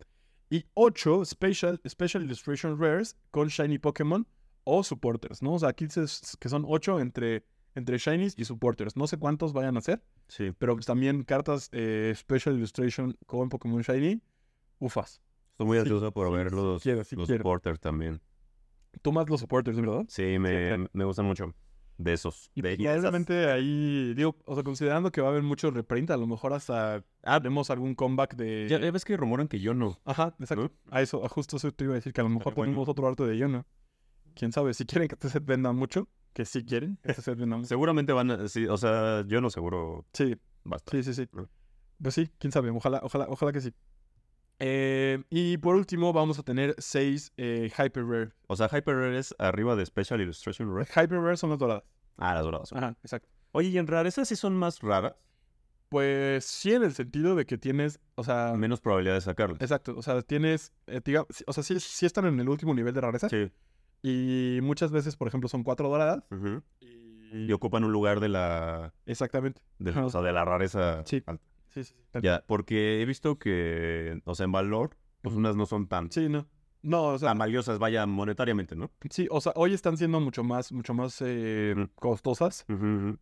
Y 0.51 0.65
8 0.75 1.25
Special, 1.25 1.81
Special 1.87 2.25
Illustration 2.25 2.79
Rares 2.79 3.17
con 3.31 3.49
Shiny 3.49 3.79
Pokémon 3.79 4.27
o 4.71 4.83
Supporters, 4.85 5.43
¿no? 5.43 5.55
O 5.55 5.59
sea, 5.59 5.71
aquí 5.71 5.89
se- 5.89 6.05
que 6.39 6.49
son 6.49 6.65
8 6.69 7.01
entre, 7.01 7.45
entre 7.75 7.97
Shinies 7.99 8.35
y 8.39 8.45
Supporters. 8.45 8.97
No 8.97 9.07
sé 9.07 9.17
cuántos 9.19 9.53
vayan 9.53 9.77
a 9.77 9.81
ser, 9.81 10.03
Sí. 10.29 10.53
pero 10.59 10.75
pues 10.75 10.85
también 10.87 11.25
cartas 11.25 11.69
eh, 11.73 12.13
Special 12.17 12.57
Illustration 12.57 13.17
con 13.27 13.49
Pokémon 13.49 13.81
Shiny, 13.83 14.21
ufas. 14.79 15.23
Estoy 15.53 15.67
muy 15.67 15.77
Sí, 15.79 15.81
ansioso 15.83 16.13
por 16.13 16.31
ver 16.33 16.51
sí 16.51 16.57
los, 16.57 16.83
quiero, 16.83 16.99
los 17.17 17.27
quiero. 17.27 17.43
porters 17.43 17.81
también. 17.81 18.21
Tú 19.03 19.13
más 19.13 19.29
los 19.29 19.41
Supporters, 19.41 19.77
¿verdad? 19.81 20.05
Sí, 20.09 20.39
me, 20.39 20.87
me 20.93 21.05
gustan 21.05 21.27
mucho. 21.27 21.55
De 22.01 22.13
esos. 22.13 22.49
Y 22.55 22.63
de, 22.63 22.77
pues, 22.77 22.81
y 22.81 23.01
realmente 23.01 23.51
ahí, 23.51 24.15
digo, 24.15 24.37
o 24.45 24.55
sea, 24.55 24.63
considerando 24.63 25.11
que 25.11 25.21
va 25.21 25.27
a 25.29 25.31
haber 25.33 25.43
mucho 25.43 25.73
reprint, 25.73 26.11
a 26.13 26.17
lo 26.17 26.29
mejor 26.29 26.53
hasta 26.53 27.05
Ah, 27.25 27.41
tenemos 27.41 27.71
algún 27.71 27.97
comeback 27.97 28.37
de... 28.37 28.69
ya, 28.71 28.79
ves 28.93 29.05
que 29.05 29.17
rumoran 29.17 29.49
que 29.49 29.59
yo 29.59 29.75
no. 29.75 29.99
Ajá, 30.05 30.33
exacto. 30.39 30.71
A 30.93 31.03
eso, 31.03 31.25
a 31.25 31.29
justo 31.29 31.57
eso 31.57 31.73
te 31.73 31.83
iba 31.85 31.95
a 31.95 31.97
decir, 31.97 32.13
que 32.13 32.21
a 32.21 32.25
lo 32.25 32.31
mejor 32.31 32.45
Pero 32.55 32.57
bueno. 32.57 32.71
tenemos 32.71 32.89
otro 32.89 33.09
arte 33.09 33.25
de 33.25 33.37
Yono. 33.37 33.67
Quién 34.39 34.53
sabe, 34.53 34.73
si 34.73 34.87
quieren 34.87 35.09
que 35.09 35.17
este 35.17 35.29
set 35.31 35.45
venda 35.45 35.73
mucho, 35.73 36.09
que 36.33 36.45
sí 36.45 36.65
quieren, 36.65 36.97
que 37.03 37.11
este 37.11 37.23
set 37.23 37.37
venda 37.37 37.57
mucho. 37.57 37.67
Seguramente 37.69 38.13
van 38.13 38.31
a... 38.31 38.49
Sí, 38.49 38.67
o 38.67 38.77
sea, 38.77 39.25
yo 39.27 39.41
no 39.41 39.51
seguro 39.51 40.07
Sí, 40.13 40.37
basta. 40.63 40.93
sí, 40.93 41.03
sí, 41.03 41.13
sí. 41.13 41.29
¿no? 41.33 41.49
Pues 42.01 42.15
sí, 42.15 42.31
quién 42.39 42.53
sabe, 42.53 42.71
ojalá, 42.71 43.01
ojalá, 43.03 43.27
ojalá 43.29 43.51
que 43.53 43.61
sí. 43.61 43.75
Eh, 44.61 45.23
y 45.31 45.57
por 45.59 45.75
último, 45.75 46.13
vamos 46.13 46.39
a 46.39 46.43
tener 46.45 46.75
seis 46.79 47.33
eh, 47.37 47.71
Hyper 47.77 48.05
Rare. 48.07 48.31
O 48.47 48.55
sea, 48.57 48.69
Hyper 48.69 48.95
Rare 48.97 49.19
es 49.19 49.35
arriba 49.39 49.75
de 49.77 49.85
Special 49.87 50.21
Illustration 50.21 50.73
Rare. 50.73 50.87
Hyper 50.91 51.21
Rare 51.21 51.37
son 51.37 51.51
las 51.51 51.59
doradas. 51.59 51.83
Ah, 52.17 52.35
las 52.35 52.45
doradas. 52.45 52.73
Ajá, 52.73 52.97
exacto. 53.03 53.29
Oye, 53.53 53.69
y 53.71 53.79
en 53.79 53.87
raras, 53.87 54.15
¿esas 54.15 54.29
sí 54.29 54.37
son 54.37 54.55
más 54.57 54.81
raras? 54.81 55.15
Pues 55.89 56.45
sí, 56.45 56.73
en 56.75 56.83
el 56.83 56.93
sentido 56.93 57.35
de 57.35 57.47
que 57.47 57.57
tienes, 57.57 57.99
o 58.15 58.23
sea, 58.23 58.53
Menos 58.57 58.81
probabilidad 58.81 59.15
de 59.15 59.21
sacarlas. 59.23 59.61
exacto, 59.63 59.95
o 59.97 60.03
sea, 60.03 60.21
tienes, 60.23 60.73
eh, 60.87 61.01
o 61.47 61.53
sea, 61.53 61.63
sí, 61.63 61.81
sí 61.81 62.05
están 62.07 62.27
en 62.27 62.39
el 62.39 62.49
último 62.49 62.75
nivel 62.75 62.93
de 62.95 63.01
rareza. 63.01 63.29
Sí. 63.29 63.51
Y 64.03 64.61
muchas 64.63 64.91
veces, 64.93 65.17
por 65.17 65.29
ejemplo, 65.29 65.49
son 65.49 65.63
cuatro 65.65 65.89
doradas. 65.89 66.25
Y... 66.81 67.09
Y 67.31 67.53
ocupan 67.53 67.85
un 67.85 67.93
lugar 67.93 68.21
de 68.21 68.29
la... 68.31 68.95
Exactamente. 69.05 69.61
de- 69.79 69.91
o 69.91 70.09
sea, 70.09 70.23
de 70.23 70.33
la 70.33 70.45
rareza 70.47 71.03
Sí. 71.05 71.23
alta. 71.27 71.45
Sí, 71.69 71.85
sí, 71.85 71.95
sí. 72.15 72.21
Ya, 72.23 72.43
porque 72.47 73.03
he 73.03 73.05
visto 73.05 73.39
que, 73.39 74.21
o 74.25 74.35
sea, 74.35 74.45
en 74.45 74.53
valor, 74.53 74.97
pues 75.21 75.35
unas 75.35 75.55
no 75.55 75.67
son 75.67 75.87
tan, 75.89 76.11
Sí, 76.11 76.29
no. 76.29 76.47
No, 76.81 77.07
o 77.09 77.19
sea, 77.19 77.31
tan 77.31 77.39
valiosas, 77.39 77.79
vaya, 77.79 78.07
monetariamente, 78.07 78.77
¿no? 78.77 78.91
sí, 79.11 79.27
o 79.31 79.41
sea, 79.43 79.53
hoy 79.57 79.75
están 79.75 79.97
siendo 79.99 80.21
mucho 80.21 80.43
más, 80.45 80.73
mucho 80.73 80.95
más 80.95 81.21
eh, 81.21 81.75
costosas 81.97 82.65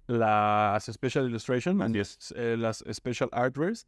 las 0.07 0.85
Special 0.85 1.27
Illustration, 1.29 1.79
las, 1.79 2.33
eh, 2.37 2.57
las 2.57 2.85
Special 2.93 3.29
Art 3.33 3.57
Rares. 3.57 3.87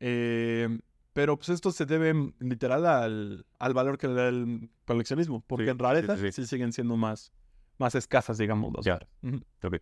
Eh, 0.00 0.78
pero 1.14 1.36
pues 1.38 1.48
esto 1.48 1.70
se 1.72 1.86
debe 1.86 2.34
literal 2.40 2.84
al, 2.84 3.46
al 3.58 3.72
valor 3.72 3.96
que 3.96 4.08
le 4.08 4.14
da 4.14 4.28
el 4.28 4.68
coleccionismo, 4.84 5.42
porque 5.46 5.64
Sí, 5.64 5.70
en 5.70 5.78
rareza 5.78 6.16
sí, 6.16 6.22
sí, 6.26 6.32
sí, 6.32 6.42
sí. 6.42 6.48
siguen 6.48 6.72
siendo 6.74 6.96
más, 6.96 7.32
más 7.78 7.94
escasas, 7.94 8.36
digamos. 8.36 8.74
las. 8.84 9.80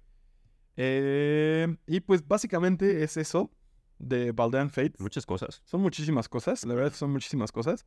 Eh, 0.77 1.77
y 1.87 2.01
pues 2.01 2.27
básicamente 2.27 3.03
es 3.03 3.17
eso 3.17 3.51
de 3.99 4.33
Baldean 4.33 4.71
Fates. 4.71 5.01
Muchas 5.01 5.27
cosas. 5.27 5.63
Son 5.65 5.81
muchísimas 5.81 6.29
cosas, 6.29 6.65
la 6.65 6.75
verdad 6.75 6.93
son 6.93 7.11
muchísimas 7.13 7.53
cosas. 7.53 7.87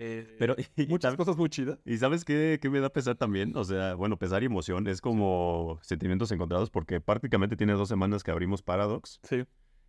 Eh, 0.00 0.34
Pero, 0.40 0.56
y, 0.76 0.86
muchas 0.88 1.10
¿sabes- 1.12 1.16
cosas 1.18 1.36
muy 1.36 1.48
chidas. 1.48 1.78
¿y 1.84 1.96
sabes 1.98 2.24
qué, 2.24 2.58
qué 2.60 2.68
me 2.68 2.80
da 2.80 2.90
pesar 2.90 3.14
también? 3.16 3.56
O 3.56 3.64
sea, 3.64 3.94
bueno, 3.94 4.18
pesar 4.18 4.42
y 4.42 4.46
emoción 4.46 4.86
es 4.88 5.00
como 5.00 5.78
sentimientos 5.82 6.32
encontrados 6.32 6.70
porque 6.70 7.00
prácticamente 7.00 7.56
tiene 7.56 7.74
dos 7.74 7.88
semanas 7.88 8.22
que 8.24 8.30
abrimos 8.32 8.62
Paradox 8.62 9.20
Sí. 9.22 9.44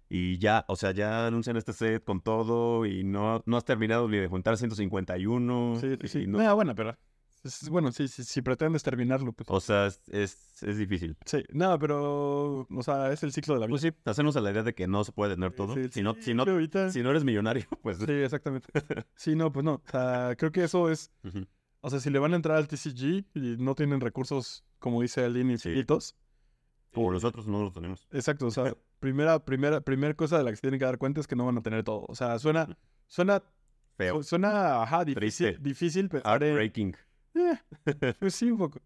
Y 0.09 0.37
ya, 0.37 0.65
o 0.67 0.75
sea, 0.75 0.91
ya 0.91 1.27
anuncian 1.27 1.57
este 1.57 1.73
set 1.73 2.03
con 2.03 2.21
todo 2.21 2.85
y 2.85 3.03
no, 3.03 3.41
no 3.45 3.57
has 3.57 3.65
terminado 3.65 4.07
ni 4.07 4.17
de 4.17 4.27
juntar 4.27 4.57
151. 4.57 5.77
Sí, 5.81 5.97
y 6.01 6.07
sí. 6.07 6.27
no- 6.27 6.37
Nada, 6.37 6.53
bueno, 6.53 6.75
pero. 6.75 6.97
es- 7.43 7.69
bueno, 7.69 7.91
sí, 7.91 8.07
sí, 8.07 8.23
si 8.23 8.41
pretendes 8.41 8.83
terminarlo, 8.83 9.33
pues. 9.33 9.47
o 9.49 9.59
sea, 9.59 9.87
es, 9.87 10.01
es, 10.09 10.63
es 10.63 10.77
difícil. 10.77 11.15
Sí, 11.25 11.43
no, 11.53 11.77
pero. 11.79 12.67
O 12.69 12.83
sea, 12.83 13.11
es 13.11 13.23
el 13.23 13.31
ciclo 13.31 13.53
de 13.55 13.59
la 13.61 13.65
vida. 13.67 13.71
Pues 13.73 13.81
sí, 13.81 13.91
hacernos 14.05 14.35
a 14.37 14.41
la 14.41 14.51
idea 14.51 14.63
de 14.63 14.73
que 14.75 14.87
no 14.87 15.03
se 15.03 15.11
puede 15.11 15.35
tener 15.35 15.53
todo. 15.53 15.73
Sí, 15.75 15.87
si, 15.91 16.01
no, 16.03 16.13
sí, 16.15 16.21
si, 16.23 16.33
no, 16.33 16.43
ahorita- 16.43 16.91
si 16.91 17.01
no 17.03 17.09
eres 17.11 17.23
millonario, 17.23 17.65
pues... 17.81 17.97
Sí, 17.97 18.05
exactamente. 18.11 18.67
Sí, 19.15 19.35
no, 19.35 19.51
pues 19.51 19.63
no. 19.65 19.75
O 19.75 19.89
sea, 19.91 20.35
creo 20.37 20.51
que 20.51 20.63
eso 20.63 20.89
es. 20.89 21.11
O 21.81 21.89
sea, 21.91 21.99
si 21.99 22.09
le 22.09 22.17
van 22.19 22.33
a 22.33 22.35
entrar 22.35 22.57
al 22.57 22.67
TCG 22.67 23.25
y 23.35 23.57
no 23.59 23.75
tienen 23.75 24.01
recursos, 24.01 24.63
como 24.79 25.01
dice 25.03 25.23
Aline, 25.23 25.57
Sí. 25.59 25.69
infinitos. 25.69 26.15
Como 26.95 27.11
eh, 27.11 27.13
nosotros 27.13 27.45
no 27.47 27.61
los 27.61 27.73
tenemos. 27.73 28.07
Exacto, 28.11 28.47
o 28.47 28.51
sea, 28.51 28.73
primera, 28.99 29.39
primera, 29.45 29.81
primera 29.81 30.13
cosa 30.15 30.37
de 30.39 30.43
la 30.43 30.49
que 30.49 30.55
se 30.55 30.61
tienen 30.61 30.79
que 30.79 30.85
dar 30.85 30.97
cuenta 30.97 31.19
es 31.21 31.27
que 31.27 31.35
no 31.35 31.45
van 31.45 31.57
a 31.57 31.61
tener 31.61 31.83
todo. 31.83 32.05
O 32.07 32.15
sea, 32.15 32.39
suena, 32.39 32.75
suena, 33.07 33.43
Feo. 33.97 34.17
su- 34.17 34.29
suena, 34.29 34.81
ajá, 34.81 35.05
difícil, 35.05 35.47
Triste. 35.47 35.57
difícil 35.63 36.09
pensar 36.09 36.41
en- 36.43 36.49
Heartbreaking. 36.49 36.95
Eh, 37.35 38.13
pues 38.19 38.33
sí, 38.35 38.49
un 38.49 38.57
poco. 38.57 38.79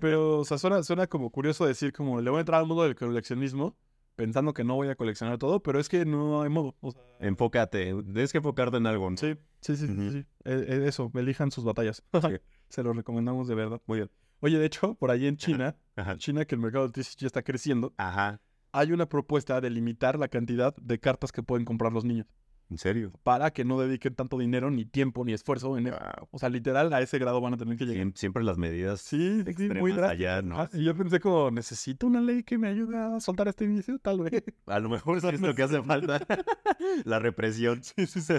Pero, 0.00 0.40
o 0.40 0.44
sea, 0.44 0.58
suena, 0.58 0.82
suena 0.82 1.06
como 1.06 1.30
curioso 1.30 1.64
decir 1.66 1.92
como 1.92 2.20
le 2.20 2.28
voy 2.30 2.38
a 2.38 2.40
entrar 2.40 2.60
al 2.60 2.66
mundo 2.66 2.82
del 2.82 2.94
coleccionismo 2.94 3.74
pensando 4.16 4.52
que 4.52 4.64
no 4.64 4.74
voy 4.74 4.88
a 4.88 4.94
coleccionar 4.96 5.38
todo, 5.38 5.62
pero 5.62 5.80
es 5.80 5.88
que 5.88 6.04
no 6.04 6.42
hay 6.42 6.50
modo. 6.50 6.76
o 6.80 6.90
sea, 6.90 7.00
Enfócate. 7.20 7.94
Tienes 8.04 8.30
que 8.32 8.38
enfocarte 8.38 8.76
en 8.76 8.86
algo. 8.86 9.08
¿no? 9.10 9.16
sí, 9.16 9.34
sí, 9.60 9.76
sí, 9.76 9.86
sí, 9.86 9.92
Ujú. 9.92 10.10
sí. 10.10 10.18
Eh, 10.44 10.64
eh, 10.68 10.84
eso, 10.86 11.10
elijan 11.14 11.50
sus 11.50 11.64
batallas. 11.64 12.02
Sí. 12.12 12.20
Se 12.68 12.82
los 12.82 12.94
recomendamos 12.94 13.48
de 13.48 13.54
verdad. 13.54 13.80
Muy 13.86 13.98
bien. 14.00 14.10
Oye, 14.44 14.58
de 14.58 14.66
hecho, 14.66 14.96
por 14.96 15.12
ahí 15.12 15.28
en 15.28 15.36
China, 15.36 15.76
Ajá. 15.94 16.18
China 16.18 16.44
que 16.44 16.56
el 16.56 16.60
mercado 16.60 16.88
del 16.88 16.92
TCG 16.92 17.26
está 17.26 17.42
creciendo, 17.42 17.94
Ajá. 17.96 18.40
hay 18.72 18.90
una 18.90 19.08
propuesta 19.08 19.60
de 19.60 19.70
limitar 19.70 20.18
la 20.18 20.26
cantidad 20.26 20.74
de 20.76 20.98
cartas 20.98 21.30
que 21.30 21.44
pueden 21.44 21.64
comprar 21.64 21.92
los 21.92 22.04
niños. 22.04 22.26
¿En 22.72 22.78
serio? 22.78 23.12
para 23.22 23.50
que 23.50 23.64
no 23.66 23.78
dediquen 23.78 24.14
tanto 24.14 24.38
dinero, 24.38 24.70
ni 24.70 24.86
tiempo, 24.86 25.24
ni 25.26 25.34
esfuerzo 25.34 25.76
en 25.76 25.84
Wow. 25.84 26.28
O 26.30 26.38
sea, 26.38 26.48
literal, 26.48 26.90
a 26.94 27.02
ese 27.02 27.18
grado 27.18 27.38
van 27.42 27.52
a 27.52 27.56
tener 27.58 27.76
que 27.76 27.84
llegar. 27.84 28.06
Siem- 28.06 28.16
Siempre 28.16 28.42
las 28.42 28.56
medidas 28.56 29.00
Sí, 29.02 29.44
sí, 29.56 29.68
muy 29.68 29.92
allá, 29.92 30.40
¿no? 30.40 30.66
Y 30.72 30.84
yo 30.84 30.96
pensé 30.96 31.20
como, 31.20 31.50
necesito 31.50 32.06
una 32.06 32.20
ley 32.22 32.42
que 32.42 32.56
me 32.56 32.68
ayude 32.68 32.96
a 32.96 33.20
soltar 33.20 33.46
este 33.48 33.66
inicio, 33.66 33.98
tal 33.98 34.20
vez. 34.22 34.42
A 34.66 34.78
lo 34.78 34.88
mejor 34.88 35.18
es 35.18 35.40
lo 35.40 35.54
que 35.54 35.62
hace 35.62 35.82
falta. 35.84 36.26
la 37.04 37.18
represión. 37.18 37.82
Sí, 37.82 38.06
sí, 38.06 38.20
sí. 38.22 38.34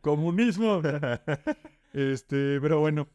Comunismo. 0.00 0.80
Este, 1.92 2.60
pero 2.60 2.80
bueno, 2.80 3.08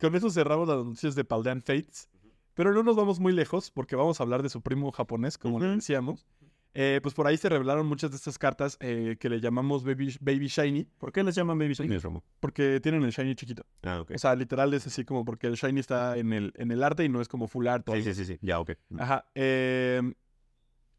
con 0.00 0.14
eso 0.16 0.30
cerramos 0.30 0.66
las 0.68 0.84
noticias 0.84 1.14
de 1.14 1.24
Paldean 1.24 1.60
Fates. 1.62 2.08
Pero 2.54 2.72
no 2.74 2.82
nos 2.82 2.96
vamos 2.96 3.18
muy 3.20 3.32
lejos 3.32 3.70
porque 3.70 3.96
vamos 3.96 4.20
a 4.20 4.24
hablar 4.24 4.42
de 4.42 4.48
su 4.50 4.60
primo 4.60 4.90
japonés, 4.92 5.38
como 5.38 5.58
le 5.60 5.66
Ujú. 5.68 5.76
decíamos. 5.76 6.26
Eh, 6.74 7.00
pues 7.02 7.14
por 7.14 7.26
ahí 7.26 7.36
se 7.36 7.48
revelaron 7.50 7.86
muchas 7.86 8.10
de 8.10 8.16
estas 8.16 8.38
cartas 8.38 8.78
eh, 8.80 9.16
que 9.20 9.28
le 9.28 9.40
llamamos 9.40 9.84
Baby, 9.84 10.16
Baby 10.20 10.46
Shiny, 10.48 10.84
¿Por 10.98 11.12
qué 11.12 11.22
les 11.22 11.34
llaman 11.34 11.58
Baby 11.58 11.74
Shiny, 11.74 11.98
Romo? 11.98 12.24
porque 12.40 12.80
tienen 12.80 13.02
el 13.02 13.10
Shiny 13.10 13.34
chiquito. 13.34 13.64
Ah, 13.82 14.00
ok. 14.00 14.12
O 14.14 14.18
sea, 14.18 14.34
literal 14.34 14.72
es 14.72 14.86
así 14.86 15.04
como 15.04 15.24
porque 15.24 15.46
el 15.48 15.54
Shiny 15.56 15.80
está 15.80 16.16
en 16.16 16.32
el, 16.32 16.52
en 16.56 16.70
el 16.70 16.82
arte 16.82 17.04
y 17.04 17.08
no 17.10 17.20
es 17.20 17.28
como 17.28 17.46
full 17.46 17.66
art. 17.66 17.86
o 17.88 17.92
Sí, 17.92 17.98
algo 17.98 18.14
sí, 18.14 18.24
sí, 18.24 18.32
sí. 18.32 18.38
Ya, 18.40 18.58
ok. 18.58 18.70
Ajá. 18.98 19.26
eh, 19.34 20.00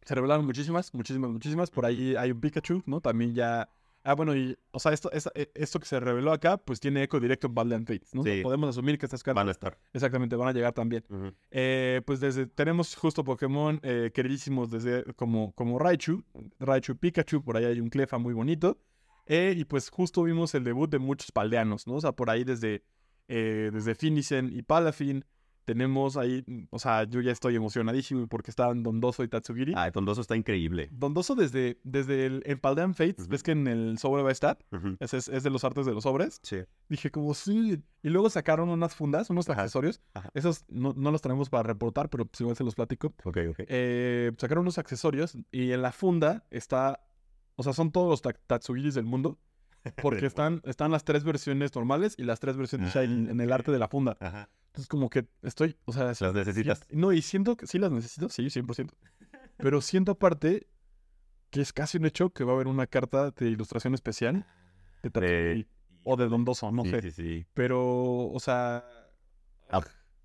se 0.04 0.16
revelaron 0.16 0.46
muchísimas, 0.46 0.94
muchísimas, 0.94 1.32
muchísimas. 1.32 1.72
Por 1.72 1.86
ahí 1.86 2.16
hay 2.18 2.30
un 2.32 2.40
Pikachu, 2.42 2.84
¿no? 2.86 3.02
También 3.02 3.34
ya. 3.34 3.70
Ah, 4.04 4.16
bueno, 4.16 4.36
y. 4.36 4.58
O 4.72 4.80
sea, 4.80 4.92
esto, 4.92 5.10
eh, 5.14 5.52
esto 5.56 5.80
que 5.80 5.86
se 5.86 6.00
reveló 6.00 6.34
acá, 6.34 6.58
pues 6.58 6.80
tiene 6.80 7.04
eco 7.04 7.20
directo 7.20 7.48
en 7.48 7.56
Badland 7.56 7.88
Fates, 7.88 8.14
¿no? 8.14 8.24
Sí. 8.24 8.42
Podemos 8.44 8.70
asumir 8.70 8.98
que 8.98 9.06
estas 9.06 9.24
cartas. 9.24 9.40
Van 9.40 9.48
a 9.48 9.52
estar. 9.52 9.78
Exactamente, 9.94 10.36
van 10.36 10.50
a 10.50 10.52
llegar 10.52 10.74
también. 10.74 11.06
Eh, 11.52 12.02
pues 12.06 12.20
desde. 12.20 12.46
Tenemos 12.48 12.96
justo 12.96 13.24
Pokémon 13.24 13.80
eh, 13.82 14.12
queridísimos 14.14 14.70
desde. 14.72 15.06
Como, 15.14 15.54
como 15.54 15.80
Raichu. 15.80 16.24
Raichu 16.60 16.98
Pikachu, 16.98 17.44
por 17.44 17.56
ahí 17.56 17.66
hay 17.66 17.80
un 17.80 17.90
Clefa 17.90 18.18
muy 18.18 18.34
bonito. 18.34 18.78
Eh, 19.26 19.54
y 19.56 19.64
pues 19.64 19.90
justo 19.90 20.24
vimos 20.24 20.54
el 20.54 20.66
debut 20.66 20.90
de 20.90 21.00
muchos 21.00 21.32
paldeanos, 21.32 21.88
¿no? 21.88 21.94
O 21.94 22.02
sea, 22.02 22.12
por 22.12 22.30
ahí 22.30 22.44
desde. 22.44 22.84
desde 23.28 23.96
Finicen 23.96 24.52
y 24.52 24.64
Palafin. 24.64 25.24
Tenemos 25.66 26.18
ahí, 26.18 26.44
o 26.72 26.80
sea, 26.80 27.06
yo 27.06 27.22
ya 27.22 27.32
estoy 27.32 27.56
emocionadísimo 27.56 28.28
porque 28.28 28.52
estaban 28.52 28.84
Dondoso 28.84 29.24
y 29.24 29.28
Tatsugiri. 29.30 29.74
Ah, 29.76 29.92
Tondoso 29.92 30.22
está 30.22 30.36
increíble. 30.36 30.90
Dondoso 30.92 31.36
desde, 31.36 31.80
desde 31.84 32.26
el 32.26 32.44
en 32.46 32.60
Paldean 32.60 32.94
Fates, 32.96 33.28
ves 33.30 33.44
que 33.44 33.52
en 33.52 33.68
el 33.68 33.98
sobre 33.98 34.24
va 34.24 34.30
a 34.30 34.32
estar, 34.34 34.58
ese 35.00 35.18
es, 35.18 35.28
es 35.30 35.44
de 35.44 35.50
los 35.50 35.64
artes 35.64 35.86
de 35.86 35.94
los 35.94 36.04
sobres. 36.04 36.40
Sí. 36.44 36.58
Dije 36.90 37.12
como 37.12 37.34
sí, 37.34 37.82
y 38.02 38.10
luego 38.10 38.30
sacaron 38.30 38.70
unas 38.70 38.94
fundas, 38.94 39.30
unos 39.30 39.50
Ajá. 39.50 39.62
accesorios, 39.62 40.02
Ajá. 40.14 40.30
esos 40.34 40.66
no, 40.68 40.94
no 40.98 41.12
los 41.12 41.22
tenemos 41.22 41.50
para 41.50 41.64
reportar, 41.64 42.10
pero 42.10 42.26
pues 42.26 42.42
igual 42.42 42.56
se 42.58 42.64
los 42.66 42.76
platico. 42.76 43.14
Ok, 43.24 43.38
ok. 43.52 43.60
Eh, 43.68 44.32
sacaron 44.38 44.64
unos 44.64 44.78
accesorios 44.78 45.38
y 45.52 45.72
en 45.72 45.82
la 45.82 45.92
funda 45.94 46.46
está, 46.52 47.00
o 47.56 47.64
sea, 47.64 47.72
son 47.74 47.92
todos 47.92 48.10
los 48.10 48.22
ta- 48.22 48.34
Tatsugiris 48.34 48.96
del 48.96 49.06
mundo, 49.06 49.40
porque 50.02 50.26
están, 50.26 50.62
están 50.66 50.92
las 50.92 51.04
tres 51.04 51.24
versiones 51.24 51.74
normales 51.76 52.16
y 52.18 52.24
las 52.24 52.40
tres 52.40 52.58
versiones 52.58 52.96
Ah, 52.96 53.04
en 53.04 53.40
el 53.40 53.52
arte 53.52 53.72
de 53.72 53.80
la 53.80 53.88
funda. 53.88 54.18
Ajá. 54.20 54.50
Entonces 54.68 54.88
como 54.88 55.10
que 55.10 55.28
estoy, 55.44 55.78
o 55.86 55.94
sea, 55.94 56.06
Las 56.06 56.34
necesitas. 56.34 56.88
No, 56.90 57.12
y 57.14 57.22
siento 57.22 57.56
que 57.56 57.68
sí 57.68 57.78
las 57.78 57.92
necesito, 57.92 58.30
sí, 58.30 58.46
100%. 58.48 58.92
Pero 59.58 59.82
siento 59.82 60.14
aparte 60.14 60.68
que 61.52 61.62
es 61.62 61.72
casi 61.74 62.00
un 62.00 62.08
hecho 62.08 62.32
que 62.32 62.44
va 62.44 62.54
a 62.54 62.56
haber 62.56 62.68
una 62.68 62.88
carta 62.88 63.30
de 63.30 63.50
ilustración 63.50 63.94
especial 63.94 64.48
de 65.04 65.12
Tatsugiri 65.12 65.68
o 66.04 66.18
de 66.18 66.28
Dondoso, 66.28 66.72
no 66.72 66.84
sí, 66.84 66.90
sé. 66.90 67.02
sí, 67.04 67.12
sí. 67.12 67.46
Pero, 67.54 68.30
o 68.30 68.40
sea, 68.40 68.84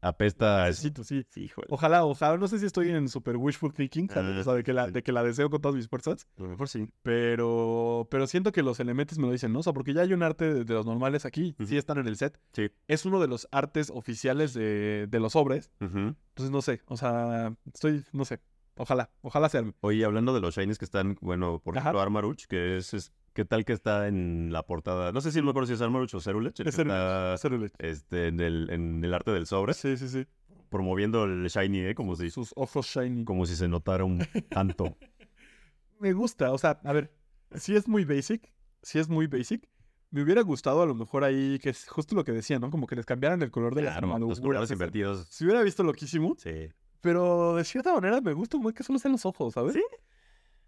Apesta. 0.00 0.64
a- 0.64 0.66
necesito, 0.68 1.02
sí. 1.04 1.24
Sí. 1.30 1.50
Ojalá, 1.68 2.04
ojalá, 2.04 2.36
no 2.38 2.46
sé 2.48 2.58
si 2.58 2.66
estoy 2.66 2.90
en 2.90 3.08
super 3.08 3.36
wishful 3.36 3.72
thinking, 3.72 4.08
¿sabes? 4.08 4.36
Ah, 4.36 4.40
o 4.40 4.44
sea, 4.44 4.52
de 4.54 4.62
que, 4.62 4.72
la, 4.72 4.88
de 4.90 5.02
que 5.02 5.12
la 5.12 5.22
deseo 5.22 5.50
con 5.50 5.60
todas 5.60 5.74
mis 5.74 5.88
fuerzas, 5.88 6.26
A 6.38 6.42
lo 6.42 6.48
mejor 6.50 6.68
sí. 6.68 6.88
pero, 7.02 8.06
pero 8.10 8.26
siento 8.26 8.52
que 8.52 8.62
los 8.62 8.80
elementos 8.80 9.18
me 9.18 9.26
lo 9.26 9.32
dicen, 9.32 9.52
¿no? 9.52 9.60
O 9.60 9.62
sea, 9.62 9.72
porque 9.72 9.92
ya 9.94 10.02
hay 10.02 10.12
un 10.12 10.22
arte 10.22 10.52
de, 10.52 10.64
de 10.64 10.74
los 10.74 10.86
normales 10.86 11.24
aquí, 11.24 11.54
sí 11.64 11.76
están 11.76 11.98
en 11.98 12.06
el 12.06 12.16
set. 12.16 12.38
Sí. 12.52 12.70
Es 12.86 13.04
uno 13.06 13.20
de 13.20 13.28
los 13.28 13.48
artes 13.50 13.90
oficiales 13.94 14.54
de, 14.54 15.06
de 15.08 15.20
los 15.20 15.32
sobres, 15.32 15.70
entonces 15.80 16.50
no 16.50 16.62
sé, 16.62 16.80
o 16.86 16.96
sea, 16.96 17.54
estoy, 17.72 18.04
no 18.12 18.24
sé, 18.24 18.40
ojalá, 18.76 19.10
ojalá 19.22 19.48
se 19.48 19.58
arme. 19.58 19.74
Oye, 19.80 20.04
hablando 20.04 20.32
de 20.34 20.40
los 20.40 20.54
shinies 20.54 20.78
que 20.78 20.84
están, 20.84 21.16
bueno, 21.20 21.60
por 21.60 21.76
Ajá. 21.76 21.88
ejemplo, 21.88 22.00
Armaruch, 22.00 22.46
que 22.46 22.76
es, 22.76 22.94
es- 22.94 23.12
¿qué 23.38 23.44
tal 23.44 23.64
que 23.64 23.72
está 23.72 24.08
en 24.08 24.52
la 24.52 24.64
portada? 24.66 25.12
No 25.12 25.20
sé 25.20 25.30
si 25.30 25.40
me 25.40 25.50
acuerdo 25.50 25.68
si 25.68 25.74
es 25.74 25.80
Armaruch 25.80 26.12
o 26.14 26.20
Cerulech, 26.20 26.58
Es 26.58 26.74
Cerulech, 26.74 27.72
este, 27.78 28.26
en, 28.26 28.40
el, 28.40 28.68
en 28.70 29.04
el 29.04 29.14
arte 29.14 29.30
del 29.30 29.46
sobre, 29.46 29.74
Sí, 29.74 29.96
sí, 29.96 30.08
sí. 30.08 30.26
promoviendo 30.68 31.22
el 31.22 31.46
shiny, 31.46 31.78
¿eh? 31.90 31.94
Como 31.94 32.16
si, 32.16 32.30
Sus 32.30 32.52
ojos 32.56 32.86
shiny. 32.86 33.24
como 33.24 33.46
si 33.46 33.54
se 33.54 33.68
notara 33.68 34.02
un 34.04 34.26
tanto. 34.50 34.96
Me 36.00 36.12
gusta, 36.14 36.50
o 36.50 36.58
sea, 36.58 36.80
a 36.82 36.92
ver, 36.92 37.12
si 37.54 37.76
es 37.76 37.86
muy 37.86 38.04
basic, 38.04 38.52
si 38.82 38.98
es 38.98 39.08
muy 39.08 39.28
basic, 39.28 39.68
me 40.10 40.22
hubiera 40.22 40.42
gustado 40.42 40.82
a 40.82 40.86
lo 40.86 40.96
mejor 40.96 41.22
ahí, 41.22 41.60
que 41.60 41.70
es 41.70 41.86
justo 41.88 42.16
lo 42.16 42.24
que 42.24 42.32
decía, 42.32 42.58
¿no? 42.58 42.70
Como 42.70 42.88
que 42.88 42.96
les 42.96 43.06
cambiaran 43.06 43.40
el 43.42 43.52
color 43.52 43.76
de 43.76 43.82
las 43.82 43.98
Claro, 43.98 44.18
los 44.18 44.40
colores 44.40 44.68
invertidos. 44.72 45.28
Se 45.28 45.44
hubiera 45.44 45.62
visto 45.62 45.84
loquísimo, 45.84 46.34
Sí. 46.38 46.70
pero 47.00 47.54
de 47.54 47.62
cierta 47.64 47.94
manera 47.94 48.20
me 48.20 48.32
gusta 48.32 48.56
muy 48.58 48.72
que 48.72 48.82
solo 48.82 48.98
sean 48.98 49.12
los 49.12 49.24
ojos, 49.26 49.54
¿sabes? 49.54 49.74
¿Sí? 49.74 49.82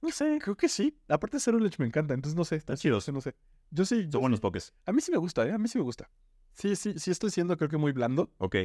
No 0.03 0.11
sé, 0.11 0.39
creo 0.43 0.57
que 0.57 0.69
sí. 0.69 0.97
Aparte 1.09 1.39
Cerulech 1.41 1.79
me 1.79 1.87
encanta, 1.87 2.15
entonces 2.15 2.37
no 2.37 2.45
sé. 2.45 2.57
Están 2.57 2.77
chidos. 2.77 3.09
No 3.13 3.21
sé. 3.21 3.35
Yo 3.71 3.85
sí, 3.85 4.05
yo 4.07 4.13
Son 4.13 4.21
buenos 4.23 4.39
sí. 4.39 4.43
pokés. 4.43 4.75
A 4.87 4.93
mí 4.93 5.01
sí 5.01 5.13
me 5.13 5.19
gusta, 5.19 5.47
¿eh? 5.47 5.53
A 5.53 5.59
mí 5.59 5.69
sí 5.69 5.79
me 5.79 5.85
gusta. 5.85 6.11
Sí, 6.55 6.75
sí, 6.77 6.99
sí 6.99 7.11
estoy 7.11 7.31
siendo 7.31 7.57
creo 7.57 7.69
que 7.71 7.77
muy 7.77 7.93
blando, 7.93 8.33
Ok. 8.39 8.57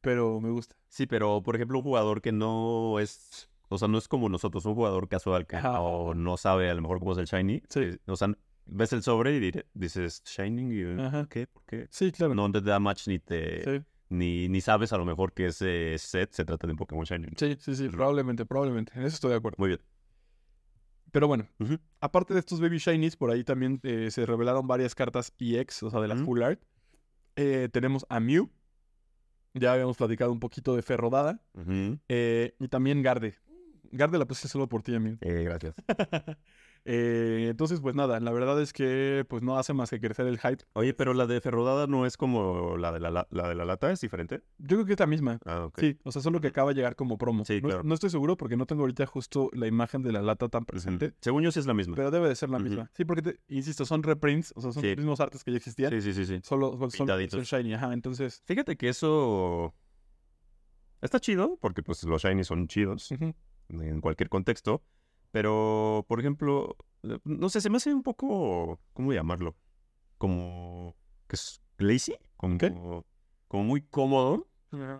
pero 0.00 0.40
me 0.40 0.50
gusta. 0.50 0.76
Sí, 0.88 1.06
pero 1.06 1.42
por 1.42 1.54
ejemplo, 1.54 1.78
un 1.78 1.84
jugador 1.84 2.20
que 2.22 2.32
no 2.32 2.98
es. 2.98 3.48
O 3.68 3.78
sea, 3.78 3.86
no 3.88 3.98
es 3.98 4.08
como 4.08 4.28
nosotros, 4.28 4.64
un 4.66 4.74
jugador 4.74 5.06
casual 5.08 5.46
que 5.46 5.56
Ajá. 5.56 5.72
no, 5.74 6.14
no 6.14 6.36
sabe 6.36 6.68
a 6.70 6.74
lo 6.74 6.82
mejor 6.82 6.98
cómo 6.98 7.12
es 7.12 7.18
el 7.18 7.26
shiny. 7.26 7.62
Sí. 7.68 7.80
eh, 7.80 7.98
O 8.06 8.16
sea, 8.16 8.32
ves 8.66 8.92
el 8.92 9.02
sobre 9.04 9.36
y 9.36 9.52
dices, 9.74 10.22
Shining, 10.24 10.72
y, 10.72 10.80
eh, 10.80 11.06
Ajá. 11.06 11.26
¿qué? 11.30 11.46
¿Por 11.46 11.62
qué? 11.66 11.86
Sí, 11.90 12.10
claro. 12.10 12.34
No 12.34 12.50
te 12.50 12.60
da 12.62 12.80
match 12.80 13.06
ni 13.06 13.20
te. 13.20 13.62
Sí, 13.80 13.84
Ni, 14.08 14.48
ni 14.48 14.60
sabes 14.60 14.92
a 14.92 14.98
lo 14.98 15.04
mejor 15.04 15.32
que 15.32 15.46
ese 15.46 15.96
set 15.98 16.32
se 16.32 16.44
trata 16.44 16.66
de 16.66 16.72
un 16.72 16.78
Pokémon 16.78 17.04
Shiny. 17.04 17.28
sí, 17.36 17.56
sí, 17.60 17.76
sí, 17.76 17.88
probablemente, 17.88 18.44
probablemente. 18.44 18.92
En 18.96 19.02
eso 19.04 19.14
estoy 19.14 19.30
de 19.30 19.36
acuerdo. 19.36 19.54
Muy 19.58 19.68
bien. 19.68 19.80
Pero 21.12 21.28
bueno, 21.28 21.48
aparte 22.00 22.34
de 22.34 22.40
estos 22.40 22.60
Baby 22.60 22.78
Shinies, 22.78 23.16
por 23.16 23.30
ahí 23.30 23.44
también 23.44 23.80
eh, 23.82 24.10
se 24.10 24.26
revelaron 24.26 24.66
varias 24.66 24.94
cartas 24.94 25.32
EX, 25.38 25.82
o 25.82 25.90
sea, 25.90 26.00
de 26.00 26.08
las. 26.08 26.20
Full 26.22 26.42
Art. 26.42 26.60
Eh, 27.36 27.68
tenemos 27.72 28.06
a 28.08 28.20
Mew. 28.20 28.50
Ya 29.54 29.72
habíamos 29.72 29.96
platicado 29.96 30.30
un 30.30 30.40
poquito 30.40 30.76
de 30.76 30.82
Ferrodada. 30.82 31.40
Eh, 32.08 32.54
y 32.58 32.68
también 32.68 33.02
Garde. 33.02 33.36
Garde 33.92 34.18
la 34.18 34.26
puse 34.26 34.46
solo 34.46 34.68
por 34.68 34.82
ti, 34.82 34.94
amigo. 34.94 35.18
Gracias. 35.20 35.74
Eh, 36.86 37.48
entonces, 37.50 37.80
pues 37.80 37.94
nada, 37.94 38.18
la 38.20 38.32
verdad 38.32 38.60
es 38.60 38.72
que 38.72 39.24
pues 39.28 39.42
no 39.42 39.58
hace 39.58 39.74
más 39.74 39.90
que 39.90 40.00
crecer 40.00 40.26
el 40.26 40.38
hype. 40.38 40.64
Oye, 40.72 40.94
pero 40.94 41.12
la 41.12 41.26
de 41.26 41.40
Ferrodada 41.40 41.86
no 41.86 42.06
es 42.06 42.16
como 42.16 42.76
la 42.78 42.90
de 42.90 43.00
la, 43.00 43.10
la- 43.10 43.28
la 43.30 43.48
de 43.48 43.54
la 43.54 43.64
lata, 43.66 43.90
¿es 43.92 44.00
diferente? 44.00 44.42
Yo 44.58 44.76
creo 44.78 44.86
que 44.86 44.94
es 44.94 44.98
la 45.00 45.06
misma. 45.06 45.38
Ah, 45.44 45.66
ok. 45.66 45.78
Sí, 45.78 45.98
o 46.04 46.10
sea, 46.12 46.22
solo 46.22 46.40
que 46.40 46.48
acaba 46.48 46.70
de 46.70 46.76
llegar 46.76 46.96
como 46.96 47.18
promo. 47.18 47.44
Sí, 47.44 47.60
no, 47.60 47.68
claro. 47.68 47.82
no 47.84 47.92
estoy 47.94 48.08
seguro 48.10 48.36
porque 48.38 48.56
no 48.56 48.64
tengo 48.66 48.82
ahorita 48.82 49.04
justo 49.06 49.50
la 49.52 49.66
imagen 49.66 50.02
de 50.02 50.12
la 50.12 50.22
lata 50.22 50.48
tan 50.48 50.64
presente. 50.64 51.12
Según 51.20 51.42
yo 51.42 51.52
sí 51.52 51.60
es 51.60 51.66
la 51.66 51.74
misma. 51.74 51.96
Pero 51.96 52.10
debe 52.10 52.28
de 52.28 52.34
ser 52.34 52.48
la 52.48 52.58
misma. 52.58 52.90
Sí, 52.94 53.04
porque, 53.04 53.22
te- 53.22 53.40
insisto, 53.48 53.84
son 53.84 54.02
reprints, 54.02 54.52
o 54.56 54.60
sea, 54.62 54.72
son 54.72 54.82
Sí. 54.82 54.88
los 54.88 54.96
mismos 54.98 55.20
artes 55.20 55.44
que 55.44 55.50
ya 55.50 55.58
existían. 55.58 55.90
Sí, 55.90 56.00
sí, 56.00 56.12
sí, 56.14 56.24
sí. 56.24 56.40
Solo 56.42 56.78
son, 56.90 57.06
shiny, 57.44 57.74
ajá. 57.74 57.92
Entonces, 57.92 58.42
Fíjate 58.46 58.76
que 58.76 58.88
eso 58.88 59.74
está 61.02 61.20
chido, 61.20 61.58
porque 61.60 61.82
pues 61.82 62.02
los 62.04 62.22
shiny 62.22 62.44
son 62.44 62.68
chidos 62.68 63.10
en 63.68 64.00
cualquier 64.00 64.28
contexto. 64.28 64.82
Pero, 65.30 66.04
por 66.08 66.20
ejemplo, 66.20 66.76
eh, 67.02 67.18
no 67.24 67.48
sé, 67.48 67.60
se 67.60 67.70
me 67.70 67.76
hace 67.76 67.94
un 67.94 68.02
poco, 68.02 68.80
¿cómo 68.92 69.12
llamarlo? 69.12 69.56
Como 70.18 70.96
que 71.26 71.36
es 71.36 71.62
lazy, 71.78 72.16
como, 72.36 72.58
¿Qué? 72.58 72.72
como 73.48 73.64
muy 73.64 73.82
cómodo 73.82 74.48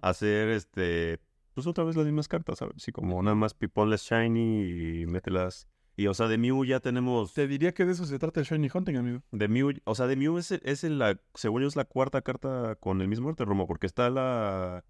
hacer 0.03 0.49
este, 0.49 1.21
pues 1.55 1.67
otra 1.67 1.85
vez 1.85 1.97
las 1.97 2.07
mismas 2.07 2.29
cartas, 2.29 2.59
¿sabes? 2.59 2.83
Sí, 2.83 2.93
como 2.93 3.23
nada 3.23 3.35
más 3.35 3.55
ponles 3.55 4.03
shiny 4.03 5.01
y 5.03 5.07
mételas. 5.07 5.69
Y 5.97 6.07
o 6.07 6.15
sea, 6.15 6.29
de 6.29 6.39
Mew 6.39 6.65
ya 6.65 6.81
tenemos 6.81 7.35
te 7.35 7.47
diría 7.47 7.75
que 7.75 7.85
de 7.85 7.93
eso 7.93 8.07
se 8.07 8.19
trata 8.19 8.41
el 8.41 8.47
Shiny 8.47 8.71
Hunting, 8.73 8.97
amigo. 8.97 9.23
de 9.33 9.49
Mew, 9.49 9.73
o 9.85 9.95
sea, 9.95 10.07
de 10.07 10.17
Mew 10.17 10.39
es, 10.39 10.51
es 10.51 10.85
la, 10.85 11.21
según 11.35 11.63
yo 11.63 11.69
es 11.69 11.77
la 11.77 11.85
cuarta 11.85 12.23
carta 12.23 12.77
con 12.77 13.03
el 13.03 13.09
mismo 13.09 13.29
arte 13.29 13.45
Romo, 13.45 13.67
porque 13.67 13.87
está 13.87 14.09
la 14.09 14.85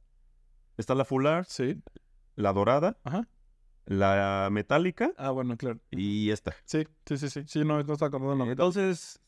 está 0.76 0.94
la 0.94 1.04
full 1.04 1.26
art, 1.26 1.48
Sí, 1.48 1.82
la 2.36 2.52
dorada, 2.52 2.98
ajá. 3.02 3.26
La 3.90 4.48
metálica 4.52 5.12
Ah, 5.16 5.30
bueno, 5.30 5.56
claro. 5.56 5.80
y 5.90 6.30
esta. 6.30 6.54
Sí, 6.64 6.86
sí, 7.06 7.18
sí, 7.18 7.28
sí. 7.28 7.42
Sí, 7.46 7.58
no, 7.64 7.82
no 7.82 7.92
está 7.92 8.06
acordando 8.06 8.36
la 8.36 8.44
mitad. 8.44 8.52
Entonces, 8.52 9.20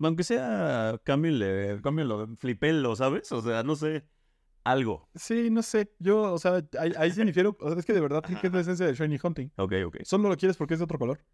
aunque 0.00 0.24
sea, 0.24 1.00
cámbienle, 1.04 1.80
cámbienlo, 1.80 2.26
flipelo, 2.36 2.96
¿sabes? 2.96 3.30
O 3.30 3.40
sea, 3.42 3.62
no 3.62 3.76
sé, 3.76 4.08
algo. 4.64 5.08
Sí, 5.14 5.50
no 5.50 5.62
sé. 5.62 5.92
Yo, 6.00 6.32
o 6.32 6.38
sea, 6.38 6.64
ahí, 6.80 6.92
ahí 6.96 7.12
sí 7.12 7.22
difiero. 7.24 7.56
O 7.60 7.70
sea, 7.70 7.78
es 7.78 7.86
que 7.86 7.92
de 7.92 8.00
verdad, 8.00 8.24
sí 8.26 8.34
que 8.34 8.48
es 8.48 8.52
la 8.52 8.60
esencia 8.60 8.86
del 8.86 8.96
Shiny 8.96 9.20
Hunting. 9.22 9.50
Ok, 9.56 9.72
ok. 9.86 9.96
Solo 10.02 10.28
lo 10.28 10.36
quieres 10.36 10.56
porque 10.56 10.74
es 10.74 10.80
de 10.80 10.84
otro 10.84 10.98
color. 10.98 11.24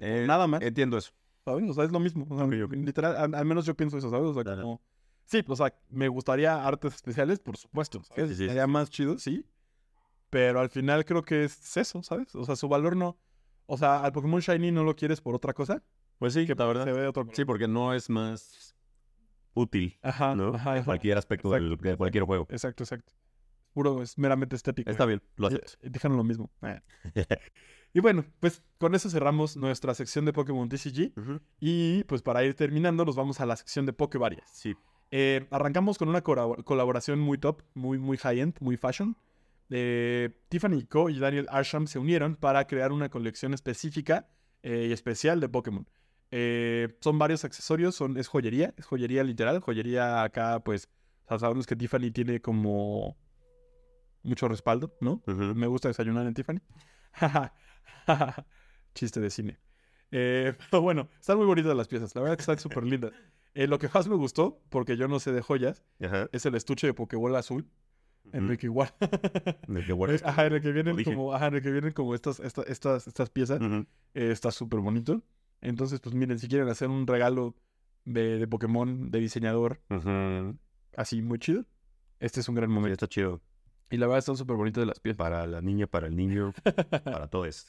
Eh, 0.00 0.24
Nada 0.26 0.48
más. 0.48 0.62
Entiendo 0.62 0.98
eso. 0.98 1.12
¿Sabes? 1.44 1.70
O 1.70 1.74
sea, 1.74 1.84
es 1.84 1.92
lo 1.92 2.00
mismo. 2.00 2.26
O 2.28 2.36
sea. 2.36 2.46
Literal, 2.46 3.16
al, 3.16 3.34
al 3.36 3.44
menos 3.44 3.66
yo 3.66 3.76
pienso 3.76 3.98
eso, 3.98 4.10
¿sabes? 4.10 4.26
O 4.26 4.34
sea, 4.34 4.44
como... 4.60 4.82
Sí, 5.26 5.44
o 5.46 5.54
sea, 5.56 5.72
me 5.90 6.08
gustaría 6.08 6.66
artes 6.66 6.94
especiales, 6.94 7.38
por 7.38 7.56
supuesto. 7.56 8.02
¿sabes? 8.02 8.30
Sí, 8.30 8.34
sí, 8.34 8.42
sí. 8.42 8.48
Sería 8.48 8.66
más 8.66 8.90
chido, 8.90 9.18
sí. 9.18 9.44
Pero 10.30 10.60
al 10.60 10.68
final 10.70 11.04
creo 11.04 11.22
que 11.22 11.44
es 11.44 11.76
eso, 11.76 12.02
¿sabes? 12.02 12.34
O 12.34 12.44
sea, 12.44 12.56
su 12.56 12.68
valor 12.68 12.96
no... 12.96 13.18
O 13.66 13.76
sea, 13.76 14.02
al 14.02 14.12
Pokémon 14.12 14.40
Shiny 14.40 14.70
no 14.72 14.84
lo 14.84 14.94
quieres 14.96 15.20
por 15.20 15.34
otra 15.34 15.52
cosa. 15.52 15.82
Pues 16.18 16.34
sí, 16.34 16.46
Que 16.46 16.54
la 16.54 16.64
verdad. 16.66 16.84
se 16.84 16.92
ve 16.92 17.06
otro. 17.06 17.26
Sí, 17.32 17.44
porque 17.44 17.68
no 17.68 17.94
es 17.94 18.08
más 18.10 18.74
útil, 19.54 19.98
Ajá, 20.02 20.34
¿no? 20.34 20.54
ajá, 20.54 20.70
En 20.72 20.76
ajá. 20.78 20.84
cualquier 20.84 21.18
aspecto 21.18 21.50
del- 21.50 21.76
de 21.76 21.96
cualquier 21.96 22.24
juego. 22.24 22.46
Exacto, 22.50 22.82
exacto. 22.84 23.12
Puro, 23.72 24.02
es 24.02 24.16
meramente 24.18 24.56
estético. 24.56 24.90
Está 24.90 25.04
bien, 25.04 25.22
lo 25.36 25.48
acepto. 25.48 25.72
Y- 25.82 25.90
Dijeron 25.90 26.16
lo 26.16 26.24
mismo. 26.24 26.50
Eh. 26.62 26.80
y 27.92 28.00
bueno, 28.00 28.24
pues 28.40 28.62
con 28.78 28.94
eso 28.94 29.10
cerramos 29.10 29.56
nuestra 29.56 29.94
sección 29.94 30.24
de 30.24 30.32
Pokémon 30.32 30.68
TCG. 30.68 31.12
Y 31.60 32.04
pues 32.04 32.22
para 32.22 32.42
ir 32.44 32.54
terminando, 32.54 33.04
nos 33.04 33.16
vamos 33.16 33.40
a 33.40 33.46
la 33.46 33.56
sección 33.56 33.86
de 33.86 33.92
Pokevarias. 33.92 34.48
Sí. 34.52 34.74
Eh, 35.10 35.46
arrancamos 35.50 35.98
con 35.98 36.08
una 36.08 36.22
colabo- 36.22 36.62
colaboración 36.64 37.18
muy 37.20 37.38
top, 37.38 37.62
muy, 37.74 37.98
muy 37.98 38.16
high-end, 38.16 38.56
muy 38.60 38.76
fashion. 38.76 39.16
Eh, 39.70 40.30
Tiffany 40.48 40.84
Co. 40.84 41.10
y 41.10 41.18
Daniel 41.18 41.46
Arsham 41.50 41.86
se 41.86 41.98
unieron 41.98 42.36
para 42.36 42.66
crear 42.66 42.92
una 42.92 43.08
colección 43.08 43.52
específica 43.54 44.28
eh, 44.62 44.86
y 44.88 44.92
especial 44.92 45.40
de 45.40 45.48
Pokémon. 45.48 45.88
Eh, 46.30 46.96
son 47.00 47.18
varios 47.18 47.44
accesorios, 47.44 47.94
son, 47.94 48.16
es 48.16 48.28
joyería, 48.28 48.74
es 48.76 48.86
joyería 48.86 49.24
literal, 49.24 49.60
joyería 49.60 50.22
acá, 50.22 50.60
pues, 50.60 50.88
sabemos 51.26 51.66
que 51.66 51.76
Tiffany 51.76 52.10
tiene 52.10 52.40
como 52.40 53.16
mucho 54.22 54.48
respaldo, 54.48 54.96
¿no? 55.00 55.22
Me 55.26 55.66
gusta 55.66 55.88
desayunar 55.88 56.26
en 56.26 56.34
Tiffany. 56.34 56.60
Chiste 58.94 59.20
de 59.20 59.30
cine. 59.30 59.58
Pero 60.10 60.82
bueno, 60.82 61.08
están 61.20 61.36
muy 61.36 61.46
bonitas 61.46 61.74
las 61.76 61.88
piezas. 61.88 62.14
La 62.14 62.22
verdad 62.22 62.36
que 62.36 62.42
están 62.42 62.58
súper 62.58 62.84
lindas. 62.84 63.12
Lo 63.54 63.78
que 63.78 63.88
más 63.92 64.08
me 64.08 64.16
gustó, 64.16 64.62
porque 64.70 64.96
yo 64.96 65.08
no 65.08 65.20
sé 65.20 65.32
de 65.32 65.42
joyas, 65.42 65.84
es 66.32 66.46
el 66.46 66.54
estuche 66.54 66.86
de 66.86 66.94
Pokébola 66.94 67.38
azul. 67.38 67.70
En 68.32 68.48
el 68.50 68.58
que 68.58 68.66
igual. 68.66 68.92
De 69.66 69.84
que 69.84 69.92
guardas- 69.92 70.22
ajá, 70.24 70.46
en 70.46 70.52
el 70.54 70.62
que 70.62 70.72
vienen 70.72 71.02
como, 71.04 71.34
ajá, 71.34 71.46
en 71.48 71.54
el 71.56 71.62
que 71.62 71.70
vienen 71.70 71.92
como 71.92 72.14
estas, 72.14 72.40
esta- 72.40 72.62
estas, 72.62 73.06
estas 73.06 73.30
piezas. 73.30 73.60
Ujú. 73.60 73.86
Eh, 74.14 74.30
está 74.30 74.50
súper 74.50 74.80
bonito. 74.80 75.22
Entonces, 75.60 76.00
pues 76.00 76.14
miren, 76.14 76.38
si 76.38 76.48
quieren 76.48 76.68
hacer 76.68 76.88
un 76.88 77.06
regalo 77.06 77.54
de, 78.04 78.38
de 78.38 78.46
Pokémon 78.46 79.10
de 79.10 79.18
diseñador 79.20 79.80
Ujú. 79.90 80.56
así 80.96 81.20
muy 81.22 81.38
chido, 81.38 81.64
este 82.20 82.40
es 82.40 82.48
un 82.48 82.54
gran 82.54 82.68
Sí, 82.70 82.74
momento. 82.74 82.92
está 82.94 83.06
chido. 83.08 83.40
Y 83.90 83.96
la 83.96 84.06
verdad 84.06 84.18
están 84.18 84.36
súper 84.36 84.56
bonitas 84.56 84.86
las 84.86 85.00
piezas. 85.00 85.16
Para 85.18 85.46
la 85.46 85.60
niña, 85.62 85.86
para 85.86 86.06
el 86.06 86.14
niño, 86.16 86.52
para 87.04 87.28
todos. 87.28 87.66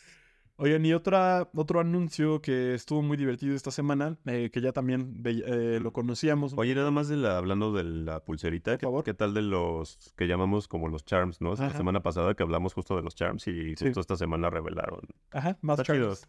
Oigan, 0.61 0.85
y 0.85 0.93
otra, 0.93 1.49
otro 1.55 1.79
anuncio 1.79 2.41
que 2.41 2.73
estuvo 2.73 3.01
muy 3.01 3.15
divertido 3.15 3.55
esta 3.55 3.71
semana, 3.71 4.17
eh, 4.25 4.49
que 4.51 4.59
ya 4.59 4.73
también 4.73 5.21
eh, 5.25 5.79
lo 5.81 5.93
conocíamos. 5.93 6.53
Oye, 6.57 6.75
nada 6.75 6.91
más 6.91 7.07
de 7.07 7.15
la, 7.15 7.37
hablando 7.37 7.71
de 7.71 7.83
la 7.85 8.25
pulserita, 8.25 8.77
¿qué, 8.77 8.85
favor. 8.85 9.05
qué 9.05 9.13
tal 9.13 9.33
de 9.33 9.41
los 9.41 9.97
que 10.17 10.27
llamamos 10.27 10.67
como 10.67 10.89
los 10.89 11.05
charms, 11.05 11.39
no? 11.39 11.55
La 11.55 11.71
semana 11.71 12.01
pasada 12.03 12.33
que 12.33 12.43
hablamos 12.43 12.73
justo 12.73 12.97
de 12.97 13.03
los 13.03 13.15
charms 13.15 13.47
y 13.47 13.75
Sí. 13.77 13.85
justo 13.85 14.01
esta 14.01 14.17
semana 14.17 14.49
revelaron. 14.49 14.99
Ajá, 15.31 15.57
más 15.61 15.79
Está 15.79 15.93
chido. 15.93 16.07
charms. 16.15 16.27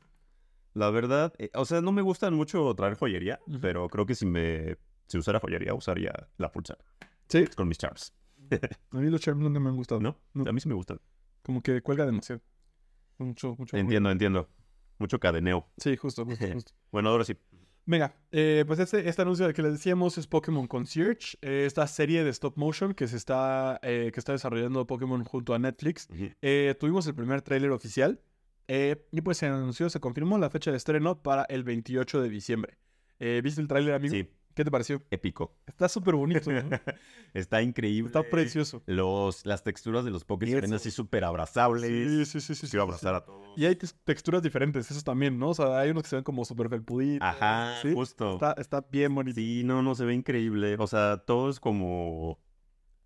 La 0.74 0.91
verdad, 0.91 1.33
eh, 1.39 1.51
o 1.55 1.64
sea, 1.64 1.81
no 1.81 1.91
me 1.91 2.01
gustan 2.03 2.33
mucho 2.35 2.72
traer 2.76 2.95
joyería, 2.95 3.41
pero 3.61 3.89
creo 3.89 4.07
que 4.07 4.14
si 4.14 4.26
me 4.26 4.76
si 5.09 5.18
usara 5.18 5.41
joyería, 5.41 5.74
usaría 5.74 6.12
la 6.39 6.53
pulsera 6.53 6.78
Sí, 7.26 7.47
con 7.57 7.66
mis 7.66 7.78
charms, 7.78 8.14
a 8.93 8.97
mí 8.99 9.11
los 9.11 9.20
charms 9.20 9.43
nunca 9.43 9.59
me 9.59 9.68
han 9.70 9.76
gustado. 9.76 10.01
¿no? 10.01 10.16
No. 10.35 10.49
A 10.49 10.53
mí 10.53 10.61
sí 10.61 10.68
me 10.68 10.74
gustan. 10.76 11.01
Como 11.43 11.61
que 11.62 11.83
cuelga 11.83 12.07
demasiado. 12.07 12.41
Mucho, 13.25 13.55
mucho. 13.59 13.77
Entiendo, 13.77 14.11
entiendo. 14.11 14.49
Mucho 14.99 15.18
cadeneo. 15.18 15.66
Sí, 15.79 15.97
justo, 15.97 16.25
justo, 16.25 16.47
justo. 16.53 16.73
Bueno, 16.91 17.11
ahora 17.11 17.25
sí. 17.25 17.37
Venga, 17.87 18.14
eh, 18.31 18.64
pues 18.66 18.79
este, 18.79 19.09
este 19.09 19.23
anuncio 19.23 19.47
del 19.47 19.55
que 19.55 19.62
les 19.62 19.73
decíamos 19.73 20.16
es 20.18 20.27
Pokémon 20.27 20.66
Concierge, 20.66 21.37
eh, 21.41 21.64
esta 21.66 21.87
serie 21.87 22.23
de 22.23 22.31
stop 22.31 22.57
motion 22.57 22.95
que 22.95 23.09
se 23.09 23.16
está, 23.16 23.81
eh, 23.83 24.11
que 24.12 24.21
está 24.21 24.33
desarrollando 24.33 24.87
Pokémon 24.87 25.25
junto 25.25 25.55
a 25.55 25.59
Netflix. 25.59 26.07
Tuvimos 26.79 27.07
el 27.07 27.14
primer 27.14 27.43
tráiler 27.43 27.71
oficial 27.71 28.21
y 28.68 29.21
pues 29.23 29.39
se 29.39 29.47
anunció, 29.47 29.91
se 29.91 29.99
confirmó 29.99 30.39
la 30.39 30.51
fecha 30.51 30.71
de 30.71 30.77
estreno 30.77 31.23
para 31.23 31.45
el 31.45 31.64
28 31.64 32.23
de 32.23 32.29
diciembre. 32.29 32.79
¿Viste 33.18 33.61
el 33.61 33.66
tráiler, 33.66 33.95
amigo? 33.95 34.14
Sí, 34.14 34.29
¿Qué 34.55 34.64
te 34.64 34.70
pareció? 34.70 35.03
épico. 35.11 35.55
Está 35.66 35.88
súper 35.88 36.14
bonito, 36.16 36.51
¿no? 36.51 36.61
Está 37.34 37.62
increíble. 37.62 38.09
Está 38.09 38.22
precioso. 38.28 38.82
Los, 38.86 39.46
las 39.46 39.62
texturas 39.62 40.05
de 40.05 40.11
los 40.11 40.24
Pokés 40.24 40.51
se 40.51 40.61
ven 40.61 40.74
así 40.74 40.90
súper 40.90 41.24
abrazables. 41.24 41.88
Sí, 41.88 42.24
sí, 42.26 42.40
sí, 42.40 42.55
sí. 42.55 42.66
Quiero 42.68 42.84
sí, 42.84 42.88
abrazar 42.88 43.14
a 43.14 43.24
todos. 43.24 43.57
Y 43.57 43.64
hay 43.64 43.74
tex- 43.76 43.94
texturas 44.05 44.42
diferentes, 44.42 44.90
eso 44.90 45.03
también, 45.03 45.38
¿no? 45.38 45.51
O 45.51 45.55
sea, 45.55 45.78
hay 45.78 45.90
unos 45.90 46.03
que 46.03 46.09
se 46.09 46.16
ven 46.16 46.24
como 46.24 46.44
súper 46.44 46.68
felpuditos. 46.68 47.26
Ajá, 47.26 47.76
¿sí? 47.82 47.92
justo. 47.94 48.34
Está, 48.34 48.55
está 48.59 48.80
bien 48.90 49.14
bonito. 49.14 49.36
Sí, 49.36 49.62
no, 49.64 49.82
no, 49.82 49.94
se 49.94 50.05
ve 50.05 50.14
increíble. 50.14 50.76
O 50.78 50.86
sea, 50.86 51.18
todo 51.18 51.48
es 51.51 51.61
como, 51.61 52.38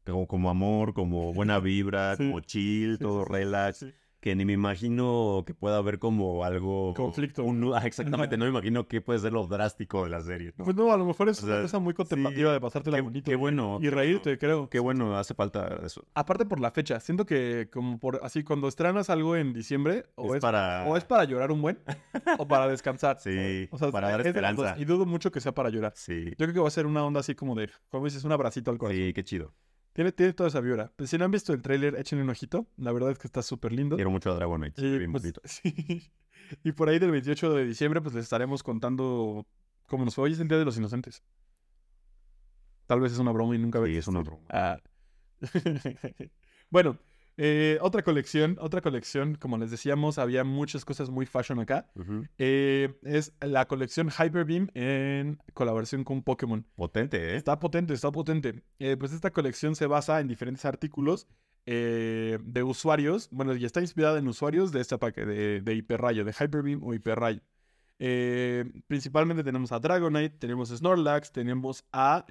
como, 0.07 0.27
como 0.27 0.51
amor, 0.51 0.95
como 0.95 1.33
buena 1.35 1.61
vibra, 1.61 2.17
como 2.17 2.41
chill, 2.41 2.99
todo 2.99 3.25
relax. 3.25 3.87
Que 4.25 4.35
ni 4.35 4.47
me 4.47 4.55
imagino 4.55 5.45
que 5.47 5.53
pueda 5.53 5.77
haber 5.77 5.99
como 5.99 6.47
algo... 6.47 6.95
Conflicto. 6.95 7.45
un 7.45 7.75
ah, 7.75 7.83
exactamente, 7.85 8.39
no 8.39 8.47
me 8.47 8.53
imagino 8.53 8.89
qué 8.89 9.03
puede 9.03 9.19
ser 9.19 9.35
lo 9.35 9.47
drástico 9.47 10.05
de 10.05 10.09
la 10.09 10.23
serie. 10.23 10.55
¿no? 10.57 10.65
Pues 10.65 10.75
no, 10.75 10.91
a 10.91 10.97
lo 10.97 11.05
mejor 11.05 11.29
es 11.29 11.43
O 11.43 11.47
una 11.47 11.61
cosa 11.61 11.79
muy 11.79 11.93
contemplativa 11.93 12.49
sí, 12.49 12.55
de 12.55 12.59
pasártela 12.59 12.97
qué, 12.97 13.03
bonito. 13.03 13.31
qué 13.31 13.37
bueno. 13.37 13.79
Y 13.83 13.91
reírte, 13.91 14.39
creo. 14.39 14.71
Qué 14.71 14.79
bueno, 14.79 15.15
hace 15.19 15.35
falta 15.35 15.79
eso. 15.85 16.07
Aparte 16.15 16.47
por 16.47 16.59
la 16.59 16.71
fecha, 16.71 17.01
siento 17.01 17.27
que 17.27 17.69
como 17.71 17.99
por 18.01 18.21
así 18.23 18.43
cuando 18.45 18.67
estrenas 18.67 19.11
algo 19.11 19.37
en 19.37 19.53
diciembre 19.53 20.07
o 20.15 20.29
es, 20.29 20.37
es, 20.37 20.41
para... 20.41 20.87
o 20.87 20.97
es 20.97 21.05
para 21.05 21.25
llorar 21.25 21.53
un 21.53 21.61
buen 21.61 21.79
o 22.39 22.49
para 22.49 22.67
descansar. 22.67 23.19
Sí, 23.25 23.69
O 23.73 23.77
sea, 23.77 23.91
para 23.91 24.09
dar 24.09 24.23
es 24.23 24.29
esperanza. 24.29 24.75
Y 24.79 24.87
dudo 24.87 25.05
mucho 25.05 25.31
que 25.31 25.43
sea 25.43 25.53
para 25.53 25.69
llorar. 25.69 25.93
Sí, 25.97 26.31
Yo 26.31 26.37
creo 26.47 26.55
que 26.55 26.61
va 26.61 26.69
a 26.69 26.71
ser 26.71 26.87
una 26.87 27.05
onda 27.05 27.21
así 27.21 27.35
como 27.35 27.55
de, 27.55 27.69
como 27.91 28.07
dices, 28.07 28.25
un 28.25 28.33
abracito 28.33 28.71
al 28.71 28.79
corazón. 28.79 29.03
sí, 29.03 29.13
qué 29.13 29.23
chido. 29.23 29.53
Tiene, 29.95 30.11
tiene 30.11 30.33
toda 30.33 30.49
esa 30.49 30.61
vibra. 30.61 30.93
Pues, 30.97 31.09
si 31.09 31.17
no 31.17 31.25
han 31.25 31.31
visto 31.31 31.53
el 31.53 31.63
tráiler, 31.63 31.95
échenle 31.95 32.25
un 32.25 32.31
ojito. 32.31 32.67
La 32.77 32.93
verdad 32.93 33.13
es 33.13 33.19
que 33.19 33.29
está 33.29 33.43
súper 33.43 33.73
lindo. 33.73 33.95
Quiero 33.95 34.11
mucho 34.11 34.31
a 34.31 34.35
Dragonite. 34.35 34.81
se 34.81 34.89
ve 34.89 34.97
Y, 34.97 34.99
bien 34.99 35.13
pues, 35.13 35.23
sí. 35.45 36.11
Y 36.65 36.73
por 36.73 36.89
ahí 36.89 36.99
del 36.99 37.13
28 37.13 37.55
de 37.55 37.65
diciembre, 37.65 38.01
pues 38.01 38.15
les 38.15 38.25
estaremos 38.25 38.65
contando 38.65 39.47
cómo 39.87 40.05
nos 40.05 40.17
fue. 40.17 40.25
Hoy 40.25 40.33
es 40.33 40.41
el 40.41 40.49
Día 40.49 40.59
de 40.59 40.65
los 40.65 40.77
Inocentes. 40.77 41.23
Tal 42.87 43.01
vez 43.01 43.13
es 43.13 43.19
una 43.19 43.31
broma 43.31 43.55
y 43.55 43.59
nunca 43.59 43.83
Sí, 43.85 43.97
es 43.97 44.09
una 44.09 44.21
broma. 44.21 44.43
Ah. 44.51 44.79
bueno, 46.71 46.99
eh, 47.37 47.79
otra 47.81 48.03
colección, 48.03 48.57
otra 48.61 48.81
colección, 48.81 49.35
como 49.35 49.59
les 49.59 49.71
decíamos, 49.71 50.19
había 50.19 50.45
muchas 50.45 50.85
cosas 50.85 51.11
muy 51.11 51.27
fashion 51.27 51.59
acá. 51.59 51.91
Eh, 52.39 52.95
es 53.03 53.33
la 53.41 53.67
colección 53.67 54.09
Hyper 54.09 54.45
Beam 54.45 54.69
en 54.75 55.39
colaboración 55.53 56.05
con 56.05 56.23
Pokémon. 56.23 56.65
Potente, 56.77 57.33
¿eh? 57.33 57.37
Está 57.37 57.59
potente, 57.59 57.95
está 57.95 58.13
potente. 58.13 58.63
Eh, 58.79 58.97
pues 58.97 59.13
esta 59.13 59.33
colección 59.33 59.75
se 59.75 59.87
basa 59.87 60.21
en 60.21 60.29
diferentes 60.29 60.65
artículos 60.65 61.27
de 61.67 62.63
usuarios. 62.63 63.29
Bueno, 63.33 63.57
y 63.57 63.65
está 63.65 63.81
inspirada 63.81 64.19
en 64.19 64.29
usuarios 64.29 64.71
de 64.71 64.81
esta 64.81 64.99
paquete 64.99 65.27
de, 65.27 65.61
de 65.63 65.75
Hiperrayo, 65.75 66.25
de 66.25 66.33
Hyperbeam 66.33 66.83
o 66.85 66.93
Hiperrayo. 66.93 67.41
Principalmente 68.87 69.43
tenemos 69.43 69.73
a 69.73 69.79
Dragonite, 69.79 70.37
tenemos 70.39 70.71
a 70.71 70.77
Snorlax, 70.77 71.33
tenemos 71.33 71.85
a 71.91 72.27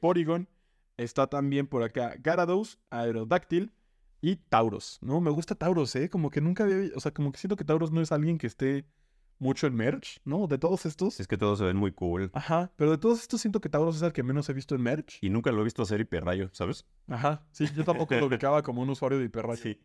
Porygon. 0.00 0.48
Está 0.96 1.26
también 1.26 1.66
por 1.66 1.82
acá 1.82 2.16
Gyarados, 2.22 2.78
Aerodactyl 2.90 3.72
y 4.20 4.36
Tauros. 4.36 4.98
No, 5.00 5.20
me 5.20 5.30
gusta 5.30 5.54
Tauros, 5.54 5.94
¿eh? 5.96 6.08
Como 6.10 6.30
que 6.30 6.40
nunca 6.40 6.64
había... 6.64 6.90
O 6.96 7.00
sea, 7.00 7.12
como 7.12 7.30
que 7.32 7.38
siento 7.38 7.56
que 7.56 7.64
Tauros 7.64 7.92
no 7.92 8.00
es 8.00 8.12
alguien 8.12 8.38
que 8.38 8.46
esté 8.46 8.84
mucho 9.38 9.66
en 9.68 9.74
merch, 9.76 10.20
¿no? 10.24 10.46
De 10.48 10.58
todos 10.58 10.84
estos. 10.86 11.20
Es 11.20 11.28
que 11.28 11.36
todos 11.38 11.58
se 11.60 11.64
ven 11.64 11.76
muy 11.76 11.92
cool. 11.92 12.30
Ajá, 12.34 12.72
pero 12.76 12.90
de 12.90 12.98
todos 12.98 13.20
estos 13.22 13.40
siento 13.40 13.60
que 13.60 13.68
Tauros 13.68 13.96
es 13.96 14.02
el 14.02 14.12
que 14.12 14.22
menos 14.22 14.48
he 14.48 14.52
visto 14.52 14.74
en 14.74 14.82
merch. 14.82 15.18
Y 15.22 15.30
nunca 15.30 15.52
lo 15.52 15.60
he 15.60 15.64
visto 15.64 15.82
hacer 15.82 16.00
hiperrayo, 16.00 16.50
¿sabes? 16.52 16.86
Ajá, 17.06 17.46
sí, 17.52 17.66
yo 17.76 17.84
tampoco 17.84 18.14
lo 18.16 18.26
ubicaba 18.26 18.62
como 18.62 18.82
un 18.82 18.90
usuario 18.90 19.18
de 19.18 19.26
hiperrayo, 19.26 19.62
Sí. 19.62 19.80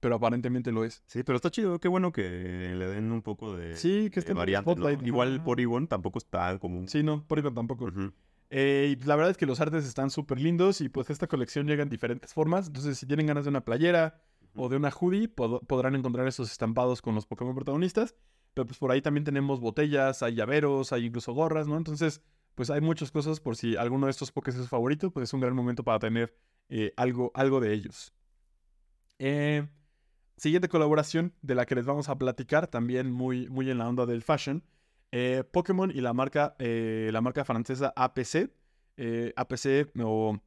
pero 0.00 0.14
aparentemente 0.14 0.72
lo 0.72 0.84
es. 0.84 1.02
Sí, 1.06 1.22
pero 1.22 1.36
está 1.36 1.50
chido. 1.50 1.78
Qué 1.78 1.88
bueno 1.88 2.10
que 2.12 2.22
le 2.22 2.86
den 2.86 3.12
un 3.12 3.20
poco 3.20 3.54
de, 3.54 3.76
Sí, 3.76 4.08
que 4.10 4.20
esté 4.20 4.32
variante. 4.32 4.74
¿no? 4.74 4.90
Igual 4.90 5.34
ajá. 5.34 5.44
Porygon 5.44 5.86
tampoco 5.86 6.18
está 6.18 6.58
común. 6.58 6.88
Sí, 6.88 7.02
no, 7.02 7.22
por 7.26 7.42
tampoco. 7.52 7.84
Ujú. 7.84 8.12
Eh, 8.50 8.96
y 8.98 9.04
la 9.04 9.14
verdad 9.16 9.30
es 9.30 9.36
que 9.36 9.46
los 9.46 9.60
artes 9.60 9.86
están 9.86 10.10
súper 10.10 10.40
lindos 10.40 10.80
y 10.80 10.88
pues 10.88 11.08
esta 11.10 11.28
colección 11.28 11.66
llega 11.66 11.82
en 11.82 11.88
diferentes 11.88 12.34
formas. 12.34 12.66
Entonces, 12.66 12.98
si 12.98 13.06
tienen 13.06 13.26
ganas 13.26 13.44
de 13.44 13.50
una 13.50 13.64
playera 13.64 14.20
o 14.54 14.68
de 14.68 14.76
una 14.76 14.90
hoodie, 14.90 15.28
pod- 15.28 15.64
podrán 15.66 15.94
encontrar 15.94 16.26
esos 16.26 16.50
estampados 16.50 17.00
con 17.02 17.14
los 17.14 17.26
Pokémon 17.26 17.54
protagonistas. 17.54 18.14
Pero 18.54 18.66
pues 18.66 18.78
por 18.78 18.90
ahí 18.90 19.00
también 19.00 19.24
tenemos 19.24 19.60
botellas, 19.60 20.22
hay 20.24 20.34
llaveros, 20.34 20.92
hay 20.92 21.06
incluso 21.06 21.32
gorras, 21.32 21.68
¿no? 21.68 21.76
Entonces, 21.76 22.20
pues 22.56 22.68
hay 22.70 22.80
muchas 22.80 23.12
cosas 23.12 23.38
por 23.40 23.56
si 23.56 23.76
alguno 23.76 24.06
de 24.06 24.10
estos 24.10 24.32
Pokés 24.32 24.56
es 24.56 24.62
su 24.62 24.68
favorito, 24.68 25.12
pues 25.12 25.28
es 25.28 25.34
un 25.34 25.40
gran 25.40 25.54
momento 25.54 25.84
para 25.84 26.00
tener 26.00 26.34
eh, 26.68 26.92
algo, 26.96 27.30
algo 27.34 27.60
de 27.60 27.72
ellos. 27.72 28.12
Eh, 29.18 29.68
siguiente 30.36 30.68
colaboración 30.68 31.34
de 31.42 31.54
la 31.54 31.66
que 31.66 31.74
les 31.74 31.86
vamos 31.86 32.08
a 32.08 32.18
platicar, 32.18 32.66
también 32.68 33.12
muy, 33.12 33.48
muy 33.48 33.70
en 33.70 33.78
la 33.78 33.88
onda 33.88 34.06
del 34.06 34.22
fashion. 34.22 34.64
Eh, 35.12 35.44
Pokémon 35.50 35.90
y 35.90 36.00
la 36.00 36.12
marca, 36.12 36.54
eh, 36.58 37.10
la 37.12 37.20
marca 37.20 37.44
francesa 37.44 37.92
APC. 37.96 38.50
eh, 38.96 39.32
APC 39.36 39.90
o 40.02 40.38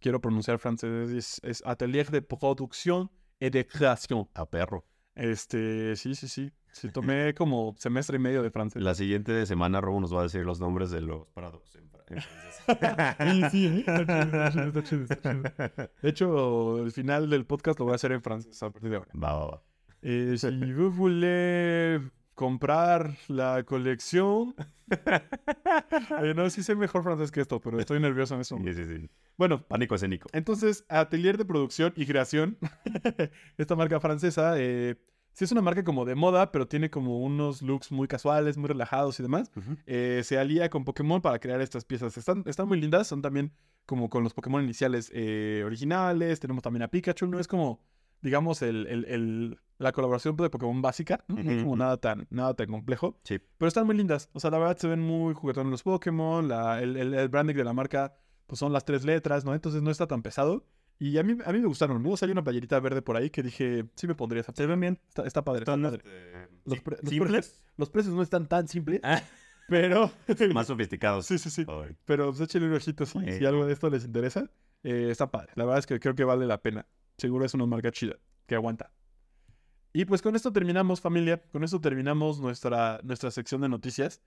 quiero 0.00 0.20
pronunciar 0.20 0.58
francés, 0.58 1.10
es, 1.10 1.40
es 1.42 1.62
Atelier 1.66 2.10
de 2.10 2.22
Producción 2.22 3.10
et 3.40 3.52
de 3.52 3.66
Création. 3.66 4.28
A 4.34 4.48
perro. 4.48 4.84
Este, 5.14 5.96
sí, 5.96 6.14
sí, 6.14 6.28
sí. 6.28 6.50
Sí, 6.72 6.88
tomé 6.90 7.34
como 7.36 7.74
semestre 7.78 8.16
y 8.16 8.18
medio 8.20 8.42
de 8.42 8.50
francés. 8.50 8.82
La 8.82 8.94
siguiente 8.94 9.46
semana 9.46 9.80
Robo 9.80 10.00
nos 10.00 10.12
va 10.14 10.20
a 10.20 10.22
decir 10.24 10.44
los 10.44 10.58
nombres 10.60 10.90
de 10.90 11.00
los 11.02 11.26
paradox 11.28 11.76
en, 11.76 11.88
fra- 11.88 12.04
en 12.08 12.20
francés. 12.20 12.54
Sí, 13.50 13.50
sí, 13.50 13.84
está 13.86 14.82
chido. 14.82 15.06
De 16.02 16.08
hecho, 16.08 16.78
el 16.82 16.90
final 16.92 17.30
del 17.30 17.46
podcast 17.46 17.78
lo 17.78 17.84
voy 17.84 17.92
a 17.92 17.94
hacer 17.96 18.12
en 18.12 18.22
francés 18.22 18.60
a 18.62 18.70
partir 18.70 18.90
de 18.90 18.96
ahora. 18.96 19.10
Va, 19.14 19.34
va, 19.34 19.46
va. 19.46 19.62
Si 20.02 20.72
vous 20.72 20.90
voulez 20.96 22.00
comprar 22.34 23.16
la 23.28 23.62
colección. 23.64 24.54
Eh, 26.22 26.34
no, 26.36 26.48
sí 26.50 26.62
sé 26.62 26.74
mejor 26.76 27.02
francés 27.02 27.30
que 27.30 27.40
esto, 27.40 27.58
pero 27.58 27.80
estoy 27.80 27.98
nervioso 28.00 28.34
en 28.34 28.42
eso. 28.42 28.58
Sí, 28.62 28.74
sí, 28.74 28.84
sí. 28.84 29.10
Bueno, 29.36 29.66
Pánico 29.66 29.94
escénico. 29.94 30.28
entonces, 30.32 30.84
Atelier 30.88 31.38
de 31.38 31.44
Producción 31.46 31.92
y 31.96 32.04
Creación, 32.06 32.58
esta 33.56 33.74
marca 33.74 33.98
francesa, 33.98 34.54
eh, 34.58 34.96
sí 35.32 35.44
es 35.44 35.52
una 35.52 35.62
marca 35.62 35.82
como 35.82 36.04
de 36.04 36.14
moda, 36.14 36.52
pero 36.52 36.68
tiene 36.68 36.90
como 36.90 37.20
unos 37.20 37.62
looks 37.62 37.90
muy 37.90 38.06
casuales, 38.08 38.56
muy 38.56 38.68
relajados 38.68 39.18
y 39.18 39.22
demás. 39.22 39.50
Eh, 39.86 40.20
se 40.22 40.38
alía 40.38 40.68
con 40.70 40.84
Pokémon 40.84 41.20
para 41.20 41.38
crear 41.38 41.60
estas 41.60 41.84
piezas. 41.84 42.16
Están, 42.16 42.44
están 42.46 42.68
muy 42.68 42.80
lindas, 42.80 43.06
son 43.08 43.22
también 43.22 43.52
como 43.86 44.08
con 44.08 44.22
los 44.22 44.32
Pokémon 44.34 44.62
iniciales 44.62 45.10
eh, 45.14 45.62
originales. 45.64 46.40
Tenemos 46.40 46.62
también 46.62 46.82
a 46.82 46.88
Pikachu, 46.88 47.26
no 47.26 47.40
es 47.40 47.48
como, 47.48 47.80
digamos, 48.24 48.62
el, 48.62 48.86
el- 48.88 49.04
el- 49.04 49.60
la 49.78 49.92
colaboración 49.92 50.34
de 50.36 50.50
Pokémon 50.50 50.80
básica, 50.82 51.24
¿no? 51.28 51.42
No 51.42 51.50
es 51.50 51.62
como 51.62 51.76
nada 51.76 51.96
tan, 51.98 52.26
nada 52.30 52.54
tan 52.54 52.68
complejo. 52.68 53.20
Sí. 53.24 53.38
Pero 53.58 53.68
están 53.68 53.86
muy 53.86 53.96
lindas. 53.96 54.30
O 54.32 54.40
sea, 54.40 54.50
la 54.50 54.58
verdad 54.58 54.76
se 54.78 54.88
ven 54.88 55.00
muy 55.00 55.34
juguetones 55.34 55.70
los 55.70 55.82
Pokémon. 55.82 56.48
la- 56.48 56.80
el, 56.82 56.96
el- 56.96 57.14
el 57.14 57.28
branding 57.28 57.54
de 57.54 57.64
la 57.64 57.72
marca, 57.72 58.16
pues 58.46 58.58
son 58.58 58.72
las 58.72 58.84
tres 58.84 59.04
letras, 59.04 59.44
¿no? 59.44 59.54
Entonces 59.54 59.82
no 59.82 59.90
está 59.90 60.06
tan 60.06 60.22
pesado. 60.22 60.66
Y 60.98 61.18
a 61.18 61.22
mí, 61.24 61.36
a 61.44 61.52
mí 61.52 61.58
me 61.58 61.66
gustaron, 61.66 62.00
¿no? 62.02 62.16
Salió 62.16 62.32
una 62.32 62.44
playerita 62.44 62.78
verde 62.78 63.02
por 63.02 63.16
ahí 63.16 63.28
que 63.30 63.42
dije, 63.42 63.84
sí 63.96 64.06
me 64.06 64.14
pondría 64.14 64.40
esa. 64.42 64.52
Se 64.54 64.64
ven 64.64 64.78
bien. 64.80 65.00
Está, 65.08 65.24
está 65.26 65.42
padre. 65.44 65.60
está 65.60 65.76
padre. 65.76 65.96
este, 66.04 66.48
Los, 66.64 66.80
pre- 66.80 66.98
los 67.02 67.28
precios, 67.28 67.64
los 67.76 67.90
precios 67.90 68.14
no 68.14 68.22
están 68.22 68.46
tan 68.46 68.68
simples, 68.68 69.00
Ah. 69.02 69.20
pero... 69.68 70.10
más 70.54 70.68
sofisticados. 70.68 71.26
sí, 71.26 71.36
sí, 71.38 71.50
sí. 71.50 71.64
Ay, 71.68 71.96
Pero 72.04 72.28
pues 72.28 72.40
échenle 72.42 72.68
un 72.68 72.74
ojito 72.74 73.04
si, 73.06 73.12
si 73.12 73.18
Bueno. 73.24 73.48
algo 73.48 73.66
de 73.66 73.72
esto 73.72 73.90
les 73.90 74.04
interesa. 74.04 74.48
Eh, 74.84 75.08
está 75.10 75.30
padre. 75.30 75.52
La 75.56 75.64
verdad 75.64 75.80
es 75.80 75.86
que 75.86 75.98
creo 75.98 76.14
que 76.14 76.24
vale 76.24 76.46
la 76.46 76.62
pena. 76.62 76.86
Seguro 77.16 77.44
es 77.44 77.54
una 77.54 77.66
marca 77.66 77.90
chida, 77.90 78.16
que 78.46 78.54
aguanta. 78.54 78.92
Y 79.92 80.04
pues 80.06 80.22
con 80.22 80.34
esto 80.34 80.52
terminamos, 80.52 81.00
familia. 81.00 81.40
Con 81.52 81.62
esto 81.62 81.80
terminamos 81.80 82.40
nuestra, 82.40 83.00
nuestra 83.04 83.30
sección 83.30 83.60
de 83.60 83.68
noticias. 83.68 84.20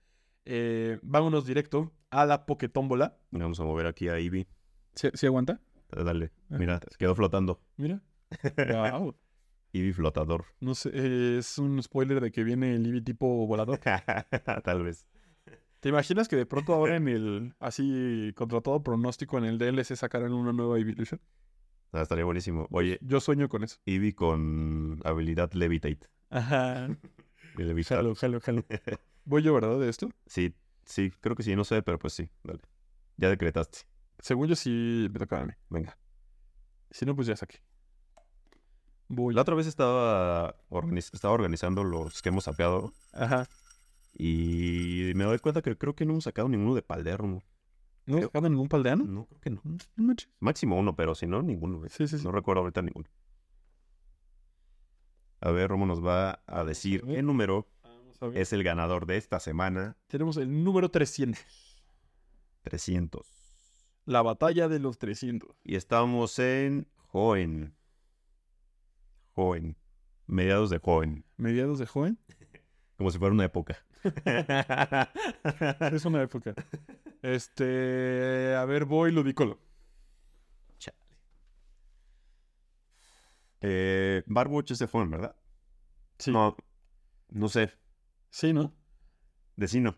Eh, 0.46 0.98
vámonos 1.02 1.44
directo 1.44 1.92
a 2.10 2.24
la 2.24 2.46
Poketómbola. 2.46 3.18
Vamos 3.30 3.60
a 3.60 3.64
mover 3.64 3.86
aquí 3.86 4.08
a 4.08 4.16
Eevee. 4.16 4.48
¿Sí, 4.94 5.10
sí 5.12 5.26
aguanta? 5.26 5.60
Dale. 5.90 6.32
Ajá. 6.48 6.58
Mira, 6.58 6.80
se 6.90 6.96
quedó 6.96 7.14
flotando. 7.14 7.60
Mira. 7.76 8.02
Wow. 8.92 9.14
Eevee 9.74 9.92
flotador. 9.92 10.46
No 10.60 10.74
sé, 10.74 10.90
eh, 10.94 11.36
es 11.38 11.58
un 11.58 11.82
spoiler 11.82 12.20
de 12.22 12.32
que 12.32 12.44
viene 12.44 12.74
el 12.74 12.86
Eevee 12.86 13.02
tipo 13.02 13.46
volador. 13.46 13.78
Tal 14.64 14.82
vez. 14.82 15.06
¿Te 15.80 15.90
imaginas 15.90 16.28
que 16.28 16.36
de 16.36 16.46
pronto 16.46 16.72
ahora 16.74 16.96
en 16.96 17.08
el, 17.08 17.54
así, 17.60 18.32
contra 18.34 18.60
todo 18.62 18.82
pronóstico, 18.82 19.38
en 19.38 19.44
el 19.44 19.58
DLC 19.58 19.96
sacaran 19.96 20.32
una 20.32 20.52
nueva 20.52 20.78
Evolution? 20.78 21.20
Ah, 21.92 22.02
estaría 22.02 22.24
buenísimo. 22.24 22.66
Oye, 22.70 22.98
Yo 23.02 23.20
sueño 23.20 23.48
con 23.48 23.64
eso. 23.64 23.78
Eevee 23.86 24.14
con 24.14 25.00
habilidad 25.04 25.52
Levitate. 25.52 26.00
Ajá. 26.30 26.88
De 27.56 27.64
levitar. 27.64 27.98
Jalo, 27.98 28.14
jalo, 28.14 28.40
jalo. 28.40 28.64
Voy 29.24 29.42
yo, 29.42 29.54
¿verdad? 29.54 29.78
De 29.80 29.88
esto. 29.88 30.10
Sí, 30.26 30.54
sí, 30.84 31.10
creo 31.20 31.34
que 31.34 31.42
sí, 31.42 31.56
no 31.56 31.64
sé, 31.64 31.82
pero 31.82 31.98
pues 31.98 32.12
sí. 32.12 32.28
Dale. 32.44 32.60
Ya 33.16 33.28
decretaste. 33.30 33.80
Según 34.20 34.48
yo 34.48 34.54
sí 34.56 35.08
me 35.12 35.18
tocaba 35.18 35.42
a 35.42 35.46
mí. 35.46 35.52
Venga. 35.70 35.98
Si 36.90 37.04
no, 37.06 37.14
pues 37.16 37.26
ya 37.26 37.36
saqué. 37.36 37.60
Voy. 39.08 39.34
La 39.34 39.42
otra 39.42 39.54
vez 39.54 39.66
estaba, 39.66 40.54
organiz- 40.68 41.10
estaba 41.14 41.32
organizando 41.34 41.82
los 41.82 42.20
que 42.20 42.28
hemos 42.28 42.44
sapeado 42.44 42.92
Ajá. 43.12 43.48
y 44.14 45.12
me 45.14 45.24
doy 45.24 45.38
cuenta 45.38 45.62
que 45.62 45.76
creo 45.78 45.94
que 45.94 46.04
no 46.04 46.12
hemos 46.12 46.24
sacado 46.24 46.48
ninguno 46.48 46.74
de 46.74 46.82
Paldermo. 46.82 47.42
¿No 48.08 48.22
sacaron 48.22 48.52
ningún 48.52 48.68
paldeano? 48.68 49.04
No, 49.04 49.26
creo 49.26 49.40
que 49.40 49.50
no. 49.50 49.62
Máximo 50.40 50.78
uno, 50.78 50.96
pero 50.96 51.14
si 51.14 51.26
no, 51.26 51.42
ninguno. 51.42 51.78
güey. 51.78 51.90
Sí, 51.90 52.08
sí, 52.08 52.18
sí. 52.18 52.24
No 52.24 52.32
recuerdo 52.32 52.62
ahorita 52.62 52.82
ninguno. 52.82 53.06
A 55.40 55.50
ver, 55.50 55.68
Romo 55.70 55.86
nos 55.86 56.04
va 56.04 56.42
a 56.46 56.64
decir 56.64 57.02
qué 57.02 57.22
número 57.22 57.68
es 58.34 58.52
el 58.52 58.64
ganador 58.64 59.06
de 59.06 59.16
esta 59.18 59.38
semana. 59.38 59.96
Tenemos 60.08 60.36
el 60.36 60.64
número 60.64 60.90
300. 60.90 61.40
300. 62.62 63.26
La 64.06 64.22
batalla 64.22 64.68
de 64.68 64.80
los 64.80 64.98
300. 64.98 65.50
Y 65.62 65.76
estamos 65.76 66.38
en 66.38 66.88
Joven. 66.96 67.76
Joven. 69.34 69.76
Mediados 70.26 70.70
de 70.70 70.78
Joven. 70.78 71.24
Mediados 71.36 71.78
de 71.78 71.86
joven. 71.86 72.18
Como 72.96 73.10
si 73.10 73.18
fuera 73.18 73.32
una 73.34 73.44
época. 73.44 73.76
Es 75.92 76.04
una 76.04 76.22
época. 76.22 76.54
Este. 77.22 78.54
A 78.56 78.64
ver, 78.64 78.84
voy 78.84 79.12
Ludicolo. 79.12 79.58
eh, 83.60 84.22
Barwatch 84.26 84.70
es 84.72 84.78
de 84.78 84.86
Joven, 84.86 85.10
¿verdad? 85.10 85.36
Sí. 86.18 86.30
No, 86.30 86.56
no 87.30 87.48
sé. 87.48 87.72
Sí, 88.30 88.52
¿no? 88.52 88.72
Vecino. 89.56 89.96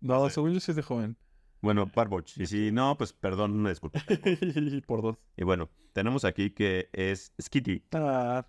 No, 0.00 0.28
Sí. 0.28 0.34
según 0.34 0.52
yo 0.52 0.60
sí 0.60 0.72
es 0.72 0.76
de 0.76 0.82
joven. 0.82 1.16
Bueno, 1.60 1.90
Barwatch. 1.94 2.36
Y 2.38 2.46
si 2.46 2.72
no, 2.72 2.96
pues 2.98 3.12
perdón, 3.12 3.52
una 3.52 3.70
disculpa. 3.70 4.00
Por 4.86 5.00
dos. 5.02 5.16
Y 5.36 5.44
bueno, 5.44 5.70
tenemos 5.92 6.24
aquí 6.24 6.50
que 6.50 6.90
es 6.92 7.32
Skitty, 7.40 7.84
Ah, 7.92 8.46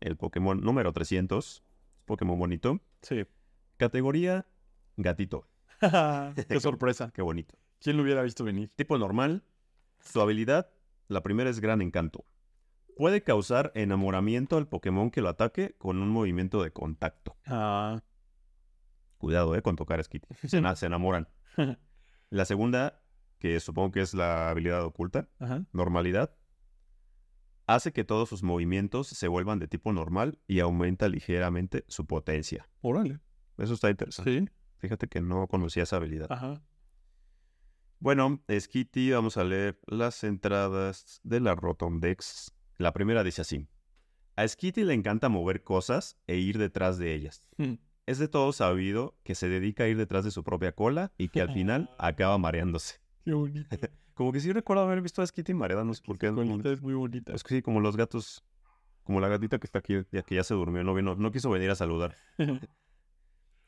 el 0.00 0.16
Pokémon 0.16 0.60
número 0.60 0.92
300. 0.92 1.64
Pokémon 2.04 2.38
bonito. 2.38 2.80
sí. 3.02 3.24
Categoría 3.78 4.46
gatito. 4.98 5.48
Qué 6.48 6.60
sorpresa. 6.60 7.10
Qué 7.14 7.22
bonito. 7.22 7.56
¿Quién 7.80 7.96
lo 7.96 8.02
hubiera 8.02 8.22
visto 8.22 8.44
venir? 8.44 8.70
Tipo 8.76 8.98
normal. 8.98 9.44
Su 10.00 10.20
habilidad, 10.20 10.70
la 11.08 11.22
primera 11.22 11.50
es 11.50 11.60
gran 11.60 11.82
encanto. 11.82 12.24
Puede 12.96 13.22
causar 13.22 13.72
enamoramiento 13.74 14.56
al 14.56 14.68
Pokémon 14.68 15.10
que 15.10 15.22
lo 15.22 15.28
ataque 15.28 15.74
con 15.78 16.00
un 16.02 16.08
movimiento 16.08 16.62
de 16.62 16.70
contacto. 16.72 17.36
Ah. 17.46 18.02
Cuidado, 19.18 19.54
eh, 19.54 19.62
con 19.62 19.76
tocar 19.76 20.00
a 20.00 20.02
Skitty. 20.02 20.28
Se, 20.48 20.62
se 20.76 20.86
enamoran. 20.86 21.28
La 22.30 22.44
segunda, 22.44 23.02
que 23.38 23.58
supongo 23.60 23.90
que 23.90 24.00
es 24.00 24.14
la 24.14 24.50
habilidad 24.50 24.84
oculta, 24.84 25.28
Ajá. 25.38 25.64
normalidad, 25.72 26.34
hace 27.66 27.92
que 27.92 28.04
todos 28.04 28.28
sus 28.28 28.42
movimientos 28.42 29.08
se 29.08 29.28
vuelvan 29.28 29.58
de 29.58 29.68
tipo 29.68 29.92
normal 29.92 30.38
y 30.46 30.60
aumenta 30.60 31.08
ligeramente 31.08 31.84
su 31.88 32.06
potencia. 32.06 32.68
Órale. 32.80 33.20
Eso 33.58 33.74
está 33.74 33.90
interesante. 33.90 34.40
Sí. 34.40 34.48
Fíjate 34.80 35.08
que 35.08 35.20
no 35.20 35.46
conocía 35.46 35.84
esa 35.84 35.96
habilidad. 35.96 36.26
Ajá. 36.30 36.62
Bueno, 37.98 38.42
Skitty, 38.50 39.10
vamos 39.10 39.36
a 39.36 39.44
leer 39.44 39.78
las 39.86 40.24
entradas 40.24 41.20
de 41.22 41.38
la 41.38 41.54
Rotomdex. 41.54 42.54
La 42.78 42.92
primera 42.94 43.22
dice 43.22 43.42
así. 43.42 43.68
A 44.36 44.48
Skitty 44.48 44.84
le 44.84 44.94
encanta 44.94 45.28
mover 45.28 45.62
cosas 45.62 46.16
e 46.26 46.38
ir 46.38 46.56
detrás 46.56 46.96
de 46.96 47.14
ellas. 47.14 47.46
Mm. 47.58 47.74
Es 48.06 48.18
de 48.18 48.26
todo 48.26 48.52
sabido 48.54 49.18
que 49.22 49.34
se 49.34 49.50
dedica 49.50 49.84
a 49.84 49.88
ir 49.88 49.98
detrás 49.98 50.24
de 50.24 50.30
su 50.30 50.42
propia 50.42 50.72
cola 50.72 51.12
y 51.18 51.28
que 51.28 51.42
al 51.42 51.52
final 51.52 51.90
acaba 51.98 52.38
mareándose. 52.38 53.00
Qué 53.22 53.34
bonito. 53.34 53.76
Como 54.14 54.32
que 54.32 54.40
sí 54.40 54.50
recuerdo 54.50 54.82
haber 54.82 55.02
visto 55.02 55.20
a 55.20 55.26
Skitty 55.26 55.52
mareada, 55.52 55.84
no 55.84 55.92
sé 55.92 56.02
por 56.02 56.18
qué. 56.18 56.32
Colita 56.32 56.72
es 56.72 56.80
muy 56.80 56.94
bonita. 56.94 57.34
Es 57.34 57.42
que 57.42 57.56
sí, 57.56 57.62
como 57.62 57.80
los 57.80 57.96
gatos, 57.96 58.44
como 59.02 59.18
la 59.18 59.28
gatita 59.28 59.58
que 59.58 59.66
está 59.66 59.78
aquí, 59.78 59.94
ya 60.12 60.22
que 60.22 60.34
ya 60.34 60.44
se 60.44 60.52
durmió, 60.52 60.84
no 60.84 60.92
vino, 60.92 61.14
no 61.14 61.30
quiso 61.32 61.48
venir 61.48 61.70
a 61.70 61.74
saludar. 61.74 62.16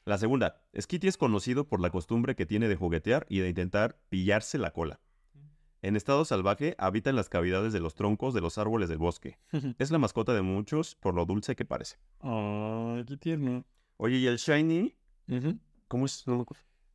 La 0.04 0.18
segunda, 0.18 0.60
Skitty 0.78 1.06
es 1.06 1.16
conocido 1.16 1.68
por 1.68 1.80
la 1.80 1.90
costumbre 1.90 2.34
que 2.34 2.44
tiene 2.44 2.68
de 2.68 2.74
juguetear 2.76 3.24
y 3.28 3.38
de 3.38 3.48
intentar 3.48 4.00
pillarse 4.08 4.58
la 4.58 4.72
cola. 4.72 5.00
En 5.80 5.96
estado 5.96 6.24
salvaje 6.24 6.74
habita 6.78 7.10
en 7.10 7.16
las 7.16 7.28
cavidades 7.28 7.72
de 7.72 7.80
los 7.80 7.94
troncos 7.94 8.34
de 8.34 8.40
los 8.40 8.58
árboles 8.58 8.88
del 8.88 8.98
bosque. 8.98 9.38
Es 9.78 9.90
la 9.90 9.98
mascota 9.98 10.32
de 10.34 10.42
muchos 10.42 10.94
por 10.96 11.14
lo 11.14 11.24
dulce 11.24 11.54
que 11.56 11.64
parece. 11.64 11.98
Ay, 12.20 13.04
qué 13.06 13.16
tierno. 13.16 13.64
Oye, 13.96 14.16
¿y 14.18 14.26
el 14.26 14.36
Shiny? 14.38 14.96
¿Cómo 15.88 16.06
es? 16.06 16.26
No. 16.26 16.46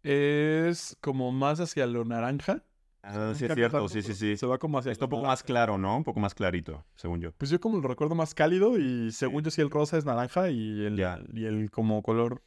Es 0.03 0.97
como 1.01 1.31
más 1.31 1.59
hacia 1.59 1.85
lo 1.85 2.03
naranja. 2.05 2.63
Ah, 3.03 3.33
sí 3.35 3.45
es 3.45 3.53
cierto, 3.53 3.87
sí, 3.87 4.01
sí, 4.01 4.13
sí. 4.13 4.35
Se 4.35 4.45
va 4.45 4.57
como 4.57 4.79
hacia 4.79 4.91
Está 4.91 5.05
un 5.05 5.09
poco 5.11 5.21
naranja. 5.23 5.31
más 5.31 5.43
claro, 5.43 5.77
¿no? 5.77 5.95
Un 5.95 6.03
poco 6.03 6.19
más 6.19 6.33
clarito, 6.33 6.85
según 6.95 7.21
yo. 7.21 7.31
Pues 7.37 7.51
yo 7.51 7.59
como 7.61 7.77
lo 7.79 7.87
recuerdo 7.87 8.15
más 8.15 8.33
cálido 8.33 8.77
y 8.77 9.11
según 9.11 9.43
yo 9.43 9.51
sí 9.51 9.61
el 9.61 9.69
rosa 9.69 9.97
es 9.97 10.03
naranja 10.05 10.49
y 10.49 10.85
el, 10.85 10.99
y 11.33 11.45
el 11.45 11.71
como 11.71 12.01
color 12.03 12.43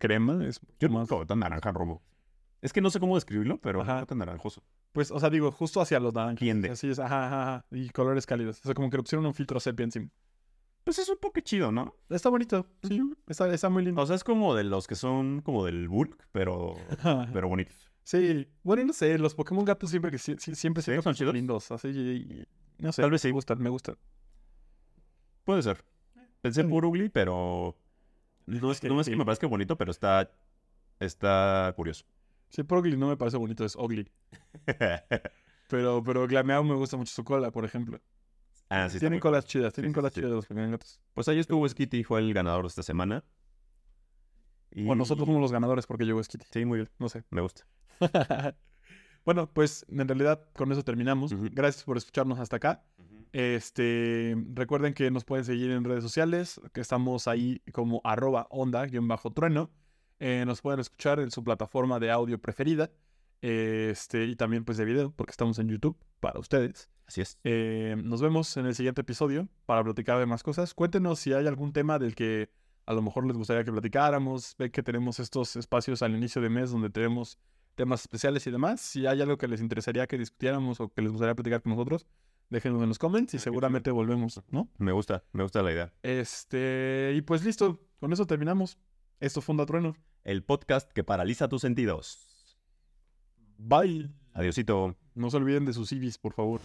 crema 0.00 0.44
es 0.44 0.60
Yo 0.80 0.88
más... 0.88 1.08
no 1.08 1.24
tan 1.24 1.38
naranja 1.38 1.70
romo. 1.70 2.02
Es 2.62 2.72
que 2.72 2.80
no 2.80 2.90
sé 2.90 2.98
cómo 2.98 3.14
describirlo, 3.14 3.58
pero 3.58 3.82
Ajá. 3.82 4.04
tan 4.04 4.18
naranjoso. 4.18 4.62
Pues, 4.92 5.10
o 5.12 5.20
sea, 5.20 5.30
digo, 5.30 5.52
justo 5.52 5.80
hacia 5.80 6.00
los 6.00 6.12
naranjas. 6.12 6.40
Tiende. 6.40 6.70
Así 6.70 6.90
es, 6.90 6.98
ajá, 6.98 7.26
ajá, 7.28 7.42
ajá. 7.54 7.66
Y 7.70 7.88
colores 7.90 8.26
cálidos. 8.26 8.58
O 8.60 8.62
sea, 8.64 8.74
como 8.74 8.90
que 8.90 8.96
le 8.96 9.02
pusieron 9.04 9.24
un 9.24 9.32
filtro 9.34 9.60
sepia 9.60 9.84
encima. 9.84 10.08
Pues 10.84 10.98
es 10.98 11.08
un 11.08 11.18
poco 11.18 11.40
chido, 11.40 11.70
¿no? 11.70 11.94
Está 12.08 12.28
bonito. 12.28 12.66
Sí, 12.82 13.00
está, 13.28 13.52
está 13.54 13.68
muy 13.68 13.84
lindo. 13.84 14.02
O 14.02 14.06
sea, 14.06 14.16
es 14.16 14.24
como 14.24 14.54
de 14.54 14.64
los 14.64 14.86
que 14.88 14.94
son 14.96 15.40
como 15.42 15.64
del 15.64 15.88
bulk, 15.88 16.26
pero, 16.32 16.74
pero 17.32 17.48
bonitos. 17.48 17.76
sí, 18.02 18.48
bueno, 18.62 18.84
no 18.86 18.92
sé, 18.92 19.16
los 19.18 19.34
Pokémon 19.34 19.64
gatos 19.64 19.90
siempre 19.90 20.10
que 20.10 20.18
sí- 20.18 20.36
sí- 20.38 20.54
siempre 20.54 20.82
Sí, 20.82 20.92
son 21.02 21.14
chidos. 21.14 21.32
lindos. 21.34 21.70
Así, 21.70 21.88
y- 21.88 22.40
y- 22.40 22.46
no 22.82 22.92
sé. 22.92 23.02
Tal 23.02 23.10
vez 23.10 23.20
sí. 23.22 23.28
Me 23.28 23.32
gustan, 23.32 23.58
me 23.62 23.70
gustan. 23.70 23.96
Puede 25.44 25.62
ser. 25.62 25.84
Pensé 26.40 26.62
en 26.62 26.70
Purugly, 26.70 27.08
pero... 27.10 27.76
No 28.50 28.72
es, 28.72 28.80
que, 28.80 28.88
no 28.88 29.00
es 29.00 29.08
que 29.08 29.16
me 29.16 29.24
parezca 29.24 29.46
bonito, 29.46 29.76
pero 29.76 29.90
está... 29.90 30.30
Está 30.98 31.72
curioso. 31.76 32.04
Sí, 32.50 32.62
Progly 32.62 32.96
no 32.96 33.08
me 33.08 33.16
parece 33.16 33.36
bonito, 33.36 33.64
es 33.64 33.76
ugly. 33.76 34.10
Pero, 35.70 36.02
pero 36.02 36.26
Glameow 36.26 36.64
me 36.64 36.74
gusta 36.74 36.96
mucho 36.96 37.12
su 37.12 37.22
cola, 37.22 37.52
por 37.52 37.64
ejemplo. 37.64 38.00
Ah, 38.68 38.88
sí, 38.88 38.98
tienen 38.98 39.20
colas 39.20 39.44
chidas, 39.44 39.72
tienen 39.72 39.92
sí, 39.92 39.94
colas 39.94 40.12
sí. 40.12 40.18
chidas 40.20 40.32
los 40.32 40.46
pequeños 40.46 40.72
gatos. 40.72 41.00
Pues 41.14 41.28
ahí 41.28 41.38
estuvo 41.38 41.68
Skitty, 41.68 42.02
fue 42.02 42.18
el 42.18 42.34
ganador 42.34 42.62
de 42.62 42.68
esta 42.68 42.82
semana. 42.82 43.22
Y... 44.72 44.88
O 44.88 44.96
nosotros 44.96 45.26
somos 45.26 45.40
los 45.40 45.52
ganadores 45.52 45.86
porque 45.86 46.04
llegó 46.04 46.20
Skitty. 46.20 46.46
Sí, 46.50 46.64
muy 46.64 46.78
bien. 46.78 46.90
No 46.98 47.08
sé. 47.08 47.22
Me 47.30 47.40
gusta. 47.40 47.64
bueno, 49.24 49.48
pues 49.52 49.86
en 49.88 50.08
realidad 50.08 50.44
con 50.54 50.72
eso 50.72 50.82
terminamos. 50.82 51.32
Gracias 51.52 51.84
por 51.84 51.96
escucharnos 51.96 52.40
hasta 52.40 52.56
acá. 52.56 52.84
Este, 53.32 54.36
recuerden 54.54 54.94
que 54.94 55.10
nos 55.10 55.24
pueden 55.24 55.44
seguir 55.44 55.70
en 55.70 55.84
redes 55.84 56.02
sociales, 56.02 56.60
que 56.72 56.80
estamos 56.80 57.28
ahí 57.28 57.62
como 57.72 58.00
arroba 58.04 58.46
onda-trueno. 58.50 59.70
Eh, 60.18 60.44
nos 60.46 60.60
pueden 60.60 60.80
escuchar 60.80 61.20
en 61.20 61.30
su 61.30 61.42
plataforma 61.42 61.98
de 61.98 62.10
audio 62.10 62.40
preferida. 62.40 62.90
Este, 63.42 64.24
y 64.24 64.36
también 64.36 64.64
pues 64.64 64.76
de 64.76 64.84
video, 64.84 65.12
porque 65.12 65.30
estamos 65.30 65.58
en 65.58 65.68
YouTube 65.68 65.96
para 66.20 66.38
ustedes. 66.38 66.90
Así 67.06 67.22
es. 67.22 67.38
Eh, 67.42 67.96
nos 68.04 68.20
vemos 68.20 68.56
en 68.56 68.66
el 68.66 68.74
siguiente 68.74 69.00
episodio 69.00 69.48
para 69.66 69.82
platicar 69.82 70.18
de 70.18 70.26
más 70.26 70.42
cosas. 70.42 70.74
Cuéntenos 70.74 71.18
si 71.18 71.32
hay 71.32 71.46
algún 71.46 71.72
tema 71.72 71.98
del 71.98 72.14
que 72.14 72.50
a 72.86 72.92
lo 72.92 73.02
mejor 73.02 73.26
les 73.26 73.36
gustaría 73.36 73.64
que 73.64 73.72
platicáramos. 73.72 74.54
Ve 74.58 74.70
que 74.70 74.82
tenemos 74.82 75.18
estos 75.20 75.56
espacios 75.56 76.02
al 76.02 76.14
inicio 76.14 76.42
de 76.42 76.50
mes 76.50 76.70
donde 76.70 76.90
tenemos 76.90 77.38
temas 77.74 78.02
especiales 78.02 78.46
y 78.46 78.50
demás. 78.50 78.80
Si 78.80 79.06
hay 79.06 79.22
algo 79.22 79.38
que 79.38 79.48
les 79.48 79.60
interesaría 79.60 80.06
que 80.06 80.18
discutiéramos 80.18 80.80
o 80.80 80.88
que 80.88 81.02
les 81.02 81.10
gustaría 81.10 81.34
platicar 81.34 81.62
con 81.62 81.70
nosotros, 81.70 82.06
déjenlo 82.50 82.82
en 82.82 82.88
los 82.88 82.98
comments 82.98 83.32
y 83.34 83.38
Ah, 83.38 83.40
seguramente 83.40 83.90
volvemos, 83.90 84.42
¿no? 84.50 84.68
Me 84.78 84.92
gusta, 84.92 85.24
me 85.32 85.42
gusta 85.42 85.62
la 85.62 85.72
idea. 85.72 85.92
Este, 86.02 87.12
y 87.16 87.22
pues 87.22 87.44
listo, 87.44 87.80
con 87.98 88.12
eso 88.12 88.26
terminamos. 88.26 88.78
Esto 89.20 89.40
fue 89.40 89.52
Onda 89.54 89.66
Trueno. 89.66 89.94
El 90.24 90.42
podcast 90.44 90.90
que 90.92 91.04
paraliza 91.04 91.48
tus 91.48 91.62
sentidos. 91.62 92.18
Bye. 93.58 94.10
Adiosito. 94.32 94.96
No 95.14 95.30
se 95.30 95.36
olviden 95.36 95.64
de 95.64 95.72
sus 95.72 95.92
IVs, 95.92 96.18
por 96.18 96.32
favor. 96.34 96.60